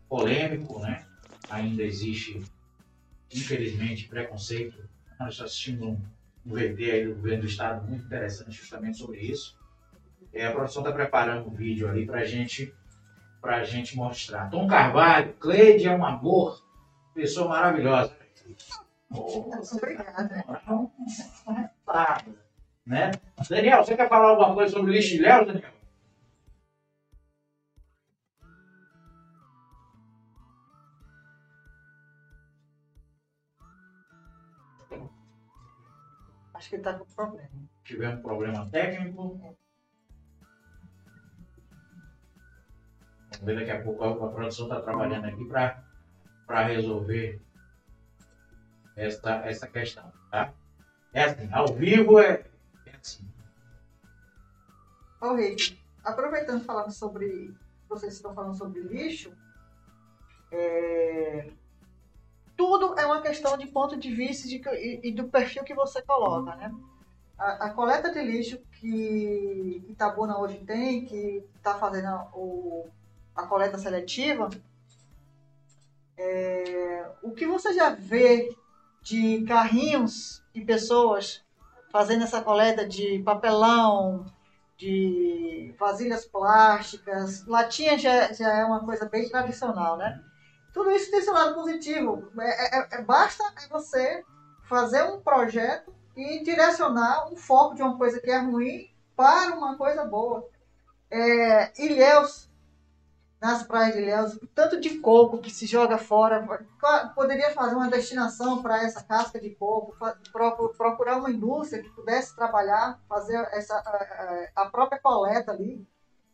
polêmico, 0.08 0.80
né? 0.80 1.06
Ainda 1.48 1.84
existe, 1.84 2.42
infelizmente, 3.34 4.08
preconceito. 4.08 4.76
Nós 5.18 5.40
assistimos 5.40 5.82
um, 5.82 5.98
um 6.46 6.54
VT 6.54 6.90
aí 6.90 7.06
do 7.06 7.14
governo 7.14 7.42
do 7.42 7.48
estado 7.48 7.86
muito 7.86 8.04
interessante 8.04 8.52
justamente 8.52 8.98
sobre 8.98 9.20
isso. 9.20 9.58
É, 10.32 10.46
a 10.46 10.52
produção 10.52 10.82
está 10.82 10.92
preparando 10.92 11.48
um 11.48 11.54
vídeo 11.54 11.88
ali 11.88 12.06
para 12.06 12.24
gente, 12.24 12.72
a 13.42 13.64
gente 13.64 13.96
mostrar. 13.96 14.48
Tom 14.48 14.66
Carvalho, 14.66 15.32
Cleide 15.34 15.88
é 15.88 15.96
um 15.96 16.04
amor, 16.04 16.62
pessoa 17.14 17.48
maravilhosa. 17.48 18.16
Obrigada. 19.10 20.44
Tá, 21.84 22.24
né? 22.86 23.10
Daniel, 23.48 23.84
você 23.84 23.96
quer 23.96 24.08
falar 24.08 24.30
alguma 24.30 24.54
coisa 24.54 24.72
sobre 24.72 24.92
lixo 24.92 25.10
de 25.10 25.18
Léo, 25.18 25.46
Daniel? 25.46 25.79
Acho 36.60 36.68
que 36.68 36.74
ele 36.74 36.82
está 36.82 36.92
com 36.92 37.06
problema. 37.06 37.48
Tivemos 37.84 38.20
problema 38.20 38.68
técnico. 38.68 39.38
Vamos 39.38 39.56
ver 43.40 43.58
daqui 43.60 43.70
a 43.70 43.82
pouco 43.82 44.04
a 44.04 44.30
produção 44.30 44.66
está 44.66 44.82
trabalhando 44.82 45.24
aqui 45.24 45.42
para 45.46 46.62
resolver 46.66 47.40
essa, 48.94 49.36
essa 49.46 49.66
questão, 49.68 50.12
tá? 50.30 50.52
É 51.14 51.24
assim, 51.24 51.48
ao 51.50 51.68
vivo 51.68 52.20
é, 52.20 52.44
é 52.84 52.96
assim. 53.00 53.26
Ô, 55.18 55.34
Rick, 55.34 55.82
aproveitando 56.04 56.62
falando 56.62 56.92
sobre. 56.92 57.54
Vocês 57.88 58.12
estão 58.12 58.34
falando 58.34 58.58
sobre 58.58 58.82
lixo. 58.82 59.34
É, 60.52 61.50
tudo 62.60 62.94
é 63.00 63.06
uma 63.06 63.22
questão 63.22 63.56
de 63.56 63.66
ponto 63.66 63.96
de 63.96 64.14
vista 64.14 64.46
de, 64.46 64.60
e, 64.74 65.00
e, 65.08 65.12
do 65.12 65.28
perfil 65.28 65.64
que 65.64 65.72
você 65.72 66.02
coloca, 66.02 66.54
né? 66.56 66.70
A, 67.38 67.68
a 67.68 67.70
coleta 67.70 68.12
de 68.12 68.20
lixo 68.20 68.58
que 68.72 69.82
Itabuna 69.88 70.38
hoje 70.38 70.58
tem, 70.58 71.06
que 71.06 71.42
está 71.56 71.78
fazendo 71.78 72.08
a, 72.08 72.28
o, 72.34 72.86
a 73.34 73.46
coleta 73.46 73.78
seletiva, 73.78 74.50
é, 76.18 77.10
o 77.22 77.30
que 77.30 77.46
você 77.46 77.72
já 77.72 77.88
vê 77.88 78.54
de 79.00 79.42
carrinhos 79.44 80.44
e 80.54 80.60
pessoas 80.60 81.42
fazendo 81.90 82.24
essa 82.24 82.42
coleta 82.42 82.86
de 82.86 83.20
papelão, 83.20 84.26
de 84.76 85.74
vasilhas 85.78 86.26
plásticas, 86.26 87.46
latinha 87.46 87.96
já, 87.96 88.34
já 88.34 88.54
é 88.58 88.64
uma 88.66 88.84
coisa 88.84 89.08
bem 89.08 89.26
tradicional, 89.30 89.96
né? 89.96 90.22
Tudo 90.72 90.90
isso 90.90 91.10
tem 91.10 91.20
seu 91.20 91.32
lado 91.32 91.54
positivo. 91.54 92.30
É, 92.40 92.78
é, 92.78 92.88
é, 92.92 93.02
basta 93.02 93.42
você 93.68 94.24
fazer 94.68 95.02
um 95.04 95.20
projeto 95.20 95.92
e 96.16 96.42
direcionar 96.42 97.32
um 97.32 97.36
foco 97.36 97.74
de 97.74 97.82
uma 97.82 97.96
coisa 97.96 98.20
que 98.20 98.30
é 98.30 98.38
ruim 98.38 98.88
para 99.16 99.54
uma 99.56 99.76
coisa 99.76 100.04
boa. 100.04 100.48
É, 101.10 101.72
Ilhéus 101.82 102.50
nas 103.40 103.62
praias 103.62 103.94
de 103.94 104.02
Ilhéus, 104.02 104.38
tanto 104.54 104.78
de 104.78 104.98
coco 104.98 105.38
que 105.38 105.50
se 105.50 105.64
joga 105.64 105.96
fora, 105.96 106.46
poderia 107.14 107.50
fazer 107.52 107.74
uma 107.74 107.88
destinação 107.88 108.62
para 108.62 108.84
essa 108.84 109.02
casca 109.02 109.40
de 109.40 109.50
coco, 109.50 109.96
procurar 110.76 111.16
uma 111.16 111.30
indústria 111.30 111.82
que 111.82 111.88
pudesse 111.88 112.36
trabalhar, 112.36 113.00
fazer 113.08 113.36
essa, 113.52 113.74
a, 114.54 114.66
própria 114.66 115.00
coleta 115.00 115.52
ali. 115.52 115.86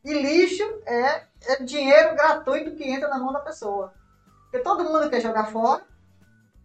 E 0.05 0.12
lixo 0.12 0.64
é, 0.84 1.26
é 1.45 1.62
dinheiro 1.62 2.16
gratuito 2.16 2.74
que 2.74 2.84
entra 2.84 3.09
na 3.09 3.18
mão 3.18 3.32
da 3.32 3.41
pessoa. 3.41 3.95
Porque 4.51 4.59
todo 4.61 4.84
mundo 4.84 5.11
quer 5.11 5.20
jogar 5.20 5.47
fora, 5.47 5.84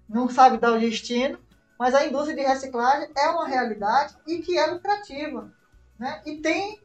não 0.07 0.29
sabe 0.29 0.57
dar 0.57 0.73
o 0.73 0.79
destino, 0.79 1.39
mas 1.77 1.95
a 1.95 2.05
indústria 2.05 2.35
de 2.35 2.41
reciclagem 2.41 3.09
é 3.15 3.29
uma 3.29 3.47
realidade 3.47 4.15
e 4.27 4.39
que 4.39 4.57
é 4.57 4.67
lucrativa. 4.67 5.51
Né? 5.97 6.21
E 6.25 6.37
tem 6.37 6.81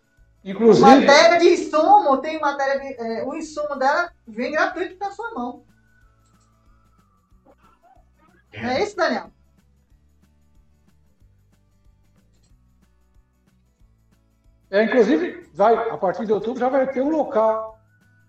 Inclusive. 0.46 0.86
Matéria 0.86 1.40
de 1.40 1.48
insumo, 1.48 2.18
tem 2.18 2.40
matéria 2.40 2.78
de. 2.78 2.94
É, 3.00 3.24
o 3.24 3.34
insumo 3.34 3.74
dela 3.74 4.12
vem 4.28 4.52
gratuito 4.52 4.96
na 4.96 5.10
sua 5.10 5.34
mão. 5.34 5.64
Não 8.54 8.70
é 8.70 8.82
isso, 8.82 8.96
Daniel? 8.96 9.32
É, 14.70 14.84
inclusive, 14.84 15.48
vai, 15.52 15.74
a 15.90 15.96
partir 15.96 16.24
de 16.26 16.32
outubro 16.32 16.60
já 16.60 16.68
vai 16.68 16.86
ter 16.92 17.00
um 17.00 17.10
local 17.10 17.78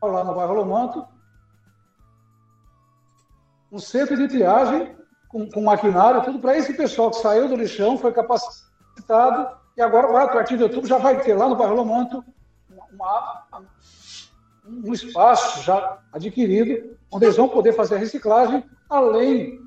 lá 0.02 0.24
no 0.24 0.34
bairro 0.34 0.54
Lomanto, 0.54 1.08
um 3.72 3.80
centro 3.80 4.16
de 4.16 4.28
triagem 4.28 4.96
com, 5.28 5.50
com 5.50 5.62
maquinário, 5.62 6.24
tudo 6.24 6.40
para 6.40 6.58
esse 6.58 6.74
pessoal 6.74 7.12
que 7.12 7.18
saiu 7.18 7.48
do 7.48 7.56
lixão, 7.56 7.98
foi 7.98 8.12
capacitado 8.12 9.58
e 9.76 9.82
agora, 9.82 10.24
a 10.24 10.28
partir 10.28 10.58
de 10.58 10.64
outubro, 10.64 10.88
já 10.88 10.98
vai 10.98 11.22
ter 11.22 11.36
lá 11.36 11.48
no 11.48 11.56
bairro 11.56 11.76
Lomanto 11.76 12.24
uma, 12.92 13.46
um 14.66 14.92
espaço 14.92 15.62
já 15.62 16.00
adquirido, 16.12 16.98
onde 17.12 17.26
eles 17.26 17.38
vão 17.38 17.48
poder 17.48 17.74
fazer 17.74 17.96
a 17.96 18.00
reciclagem, 18.00 18.64
além 18.90 19.62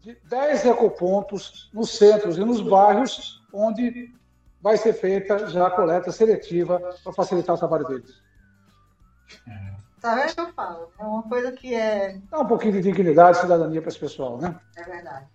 de 0.00 0.18
10 0.24 0.66
ecopontos 0.66 1.70
nos 1.72 1.90
centros 1.96 2.38
e 2.38 2.44
nos 2.44 2.60
bairros, 2.60 3.42
onde 3.52 4.12
vai 4.60 4.76
ser 4.78 4.94
feita 4.94 5.46
já 5.48 5.66
a 5.66 5.70
coleta 5.70 6.10
seletiva 6.10 6.80
para 7.02 7.12
facilitar 7.12 7.54
o 7.54 7.58
trabalho 7.58 7.86
deles. 7.86 8.22
Tá 9.44 9.83
vendo 10.12 10.30
o 10.30 10.34
que 10.34 10.40
eu 10.40 10.52
falo? 10.52 10.92
É 10.98 11.02
uma 11.02 11.22
coisa 11.22 11.52
que 11.52 11.74
é. 11.74 12.18
Dá 12.30 12.40
um 12.40 12.46
pouquinho 12.46 12.72
de 12.72 12.82
dignidade 12.82 13.38
e 13.38 13.40
cidadania 13.40 13.80
para 13.80 13.88
esse 13.88 13.98
pessoal, 13.98 14.38
né? 14.38 14.58
É 14.76 14.82
verdade. 14.82 15.26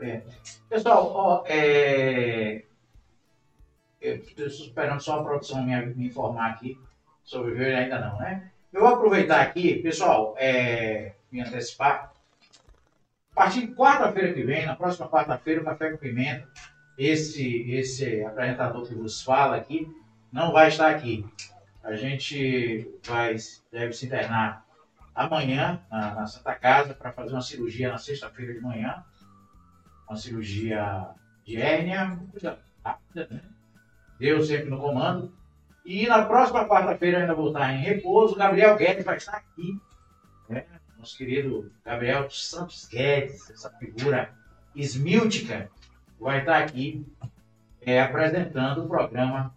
É. 0.00 0.22
Pessoal, 0.68 1.12
ó, 1.14 1.44
é... 1.46 2.64
eu 4.00 4.16
estou 4.16 4.46
esperando 4.46 5.00
só 5.00 5.20
a 5.20 5.24
produção 5.24 5.62
me, 5.62 5.76
me 5.94 6.06
informar 6.06 6.52
aqui 6.52 6.80
sobre 7.22 7.52
o 7.52 7.76
ainda 7.76 7.98
não, 7.98 8.18
né? 8.18 8.50
Eu 8.72 8.80
vou 8.80 8.94
aproveitar 8.94 9.40
aqui, 9.42 9.82
pessoal, 9.82 10.34
é... 10.38 11.12
me 11.30 11.40
antecipar. 11.42 12.12
A 13.32 13.34
partir 13.34 13.66
de 13.66 13.74
quarta-feira 13.74 14.32
que 14.32 14.42
vem, 14.42 14.66
na 14.66 14.76
próxima 14.76 15.08
quarta-feira, 15.08 15.60
o 15.60 15.64
Café 15.64 15.90
com 15.90 15.98
Pimenta, 15.98 16.48
esse, 16.98 17.70
esse 17.70 18.22
apresentador 18.24 18.86
que 18.86 18.94
vos 18.94 19.22
fala 19.22 19.56
aqui, 19.56 19.88
não 20.32 20.52
vai 20.52 20.68
estar 20.68 20.90
aqui. 20.90 21.24
A 21.82 21.94
gente 21.94 22.90
vai, 23.04 23.36
deve 23.72 23.92
se 23.92 24.06
internar 24.06 24.64
amanhã 25.14 25.80
na, 25.90 26.14
na 26.14 26.26
Santa 26.26 26.54
Casa 26.54 26.94
para 26.94 27.12
fazer 27.12 27.32
uma 27.32 27.42
cirurgia 27.42 27.90
na 27.90 27.98
sexta-feira 27.98 28.52
de 28.52 28.60
manhã 28.60 29.04
uma 30.10 30.16
cirurgia 30.16 31.06
de 31.44 31.56
hérnia, 31.56 32.18
rápida, 32.84 33.28
né? 33.30 33.42
Deus 34.18 34.48
sempre 34.48 34.68
no 34.68 34.80
comando. 34.80 35.32
E 35.86 36.06
na 36.06 36.24
próxima 36.24 36.68
quarta-feira 36.68 37.20
ainda 37.20 37.34
vou 37.34 37.48
estar 37.48 37.72
em 37.72 37.80
repouso. 37.80 38.34
Gabriel 38.34 38.76
Guedes 38.76 39.04
vai 39.04 39.16
estar 39.16 39.36
aqui. 39.36 39.80
Né? 40.48 40.66
Nosso 40.98 41.16
querido 41.16 41.72
Gabriel 41.84 42.28
Santos 42.28 42.86
Guedes, 42.88 43.50
essa 43.50 43.70
figura 43.70 44.34
esmíltica, 44.74 45.70
vai 46.18 46.40
estar 46.40 46.58
aqui 46.58 47.06
é, 47.80 48.02
apresentando 48.02 48.84
o 48.84 48.88
programa. 48.88 49.54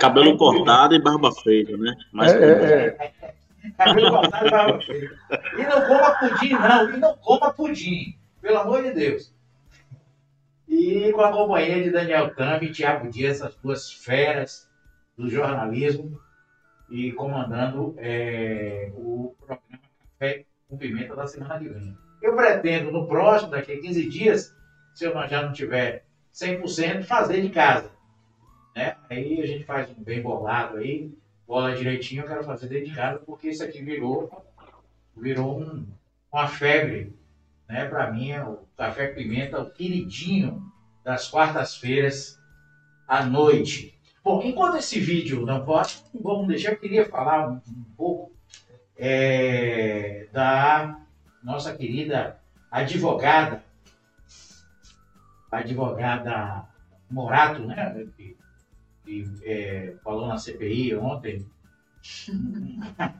Cabelo 0.00 0.36
cortado 0.36 0.94
e 0.94 1.02
barba 1.02 1.30
feita, 1.32 1.76
né? 1.76 1.94
Mas 2.12 2.32
é, 2.32 2.38
é, 2.38 2.86
é. 2.86 3.70
Cabelo 3.76 4.10
cortado 4.10 4.46
e 4.46 4.50
barba 4.50 4.80
feita. 4.80 5.14
E 5.58 5.62
não 5.62 5.86
coma 5.86 6.18
pudim, 6.18 6.52
não. 6.52 6.90
E 6.90 6.96
não 6.96 7.16
coma 7.18 7.52
pudim. 7.52 8.18
Pelo 8.40 8.58
amor 8.58 8.82
de 8.82 8.92
Deus. 8.92 9.34
E 10.68 11.12
com 11.12 11.20
a 11.20 11.30
companhia 11.30 11.82
de 11.82 11.90
Daniel 11.90 12.34
Tambi 12.34 12.66
e 12.66 12.72
Tiago 12.72 13.10
Dias, 13.10 13.40
essas 13.40 13.56
duas 13.56 13.92
feras 13.92 14.68
do 15.16 15.28
jornalismo, 15.28 16.18
e 16.90 17.12
comandando 17.12 17.94
é, 17.98 18.90
o 18.94 19.34
programa 19.38 19.80
Café 20.18 20.44
com 20.68 20.76
Pimenta 20.76 21.14
da 21.14 21.26
semana 21.26 21.58
que 21.58 21.68
vem. 21.68 21.96
Eu 22.22 22.34
pretendo, 22.34 22.90
no 22.90 23.06
próximo, 23.06 23.50
daqui 23.50 23.72
a 23.72 23.80
15 23.80 24.08
dias, 24.08 24.56
se 24.94 25.04
eu 25.04 25.12
já 25.28 25.42
não 25.42 25.52
tiver 25.52 26.04
100%, 26.32 27.04
fazer 27.04 27.42
de 27.42 27.50
casa. 27.50 27.93
Né? 28.74 28.96
Aí 29.08 29.40
a 29.40 29.46
gente 29.46 29.64
faz 29.64 29.88
um 29.90 30.02
bem 30.02 30.22
bolado 30.22 30.78
aí, 30.78 31.12
bola 31.46 31.74
direitinho, 31.74 32.22
eu 32.22 32.28
quero 32.28 32.44
fazer 32.44 32.68
dentro 32.68 32.90
de 32.90 32.94
casa, 32.94 33.18
porque 33.20 33.48
isso 33.48 33.62
aqui 33.62 33.82
virou, 33.82 34.30
virou 35.16 35.60
um, 35.60 35.86
uma 36.32 36.48
febre 36.48 37.14
né? 37.68 37.86
Para 37.86 38.10
mim, 38.12 38.30
é 38.30 38.44
o 38.44 38.66
Café 38.76 39.08
Pimenta, 39.08 39.60
o 39.60 39.70
queridinho 39.70 40.62
das 41.02 41.28
quartas-feiras 41.28 42.38
à 43.06 43.24
noite. 43.24 43.98
Bom, 44.22 44.42
enquanto 44.42 44.78
esse 44.78 44.98
vídeo 45.00 45.44
não 45.44 45.64
pode, 45.64 46.02
vamos 46.14 46.48
deixar, 46.48 46.72
eu 46.72 46.78
queria 46.78 47.04
falar 47.06 47.48
um, 47.48 47.54
um 47.54 47.84
pouco 47.96 48.32
é, 48.96 50.28
da 50.32 51.00
nossa 51.42 51.74
querida 51.74 52.40
advogada, 52.70 53.62
advogada 55.50 56.66
Morato, 57.10 57.62
né? 57.66 58.06
Que 59.04 59.28
é, 59.42 59.94
falou 60.02 60.26
na 60.28 60.38
CPI 60.38 60.96
ontem. 60.96 61.46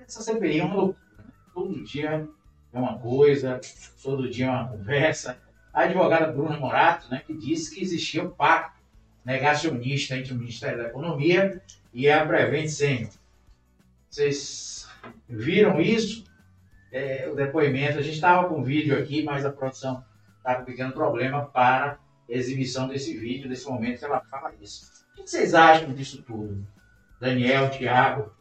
Essa 0.00 0.22
CPI 0.22 0.60
é 0.60 0.64
uma 0.64 0.74
loucura. 0.74 0.98
Né? 1.18 1.24
Todo 1.54 1.84
dia 1.84 2.28
é 2.72 2.78
uma 2.78 2.98
coisa, 2.98 3.60
todo 4.02 4.28
dia 4.28 4.46
é 4.46 4.50
uma 4.50 4.68
conversa. 4.68 5.38
A 5.72 5.82
advogada 5.82 6.32
Bruna 6.32 6.56
Morato, 6.58 7.10
né, 7.10 7.22
que 7.26 7.34
disse 7.34 7.74
que 7.74 7.82
existia 7.82 8.22
um 8.22 8.30
pacto 8.30 8.78
negacionista 9.24 10.16
entre 10.16 10.32
o 10.32 10.36
Ministério 10.36 10.78
da 10.78 10.88
Economia 10.88 11.62
e 11.92 12.10
a 12.10 12.24
Prevent 12.26 12.68
Senior. 12.68 13.10
Vocês 14.08 14.88
viram 15.28 15.80
isso? 15.80 16.24
É, 16.90 17.28
o 17.30 17.34
depoimento, 17.34 17.98
a 17.98 18.02
gente 18.02 18.14
estava 18.14 18.48
com 18.48 18.62
vídeo 18.62 18.98
aqui, 18.98 19.22
mas 19.22 19.44
a 19.44 19.52
produção 19.52 20.02
estava 20.38 20.56
com 20.56 20.62
um 20.62 20.64
pequeno 20.64 20.92
problema 20.92 21.44
para 21.44 21.98
exibição 22.28 22.86
desse 22.86 23.16
vídeo, 23.16 23.48
desse 23.48 23.66
momento 23.68 23.98
que 23.98 24.04
ela 24.04 24.20
fala 24.30 24.52
isso. 24.60 25.04
O 25.12 25.22
que 25.22 25.30
vocês 25.30 25.54
acham 25.54 25.92
disso 25.92 26.22
tudo? 26.22 26.66
Daniel, 27.20 27.70
Tiago, 27.70 28.32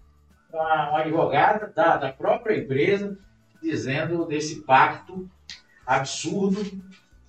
uma, 0.51 0.89
uma 0.89 0.99
advogada 0.99 1.71
da, 1.73 1.97
da 1.97 2.11
própria 2.11 2.57
empresa 2.57 3.17
dizendo 3.61 4.25
desse 4.25 4.61
pacto 4.61 5.29
absurdo, 5.85 6.63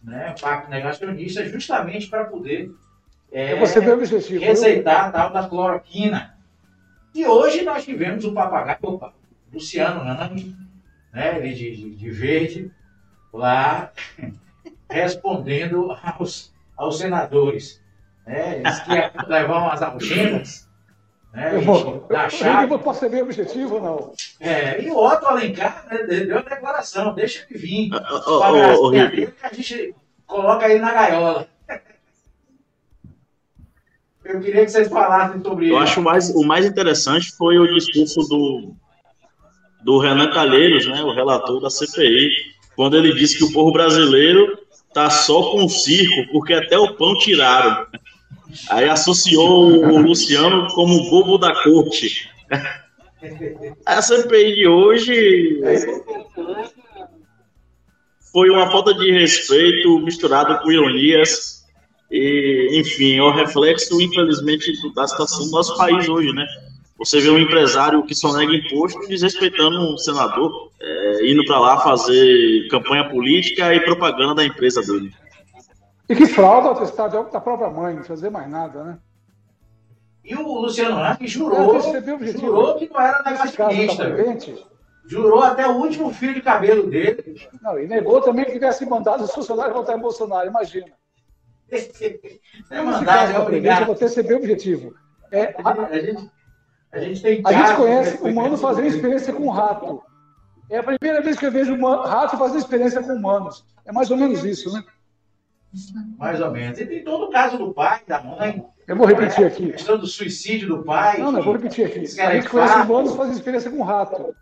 né, 0.03 0.35
pacto 0.41 0.71
negacionista, 0.71 1.45
justamente 1.47 2.09
para 2.09 2.25
poder 2.25 2.71
é, 3.31 3.53
é, 3.53 3.55
receitar 4.39 5.07
a 5.07 5.13
tal 5.13 5.33
da 5.33 5.49
cloroquina. 5.49 6.37
E 7.15 7.27
hoje 7.27 7.63
nós 7.63 7.85
tivemos 7.85 8.25
um 8.25 8.35
papagaio, 8.35 8.79
opa, 8.83 9.15
Luciano 9.53 10.01
Hang, 10.01 10.57
né, 11.13 11.39
ele 11.39 11.55
de, 11.55 11.77
de, 11.77 11.95
de 11.97 12.11
verde, 12.11 12.71
lá 13.33 13.93
respondendo 14.91 15.95
aos, 16.03 16.53
aos 16.77 16.99
senadores. 16.99 17.83
Né, 18.27 18.59
eles 18.61 18.79
que 18.81 18.93
iam 18.95 19.11
levar 19.29 19.59
umas 19.59 19.83
algemas. 19.83 20.69
Né, 21.33 21.57
Eu 21.57 21.61
vou, 21.63 22.07
da 22.09 22.25
eu, 22.25 22.31
chave. 22.31 22.73
eu 22.75 22.79
posso 22.79 23.01
ser 23.01 23.11
bem 23.11 23.23
objetivo 23.23 23.77
ou 23.77 23.83
não? 23.83 24.13
É, 24.41 24.83
e 24.83 24.91
o 24.91 24.97
Otto 24.97 25.27
Alencar 25.27 25.87
né, 25.91 25.99
deu 26.05 26.39
a 26.39 26.43
declaração, 26.43 27.15
deixa 27.15 27.45
ele 27.51 27.59
vir. 27.59 27.89
Gracinha 27.91 29.05
Rick, 29.09 29.17
dele 29.17 29.33
que 29.33 29.47
a 29.47 29.53
gente 29.53 29.95
coloca 30.27 30.69
ele 30.69 30.79
na 30.81 30.93
gaiola. 30.93 31.49
Eu 34.25 34.41
queria 34.41 34.65
que 34.65 34.71
vocês 34.71 34.89
falassem 34.89 35.43
sobre 35.43 35.67
Eu 35.71 35.75
isso. 35.75 35.83
acho 35.83 36.03
mais, 36.03 36.31
o 36.35 36.43
mais 36.45 36.67
interessante 36.67 37.33
foi 37.33 37.59
o 37.59 37.67
discurso 37.75 38.21
do, 38.29 38.75
do 39.83 39.99
Renan 39.99 40.31
Calheiros, 40.31 40.87
né, 40.87 41.03
o 41.03 41.15
relator 41.15 41.61
da 41.61 41.71
CPI, 41.71 42.29
quando 42.77 42.97
ele 42.97 43.15
disse 43.15 43.39
que 43.39 43.45
o 43.45 43.53
povo 43.53 43.73
brasileiro 43.73 44.59
tá 44.99 45.11
só 45.11 45.53
com 45.53 45.65
o 45.65 45.69
circo, 45.69 46.33
porque 46.33 46.53
até 46.53 46.77
o 46.77 46.95
pão 46.95 47.17
tiraram. 47.19 47.87
Aí 48.69 48.89
associou 48.89 49.85
o 49.87 50.01
Luciano 50.01 50.67
como 50.75 50.95
o 50.95 51.11
bobo 51.11 51.39
da 51.39 51.55
corte. 51.63 52.29
A 53.87 54.03
CPI 54.03 54.55
de 54.55 54.67
hoje 54.67 55.61
foi 58.33 58.51
uma 58.51 58.69
falta 58.71 58.93
de 58.95 59.13
respeito 59.13 60.01
misturado 60.01 60.59
com 60.63 60.73
ironias. 60.73 61.65
E, 62.11 62.81
enfim, 62.81 63.19
é 63.19 63.23
o 63.23 63.31
reflexo, 63.31 64.01
infelizmente, 64.01 64.73
da 64.95 65.07
situação 65.07 65.45
do 65.45 65.51
nosso 65.53 65.77
país 65.77 66.09
hoje, 66.09 66.33
né? 66.33 66.45
Você 66.99 67.21
vê 67.21 67.31
um 67.31 67.39
empresário 67.39 68.05
que 68.05 68.15
só 68.15 68.37
nega 68.37 68.53
imposto 68.53 69.07
desrespeitando 69.07 69.79
um 69.79 69.97
senador, 69.97 70.73
é, 70.81 71.31
indo 71.31 71.45
para 71.45 71.61
lá 71.61 71.81
fazer 71.81 72.67
campanha 72.69 73.09
política 73.09 73.73
e 73.73 73.81
propaganda 73.81 74.35
da 74.35 74.45
empresa 74.45 74.83
dele. 74.83 75.15
E 76.09 76.17
que 76.17 76.27
fraude 76.27 76.67
o 76.67 76.71
atestado 76.73 77.31
da 77.31 77.41
própria 77.41 77.71
mãe, 77.71 77.95
não 77.95 78.03
fazer 78.03 78.31
mais 78.31 78.51
nada, 78.51 78.83
né? 78.83 78.99
E 80.25 80.35
o 80.35 80.61
Luciano 80.61 80.99
É, 80.99 81.17
jurou, 81.27 81.77
o 81.77 82.39
jurou 82.39 82.75
que 82.77 82.89
não 82.89 83.01
era 83.01 83.23
da 83.23 83.31
negacionista. 83.31 84.05
Jurou 85.07 85.43
até 85.43 85.67
o 85.67 85.77
último 85.77 86.13
fio 86.13 86.35
de 86.35 86.43
cabelo 86.43 86.87
dele. 86.91 87.49
não, 87.63 87.79
e 87.79 87.87
negou 87.87 88.21
também 88.21 88.45
que 88.45 88.53
tivesse 88.53 88.85
mandado 88.85 89.25
os 89.25 89.33
funcionários 89.33 89.75
votar 89.75 89.97
em 89.97 90.01
Bolsonaro, 90.01 90.49
imagina. 90.49 90.93
É 92.71 92.83
mandado, 92.83 93.05
caso 93.05 93.33
é 93.33 93.39
obrigado. 93.39 93.87
vou 93.87 93.95
ter 93.95 94.23
bem 94.23 94.37
objetivo. 94.37 94.95
É, 95.31 95.55
A 95.63 95.71
a, 95.71 95.99
gente, 96.01 96.31
a 96.93 96.99
gente, 97.01 97.19
a 97.19 97.23
tem 97.23 97.43
a 97.45 97.53
gente 97.53 97.77
conhece 97.77 98.23
né, 98.23 98.31
humano 98.31 98.57
fazendo 98.57 98.87
experiência 98.87 99.33
com 99.33 99.49
rato. 99.51 100.03
É 100.71 100.79
a 100.79 100.83
primeira 100.83 101.23
vez 101.23 101.39
que 101.39 101.47
eu 101.47 101.53
vejo 101.53 101.75
uma- 101.75 102.07
rato 102.09 102.37
fazendo 102.37 102.59
experiência 102.59 103.03
com 103.03 103.13
humanos. 103.13 103.65
É 103.85 103.93
mais 103.93 104.11
ou 104.11 104.17
menos 104.17 104.45
isso, 104.45 104.73
né? 104.73 104.85
Mais 106.19 106.41
ou 106.41 106.51
menos. 106.51 106.79
E 106.79 106.87
tem 106.87 107.05
todo 107.05 107.27
o 107.27 107.31
caso 107.31 107.59
do 107.59 107.73
pai, 107.73 108.03
da 108.07 108.23
mãe. 108.23 108.65
Eu 108.87 108.97
vou 108.97 109.07
repetir 109.07 109.45
A 109.45 109.49
aqui. 109.49 109.71
questão 109.73 109.99
do 109.99 110.07
suicídio 110.07 110.69
do 110.69 110.83
pai. 110.83 111.19
Não, 111.19 111.31
não, 111.31 111.41
eu 111.41 111.45
vou 111.45 111.53
repetir 111.55 111.87
aqui. 111.87 111.99
A 112.21 112.35
gente 112.35 112.49
conhece 112.49 112.73
fato. 112.73 112.91
humanos 112.91 113.15
fazendo 113.15 113.35
experiência 113.35 113.71
com 113.71 113.83
rato. 113.83 114.35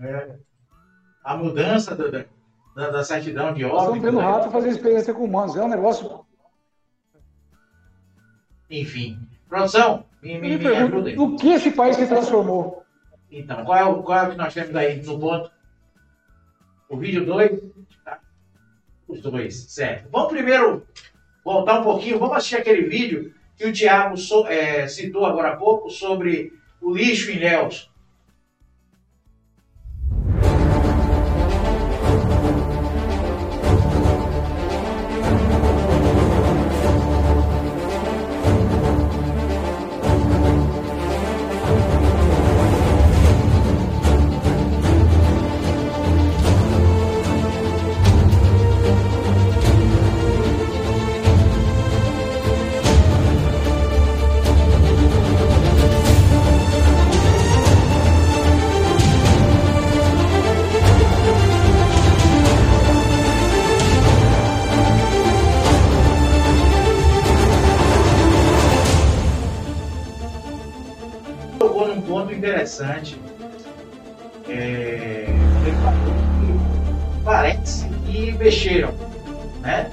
É. 0.00 0.36
A 1.22 1.36
mudança 1.36 1.94
da, 1.94 2.24
da, 2.74 2.90
da 2.90 3.04
certidão 3.04 3.54
de 3.54 3.64
óbito. 3.64 3.82
estamos 3.82 4.02
vendo 4.02 4.18
né? 4.18 4.24
rato 4.24 4.50
fazendo 4.50 4.72
experiência 4.72 5.14
com 5.14 5.24
humanos. 5.24 5.54
É 5.54 5.62
um 5.62 5.68
negócio. 5.68 6.24
Enfim. 8.68 9.18
Produção, 9.48 10.04
me, 10.24 10.38
me, 10.40 10.48
me 10.56 10.58
pergunto, 10.58 11.10
no 11.16 11.36
que 11.36 11.48
esse 11.50 11.70
país 11.70 11.96
se 11.96 12.06
transformou? 12.06 12.82
Então, 13.30 13.64
qual 13.64 13.78
é, 13.78 13.84
o, 13.84 14.02
qual 14.02 14.18
é 14.18 14.28
o 14.28 14.30
que 14.30 14.36
nós 14.36 14.54
temos 14.54 14.74
aí 14.74 15.02
no 15.02 15.18
ponto? 15.18 15.50
O 16.88 16.96
vídeo 16.96 17.24
2? 17.26 17.60
Os 19.06 19.20
dois, 19.20 19.70
certo. 19.72 20.08
Vamos 20.10 20.32
primeiro 20.32 20.86
voltar 21.44 21.80
um 21.80 21.84
pouquinho, 21.84 22.18
vamos 22.18 22.36
assistir 22.36 22.56
aquele 22.56 22.88
vídeo 22.88 23.34
que 23.56 23.66
o 23.66 23.72
Tiago 23.72 24.16
so- 24.16 24.46
é, 24.46 24.88
citou 24.88 25.26
agora 25.26 25.50
há 25.50 25.56
pouco 25.56 25.90
sobre 25.90 26.52
o 26.80 26.94
lixo 26.94 27.30
em 27.30 27.36
Ilhéus. 27.36 27.90
Ponto 72.06 72.32
interessante. 72.32 73.18
É, 74.48 75.24
ele 75.26 75.76
falou 75.82 77.18
que 77.18 77.24
parece 77.24 77.88
que 78.06 78.32
mexeram, 78.32 78.92
né? 79.60 79.90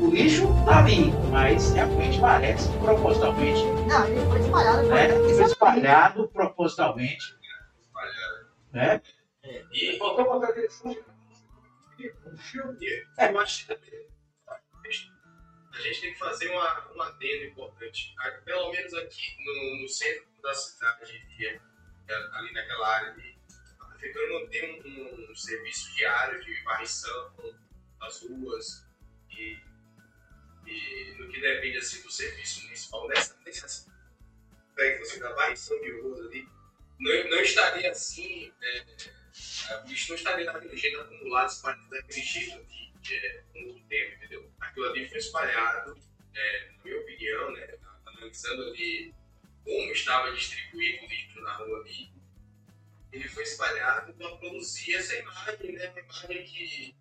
O 0.00 0.10
lixo 0.10 0.46
tá 0.64 0.78
ali, 0.80 1.10
mas 1.30 1.72
realmente 1.72 2.20
parece 2.20 2.70
que 2.70 2.78
propositalmente 2.78 3.60
Não, 3.88 4.06
ele 4.06 4.20
foi 4.26 4.40
espalhado. 4.40 4.82
né? 4.88 5.08
Foi 5.08 5.34
Foi 5.34 5.44
espalhado 5.44 6.28
propositalmente. 6.28 7.36
Né? 8.72 9.00
E 9.72 9.96
faltou 9.98 10.24
botar 10.24 10.48
aquele. 10.48 10.68
Eu 13.18 13.38
acho 13.40 13.66
que 13.66 13.72
a 13.72 13.76
gente 15.82 16.00
tem 16.00 16.12
que 16.12 16.18
fazer 16.18 16.48
uma, 16.50 16.84
um 16.94 17.02
adendo 17.02 17.44
importante. 17.44 18.14
Pelo 18.44 18.70
menos 18.70 18.94
aqui 18.94 19.36
no, 19.44 19.82
no 19.82 19.88
centro 19.88 20.24
da 20.46 20.54
cidade, 20.54 21.26
e, 21.38 21.46
é, 21.46 21.60
ali 22.32 22.52
naquela 22.52 22.88
área 22.88 23.12
ali, 23.12 23.36
a 23.80 23.84
prefeitura 23.86 24.28
não 24.28 24.48
tem 24.48 24.80
um, 24.80 25.30
um 25.30 25.34
serviço 25.34 25.92
diário 25.96 26.42
de 26.44 26.62
varrição 26.62 27.34
das 27.98 28.22
ruas 28.22 28.86
e, 29.30 29.58
e 30.66 31.14
no 31.18 31.28
que 31.28 31.40
depende 31.40 31.78
assim, 31.78 32.00
do 32.02 32.10
serviço 32.10 32.62
municipal 32.64 33.08
nessa, 33.08 33.36
nessa 33.44 33.66
aspecto 33.66 35.02
assim, 35.02 35.20
da 35.20 35.32
varrição 35.32 35.80
de 35.80 36.00
ruas 36.00 36.20
ali, 36.26 36.48
não, 37.00 37.30
não 37.30 37.40
estaria 37.40 37.90
assim. 37.90 38.52
é, 38.62 39.80
o 39.82 39.88
lixo 39.88 40.10
não 40.10 40.16
estaria 40.16 40.46
daquele 40.46 40.76
jeito 40.76 41.00
acumulado, 41.00 41.50
espalhado 41.50 41.90
daquele 41.90 42.22
jeito 42.22 42.64
de, 42.66 42.92
de, 43.00 43.16
é, 43.16 43.44
muito 43.54 43.86
tempo, 43.88 44.14
entendeu? 44.16 44.52
Aquilo 44.60 44.86
ali 44.86 45.08
foi 45.08 45.18
espalhado, 45.18 45.98
é, 46.34 46.70
na 46.70 46.84
minha 46.84 47.00
opinião, 47.00 47.52
né, 47.52 47.78
analisando 48.06 48.62
ali 48.62 49.14
como 49.66 49.92
estava 49.92 50.32
distribuído 50.32 51.04
o 51.04 51.08
lixo 51.08 51.40
na 51.40 51.52
rua 51.54 51.80
ali, 51.80 52.08
ele 53.10 53.28
foi 53.28 53.42
espalhado 53.42 54.14
para 54.14 54.36
produzir 54.36 54.94
essa 54.94 55.16
imagem, 55.16 55.72
né, 55.72 55.90
uma 55.90 56.00
imagem 56.00 56.44
que, 56.44 56.94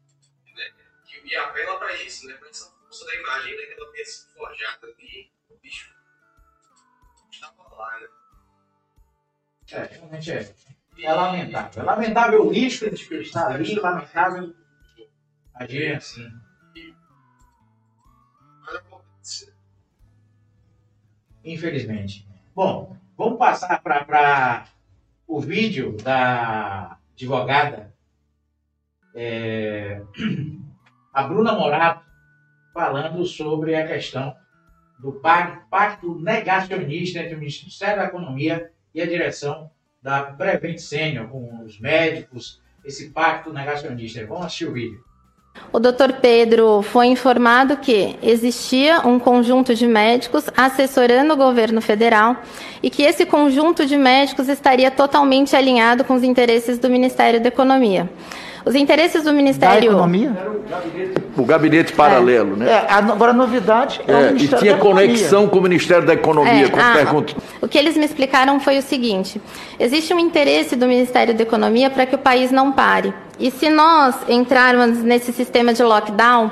né, 0.55 0.73
que 1.05 1.21
me 1.21 1.35
apela 1.35 1.77
para 1.77 1.93
isso, 2.01 2.25
né, 2.25 2.33
para 2.33 2.49
essa 2.49 2.71
força 2.71 3.05
da 3.05 3.15
imagem 3.15 3.55
daquela 3.55 3.91
pessoa 3.91 4.33
forjada 4.33 4.87
ali, 4.87 5.31
o 5.47 5.59
lixo 5.63 5.93
estava 7.31 7.67
lá, 7.75 7.99
né. 7.99 8.07
É, 9.71 9.83
realmente 9.83 10.31
é. 10.31 10.55
É 10.97 11.13
lamentável. 11.13 11.83
É 11.83 11.85
lamentável 11.85 12.45
o 12.45 12.49
risco 12.49 12.89
de 12.89 13.15
estar 13.15 13.51
ali, 13.51 13.75
lamentável 13.75 14.55
agir 15.53 15.95
assim. 15.97 16.31
Mas 18.61 18.75
acontece. 18.75 19.53
Infelizmente. 21.43 22.24
Bom, 22.55 22.95
vamos 23.17 23.37
passar 23.37 23.81
para 23.83 24.63
o 25.27 25.41
vídeo 25.41 25.97
da 25.97 26.97
advogada, 27.13 27.93
é, 29.13 30.01
a 31.13 31.23
Bruna 31.23 31.51
Morato, 31.51 32.05
falando 32.73 33.25
sobre 33.25 33.75
a 33.75 33.85
questão 33.85 34.33
do 34.99 35.11
pa- 35.19 35.65
pacto 35.69 36.15
negacionista 36.17 37.19
entre 37.19 37.35
o 37.35 37.39
Ministério 37.39 37.97
da 37.97 38.05
Economia 38.05 38.71
e 38.93 39.01
a 39.01 39.05
direção 39.05 39.69
da 40.01 40.23
Prevent 40.23 40.77
Senior, 40.77 41.27
com 41.27 41.61
os 41.61 41.77
médicos, 41.77 42.61
esse 42.85 43.09
pacto 43.11 43.51
negacionista. 43.51 44.25
Vamos 44.25 44.45
assistir 44.45 44.67
o 44.69 44.73
vídeo. 44.73 45.03
O 45.71 45.79
doutor 45.79 46.13
Pedro 46.13 46.81
foi 46.81 47.07
informado 47.07 47.77
que 47.77 48.15
existia 48.23 49.01
um 49.05 49.19
conjunto 49.19 49.75
de 49.75 49.85
médicos 49.85 50.45
assessorando 50.55 51.33
o 51.33 51.37
governo 51.37 51.81
federal 51.81 52.37
e 52.81 52.89
que 52.89 53.03
esse 53.03 53.25
conjunto 53.25 53.85
de 53.85 53.97
médicos 53.97 54.47
estaria 54.47 54.89
totalmente 54.89 55.55
alinhado 55.55 56.03
com 56.03 56.13
os 56.13 56.23
interesses 56.23 56.79
do 56.79 56.89
Ministério 56.89 57.41
da 57.41 57.49
Economia. 57.49 58.09
Os 58.65 58.73
interesses 58.73 59.23
do 59.23 59.31
Ministério. 59.31 59.79
Da 59.79 59.85
economia? 59.85 60.35
O 61.37 61.45
gabinete 61.45 61.93
paralelo, 61.93 62.55
né? 62.55 62.71
É, 62.71 62.85
agora 62.91 63.29
a 63.31 63.33
novidade 63.33 64.01
é, 64.07 64.11
É, 64.11 64.15
o 64.15 64.19
e 64.19 64.33
Ministério 64.33 64.57
tinha 64.57 64.71
da 64.71 64.77
Economia. 64.79 65.07
conexão 65.07 65.47
com 65.47 65.59
o 65.59 65.61
Ministério 65.61 66.05
da 66.05 66.13
Economia, 66.13 66.65
É, 66.65 66.69
com 66.69 66.79
as 66.79 66.85
ah, 66.85 66.93
perguntas. 66.93 67.35
O 67.61 67.67
que 67.67 67.77
eles 67.77 67.95
me 67.95 68.03
explicaram 68.05 68.59
foi 68.59 68.79
o 68.79 68.81
seguinte: 68.81 69.39
existe 69.79 70.13
um 70.13 70.19
interesse 70.19 70.75
do 70.75 70.87
Ministério 70.87 71.35
da 71.35 71.43
Economia 71.43 71.91
para 71.91 72.07
que 72.07 72.15
o 72.15 72.17
país 72.17 72.51
não 72.51 72.71
pare. 72.71 73.13
E 73.39 73.51
se 73.51 73.69
nós 73.69 74.15
entrarmos 74.27 75.03
nesse 75.03 75.31
sistema 75.31 75.71
de 75.71 75.83
lockdown, 75.83 76.49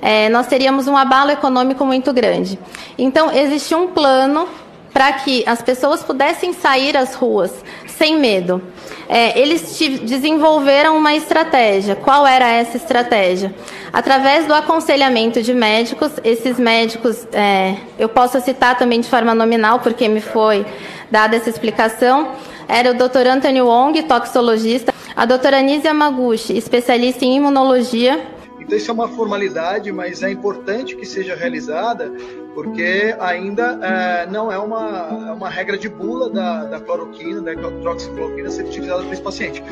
eh, 0.00 0.28
nós 0.30 0.46
teríamos 0.46 0.88
um 0.88 0.96
abalo 0.96 1.30
econômico 1.30 1.84
muito 1.84 2.10
grande. 2.12 2.58
Então, 2.96 3.30
existe 3.32 3.74
um 3.74 3.88
plano 3.88 4.48
para 4.92 5.12
que 5.12 5.44
as 5.46 5.62
pessoas 5.62 6.02
pudessem 6.02 6.52
sair 6.52 6.96
às 6.96 7.14
ruas 7.14 7.52
sem 7.86 8.18
medo. 8.18 8.62
É, 9.08 9.38
eles 9.38 9.78
desenvolveram 10.02 10.96
uma 10.96 11.14
estratégia. 11.14 11.94
Qual 11.94 12.26
era 12.26 12.48
essa 12.48 12.76
estratégia? 12.76 13.54
Através 13.92 14.46
do 14.46 14.54
aconselhamento 14.54 15.42
de 15.42 15.52
médicos, 15.52 16.12
esses 16.24 16.58
médicos, 16.58 17.26
é, 17.32 17.76
eu 17.98 18.08
posso 18.08 18.40
citar 18.40 18.78
também 18.78 19.00
de 19.00 19.08
forma 19.08 19.34
nominal, 19.34 19.80
porque 19.80 20.08
me 20.08 20.20
foi 20.20 20.64
dada 21.10 21.36
essa 21.36 21.50
explicação, 21.50 22.32
era 22.68 22.92
o 22.92 22.94
Dr. 22.94 23.26
Anthony 23.26 23.60
Wong, 23.60 24.00
toxicologista, 24.04 24.94
a 25.16 25.26
doutora 25.26 25.58
Anísia 25.58 25.92
Maguchi, 25.92 26.56
especialista 26.56 27.24
em 27.24 27.36
imunologia, 27.36 28.24
Então 28.60 28.78
isso 28.78 28.88
é 28.88 28.94
uma 28.94 29.08
formalidade, 29.08 29.90
mas 29.90 30.22
é 30.22 30.30
importante 30.30 30.94
que 30.94 31.04
seja 31.04 31.34
realizada, 31.34 32.12
porque 32.54 33.14
ainda 33.18 33.78
eh, 33.82 34.26
não 34.30 34.50
é 34.50 34.58
uma, 34.58 35.26
é 35.28 35.32
uma 35.32 35.48
regra 35.48 35.78
de 35.78 35.88
bula 35.88 36.28
da, 36.30 36.64
da 36.64 36.80
cloroquina, 36.80 37.40
da 37.40 37.52
hidroxicloroquina 37.52 38.50
ser 38.50 38.64
utilizada 38.64 39.02
por 39.02 39.12
esse 39.12 39.22
paciente. 39.22 39.62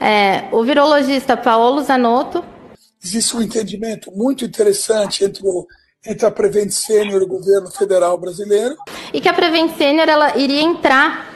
é, 0.00 0.48
o 0.52 0.62
virologista 0.62 1.36
Paolo 1.36 1.82
Zanotto, 1.82 2.44
Existe 3.02 3.36
um 3.36 3.42
entendimento 3.42 4.10
muito 4.10 4.44
interessante 4.44 5.24
entre, 5.24 5.46
o, 5.46 5.64
entre 6.04 6.26
a 6.26 6.30
Prevent 6.30 6.70
Senior 6.70 7.22
e 7.22 7.24
o 7.24 7.28
governo 7.28 7.70
federal 7.70 8.18
brasileiro. 8.18 8.76
e 9.12 9.20
que 9.20 9.28
a 9.28 9.32
Prevent 9.32 9.76
Senior 9.76 10.08
ela 10.08 10.36
iria 10.36 10.60
entrar 10.60 11.32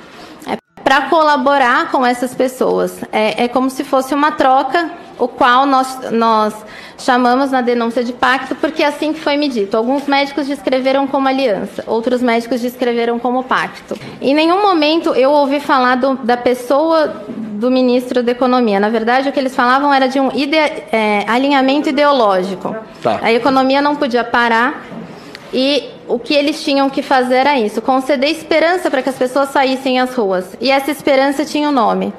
para 0.82 1.08
colaborar 1.08 1.90
com 1.92 2.04
essas 2.04 2.34
pessoas. 2.34 2.98
É, 3.12 3.44
é 3.44 3.48
como 3.48 3.70
se 3.70 3.84
fosse 3.84 4.12
uma 4.12 4.32
troca, 4.32 4.90
o 5.20 5.28
qual 5.28 5.66
nós, 5.66 6.10
nós 6.10 6.54
chamamos 6.98 7.50
na 7.50 7.60
denúncia 7.60 8.02
de 8.02 8.12
pacto, 8.12 8.54
porque 8.56 8.82
é 8.82 8.86
assim 8.86 9.12
que 9.12 9.20
foi 9.20 9.36
me 9.36 9.48
dito. 9.48 9.76
Alguns 9.76 10.06
médicos 10.06 10.46
descreveram 10.46 11.06
como 11.06 11.28
aliança, 11.28 11.84
outros 11.86 12.20
médicos 12.22 12.60
descreveram 12.60 13.18
como 13.18 13.44
pacto. 13.44 13.96
Em 14.20 14.34
nenhum 14.34 14.62
momento 14.62 15.14
eu 15.14 15.30
ouvi 15.30 15.60
falar 15.60 15.96
do- 15.96 16.16
da 16.16 16.36
pessoa 16.36 17.06
do 17.28 17.70
ministro 17.70 18.22
da 18.22 18.32
Economia. 18.32 18.80
Na 18.80 18.88
verdade, 18.88 19.28
o 19.28 19.32
que 19.32 19.38
eles 19.38 19.54
falavam 19.54 19.92
era 19.92 20.06
de 20.08 20.18
um 20.18 20.30
ide- 20.34 20.56
é, 20.56 21.24
alinhamento 21.28 21.88
ideológico. 21.90 22.74
Tá. 23.02 23.18
A 23.22 23.32
economia 23.32 23.82
não 23.82 23.94
podia 23.96 24.24
parar 24.24 24.82
e 25.52 25.90
o 26.08 26.18
que 26.18 26.32
eles 26.34 26.62
tinham 26.64 26.88
que 26.88 27.02
fazer 27.02 27.34
era 27.36 27.58
isso: 27.58 27.82
conceder 27.82 28.30
esperança 28.30 28.90
para 28.90 29.02
que 29.02 29.10
as 29.10 29.16
pessoas 29.16 29.50
saíssem 29.50 30.00
às 30.00 30.14
ruas. 30.14 30.56
E 30.60 30.70
essa 30.70 30.90
esperança 30.90 31.44
tinha 31.44 31.68
o 31.68 31.72
nome: 31.72 32.12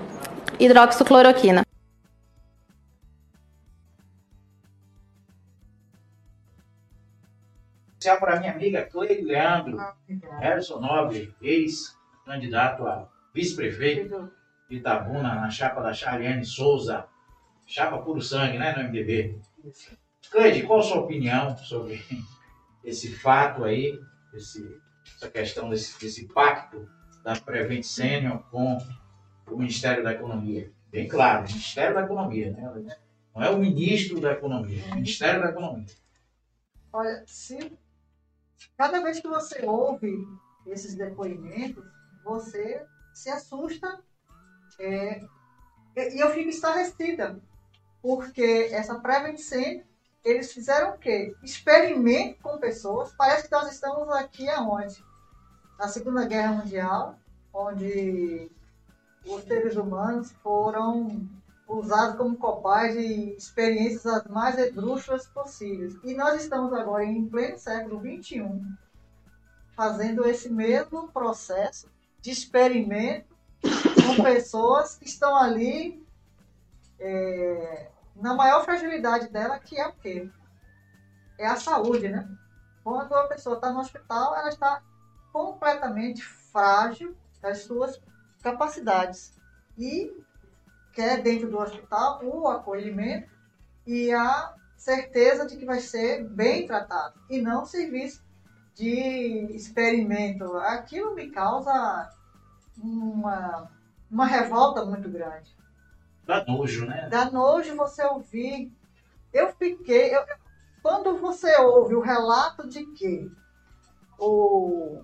hidroxicloroquina. 0.59 1.63
Especial 8.01 8.19
para 8.19 8.39
minha 8.39 8.51
amiga 8.51 8.83
Cleide 8.83 9.21
Leandro, 9.21 9.77
Harrison 10.39 10.79
Nobre, 10.79 11.35
ex-candidato 11.39 12.87
a 12.87 13.07
vice-prefeito 13.31 14.31
de 14.67 14.77
Itabuna, 14.77 15.35
na 15.35 15.51
chapa 15.51 15.81
da 15.83 15.93
Charliane 15.93 16.43
Souza. 16.43 17.05
Chapa 17.67 17.99
puro 17.99 18.19
sangue, 18.19 18.57
né, 18.57 18.75
no 18.75 18.85
MDB. 18.89 19.39
Cleide, 20.31 20.63
qual 20.63 20.79
a 20.79 20.83
sua 20.83 21.01
opinião 21.01 21.55
sobre 21.57 22.03
esse 22.83 23.11
fato 23.15 23.63
aí, 23.63 23.95
esse- 24.33 24.81
essa 25.15 25.29
questão 25.29 25.69
desse, 25.69 25.99
desse 25.99 26.25
pacto 26.27 26.89
da 27.23 27.35
Prevent 27.39 27.83
Senior 27.83 28.39
com 28.49 28.79
o 29.45 29.57
Ministério 29.57 30.03
da 30.03 30.11
Economia? 30.13 30.71
Bem 30.91 31.07
claro, 31.07 31.43
Ministério 31.43 31.93
da 31.93 32.01
Economia, 32.01 32.51
né? 32.51 32.95
Não 33.35 33.43
é 33.43 33.49
o 33.51 33.59
ministro 33.59 34.19
da 34.19 34.31
Economia, 34.31 34.83
é 34.87 34.91
o 34.91 34.95
Ministério 34.95 35.39
da 35.43 35.49
Economia. 35.49 35.85
Olha, 36.91 37.23
se 37.27 37.71
cada 38.81 38.99
vez 38.99 39.19
que 39.19 39.27
você 39.27 39.63
ouve 39.63 40.27
esses 40.65 40.95
depoimentos, 40.95 41.85
você 42.23 42.83
se 43.13 43.29
assusta 43.29 44.03
é, 44.79 45.21
e 45.95 46.19
eu 46.19 46.31
fico 46.31 46.49
estarrecida, 46.49 47.39
porque 48.01 48.69
essa 48.71 48.99
Prevent 48.99 49.37
Senior, 49.37 49.83
eles 50.25 50.51
fizeram 50.51 50.95
o 50.95 50.97
quê? 50.97 51.35
Experimento 51.43 52.41
com 52.41 52.57
pessoas. 52.57 53.13
Parece 53.15 53.47
que 53.47 53.51
nós 53.51 53.71
estamos 53.71 54.09
aqui 54.15 54.49
aonde? 54.49 55.05
Na 55.77 55.87
Segunda 55.87 56.25
Guerra 56.25 56.53
Mundial, 56.53 57.19
onde 57.53 58.49
os 59.27 59.43
seres 59.43 59.75
humanos 59.75 60.31
foram 60.41 61.29
usados 61.71 62.17
como 62.17 62.37
cobaias 62.37 62.93
de 62.95 63.35
experiências 63.35 64.05
as 64.05 64.27
mais 64.27 64.57
esdrúxulas 64.57 65.27
possíveis. 65.27 65.95
E 66.03 66.13
nós 66.13 66.41
estamos 66.41 66.73
agora 66.73 67.05
em 67.05 67.27
pleno 67.27 67.57
século 67.57 67.99
XXI, 67.99 68.43
fazendo 69.75 70.25
esse 70.25 70.49
mesmo 70.49 71.07
processo 71.09 71.89
de 72.19 72.31
experimento 72.31 73.35
com 73.61 74.23
pessoas 74.23 74.97
que 74.97 75.05
estão 75.05 75.35
ali 75.35 76.05
é, 76.99 77.89
na 78.15 78.33
maior 78.33 78.63
fragilidade 78.65 79.29
dela, 79.29 79.59
que 79.59 79.79
é 79.79 79.87
o 79.87 79.93
quê? 79.93 80.29
É 81.37 81.47
a 81.47 81.55
saúde, 81.55 82.09
né? 82.09 82.29
Quando 82.83 83.13
a 83.13 83.27
pessoa 83.27 83.55
está 83.55 83.71
no 83.71 83.79
hospital, 83.79 84.35
ela 84.35 84.49
está 84.49 84.83
completamente 85.31 86.23
frágil 86.23 87.15
das 87.41 87.59
suas 87.59 87.99
capacidades. 88.43 89.33
E 89.77 90.13
quer 90.93 91.21
dentro 91.21 91.49
do 91.49 91.57
hospital 91.57 92.19
o 92.23 92.47
acolhimento 92.47 93.29
e 93.85 94.11
a 94.13 94.53
certeza 94.77 95.45
de 95.45 95.57
que 95.57 95.65
vai 95.65 95.79
ser 95.79 96.23
bem 96.29 96.65
tratado 96.65 97.19
e 97.29 97.41
não 97.41 97.65
serviço 97.65 98.23
de 98.73 99.47
experimento. 99.55 100.57
Aquilo 100.57 101.13
me 101.13 101.29
causa 101.29 102.09
uma, 102.77 103.69
uma 104.09 104.25
revolta 104.25 104.83
muito 104.85 105.09
grande. 105.09 105.55
Dá 106.25 106.43
nojo, 106.45 106.85
né? 106.85 107.07
Dá 107.09 107.29
nojo 107.29 107.75
você 107.75 108.03
ouvir. 108.05 108.71
Eu 109.33 109.53
fiquei. 109.53 110.15
eu- 110.15 110.25
quando 110.81 111.17
você 111.19 111.57
ouve 111.57 111.93
o 111.93 112.01
relato 112.01 112.67
de 112.67 112.83
que 112.93 113.31
o, 114.17 115.03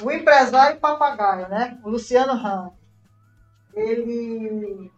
o 0.00 0.10
empresário 0.10 0.80
papagaio, 0.80 1.48
né? 1.48 1.78
O 1.84 1.90
Luciano 1.90 2.34
Ramos, 2.34 2.72
ele 3.74 4.90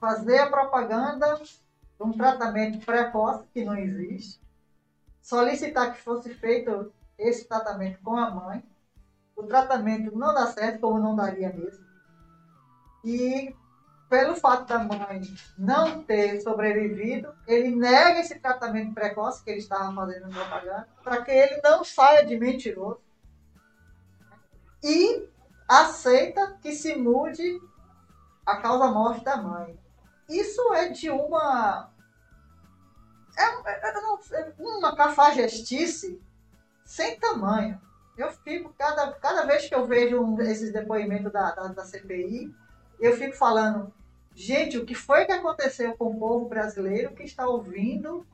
fazer 0.00 0.38
a 0.38 0.50
propaganda 0.50 1.36
de 1.36 2.02
um 2.02 2.12
tratamento 2.12 2.84
precoce 2.84 3.46
que 3.52 3.64
não 3.64 3.76
existe, 3.76 4.40
solicitar 5.22 5.94
que 5.94 6.00
fosse 6.00 6.34
feito 6.34 6.92
esse 7.18 7.48
tratamento 7.48 8.00
com 8.02 8.16
a 8.16 8.30
mãe, 8.30 8.62
o 9.34 9.42
tratamento 9.42 10.16
não 10.16 10.32
dá 10.34 10.46
certo, 10.46 10.80
como 10.80 10.98
não 10.98 11.16
daria 11.16 11.52
mesmo. 11.52 11.84
E 13.04 13.54
pelo 14.08 14.36
fato 14.36 14.66
da 14.66 14.78
mãe 14.78 15.22
não 15.58 16.02
ter 16.02 16.40
sobrevivido, 16.40 17.34
ele 17.46 17.74
nega 17.74 18.20
esse 18.20 18.38
tratamento 18.38 18.94
precoce 18.94 19.42
que 19.42 19.50
ele 19.50 19.58
estava 19.58 19.94
fazendo 19.94 20.28
propaganda, 20.28 20.88
para 21.02 21.22
que 21.22 21.30
ele 21.30 21.60
não 21.62 21.84
saia 21.84 22.24
de 22.24 22.38
mentiroso. 22.38 23.00
E 24.82 25.28
aceita 25.68 26.56
que 26.62 26.72
se 26.72 26.94
mude 26.94 27.60
a 28.46 28.56
causa-morte 28.56 29.24
da 29.24 29.36
mãe. 29.36 29.76
Isso 30.28 30.72
é 30.72 30.88
de 30.88 31.10
uma. 31.10 31.90
É, 33.36 33.88
é- 33.88 33.96
eu 33.96 34.02
não 34.02 34.22
sei, 34.22 34.44
uma 34.58 34.94
cafajestice 34.96 36.20
sem 36.84 37.18
tamanho. 37.18 37.80
Eu 38.16 38.30
fico, 38.32 38.72
cada, 38.78 39.12
cada 39.12 39.44
vez 39.44 39.68
que 39.68 39.74
eu 39.74 39.86
vejo 39.86 40.22
um, 40.22 40.40
esses 40.40 40.72
depoimentos 40.72 41.30
da, 41.30 41.50
da, 41.50 41.66
da 41.68 41.84
CPI, 41.84 42.54
eu 42.98 43.14
fico 43.16 43.36
falando, 43.36 43.92
gente, 44.34 44.78
o 44.78 44.86
que 44.86 44.94
foi 44.94 45.26
que 45.26 45.32
aconteceu 45.32 45.94
com 45.96 46.06
o 46.06 46.18
povo 46.18 46.48
brasileiro 46.48 47.14
que 47.14 47.24
está 47.24 47.46
ouvindo 47.46 48.26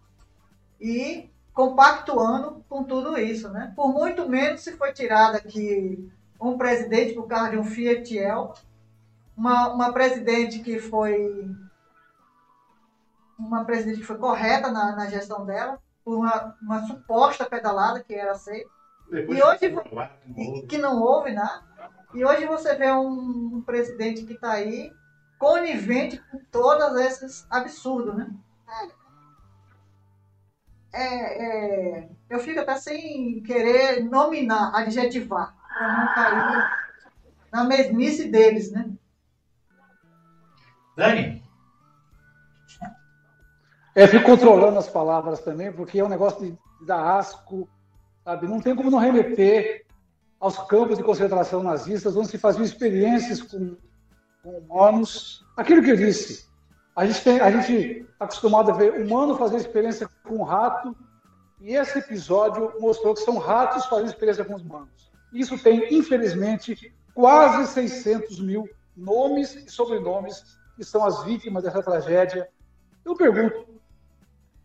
e 0.81 1.29
compactuando 1.53 2.65
com 2.69 2.85
tudo 2.85 3.19
isso, 3.19 3.49
né? 3.49 3.73
Por 3.75 3.93
muito 3.93 4.29
menos 4.29 4.61
se 4.61 4.73
foi 4.77 4.93
tirado 4.93 5.37
aqui 5.37 6.11
um 6.41 6.57
presidente 6.57 7.15
por 7.15 7.27
causa 7.27 7.51
de 7.51 7.59
um 7.59 7.65
Fiat 7.65 8.17
Elba, 8.17 8.55
uma, 9.37 9.69
uma 9.73 9.93
presidente 9.93 10.61
que 10.61 10.79
foi 10.79 11.51
uma 13.39 13.65
presidente 13.65 13.99
que 14.01 14.07
foi 14.07 14.19
correta 14.19 14.71
na, 14.71 14.95
na 14.95 15.09
gestão 15.09 15.45
dela, 15.45 15.81
por 16.05 16.17
uma, 16.17 16.57
uma 16.63 16.87
suposta 16.87 17.45
pedalada 17.45 18.03
que 18.03 18.15
era 18.15 18.33
aceita. 18.33 18.71
Depois 19.11 19.39
E 19.39 19.43
hoje 19.43 19.69
não 19.69 19.83
e- 20.37 20.67
que 20.67 20.79
não 20.79 21.01
houve 21.03 21.33
nada. 21.33 21.63
E 22.15 22.25
hoje 22.25 22.47
você 22.47 22.75
vê 22.75 22.91
um, 22.93 23.57
um 23.57 23.63
presidente 23.63 24.25
que 24.25 24.35
está 24.35 24.53
aí 24.53 24.93
conivente 25.39 26.23
com 26.31 26.39
todos 26.51 26.95
esses 27.01 27.47
absurdos, 27.51 28.15
né? 28.15 28.31
É, 30.93 32.05
é, 32.05 32.09
eu 32.29 32.39
fico 32.39 32.61
até 32.61 32.77
sem 32.77 33.43
querer 33.43 34.05
nominar, 34.05 34.73
adjetivar, 34.75 35.55
para 35.73 35.99
não 35.99 36.15
cair 36.15 36.71
na 37.51 37.65
mesmice 37.65 38.29
deles, 38.31 38.71
né? 38.71 38.92
Dani, 40.97 41.43
É, 43.95 44.07
fico 44.07 44.25
controlando 44.25 44.79
as 44.79 44.89
palavras 44.89 45.41
também, 45.41 45.71
porque 45.71 45.99
é 45.99 46.05
um 46.05 46.09
negócio 46.09 46.41
de, 46.41 46.59
dar 46.87 47.19
asco, 47.19 47.69
sabe? 48.25 48.49
Não 48.49 48.61
tem 48.61 48.75
como 48.75 48.91
não 48.91 48.99
remeter 48.99 49.85
aos 50.41 50.57
campos 50.67 50.97
de 50.97 51.05
concentração 51.05 51.63
nazistas, 51.63 52.17
onde 52.17 52.29
se 52.29 52.39
faziam 52.39 52.65
experiências 52.65 53.43
com, 53.43 53.77
com 54.43 54.51
humanos. 54.51 55.45
Aquilo 55.57 55.83
que 55.83 55.91
eu 55.91 55.97
disse, 55.97 56.47
a 56.97 57.07
gente 57.07 57.23
tem, 57.23 57.41
a 57.41 57.51
gente 57.51 57.73
está 57.73 58.25
acostumado 58.25 58.71
a 58.71 58.75
ver 58.75 58.93
humano 58.95 59.37
fazer 59.37 59.57
experiência 59.57 60.09
com 60.25 60.43
rato, 60.43 60.97
e 61.61 61.75
esse 61.75 61.99
episódio 61.99 62.73
mostrou 62.81 63.15
que 63.15 63.21
são 63.21 63.39
ratos 63.39 63.87
fazendo 63.87 64.09
experiência 64.09 64.45
com 64.45 64.55
os 64.55 64.63
humanos. 64.63 65.13
Isso 65.33 65.57
tem, 65.63 65.95
infelizmente, 65.95 66.93
quase 67.15 67.73
600 67.73 68.41
mil 68.41 68.69
nomes 68.97 69.55
e 69.55 69.71
sobrenomes 69.71 70.59
que 70.83 70.89
são 70.91 71.05
as 71.05 71.23
vítimas 71.23 71.63
dessa 71.63 71.81
tragédia. 71.81 72.49
Eu 73.05 73.15
pergunto, 73.15 73.67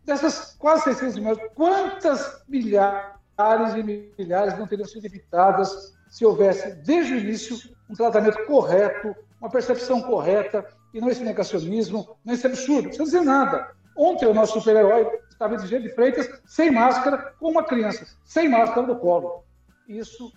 dessas 0.04 0.56
quase 0.58 0.82
600 0.84 1.18
mil, 1.20 1.38
quantas 1.54 2.42
milhares 2.48 3.74
e 3.76 4.12
milhares 4.18 4.58
não 4.58 4.66
teriam 4.66 4.88
sido 4.88 5.06
evitadas 5.06 5.96
se 6.10 6.26
houvesse, 6.26 6.74
desde 6.82 7.14
o 7.14 7.18
início, 7.18 7.56
um 7.88 7.94
tratamento 7.94 8.44
correto, 8.46 9.14
uma 9.40 9.48
percepção 9.48 10.02
correta, 10.02 10.66
e 10.92 11.00
não 11.00 11.08
esse 11.08 11.22
negacionismo, 11.22 12.16
não 12.24 12.34
esse 12.34 12.46
absurdo, 12.46 12.92
sem 12.92 13.04
dizer 13.04 13.20
nada. 13.20 13.70
Ontem 13.96 14.26
o 14.26 14.34
nosso 14.34 14.58
super-herói 14.58 15.06
estava 15.30 15.56
de 15.56 15.78
de 15.78 15.88
Freitas 15.90 16.28
sem 16.46 16.70
máscara, 16.70 17.34
com 17.38 17.50
uma 17.50 17.62
criança, 17.62 18.06
sem 18.24 18.48
máscara 18.48 18.86
no 18.86 18.96
colo. 18.96 19.44
Isso, 19.86 20.32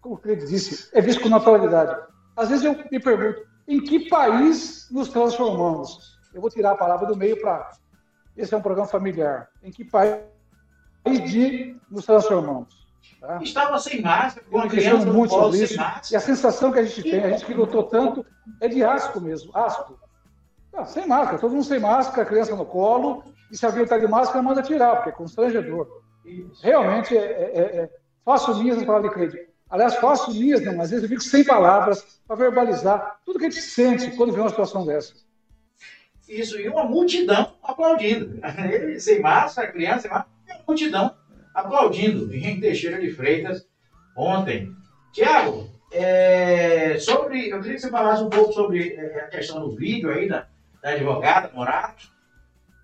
como 0.00 0.14
o 0.14 0.18
Cleide 0.18 0.46
disse, 0.46 0.90
é 0.92 1.00
visto 1.00 1.22
com 1.22 1.28
naturalidade. 1.28 2.00
Às 2.36 2.50
vezes 2.50 2.64
eu 2.64 2.76
me 2.90 3.00
pergunto, 3.00 3.53
em 3.66 3.80
que 3.80 4.08
país 4.08 4.88
nos 4.90 5.08
transformamos? 5.08 6.18
Eu 6.32 6.40
vou 6.40 6.50
tirar 6.50 6.72
a 6.72 6.76
palavra 6.76 7.06
do 7.06 7.16
meio 7.16 7.40
para. 7.40 7.70
Esse 8.36 8.54
é 8.54 8.56
um 8.56 8.62
programa 8.62 8.88
familiar. 8.88 9.48
Em 9.62 9.70
que 9.70 9.84
país 9.84 10.20
de 11.30 11.76
nos 11.90 12.04
transformamos? 12.04 12.84
Tá? 13.20 13.38
estava 13.42 13.78
sem 13.78 14.02
máscara, 14.02 14.46
com 14.50 14.58
a 14.58 14.68
criança 14.68 15.06
no 15.06 15.14
muito 15.14 15.30
colo 15.30 15.54
isso. 15.54 15.76
máscara. 15.76 16.02
E 16.12 16.16
a 16.16 16.20
sensação 16.20 16.72
que 16.72 16.78
a 16.78 16.84
gente 16.84 17.02
tem, 17.02 17.24
a 17.24 17.30
gente 17.30 17.44
que 17.44 17.54
lutou 17.54 17.84
tanto, 17.84 18.24
é 18.60 18.68
de 18.68 18.84
asco 18.84 19.20
mesmo, 19.20 19.50
asco. 19.56 19.98
Ah, 20.74 20.84
sem 20.84 21.06
máscara, 21.06 21.38
todo 21.38 21.52
mundo 21.52 21.64
sem 21.64 21.78
máscara, 21.78 22.22
a 22.22 22.26
criança 22.26 22.56
no 22.56 22.66
colo, 22.66 23.22
e 23.50 23.56
se 23.56 23.64
alguém 23.64 23.84
está 23.84 23.96
de 23.96 24.06
máscara, 24.08 24.42
manda 24.42 24.62
tirar, 24.62 24.96
porque 24.96 25.10
é 25.10 25.12
constrangedor. 25.12 26.02
Realmente, 26.62 27.16
é, 27.16 27.20
é, 27.20 27.60
é, 27.60 27.90
faço 28.24 28.54
minhas 28.56 28.78
as 28.78 28.84
palavras 28.84 29.10
de 29.10 29.14
Cleide. 29.14 29.53
Aliás, 29.70 29.96
faço 29.96 30.32
minhas, 30.32 30.62
não, 30.62 30.80
às 30.80 30.90
vezes 30.90 31.02
eu 31.02 31.08
fico 31.08 31.22
sem 31.22 31.44
palavras 31.44 32.20
para 32.26 32.36
verbalizar 32.36 33.18
tudo 33.24 33.38
que 33.38 33.46
a 33.46 33.50
gente 33.50 33.62
sente 33.62 34.10
quando 34.16 34.32
vê 34.32 34.40
uma 34.40 34.50
situação 34.50 34.84
dessa. 34.84 35.14
Isso, 36.28 36.58
e 36.58 36.68
uma 36.68 36.84
multidão 36.84 37.54
aplaudindo. 37.62 38.40
Ele 38.70 38.98
sem 39.00 39.20
máscara, 39.20 39.68
a 39.68 39.72
criança 39.72 40.02
sem 40.02 40.10
e 40.10 40.14
uma 40.14 40.26
multidão 40.66 41.14
aplaudindo. 41.54 42.32
Em 42.34 42.60
Teixeira 42.60 43.00
de 43.00 43.10
Freitas, 43.10 43.66
ontem. 44.16 44.74
Tiago, 45.12 45.68
é, 45.92 46.98
sobre, 46.98 47.48
eu 47.50 47.60
queria 47.60 47.74
que 47.74 47.80
você 47.80 47.90
falasse 47.90 48.22
um 48.22 48.30
pouco 48.30 48.52
sobre 48.52 48.94
é, 48.94 49.20
a 49.20 49.28
questão 49.28 49.60
do 49.60 49.76
vídeo 49.76 50.10
aí 50.10 50.28
da, 50.28 50.46
da 50.82 50.90
advogada 50.90 51.50
Morato, 51.54 52.12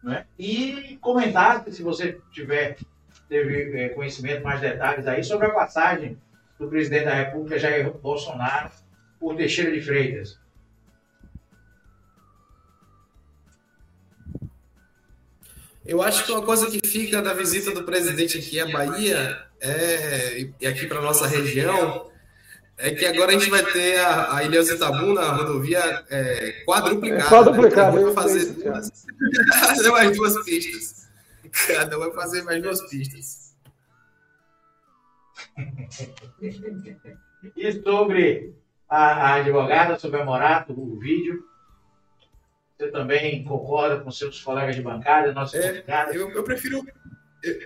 né? 0.02 0.26
e 0.38 0.96
comentasse, 1.00 1.72
se 1.72 1.82
você 1.82 2.20
tiver 2.30 2.76
teve 3.28 3.80
é, 3.80 3.88
conhecimento, 3.90 4.42
mais 4.42 4.60
detalhes 4.60 5.06
aí, 5.06 5.22
sobre 5.22 5.46
a 5.46 5.50
passagem 5.50 6.18
do 6.60 6.68
presidente 6.68 7.06
da 7.06 7.14
República, 7.14 7.58
Jair 7.58 7.90
Bolsonaro, 7.90 8.70
por 9.18 9.34
Teixeira 9.34 9.72
de 9.72 9.80
Freitas. 9.80 10.38
Eu 15.86 16.02
acho 16.02 16.24
que 16.26 16.30
uma 16.30 16.42
coisa 16.42 16.70
que 16.70 16.86
fica 16.86 17.22
da 17.22 17.32
visita 17.32 17.72
do 17.72 17.82
presidente 17.82 18.36
aqui 18.38 18.60
à 18.60 18.66
Bahia 18.66 19.42
é, 19.58 20.46
e 20.60 20.66
aqui 20.66 20.86
para 20.86 21.00
nossa 21.00 21.26
região 21.26 22.10
é 22.76 22.90
que 22.90 23.06
agora 23.06 23.34
a 23.34 23.38
gente 23.38 23.50
vai 23.50 23.64
ter 23.64 23.96
a, 23.98 24.36
a 24.36 24.44
Ilhéus 24.44 24.68
Itabuna, 24.68 25.22
a 25.22 25.32
rodovia 25.36 26.04
é, 26.10 26.62
quadruplicada. 26.66 27.22
É 27.24 27.28
quadruplicada, 27.28 27.96
Né? 27.96 28.02
eu 28.02 28.12
Vai 28.12 28.22
fazer 28.24 28.40
sei, 28.40 28.62
duas, 28.62 28.92
fazer 29.60 29.90
mais 29.90 30.16
duas 30.16 30.44
pistas. 30.44 31.08
Cada 31.66 31.96
um 31.96 32.00
vai 32.00 32.12
fazer 32.12 32.42
mais 32.42 32.62
duas 32.62 32.82
pistas. 32.88 33.39
E 37.56 37.72
sobre 37.82 38.54
a, 38.88 38.98
a 39.12 39.34
advogada, 39.36 39.98
sobre 39.98 40.20
a 40.20 40.24
Morato, 40.24 40.72
o 40.72 40.98
vídeo, 40.98 41.42
você 42.78 42.90
também 42.90 43.44
concorda 43.44 44.00
com 44.00 44.10
seus 44.10 44.40
colegas 44.42 44.74
de 44.76 44.82
bancada, 44.82 45.32
nossos 45.32 45.54
É, 45.58 45.68
convidados? 45.68 46.14
Eu, 46.14 46.30
eu 46.30 46.42
prefiro. 46.44 46.82
Eu, 47.42 47.60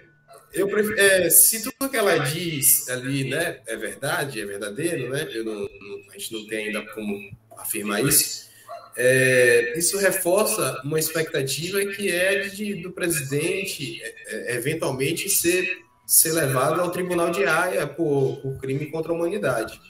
eu 0.52 0.68
prefiro 0.68 0.98
é, 0.98 1.28
se 1.30 1.62
tudo 1.62 1.90
que 1.90 1.96
ela 1.96 2.18
diz 2.18 2.88
ali 2.88 3.28
né, 3.28 3.60
é 3.66 3.76
verdade, 3.76 4.40
é 4.40 4.44
verdadeiro, 4.46 5.10
né? 5.10 5.28
Eu 5.32 5.44
não, 5.44 5.54
não- 5.60 6.10
a 6.10 6.18
gente 6.18 6.32
não 6.32 6.46
tem 6.46 6.66
ainda 6.66 6.82
como 6.92 7.18
afirmar 7.56 8.02
isso. 8.04 8.48
é, 8.96 9.76
isso 9.78 9.98
reforça 9.98 10.80
uma 10.84 10.98
expectativa 10.98 11.84
que 11.86 12.10
é 12.10 12.46
de, 12.48 12.74
do 12.82 12.92
presidente 12.92 14.00
é, 14.02 14.52
é, 14.52 14.56
eventualmente 14.56 15.28
ser, 15.28 15.78
ser 16.06 16.32
levado 16.32 16.80
ao 16.80 16.90
tribunal 16.90 17.30
de 17.30 17.44
Haia 17.44 17.86
por, 17.86 18.38
por 18.42 18.58
crime 18.58 18.86
contra 18.90 19.12
a 19.12 19.14
humanidade. 19.14 19.80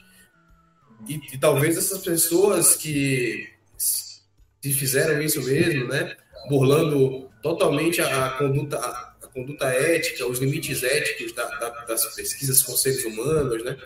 E, 1.07 1.19
e 1.33 1.37
talvez 1.37 1.77
essas 1.77 1.99
pessoas 2.01 2.75
que 2.75 3.47
se 3.77 4.73
fizeram 4.73 5.21
isso 5.21 5.41
mesmo, 5.43 5.87
né, 5.87 6.15
burlando 6.49 7.29
totalmente 7.43 8.01
a, 8.01 8.27
a 8.27 8.29
conduta 8.31 8.77
a, 8.79 9.15
a 9.23 9.27
conduta 9.27 9.65
ética, 9.67 10.25
os 10.25 10.39
limites 10.39 10.81
éticos 10.83 11.33
da- 11.33 11.47
da- 11.59 11.85
das 11.85 12.05
pesquisas 12.15 12.63
com 12.63 12.71
seres 12.75 13.03
humanos, 13.05 13.63
né, 13.63 13.77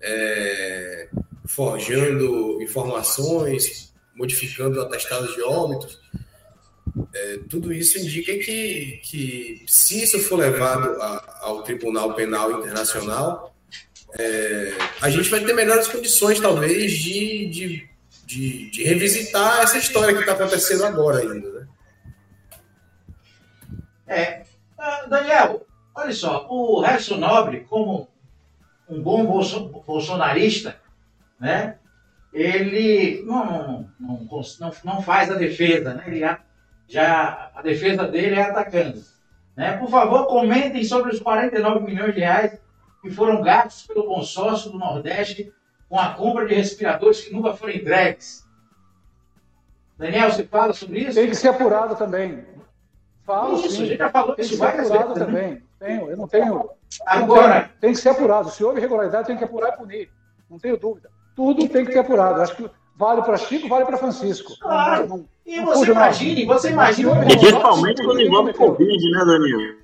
é, 0.00 1.08
forjando 1.46 2.60
informações, 2.62 3.94
modificando 4.14 4.80
atestados 4.82 5.34
de 5.34 5.42
óbitos. 5.42 5.98
É, 7.14 7.38
tudo 7.48 7.72
isso 7.72 7.98
indica 7.98 8.32
que, 8.38 9.00
que, 9.04 9.62
se 9.66 10.02
isso 10.02 10.18
for 10.20 10.36
levado 10.38 11.00
a- 11.00 11.38
ao 11.42 11.62
Tribunal 11.62 12.14
Penal 12.14 12.50
Internacional, 12.60 13.54
é, 14.18 14.72
a 15.00 15.10
gente 15.10 15.28
vai 15.28 15.40
ter 15.44 15.52
melhores 15.54 15.86
condições, 15.88 16.40
talvez, 16.40 16.92
de, 16.92 17.46
de, 17.48 17.88
de, 18.26 18.70
de 18.70 18.84
revisitar 18.84 19.60
essa 19.60 19.78
história 19.78 20.14
que 20.14 20.20
está 20.20 20.32
acontecendo 20.32 20.84
agora 20.84 21.18
ainda. 21.20 21.50
Né? 21.52 21.68
É. 24.06 24.42
Ah, 24.78 25.06
Daniel, 25.08 25.66
olha 25.94 26.12
só, 26.12 26.46
o 26.48 26.80
Harrison 26.80 27.16
Nobre, 27.18 27.60
como 27.68 28.08
um 28.88 29.02
bom 29.02 29.24
bolso- 29.26 29.68
bolsonarista, 29.86 30.80
né? 31.38 31.76
Ele 32.32 33.22
não, 33.24 33.90
não, 33.98 34.26
não, 34.30 34.72
não 34.84 35.02
faz 35.02 35.30
a 35.30 35.34
defesa, 35.34 35.94
né? 35.94 36.04
Ele 36.06 36.20
já, 36.88 37.50
a 37.54 37.62
defesa 37.62 38.06
dele 38.08 38.36
é 38.36 38.42
atacando. 38.42 39.00
Né? 39.56 39.76
Por 39.76 39.88
favor, 39.90 40.26
comentem 40.26 40.82
sobre 40.84 41.12
os 41.12 41.20
49 41.20 41.84
milhões 41.84 42.14
de 42.14 42.20
reais 42.20 42.58
que 43.02 43.10
foram 43.10 43.42
gastos 43.42 43.86
pelo 43.86 44.06
consórcio 44.06 44.70
do 44.70 44.78
Nordeste 44.78 45.52
com 45.88 45.98
a 45.98 46.14
compra 46.14 46.46
de 46.46 46.54
respiradores 46.54 47.20
que 47.20 47.32
nunca 47.32 47.54
foram 47.54 47.72
entregues. 47.72 48.46
Daniel, 49.96 50.30
você 50.30 50.44
fala 50.44 50.72
sobre 50.72 51.00
isso? 51.00 51.14
Tem 51.14 51.28
que 51.28 51.34
ser 51.34 51.48
apurado 51.48 51.96
também. 51.96 52.44
Falo, 53.24 53.56
Isso, 53.56 53.70
sim. 53.70 53.82
a 53.82 53.86
gente 53.86 53.98
já 53.98 54.08
falou 54.10 54.34
tem 54.34 54.44
isso 54.44 54.54
que 54.54 54.58
ser 54.60 54.64
apurado 54.66 55.14
vezes, 55.14 55.18
né? 55.18 55.24
também. 55.26 55.62
Tenho, 55.78 56.10
eu 56.10 56.16
não 56.16 56.26
tenho. 56.28 56.46
eu 56.46 56.54
não 56.54 56.70
Agora- 57.06 57.60
tenho- 57.62 57.72
tem 57.80 57.92
que 57.92 57.98
ser 57.98 58.08
apurado. 58.10 58.48
Se 58.50 58.64
houve 58.64 58.78
irregularidade, 58.78 59.26
tem 59.26 59.36
que 59.36 59.44
apurar 59.44 59.74
e 59.74 59.76
punir. 59.76 60.10
Não 60.48 60.58
tenho 60.58 60.76
dúvida. 60.78 61.10
Tudo 61.36 61.68
tem 61.68 61.84
que 61.84 61.92
ser 61.92 61.98
apurado. 61.98 62.40
Acho 62.40 62.56
que 62.56 62.70
vale 62.98 63.22
para 63.22 63.36
Chico, 63.38 63.68
vale 63.68 63.84
para 63.86 63.96
Francisco. 63.96 64.54
Claro. 64.60 65.08
Não- 65.08 65.16
não- 65.18 65.28
E 65.46 65.56
não 65.56 65.66
você 65.66 65.90
imagine, 65.90 66.44
você 66.44 66.68
imagina 66.70 67.08
houve 67.10 67.24
Principalmente 67.26 68.04
quando 68.04 68.20
envolve. 68.20 68.52
Covid, 68.52 69.10
né, 69.12 69.24
Daniel? 69.24 69.78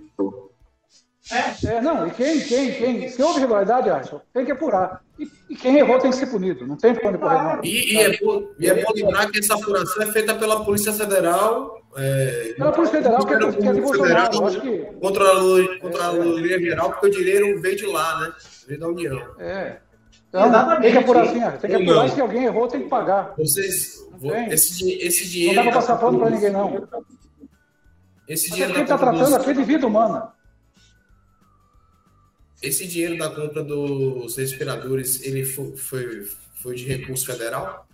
É, 1.66 1.80
não, 1.80 2.06
e 2.06 2.10
quem, 2.10 2.38
quem, 2.40 2.72
quem, 2.74 3.08
se 3.08 3.22
houve 3.22 3.38
irregularidade, 3.38 3.88
Alisson, 3.88 4.20
tem 4.30 4.44
que 4.44 4.52
apurar. 4.52 5.00
E, 5.18 5.26
e 5.48 5.56
quem 5.56 5.78
errou 5.78 5.98
tem 5.98 6.10
que 6.10 6.18
ser 6.18 6.26
punido. 6.26 6.66
Não 6.66 6.76
tem 6.76 6.94
pra 6.94 7.08
onde 7.08 7.16
correr, 7.16 7.42
não. 7.42 7.64
E, 7.64 7.94
e 7.94 7.96
é 7.98 8.18
bom, 8.18 8.46
e 8.58 8.68
é 8.68 8.74
bom 8.84 8.92
lembrar 8.94 9.30
que 9.30 9.38
essa 9.38 9.54
apuração 9.54 10.02
é 10.02 10.06
feita 10.12 10.34
pela 10.34 10.62
Polícia 10.64 10.92
Federal 10.92 11.80
É, 11.96 12.54
Não, 12.58 12.68
a 12.68 12.72
Polícia 12.72 12.98
Federal 12.98 13.24
que 13.24 13.32
é, 13.32 13.38
que 13.38 13.68
é 13.68 13.72
de 13.72 13.80
Bolsonaro, 13.80 14.34
eu 14.36 14.46
acho 14.46 14.60
que. 14.60 14.78
Controladoria, 15.00 15.78
Controladoria 15.80 16.60
Geral, 16.60 16.90
porque 16.90 17.06
o 17.06 17.10
dinheiro 17.10 17.58
veio 17.62 17.76
de 17.76 17.86
lá, 17.86 18.20
né? 18.20 18.32
Veio 18.66 18.80
da 18.80 18.88
União. 18.88 19.22
É. 19.38 19.76
Então, 20.34 20.48
Exatamente. 20.48 20.82
tem 20.82 20.90
que 20.92 20.98
apurar 20.98 21.22
assim, 21.22 21.44
ó, 21.44 21.50
tem 21.52 21.70
que 21.70 21.76
apurar 21.76 22.08
não. 22.08 22.14
se 22.14 22.20
alguém 22.20 22.44
errou, 22.44 22.66
tem 22.66 22.82
que 22.82 22.88
pagar. 22.88 23.34
Vocês. 23.38 24.04
Esse, 24.50 24.90
esse 25.00 25.24
Não 25.24 25.30
dinheiro. 25.30 25.54
dá 25.54 25.62
pra 25.62 25.70
da 25.70 25.76
passar 25.76 25.96
pano 25.96 26.18
pra 26.18 26.26
compra 26.26 26.30
ninguém, 26.30 26.50
não. 26.50 26.88
Esse 28.26 28.50
dinheiro 28.50 28.72
está 28.72 28.82
compra 28.98 28.98
tratando 29.12 29.24
dos- 29.26 29.34
aqui 29.34 29.50
é 29.50 29.52
de 29.52 29.62
vida 29.62 29.86
humana. 29.86 30.32
Esse 32.60 32.86
dinheiro 32.88 33.16
da 33.18 33.28
compra 33.30 33.62
dos 33.62 34.36
respiradores, 34.36 35.22
ele 35.22 35.44
foi, 35.44 35.76
foi, 35.76 36.24
foi 36.62 36.74
de 36.74 36.84
recurso 36.84 37.26
federal? 37.26 37.86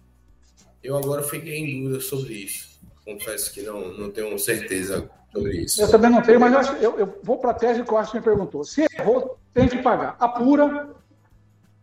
Eu 0.83 0.97
agora 0.97 1.23
fiquei 1.23 1.57
em 1.59 1.83
dúvida 1.83 2.01
sobre 2.01 2.33
isso. 2.33 2.71
Confesso 3.05 3.53
que 3.53 3.61
não, 3.63 3.93
não 3.99 4.11
tenho 4.11 4.39
certeza 4.39 5.11
sobre 5.33 5.59
isso. 5.65 5.83
Eu 5.83 5.91
também 5.91 6.11
não 6.11 6.23
tenho, 6.23 6.41
mas 6.41 6.53
eu, 6.53 6.59
acho- 6.59 6.73
eu- 6.77 6.99
eu 7.01 7.21
vou 7.23 7.37
para 7.39 7.51
a 7.51 7.55
tese 7.55 7.83
que 7.83 7.93
o 7.93 7.97
Arthur 7.99 8.17
me 8.17 8.23
perguntou. 8.23 8.65
Se 8.65 8.87
errou, 8.99 9.39
tem 9.53 9.69
que 9.69 9.83
pagar. 9.83 10.17
Apura. 10.19 10.99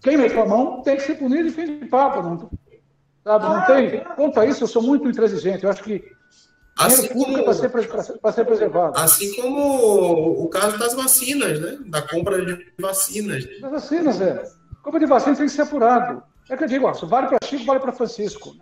Quem 0.02 0.18
meteu 0.18 0.44
a 0.44 0.46
mão 0.46 0.82
tem 0.82 0.96
que 0.96 1.04
ser 1.04 1.16
punido 1.16 1.48
e 1.48 1.52
fim 1.52 1.80
de 1.80 1.86
papo. 1.86 2.22
Não, 2.22 2.50
sabe, 3.24 3.46
não 3.46 3.66
tem. 3.66 4.04
Quanto 4.16 4.40
a 4.40 4.46
isso, 4.46 4.64
eu 4.64 4.68
sou 4.68 4.82
muito 4.82 5.08
intransigente. 5.08 5.64
Eu 5.64 5.70
acho 5.70 5.84
que 5.84 6.04
Assim 6.78 7.08
é 7.36 7.42
para 7.42 7.54
ser, 7.54 7.70
pra 8.20 8.32
ser- 8.32 8.46
preservado. 8.46 8.98
Assim 9.00 9.36
como 9.36 10.44
o 10.44 10.48
caso 10.48 10.78
das 10.78 10.94
vacinas, 10.94 11.60
né? 11.60 11.80
Da 11.88 12.04
compra 12.04 12.46
de 12.46 12.72
vacinas. 12.80 13.48
As 13.64 13.72
vacinas, 13.72 14.22
é. 14.22 14.44
Compra 14.84 15.00
de 15.00 15.08
vacina 15.08 15.36
tem 15.36 15.46
que 15.48 15.52
ser 15.52 15.64
apurado. 15.64 16.22
É 16.50 16.56
que 16.56 16.64
eu 16.64 16.68
digo, 16.68 16.86
ó, 16.88 16.94
se 16.94 17.06
vale 17.06 17.28
para 17.28 17.40
Chico, 17.44 17.66
vale 17.66 17.80
para 17.80 17.92
Francisco. 17.92 18.56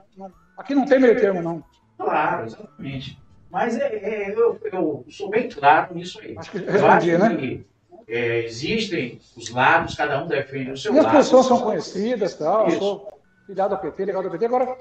Aqui 0.58 0.74
não 0.74 0.86
tem 0.86 1.00
meio 1.00 1.20
termo, 1.20 1.42
não. 1.42 1.64
Claro, 1.98 2.46
exatamente. 2.46 3.20
Mas 3.52 3.78
é, 3.78 3.86
é, 3.96 4.34
eu, 4.34 4.60
eu 4.72 5.06
sou 5.10 5.30
bem 5.30 5.50
claro 5.50 5.94
nisso 5.94 6.20
aí. 6.22 6.36
Acho 6.38 6.52
que 6.52 6.58
respondi, 6.60 7.18
né? 7.18 7.36
que, 7.36 7.68
é, 8.08 8.44
existem 8.44 9.20
os 9.36 9.50
lados, 9.50 9.96
cada 9.96 10.24
um 10.24 10.28
defende 10.28 10.72
o 10.72 10.78
seu 10.78 10.92
Minhas 10.92 11.06
lado. 11.06 11.18
pessoas 11.18 11.46
são 11.48 11.60
conhecidas, 11.60 12.36
tal. 12.36 12.70
Eu 12.70 12.80
sou 12.80 13.20
filiado 13.46 13.76
ao 13.76 13.82
PT, 13.82 14.06
ligado 14.06 14.26
ao 14.26 14.32
PT. 14.32 14.46
Agora, 14.46 14.78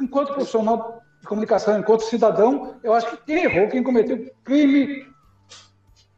enquanto 0.00 0.34
profissional 0.34 1.02
de 1.20 1.26
comunicação, 1.26 1.78
enquanto 1.78 2.02
cidadão, 2.02 2.76
eu 2.82 2.92
acho 2.92 3.10
que 3.10 3.16
quem 3.24 3.44
errou, 3.44 3.68
quem 3.68 3.82
cometeu 3.82 4.30
crime 4.44 5.06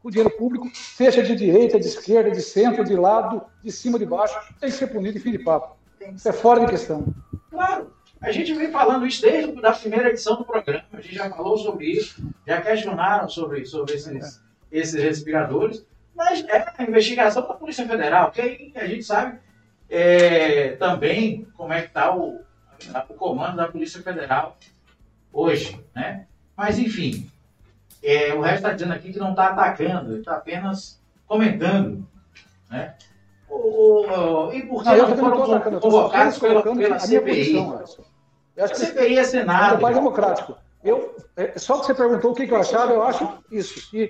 com 0.02 0.10
dinheiro 0.10 0.30
público, 0.36 0.68
seja 0.74 1.22
de 1.22 1.34
direita, 1.34 1.80
de 1.80 1.86
esquerda, 1.86 2.30
de 2.30 2.40
centro, 2.40 2.84
de 2.84 2.94
lado, 2.94 3.42
de 3.62 3.72
cima, 3.72 3.98
de 3.98 4.06
baixo, 4.06 4.38
tem 4.60 4.70
que 4.70 4.76
ser 4.76 4.86
punido 4.86 5.18
e 5.18 5.20
fim 5.20 5.32
de 5.32 5.38
papo. 5.38 5.76
Isso 6.14 6.28
é 6.28 6.32
fora 6.32 6.60
de 6.60 6.66
questão. 6.66 7.12
Claro, 7.50 7.92
a 8.20 8.30
gente 8.30 8.54
vem 8.54 8.70
falando 8.70 9.06
isso 9.06 9.22
desde 9.22 9.66
a 9.66 9.72
primeira 9.72 10.10
edição 10.10 10.36
do 10.36 10.44
programa. 10.44 10.84
A 10.92 11.00
gente 11.00 11.14
já 11.14 11.28
falou 11.30 11.56
sobre 11.56 11.86
isso, 11.86 12.22
já 12.46 12.60
questionaram 12.60 13.28
sobre, 13.28 13.64
sobre 13.66 13.94
esses, 13.94 14.42
esses 14.70 15.02
respiradores. 15.02 15.84
Mas 16.16 16.44
é 16.48 16.66
a 16.78 16.82
investigação 16.82 17.46
da 17.46 17.54
Polícia 17.54 17.86
Federal, 17.86 18.30
que 18.30 18.40
aí 18.40 18.72
a 18.74 18.86
gente 18.86 19.02
sabe 19.04 19.38
é, 19.88 20.70
também 20.76 21.46
como 21.56 21.72
é 21.72 21.82
que 21.82 21.88
está 21.88 22.14
o, 22.16 22.40
o 23.08 23.14
comando 23.14 23.56
da 23.56 23.68
Polícia 23.68 24.02
Federal 24.02 24.56
hoje. 25.32 25.78
Né? 25.94 26.26
Mas, 26.56 26.78
enfim, 26.78 27.30
é, 28.02 28.32
o 28.34 28.40
resto 28.40 28.56
está 28.56 28.72
dizendo 28.72 28.94
aqui 28.94 29.12
que 29.12 29.18
não 29.18 29.30
está 29.30 29.48
atacando, 29.48 30.12
ele 30.12 30.20
está 30.20 30.36
apenas 30.36 31.00
comentando. 31.26 32.06
Né? 32.70 32.94
O- 33.48 34.06
o- 34.48 34.52
e 34.52 34.62
por 34.66 34.82
que 34.82 34.88
Não, 34.88 35.08
não 35.08 35.16
foram 35.16 35.54
atacando, 35.54 35.80
convocados 35.80 36.38
pela, 36.38 36.62
pela 36.62 36.98
CPI? 36.98 37.54
posição, 37.54 37.84
A 38.58 38.68
CPI 38.68 39.16
é 39.16 39.18
é 39.18 39.22
um 39.22 39.24
Senado. 39.24 39.68
trabalho 39.68 39.80
cara. 39.80 39.94
democrático. 39.94 40.56
Eu, 40.82 41.16
é, 41.36 41.58
só 41.58 41.78
que 41.78 41.86
você 41.86 41.94
perguntou 41.94 42.30
o 42.30 42.34
que, 42.34 42.46
que 42.46 42.52
eu 42.52 42.60
achava, 42.60 42.92
eu 42.92 43.02
acho 43.02 43.28
isso, 43.50 43.90
que 43.90 44.08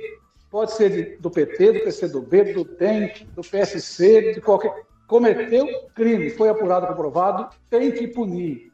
pode 0.51 0.73
ser 0.73 1.19
do 1.21 1.31
PT, 1.31 1.73
do 1.73 1.81
PCdoB, 1.81 2.53
do 2.53 2.65
DEM, 2.65 3.27
do 3.35 3.43
PSC, 3.43 4.35
de 4.35 4.41
qualquer. 4.41 4.73
Cometeu 5.07 5.67
crime, 5.95 6.31
foi 6.31 6.49
apurado, 6.49 6.87
comprovado, 6.87 7.49
tem 7.71 7.93
que 7.93 8.09
punir. 8.09 8.73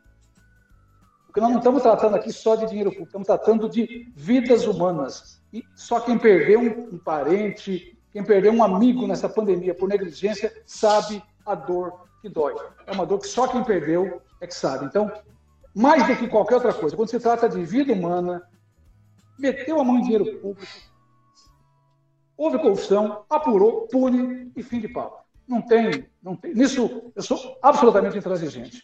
Porque 1.26 1.40
nós 1.40 1.50
não 1.50 1.58
estamos 1.58 1.82
tratando 1.82 2.16
aqui 2.16 2.32
só 2.32 2.56
de 2.56 2.66
dinheiro 2.66 2.90
público, 2.90 3.08
estamos 3.08 3.26
tratando 3.26 3.68
de 3.68 4.10
vidas 4.14 4.66
humanas. 4.66 5.42
E 5.52 5.62
só 5.74 6.00
quem 6.00 6.18
perdeu 6.18 6.60
um, 6.60 6.94
um 6.94 6.98
parente, 6.98 7.98
quem 8.12 8.24
perdeu 8.24 8.52
um 8.52 8.62
amigo 8.62 9.06
nessa 9.06 9.28
pandemia 9.28 9.74
por 9.74 9.88
negligência, 9.88 10.52
sabe 10.66 11.22
a 11.44 11.54
dor 11.54 12.06
que 12.20 12.28
dói. 12.28 12.54
É 12.86 12.92
uma 12.92 13.06
dor 13.06 13.18
que 13.18 13.28
só 13.28 13.48
quem 13.48 13.64
perdeu 13.64 14.20
é 14.40 14.46
que 14.46 14.54
sabe. 14.54 14.84
Então, 14.84 15.10
mais 15.74 16.06
do 16.06 16.16
que 16.16 16.28
qualquer 16.28 16.56
outra 16.56 16.74
coisa, 16.74 16.94
quando 16.94 17.08
se 17.08 17.18
trata 17.18 17.48
de 17.48 17.64
vida 17.64 17.92
humana, 17.92 18.42
meteu 19.38 19.80
a 19.80 19.84
mão 19.84 19.98
em 19.98 20.02
dinheiro 20.02 20.38
público, 20.38 20.70
houve 22.36 22.58
corrupção, 22.58 23.24
apurou, 23.28 23.88
pune 23.88 24.50
e 24.56 24.62
fim 24.62 24.80
de 24.80 24.88
papo. 24.88 25.22
Não 25.46 25.60
tem, 25.60 26.06
não 26.22 26.36
tem. 26.36 26.54
Nisso 26.54 27.12
eu 27.14 27.22
sou 27.22 27.58
absolutamente 27.62 28.16
intransigente. 28.16 28.82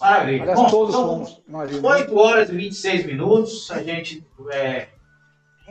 Maravilha. 0.00 0.42
Aliás, 0.42 0.60
Bom, 0.60 0.70
todos 0.70 0.94
então, 0.94 1.06
somos, 1.06 1.42
imagina. 1.48 1.88
8 1.88 2.18
horas 2.18 2.48
e 2.50 2.52
26 2.52 3.06
minutos. 3.06 3.70
A 3.70 3.82
gente 3.82 4.26
é, 4.52 4.88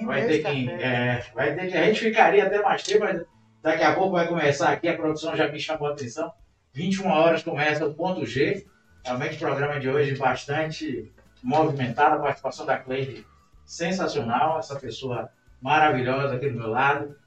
vai, 0.03 0.25
ter 0.25 0.43
que, 0.43 0.69
é, 0.69 1.25
vai 1.33 1.55
ter 1.55 1.67
que. 1.67 1.77
A 1.77 1.83
gente 1.83 1.99
ficaria 1.99 2.45
até 2.45 2.61
mais 2.61 2.83
tempo, 2.83 3.05
mas 3.05 3.23
daqui 3.61 3.83
a 3.83 3.93
pouco 3.93 4.11
vai 4.11 4.27
começar 4.27 4.69
aqui. 4.69 4.87
A 4.87 4.95
produção 4.95 5.35
já 5.35 5.47
me 5.47 5.59
chamou 5.59 5.87
a 5.87 5.91
atenção. 5.91 6.31
21 6.73 7.07
horas 7.07 7.43
começa 7.43 7.85
o 7.85 7.93
ponto 7.93 8.25
G. 8.25 8.65
Realmente 9.03 9.35
o 9.35 9.39
programa 9.39 9.79
de 9.79 9.89
hoje 9.89 10.15
bastante 10.15 11.13
movimentado. 11.43 12.15
A 12.15 12.19
participação 12.19 12.65
da 12.65 12.77
Cleide 12.77 13.25
sensacional. 13.63 14.57
Essa 14.57 14.75
pessoa 14.75 15.29
maravilhosa 15.65 16.35
aqui 16.35 16.47
do 16.47 16.59
meu 16.59 16.69
lado. 16.69 17.17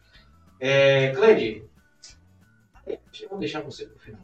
É, 0.60 1.10
Cleide, 1.10 1.68
eu 2.86 3.28
vou 3.28 3.38
deixar 3.40 3.62
você 3.62 3.84
para 3.84 3.96
o 3.96 3.98
final. 3.98 4.20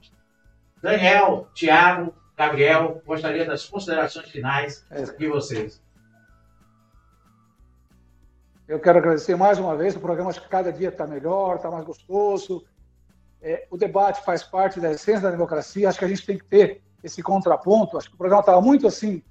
Daniel, 0.80 1.48
Thiago, 1.52 2.14
Gabriel, 2.36 3.02
gostaria 3.04 3.44
das 3.44 3.66
considerações 3.66 4.30
finais 4.30 4.86
de 5.18 5.26
vocês. 5.26 5.82
Eu 8.68 8.78
quero 8.78 8.98
agradecer 8.98 9.34
mais 9.34 9.58
uma 9.58 9.76
vez. 9.76 9.96
O 9.96 10.00
programa 10.00 10.30
acho 10.30 10.40
que 10.40 10.48
cada 10.48 10.72
dia 10.72 10.90
está 10.90 11.08
melhor, 11.08 11.56
está 11.56 11.68
mais 11.68 11.84
gostoso. 11.84 12.64
É, 13.42 13.66
o 13.68 13.76
debate 13.76 14.24
faz 14.24 14.44
parte 14.44 14.78
da 14.78 14.92
essência 14.92 15.22
da 15.22 15.32
democracia. 15.32 15.88
Acho 15.88 15.98
que 15.98 16.04
a 16.04 16.08
gente 16.08 16.24
tem 16.24 16.38
que 16.38 16.44
ter 16.44 16.82
esse 17.02 17.20
contraponto. 17.20 17.98
Acho 17.98 18.10
que 18.10 18.14
o 18.14 18.18
programa 18.18 18.40
estava 18.40 18.60
muito 18.60 18.86
assim, 18.86 19.22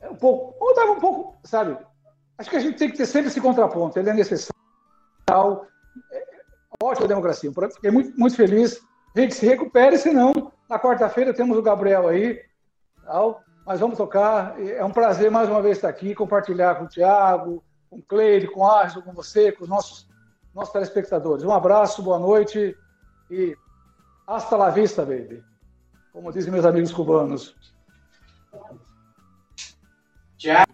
é 0.00 0.08
um 0.08 0.14
pouco, 0.14 0.56
ou 0.60 0.70
estava 0.70 0.92
um 0.92 1.00
pouco, 1.00 1.36
sabe? 1.42 1.76
Acho 2.38 2.50
que 2.50 2.56
a 2.56 2.60
gente 2.60 2.78
tem 2.78 2.90
que 2.90 2.96
ter 2.96 3.06
sempre 3.06 3.28
esse 3.28 3.40
contraponto. 3.40 3.98
Ele 3.98 4.10
é 4.10 4.14
necessário. 4.14 4.54
É, 6.12 6.24
ótima 6.82 7.08
democracia. 7.08 7.50
Fiquei 7.74 7.90
muito, 7.90 8.18
muito 8.18 8.36
feliz. 8.36 8.80
Gente, 9.16 9.34
se 9.34 9.46
recupere, 9.46 9.98
senão 9.98 10.52
na 10.68 10.78
quarta-feira 10.78 11.34
temos 11.34 11.58
o 11.58 11.62
Gabriel 11.62 12.06
aí. 12.06 12.40
Tal, 13.04 13.42
mas 13.66 13.80
vamos 13.80 13.98
tocar. 13.98 14.60
É 14.60 14.84
um 14.84 14.92
prazer 14.92 15.30
mais 15.30 15.48
uma 15.48 15.60
vez 15.60 15.78
estar 15.78 15.88
aqui, 15.88 16.14
compartilhar 16.14 16.76
com 16.76 16.84
o 16.84 16.88
Tiago, 16.88 17.64
com 17.90 17.96
o 17.96 18.02
Cleide, 18.02 18.46
com 18.46 18.60
o 18.60 18.66
Árcio, 18.66 19.02
com 19.02 19.12
você, 19.12 19.50
com 19.50 19.64
os 19.64 19.68
nossos, 19.68 20.08
nossos 20.54 20.72
telespectadores. 20.72 21.44
Um 21.44 21.52
abraço, 21.52 22.02
boa 22.02 22.18
noite 22.18 22.76
e 23.30 23.56
hasta 24.26 24.56
la 24.56 24.70
vista, 24.70 25.04
baby. 25.04 25.42
Como 26.12 26.32
dizem 26.32 26.52
meus 26.52 26.64
amigos 26.64 26.92
cubanos. 26.92 27.56
Tiago. 30.36 30.72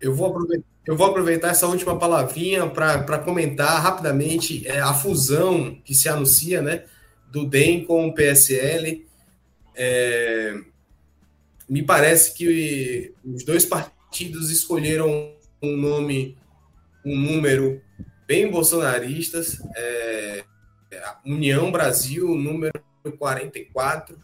Eu 0.00 0.14
vou 0.14 0.28
aproveitar, 0.28 0.69
eu 0.86 0.96
vou 0.96 1.06
aproveitar 1.06 1.50
essa 1.50 1.66
última 1.66 1.98
palavrinha 1.98 2.66
para 2.68 3.18
comentar 3.18 3.80
rapidamente 3.82 4.66
é, 4.66 4.80
a 4.80 4.94
fusão 4.94 5.74
que 5.84 5.94
se 5.94 6.08
anuncia, 6.08 6.62
né? 6.62 6.84
Do 7.30 7.46
DEM 7.46 7.84
com 7.84 8.08
o 8.08 8.14
PSL. 8.14 9.06
É, 9.76 10.58
me 11.68 11.82
parece 11.82 12.34
que 12.34 13.14
os 13.24 13.44
dois 13.44 13.64
partidos 13.64 14.50
escolheram 14.50 15.32
um 15.62 15.76
nome, 15.76 16.36
um 17.04 17.16
número 17.16 17.80
bem 18.26 18.50
bolsonaristas. 18.50 19.58
É, 19.76 20.44
União 21.24 21.70
Brasil, 21.70 22.34
número 22.34 22.72
44. 23.18 24.18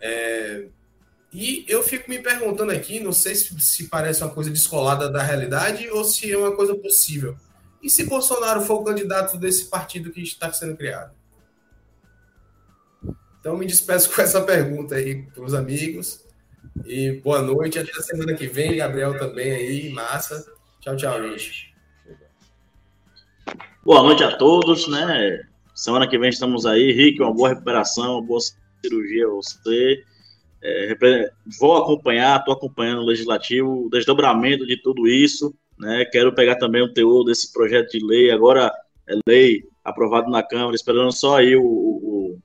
É, 0.00 0.66
e 1.32 1.64
eu 1.66 1.82
fico 1.82 2.10
me 2.10 2.18
perguntando 2.18 2.72
aqui, 2.72 3.00
não 3.00 3.12
sei 3.12 3.34
se, 3.34 3.58
se 3.58 3.88
parece 3.88 4.22
uma 4.22 4.30
coisa 4.30 4.50
descolada 4.50 5.10
da 5.10 5.22
realidade 5.22 5.88
ou 5.88 6.04
se 6.04 6.30
é 6.30 6.36
uma 6.36 6.54
coisa 6.54 6.74
possível. 6.74 7.36
E 7.82 7.88
se 7.88 8.04
Bolsonaro 8.04 8.60
for 8.60 8.80
o 8.80 8.84
candidato 8.84 9.38
desse 9.38 9.64
partido 9.64 10.10
que 10.10 10.20
está 10.22 10.52
sendo 10.52 10.76
criado? 10.76 11.12
Então 13.40 13.56
me 13.56 13.66
despeço 13.66 14.14
com 14.14 14.20
essa 14.20 14.42
pergunta 14.42 14.94
aí 14.94 15.22
para 15.22 15.42
os 15.42 15.54
amigos. 15.54 16.24
E 16.84 17.12
boa 17.24 17.40
noite, 17.42 17.78
até 17.78 17.90
a 17.90 18.02
semana 18.02 18.34
que 18.34 18.46
vem. 18.46 18.76
Gabriel 18.76 19.18
também 19.18 19.50
aí, 19.50 19.90
massa. 19.90 20.46
Tchau, 20.80 20.96
tchau, 20.96 21.22
gente. 21.22 21.74
Boa 23.82 24.02
noite 24.02 24.22
a 24.22 24.36
todos, 24.36 24.86
né? 24.86 25.42
Semana 25.74 26.06
que 26.06 26.18
vem 26.18 26.28
estamos 26.28 26.66
aí. 26.66 26.92
Rick, 26.92 27.20
uma 27.20 27.34
boa 27.34 27.48
recuperação, 27.48 28.18
uma 28.18 28.22
boa 28.22 28.40
cirurgia 28.84 29.26
a 29.26 29.30
você. 29.30 30.04
É, 30.62 31.32
vou 31.58 31.76
acompanhar, 31.76 32.38
estou 32.38 32.54
acompanhando 32.54 33.02
o 33.02 33.06
legislativo, 33.06 33.86
o 33.86 33.90
desdobramento 33.90 34.64
de 34.64 34.76
tudo 34.80 35.08
isso, 35.08 35.52
né? 35.78 36.04
Quero 36.04 36.34
pegar 36.34 36.56
também 36.56 36.82
o 36.82 36.92
teor 36.92 37.24
desse 37.24 37.52
projeto 37.52 37.90
de 37.90 38.06
lei, 38.06 38.30
agora 38.30 38.72
é 39.08 39.14
lei 39.26 39.64
aprovado 39.82 40.30
na 40.30 40.42
Câmara, 40.42 40.76
esperando 40.76 41.12
só 41.12 41.38
aí 41.38 41.56
o, 41.56 41.64
o, 41.64 42.38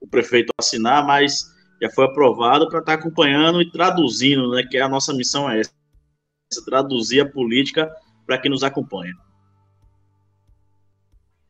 o 0.00 0.08
prefeito 0.08 0.52
assinar, 0.58 1.06
mas 1.06 1.44
já 1.80 1.88
foi 1.90 2.06
aprovado 2.06 2.68
para 2.68 2.80
estar 2.80 2.94
acompanhando 2.94 3.62
e 3.62 3.70
traduzindo, 3.70 4.50
né? 4.50 4.64
Que 4.68 4.78
a 4.78 4.88
nossa 4.88 5.14
missão 5.14 5.48
é 5.48 5.60
essa, 5.60 5.72
traduzir 6.64 7.20
a 7.20 7.28
política 7.28 7.88
para 8.26 8.38
quem 8.38 8.50
nos 8.50 8.64
acompanha. 8.64 9.14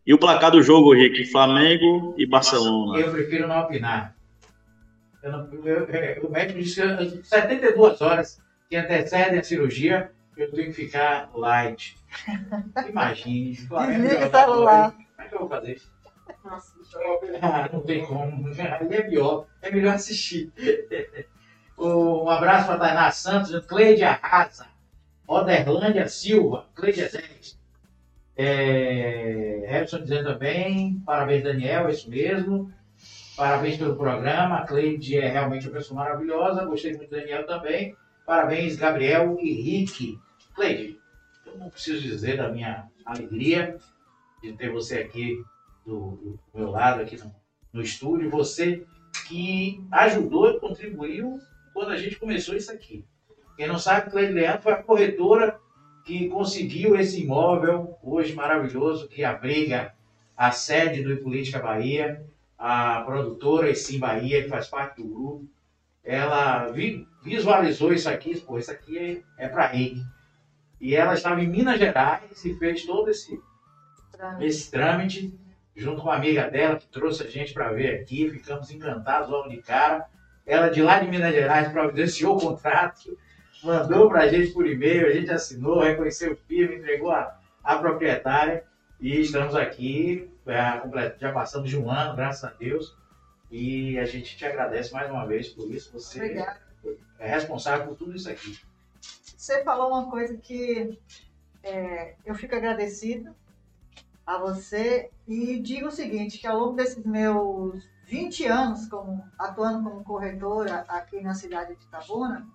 E 0.06 0.12
o 0.12 0.18
placar 0.18 0.50
do 0.50 0.62
jogo, 0.62 0.92
Rick, 0.92 1.30
Flamengo 1.30 2.14
e 2.18 2.26
Barcelona. 2.26 2.98
Eu 2.98 3.10
prefiro 3.10 3.46
não 3.46 3.60
opinar. 3.60 4.16
Eu 5.22 5.32
não- 5.32 5.48
eu- 5.64 5.86
eu- 5.86 6.22
o 6.26 6.30
médico 6.30 6.58
disse 6.60 6.74
que 6.74 6.80
eu- 6.80 7.24
72 7.24 8.00
horas 8.00 8.40
que 8.68 8.76
antecedem 8.76 9.38
a 9.38 9.42
cirurgia, 9.44 10.10
eu 10.36 10.50
tenho 10.50 10.66
que 10.68 10.72
ficar 10.72 11.30
light. 11.34 11.96
Imagine. 12.88 13.52
Desliga 13.54 14.26
o 14.26 14.30
celular. 14.30 14.92
Como 14.92 15.06
é 15.18 15.28
que 15.28 15.34
eu 15.34 15.38
vou 15.40 15.48
fazer 15.48 15.72
isso? 15.74 15.92
Ah, 17.40 17.68
não 17.72 17.80
tem 17.82 18.04
como. 18.04 18.48
Aí 18.48 18.88
é 18.96 19.02
pior. 19.02 19.46
É 19.60 19.70
melhor 19.70 19.94
assistir. 19.94 20.52
Um 21.78 22.28
abraço 22.28 22.66
para 22.66 22.78
Tainá 22.78 23.10
Santos, 23.10 23.66
Cleide 23.66 24.04
Arrasa, 24.04 24.66
Oderlândia 25.26 26.06
Silva, 26.06 26.66
Cleide 26.76 27.00
Exército. 27.00 27.58
É, 28.36 29.80
Edson 29.80 30.00
dizendo 30.02 30.32
também, 30.32 31.00
parabéns 31.04 31.42
Daniel, 31.42 31.88
é 31.88 31.90
isso 31.90 32.08
mesmo. 32.08 32.72
Parabéns 33.36 33.78
pelo 33.78 33.96
programa, 33.96 34.58
a 34.58 34.66
Cleide 34.66 35.16
é 35.16 35.26
realmente 35.26 35.66
uma 35.66 35.74
pessoa 35.74 36.00
maravilhosa, 36.00 36.66
gostei 36.66 36.94
muito 36.94 37.08
do 37.08 37.16
Daniel 37.16 37.46
também. 37.46 37.96
Parabéns 38.26 38.76
Gabriel 38.76 39.38
e 39.40 39.52
Rick. 39.52 40.18
Cleide, 40.54 40.98
eu 41.46 41.56
não 41.56 41.70
preciso 41.70 42.02
dizer 42.02 42.36
da 42.36 42.50
minha 42.50 42.86
alegria 43.06 43.78
de 44.42 44.52
ter 44.52 44.70
você 44.70 44.98
aqui 44.98 45.42
do, 45.86 46.38
do 46.52 46.58
meu 46.58 46.70
lado, 46.70 47.00
aqui 47.00 47.16
no, 47.16 47.34
no 47.72 47.82
estúdio. 47.82 48.28
Você 48.30 48.84
que 49.28 49.82
ajudou 49.90 50.50
e 50.50 50.60
contribuiu 50.60 51.40
quando 51.72 51.90
a 51.90 51.96
gente 51.96 52.16
começou 52.16 52.54
isso 52.54 52.70
aqui. 52.70 53.02
Quem 53.56 53.66
não 53.66 53.78
sabe, 53.78 54.10
Cleide 54.10 54.32
Leandro 54.34 54.62
foi 54.62 54.72
a 54.72 54.82
corretora 54.82 55.58
que 56.04 56.28
conseguiu 56.28 56.96
esse 56.96 57.22
imóvel 57.22 57.96
hoje 58.02 58.34
maravilhoso 58.34 59.08
que 59.08 59.24
abriga 59.24 59.94
a 60.36 60.50
sede 60.50 61.02
do 61.02 61.16
Política 61.18 61.60
Bahia, 61.60 62.26
a 62.64 63.00
produtora 63.00 63.68
Esim 63.70 63.98
Bahia, 63.98 64.44
que 64.44 64.48
faz 64.48 64.68
parte 64.68 65.02
do 65.02 65.08
grupo. 65.08 65.48
Ela 66.04 66.68
vi- 66.68 67.06
visualizou 67.24 67.92
isso 67.92 68.08
aqui, 68.08 68.38
pô, 68.40 68.56
isso 68.56 68.70
aqui 68.70 69.24
é, 69.38 69.44
é 69.44 69.48
para 69.48 69.66
Rick. 69.66 70.00
E 70.80 70.94
ela 70.94 71.14
estava 71.14 71.42
em 71.42 71.48
Minas 71.48 71.78
Gerais 71.78 72.44
e 72.44 72.54
fez 72.58 72.84
todo 72.84 73.10
esse, 73.10 73.36
esse 74.40 74.70
trâmite 74.70 75.34
junto 75.74 76.02
com 76.02 76.08
uma 76.08 76.16
amiga 76.16 76.48
dela 76.48 76.76
que 76.76 76.86
trouxe 76.86 77.24
a 77.24 77.28
gente 77.28 77.52
para 77.52 77.72
ver 77.72 78.00
aqui. 78.00 78.30
Ficamos 78.30 78.70
encantados 78.70 79.28
logo 79.28 79.48
de 79.48 79.56
cara. 79.58 80.06
Ela 80.46 80.68
de 80.68 80.82
lá 80.82 81.00
de 81.00 81.08
Minas 81.08 81.34
Gerais 81.34 81.70
providenciou 81.72 82.36
o 82.36 82.40
contrato, 82.40 83.16
mandou 83.64 84.08
para 84.08 84.22
a 84.22 84.28
gente 84.28 84.52
por 84.52 84.66
e-mail, 84.66 85.06
a 85.06 85.12
gente 85.12 85.30
assinou, 85.32 85.80
reconheceu 85.80 86.32
o 86.32 86.36
firme, 86.36 86.76
entregou 86.76 87.10
a, 87.10 87.38
a 87.64 87.76
proprietária 87.76 88.64
e 89.00 89.20
estamos 89.20 89.54
aqui. 89.56 90.28
Já, 90.46 90.80
complet- 90.80 91.18
já 91.20 91.32
passamos 91.32 91.70
de 91.70 91.78
um 91.78 91.90
ano, 91.90 92.16
graças 92.16 92.44
a 92.44 92.52
Deus. 92.54 92.96
E 93.50 93.98
a 93.98 94.04
gente 94.06 94.36
te 94.36 94.44
agradece 94.46 94.92
mais 94.92 95.10
uma 95.10 95.26
vez 95.26 95.48
por 95.48 95.70
isso. 95.70 95.92
Você 95.92 96.18
Obrigada. 96.18 96.60
é 97.18 97.28
responsável 97.28 97.88
por 97.88 97.96
tudo 97.96 98.14
isso 98.16 98.30
aqui. 98.30 98.58
Você 99.36 99.62
falou 99.62 99.88
uma 99.90 100.10
coisa 100.10 100.36
que 100.38 100.98
é, 101.62 102.14
eu 102.24 102.34
fico 102.34 102.54
agradecida 102.54 103.34
a 104.26 104.38
você 104.38 105.10
e 105.26 105.58
digo 105.58 105.88
o 105.88 105.92
seguinte, 105.92 106.38
que 106.38 106.46
ao 106.46 106.58
longo 106.58 106.76
desses 106.76 107.04
meus 107.04 107.84
20 108.06 108.46
anos 108.46 108.88
como, 108.88 109.22
atuando 109.38 109.82
como 109.82 110.04
corretora 110.04 110.84
aqui 110.88 111.20
na 111.20 111.34
cidade 111.34 111.74
de 111.76 111.84
Itabuna, 111.84 112.46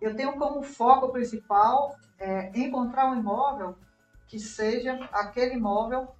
eu 0.00 0.14
tenho 0.14 0.34
como 0.34 0.62
foco 0.62 1.10
principal 1.10 1.96
é, 2.18 2.50
encontrar 2.58 3.06
um 3.10 3.18
imóvel 3.18 3.76
que 4.28 4.38
seja 4.38 4.94
aquele 5.12 5.54
imóvel 5.54 6.14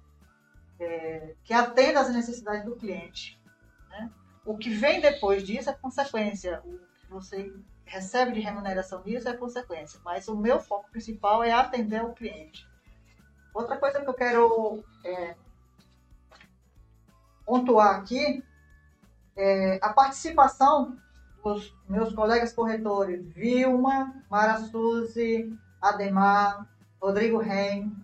é, 0.79 1.35
que 1.43 1.53
atenda 1.53 2.01
às 2.01 2.13
necessidades 2.13 2.65
do 2.65 2.75
cliente. 2.75 3.39
né? 3.89 4.09
O 4.45 4.57
que 4.57 4.69
vem 4.69 4.99
depois 5.01 5.43
disso 5.43 5.69
é 5.69 5.73
consequência. 5.73 6.61
O 6.65 6.77
que 6.77 7.09
você 7.09 7.53
recebe 7.85 8.33
de 8.33 8.39
remuneração 8.39 9.01
disso 9.01 9.29
é 9.29 9.37
consequência. 9.37 9.99
Mas 10.03 10.27
o 10.27 10.35
meu 10.35 10.59
foco 10.59 10.89
principal 10.91 11.43
é 11.43 11.51
atender 11.51 12.03
o 12.03 12.13
cliente. 12.13 12.67
Outra 13.53 13.77
coisa 13.77 14.01
que 14.01 14.09
eu 14.09 14.13
quero 14.13 14.83
é, 15.05 15.35
pontuar 17.45 17.95
aqui 17.99 18.43
é 19.35 19.79
a 19.81 19.93
participação 19.93 20.97
dos 21.43 21.75
meus 21.87 22.13
colegas 22.13 22.53
corretores, 22.53 23.27
Vilma, 23.33 24.23
Mara 24.29 24.59
Suzy, 24.59 25.57
Ademar, 25.81 26.67
Rodrigo 27.01 27.37
Reim 27.37 27.95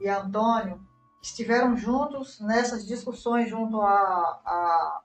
e 0.00 0.08
Antônio, 0.08 0.80
estiveram 1.22 1.76
juntos 1.76 2.40
nessas 2.40 2.84
discussões 2.84 3.48
junto 3.48 3.80
à, 3.80 5.02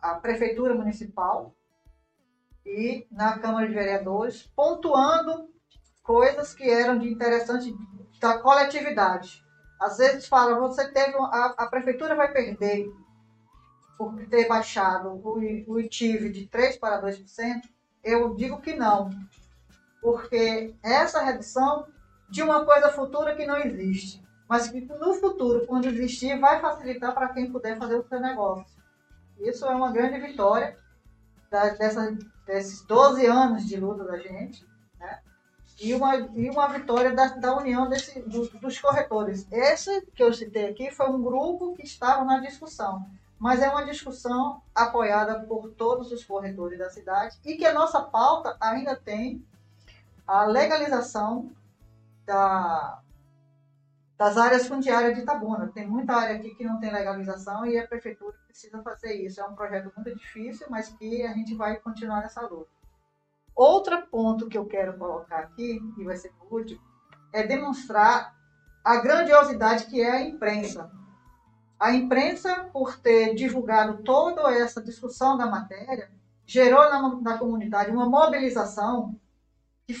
à, 0.00 0.14
Prefeitura 0.14 0.74
Municipal 0.74 1.54
e 2.64 3.06
na 3.10 3.38
Câmara 3.38 3.68
de 3.68 3.74
Vereadores, 3.74 4.50
pontuando 4.56 5.50
coisas 6.02 6.54
que 6.54 6.68
eram 6.68 6.98
de 6.98 7.08
interessante 7.08 7.74
da 8.18 8.38
coletividade. 8.38 9.44
Às 9.78 9.98
vezes 9.98 10.26
fala, 10.26 10.58
você 10.58 10.90
teve 10.90 11.16
a, 11.16 11.54
a 11.58 11.66
prefeitura 11.66 12.14
vai 12.14 12.32
perder 12.32 12.90
por 13.98 14.14
ter 14.26 14.48
baixado 14.48 15.10
o, 15.10 15.38
o 15.72 15.80
ITIV 15.80 16.30
de 16.30 16.46
3 16.46 16.76
para 16.78 17.02
2%. 17.02 17.62
Eu 18.02 18.34
digo 18.34 18.60
que 18.60 18.74
não, 18.74 19.10
porque 20.00 20.74
essa 20.82 21.22
redução 21.22 21.86
de 22.28 22.42
uma 22.42 22.64
coisa 22.64 22.90
futura 22.90 23.36
que 23.36 23.46
não 23.46 23.58
existe, 23.58 24.22
mas 24.52 24.68
que 24.68 24.82
no 24.82 25.14
futuro, 25.14 25.66
quando 25.66 25.86
existir, 25.88 26.38
vai 26.38 26.60
facilitar 26.60 27.14
para 27.14 27.28
quem 27.30 27.50
puder 27.50 27.78
fazer 27.78 27.96
o 27.96 28.06
seu 28.06 28.20
negócio. 28.20 28.66
Isso 29.38 29.64
é 29.64 29.70
uma 29.74 29.90
grande 29.90 30.20
vitória 30.20 30.76
da- 31.50 31.70
dessa- 31.70 32.14
desses 32.44 32.82
12 32.84 33.24
anos 33.24 33.64
de 33.64 33.80
luta 33.80 34.04
da 34.04 34.18
gente, 34.18 34.62
né? 35.00 35.20
e, 35.80 35.94
uma, 35.94 36.16
e 36.16 36.50
uma 36.50 36.68
vitória 36.68 37.14
da, 37.14 37.28
da 37.28 37.56
união 37.56 37.88
desse, 37.88 38.20
do- 38.20 38.46
dos 38.60 38.78
corretores. 38.78 39.50
Esse 39.50 40.02
que 40.14 40.22
eu 40.22 40.34
citei 40.34 40.68
aqui 40.68 40.90
foi 40.90 41.08
um 41.08 41.22
grupo 41.22 41.72
que 41.74 41.82
estava 41.84 42.22
na 42.22 42.38
discussão, 42.40 43.06
mas 43.38 43.62
é 43.62 43.70
uma 43.70 43.86
discussão 43.86 44.62
apoiada 44.74 45.40
por 45.46 45.70
todos 45.70 46.12
os 46.12 46.22
corretores 46.24 46.78
da 46.78 46.90
cidade 46.90 47.38
e 47.42 47.56
que 47.56 47.64
a 47.64 47.72
nossa 47.72 48.02
pauta 48.02 48.54
ainda 48.60 48.94
tem 48.94 49.42
a 50.26 50.44
legalização 50.44 51.50
da, 52.26 53.01
das 54.22 54.36
áreas 54.36 54.68
fundiárias 54.68 55.16
de 55.16 55.22
Itabuna. 55.22 55.72
Tem 55.74 55.84
muita 55.84 56.14
área 56.14 56.36
aqui 56.36 56.54
que 56.54 56.62
não 56.62 56.78
tem 56.78 56.92
legalização 56.92 57.66
e 57.66 57.76
a 57.76 57.88
prefeitura 57.88 58.38
precisa 58.46 58.80
fazer 58.80 59.14
isso. 59.14 59.40
É 59.40 59.44
um 59.44 59.56
projeto 59.56 59.92
muito 59.96 60.16
difícil, 60.16 60.68
mas 60.70 60.90
que 60.90 61.24
a 61.24 61.32
gente 61.32 61.56
vai 61.56 61.76
continuar 61.80 62.20
nessa 62.20 62.40
luta. 62.42 62.70
Outro 63.52 64.00
ponto 64.06 64.48
que 64.48 64.56
eu 64.56 64.64
quero 64.66 64.96
colocar 64.96 65.40
aqui, 65.40 65.80
e 65.98 66.04
vai 66.04 66.16
ser 66.16 66.32
o 66.40 66.54
último, 66.54 66.80
é 67.32 67.44
demonstrar 67.44 68.32
a 68.84 68.96
grandiosidade 68.98 69.86
que 69.86 70.00
é 70.00 70.12
a 70.12 70.22
imprensa. 70.22 70.88
A 71.80 71.92
imprensa, 71.92 72.70
por 72.72 72.96
ter 73.00 73.34
divulgado 73.34 74.04
toda 74.04 74.52
essa 74.52 74.80
discussão 74.80 75.36
da 75.36 75.46
matéria, 75.46 76.12
gerou 76.46 76.88
na, 76.88 77.20
na 77.20 77.38
comunidade 77.38 77.90
uma 77.90 78.08
mobilização 78.08 79.18
que 79.84 80.00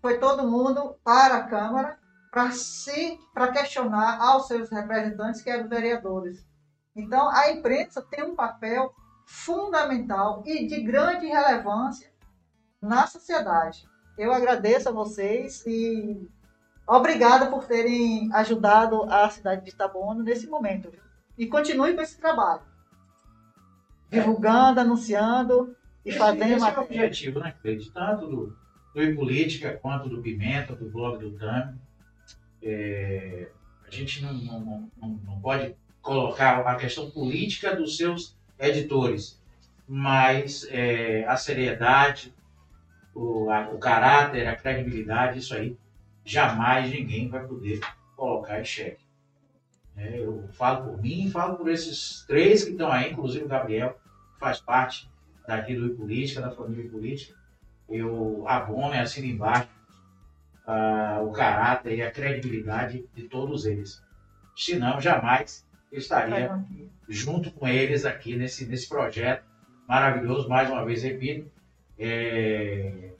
foi 0.00 0.16
todo 0.18 0.48
mundo 0.48 0.96
para 1.04 1.36
a 1.36 1.42
Câmara 1.42 2.05
para 2.30 2.50
se 2.50 3.18
para 3.32 3.52
questionar 3.52 4.20
aos 4.20 4.46
seus 4.46 4.70
representantes, 4.70 5.42
que 5.42 5.50
eram 5.50 5.64
os 5.64 5.70
vereadores. 5.70 6.46
Então, 6.94 7.28
a 7.28 7.50
imprensa 7.50 8.02
tem 8.02 8.24
um 8.24 8.34
papel 8.34 8.92
fundamental 9.26 10.42
e 10.46 10.66
de 10.66 10.80
grande 10.82 11.26
relevância 11.26 12.10
na 12.80 13.06
sociedade. 13.06 13.86
Eu 14.16 14.32
agradeço 14.32 14.88
a 14.88 14.92
vocês 14.92 15.64
e 15.66 16.26
obrigada 16.86 17.46
por 17.50 17.64
terem 17.64 18.32
ajudado 18.32 19.02
a 19.04 19.28
cidade 19.28 19.64
de 19.64 19.70
Itabuna 19.70 20.22
nesse 20.22 20.46
momento. 20.46 20.90
E 21.36 21.46
continue 21.46 21.94
com 21.94 22.00
esse 22.00 22.18
trabalho. 22.18 22.62
Divulgando, 24.08 24.80
anunciando 24.80 25.76
e 26.04 26.10
Esse, 26.10 26.18
fazendo 26.18 26.56
esse 26.56 26.66
é 26.66 26.78
o 26.78 26.82
objetivo, 26.82 27.40
né? 27.40 27.54
Tanto 27.92 28.26
do, 28.26 28.56
do 28.94 29.02
E 29.02 29.14
Política 29.14 29.78
quanto 29.82 30.08
do 30.08 30.22
Pimenta, 30.22 30.74
do 30.74 30.88
blog 30.88 31.18
do 31.18 31.36
Tami. 31.36 31.78
É, 32.66 33.48
a 33.86 33.90
gente 33.90 34.22
não, 34.22 34.34
não, 34.34 34.60
não, 35.00 35.08
não- 35.24 35.40
pode 35.40 35.74
colocar 36.02 36.60
a 36.60 36.74
questão 36.76 37.10
política 37.10 37.74
dos 37.76 37.96
seus 37.96 38.36
editores. 38.58 39.40
mas 39.88 40.66
é, 40.70 41.24
a 41.26 41.36
seriedade, 41.36 42.34
o, 43.14 43.50
a, 43.50 43.70
o 43.70 43.78
caráter, 43.78 44.46
a 44.48 44.56
credibilidade, 44.56 45.38
isso 45.40 45.54
aí 45.54 45.76
jamais 46.24 46.90
ninguém 46.90 47.28
vai 47.28 47.46
poder 47.46 47.80
colocar 48.16 48.60
em 48.60 48.64
xeque. 48.64 49.04
É, 49.96 50.18
eu 50.20 50.48
falo 50.52 50.84
por 50.90 51.02
mim, 51.02 51.30
falo 51.30 51.56
por 51.56 51.68
esses 51.70 52.24
três 52.26 52.64
que 52.64 52.72
estão 52.72 52.90
aí, 52.92 53.12
inclusive 53.12 53.44
o 53.44 53.48
Gabriel, 53.48 53.94
que 54.34 54.40
faz 54.40 54.60
parte 54.60 55.10
daqui 55.46 55.74
do 55.74 55.90
Política, 55.94 56.40
da 56.42 56.50
família 56.50 56.90
Política. 56.90 57.34
Eu 57.88 58.44
abono 58.48 58.94
e 58.94 58.98
assino 58.98 59.26
embaixo 59.26 59.68
o 61.22 61.30
caráter 61.32 61.96
e 61.96 62.02
a 62.02 62.10
credibilidade 62.10 63.08
de 63.14 63.28
todos 63.28 63.66
eles. 63.66 64.02
Senão, 64.56 65.00
jamais 65.00 65.66
estaria 65.92 66.64
junto 67.08 67.50
com 67.52 67.68
eles 67.68 68.04
aqui 68.04 68.36
nesse, 68.36 68.66
nesse 68.66 68.88
projeto 68.88 69.44
maravilhoso, 69.86 70.48
mais 70.48 70.68
uma 70.68 70.84
vez 70.84 71.02
repito, 71.02 71.50
é 71.98 73.12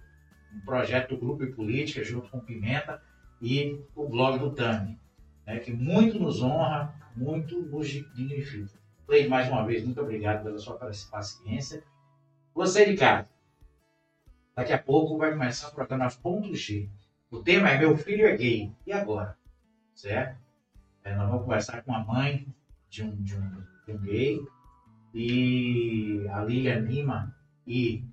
um 0.53 0.61
projeto 0.61 1.11
do 1.11 1.19
Grupo 1.19 1.45
e 1.45 1.53
Política, 1.53 2.03
junto 2.03 2.29
com 2.29 2.41
Pimenta 2.41 3.01
e 3.41 3.81
o 3.95 4.09
blog 4.09 4.39
do 4.39 4.53
Tami, 4.53 4.99
né, 5.47 5.59
que 5.59 5.73
muito 5.73 6.19
nos 6.19 6.43
honra, 6.43 6.95
muito 7.15 7.61
nos 7.63 7.89
dignifica. 7.89 8.79
Leide, 9.09 9.29
mais 9.29 9.49
uma 9.49 9.65
vez, 9.65 9.85
muito 9.85 10.01
obrigado 10.01 10.43
pela 10.43 10.59
sua 10.59 10.77
paciência. 10.77 11.83
Você 12.55 12.87
de 12.87 12.97
casa, 12.97 13.29
daqui 14.55 14.73
a 14.73 14.79
pouco 14.79 15.17
vai 15.17 15.31
começar 15.31 15.69
o 15.69 15.75
programa 15.75 16.11
Ponto 16.11 16.55
G. 16.55 16.89
O 17.29 17.43
tema 17.43 17.71
é 17.71 17.79
Meu 17.79 17.97
Filho 17.97 18.25
é 18.25 18.37
Gay. 18.37 18.73
E 18.87 18.93
agora? 18.93 19.37
Certo? 19.93 20.39
É, 21.03 21.13
nós 21.17 21.29
vamos 21.29 21.45
conversar 21.45 21.83
com 21.83 21.93
a 21.93 22.05
mãe 22.05 22.47
de 22.89 23.03
um, 23.03 23.21
de 23.21 23.35
um, 23.35 23.51
de 23.85 23.93
um 23.93 23.99
gay 23.99 24.41
e 25.13 26.25
a 26.31 26.45
Lilian 26.45 26.81
Lima 26.81 27.37
e 27.67 28.05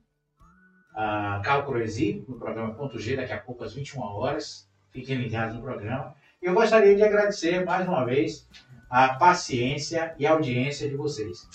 a 0.96 1.42
Cal 1.44 1.64
Croesi, 1.64 2.26
no 2.28 2.40
programa 2.40 2.74
Ponto 2.74 2.98
G, 2.98 3.16
daqui 3.16 3.34
a 3.34 3.40
pouco 3.40 3.64
às 3.64 3.76
21 3.76 4.02
horas. 4.02 4.68
Fiquem 4.90 5.18
ligados 5.18 5.56
no 5.56 5.62
programa. 5.62 6.16
Eu 6.42 6.56
gostaria 6.56 6.96
de 6.96 7.04
agradecer 7.04 7.64
mais 7.64 7.88
uma 7.88 8.04
vez 8.06 8.50
a 8.90 9.14
paciência 9.14 10.16
e 10.18 10.26
a 10.26 10.32
audiência 10.32 10.90
de 10.90 10.96
vocês. 10.96 11.48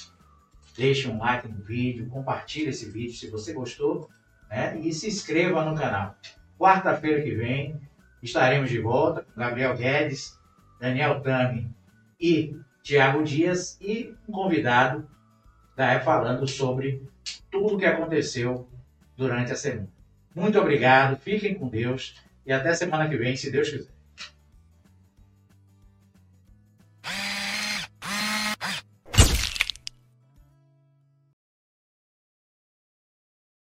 Deixe 0.76 1.08
um 1.08 1.18
like 1.18 1.48
no 1.48 1.60
vídeo, 1.64 2.08
compartilhe 2.08 2.68
esse 2.68 2.88
vídeo 2.88 3.16
se 3.16 3.28
você 3.28 3.52
gostou 3.52 4.08
né? 4.48 4.78
e 4.78 4.92
se 4.92 5.08
inscreva 5.08 5.64
no 5.64 5.76
canal. 5.76 6.14
Quarta-feira 6.58 7.22
que 7.22 7.34
vem 7.34 7.80
estaremos 8.22 8.68
de 8.68 8.80
volta 8.80 9.22
com 9.22 9.40
Gabriel 9.40 9.76
Guedes, 9.76 10.36
Daniel 10.80 11.20
Tami 11.20 11.70
e 12.20 12.56
Tiago 12.82 13.22
Dias 13.22 13.78
e 13.80 14.14
um 14.28 14.32
convidado 14.32 15.08
né, 15.76 16.00
falando 16.00 16.48
sobre 16.48 17.02
tudo 17.50 17.76
o 17.76 17.78
que 17.78 17.86
aconteceu 17.86 18.68
durante 19.16 19.52
a 19.52 19.56
semana. 19.56 19.88
Muito 20.34 20.58
obrigado, 20.58 21.16
fiquem 21.16 21.54
com 21.54 21.68
Deus 21.68 22.20
e 22.44 22.52
até 22.52 22.74
semana 22.74 23.08
que 23.08 23.16
vem, 23.16 23.36
se 23.36 23.50
Deus 23.50 23.70
quiser. 23.70 23.97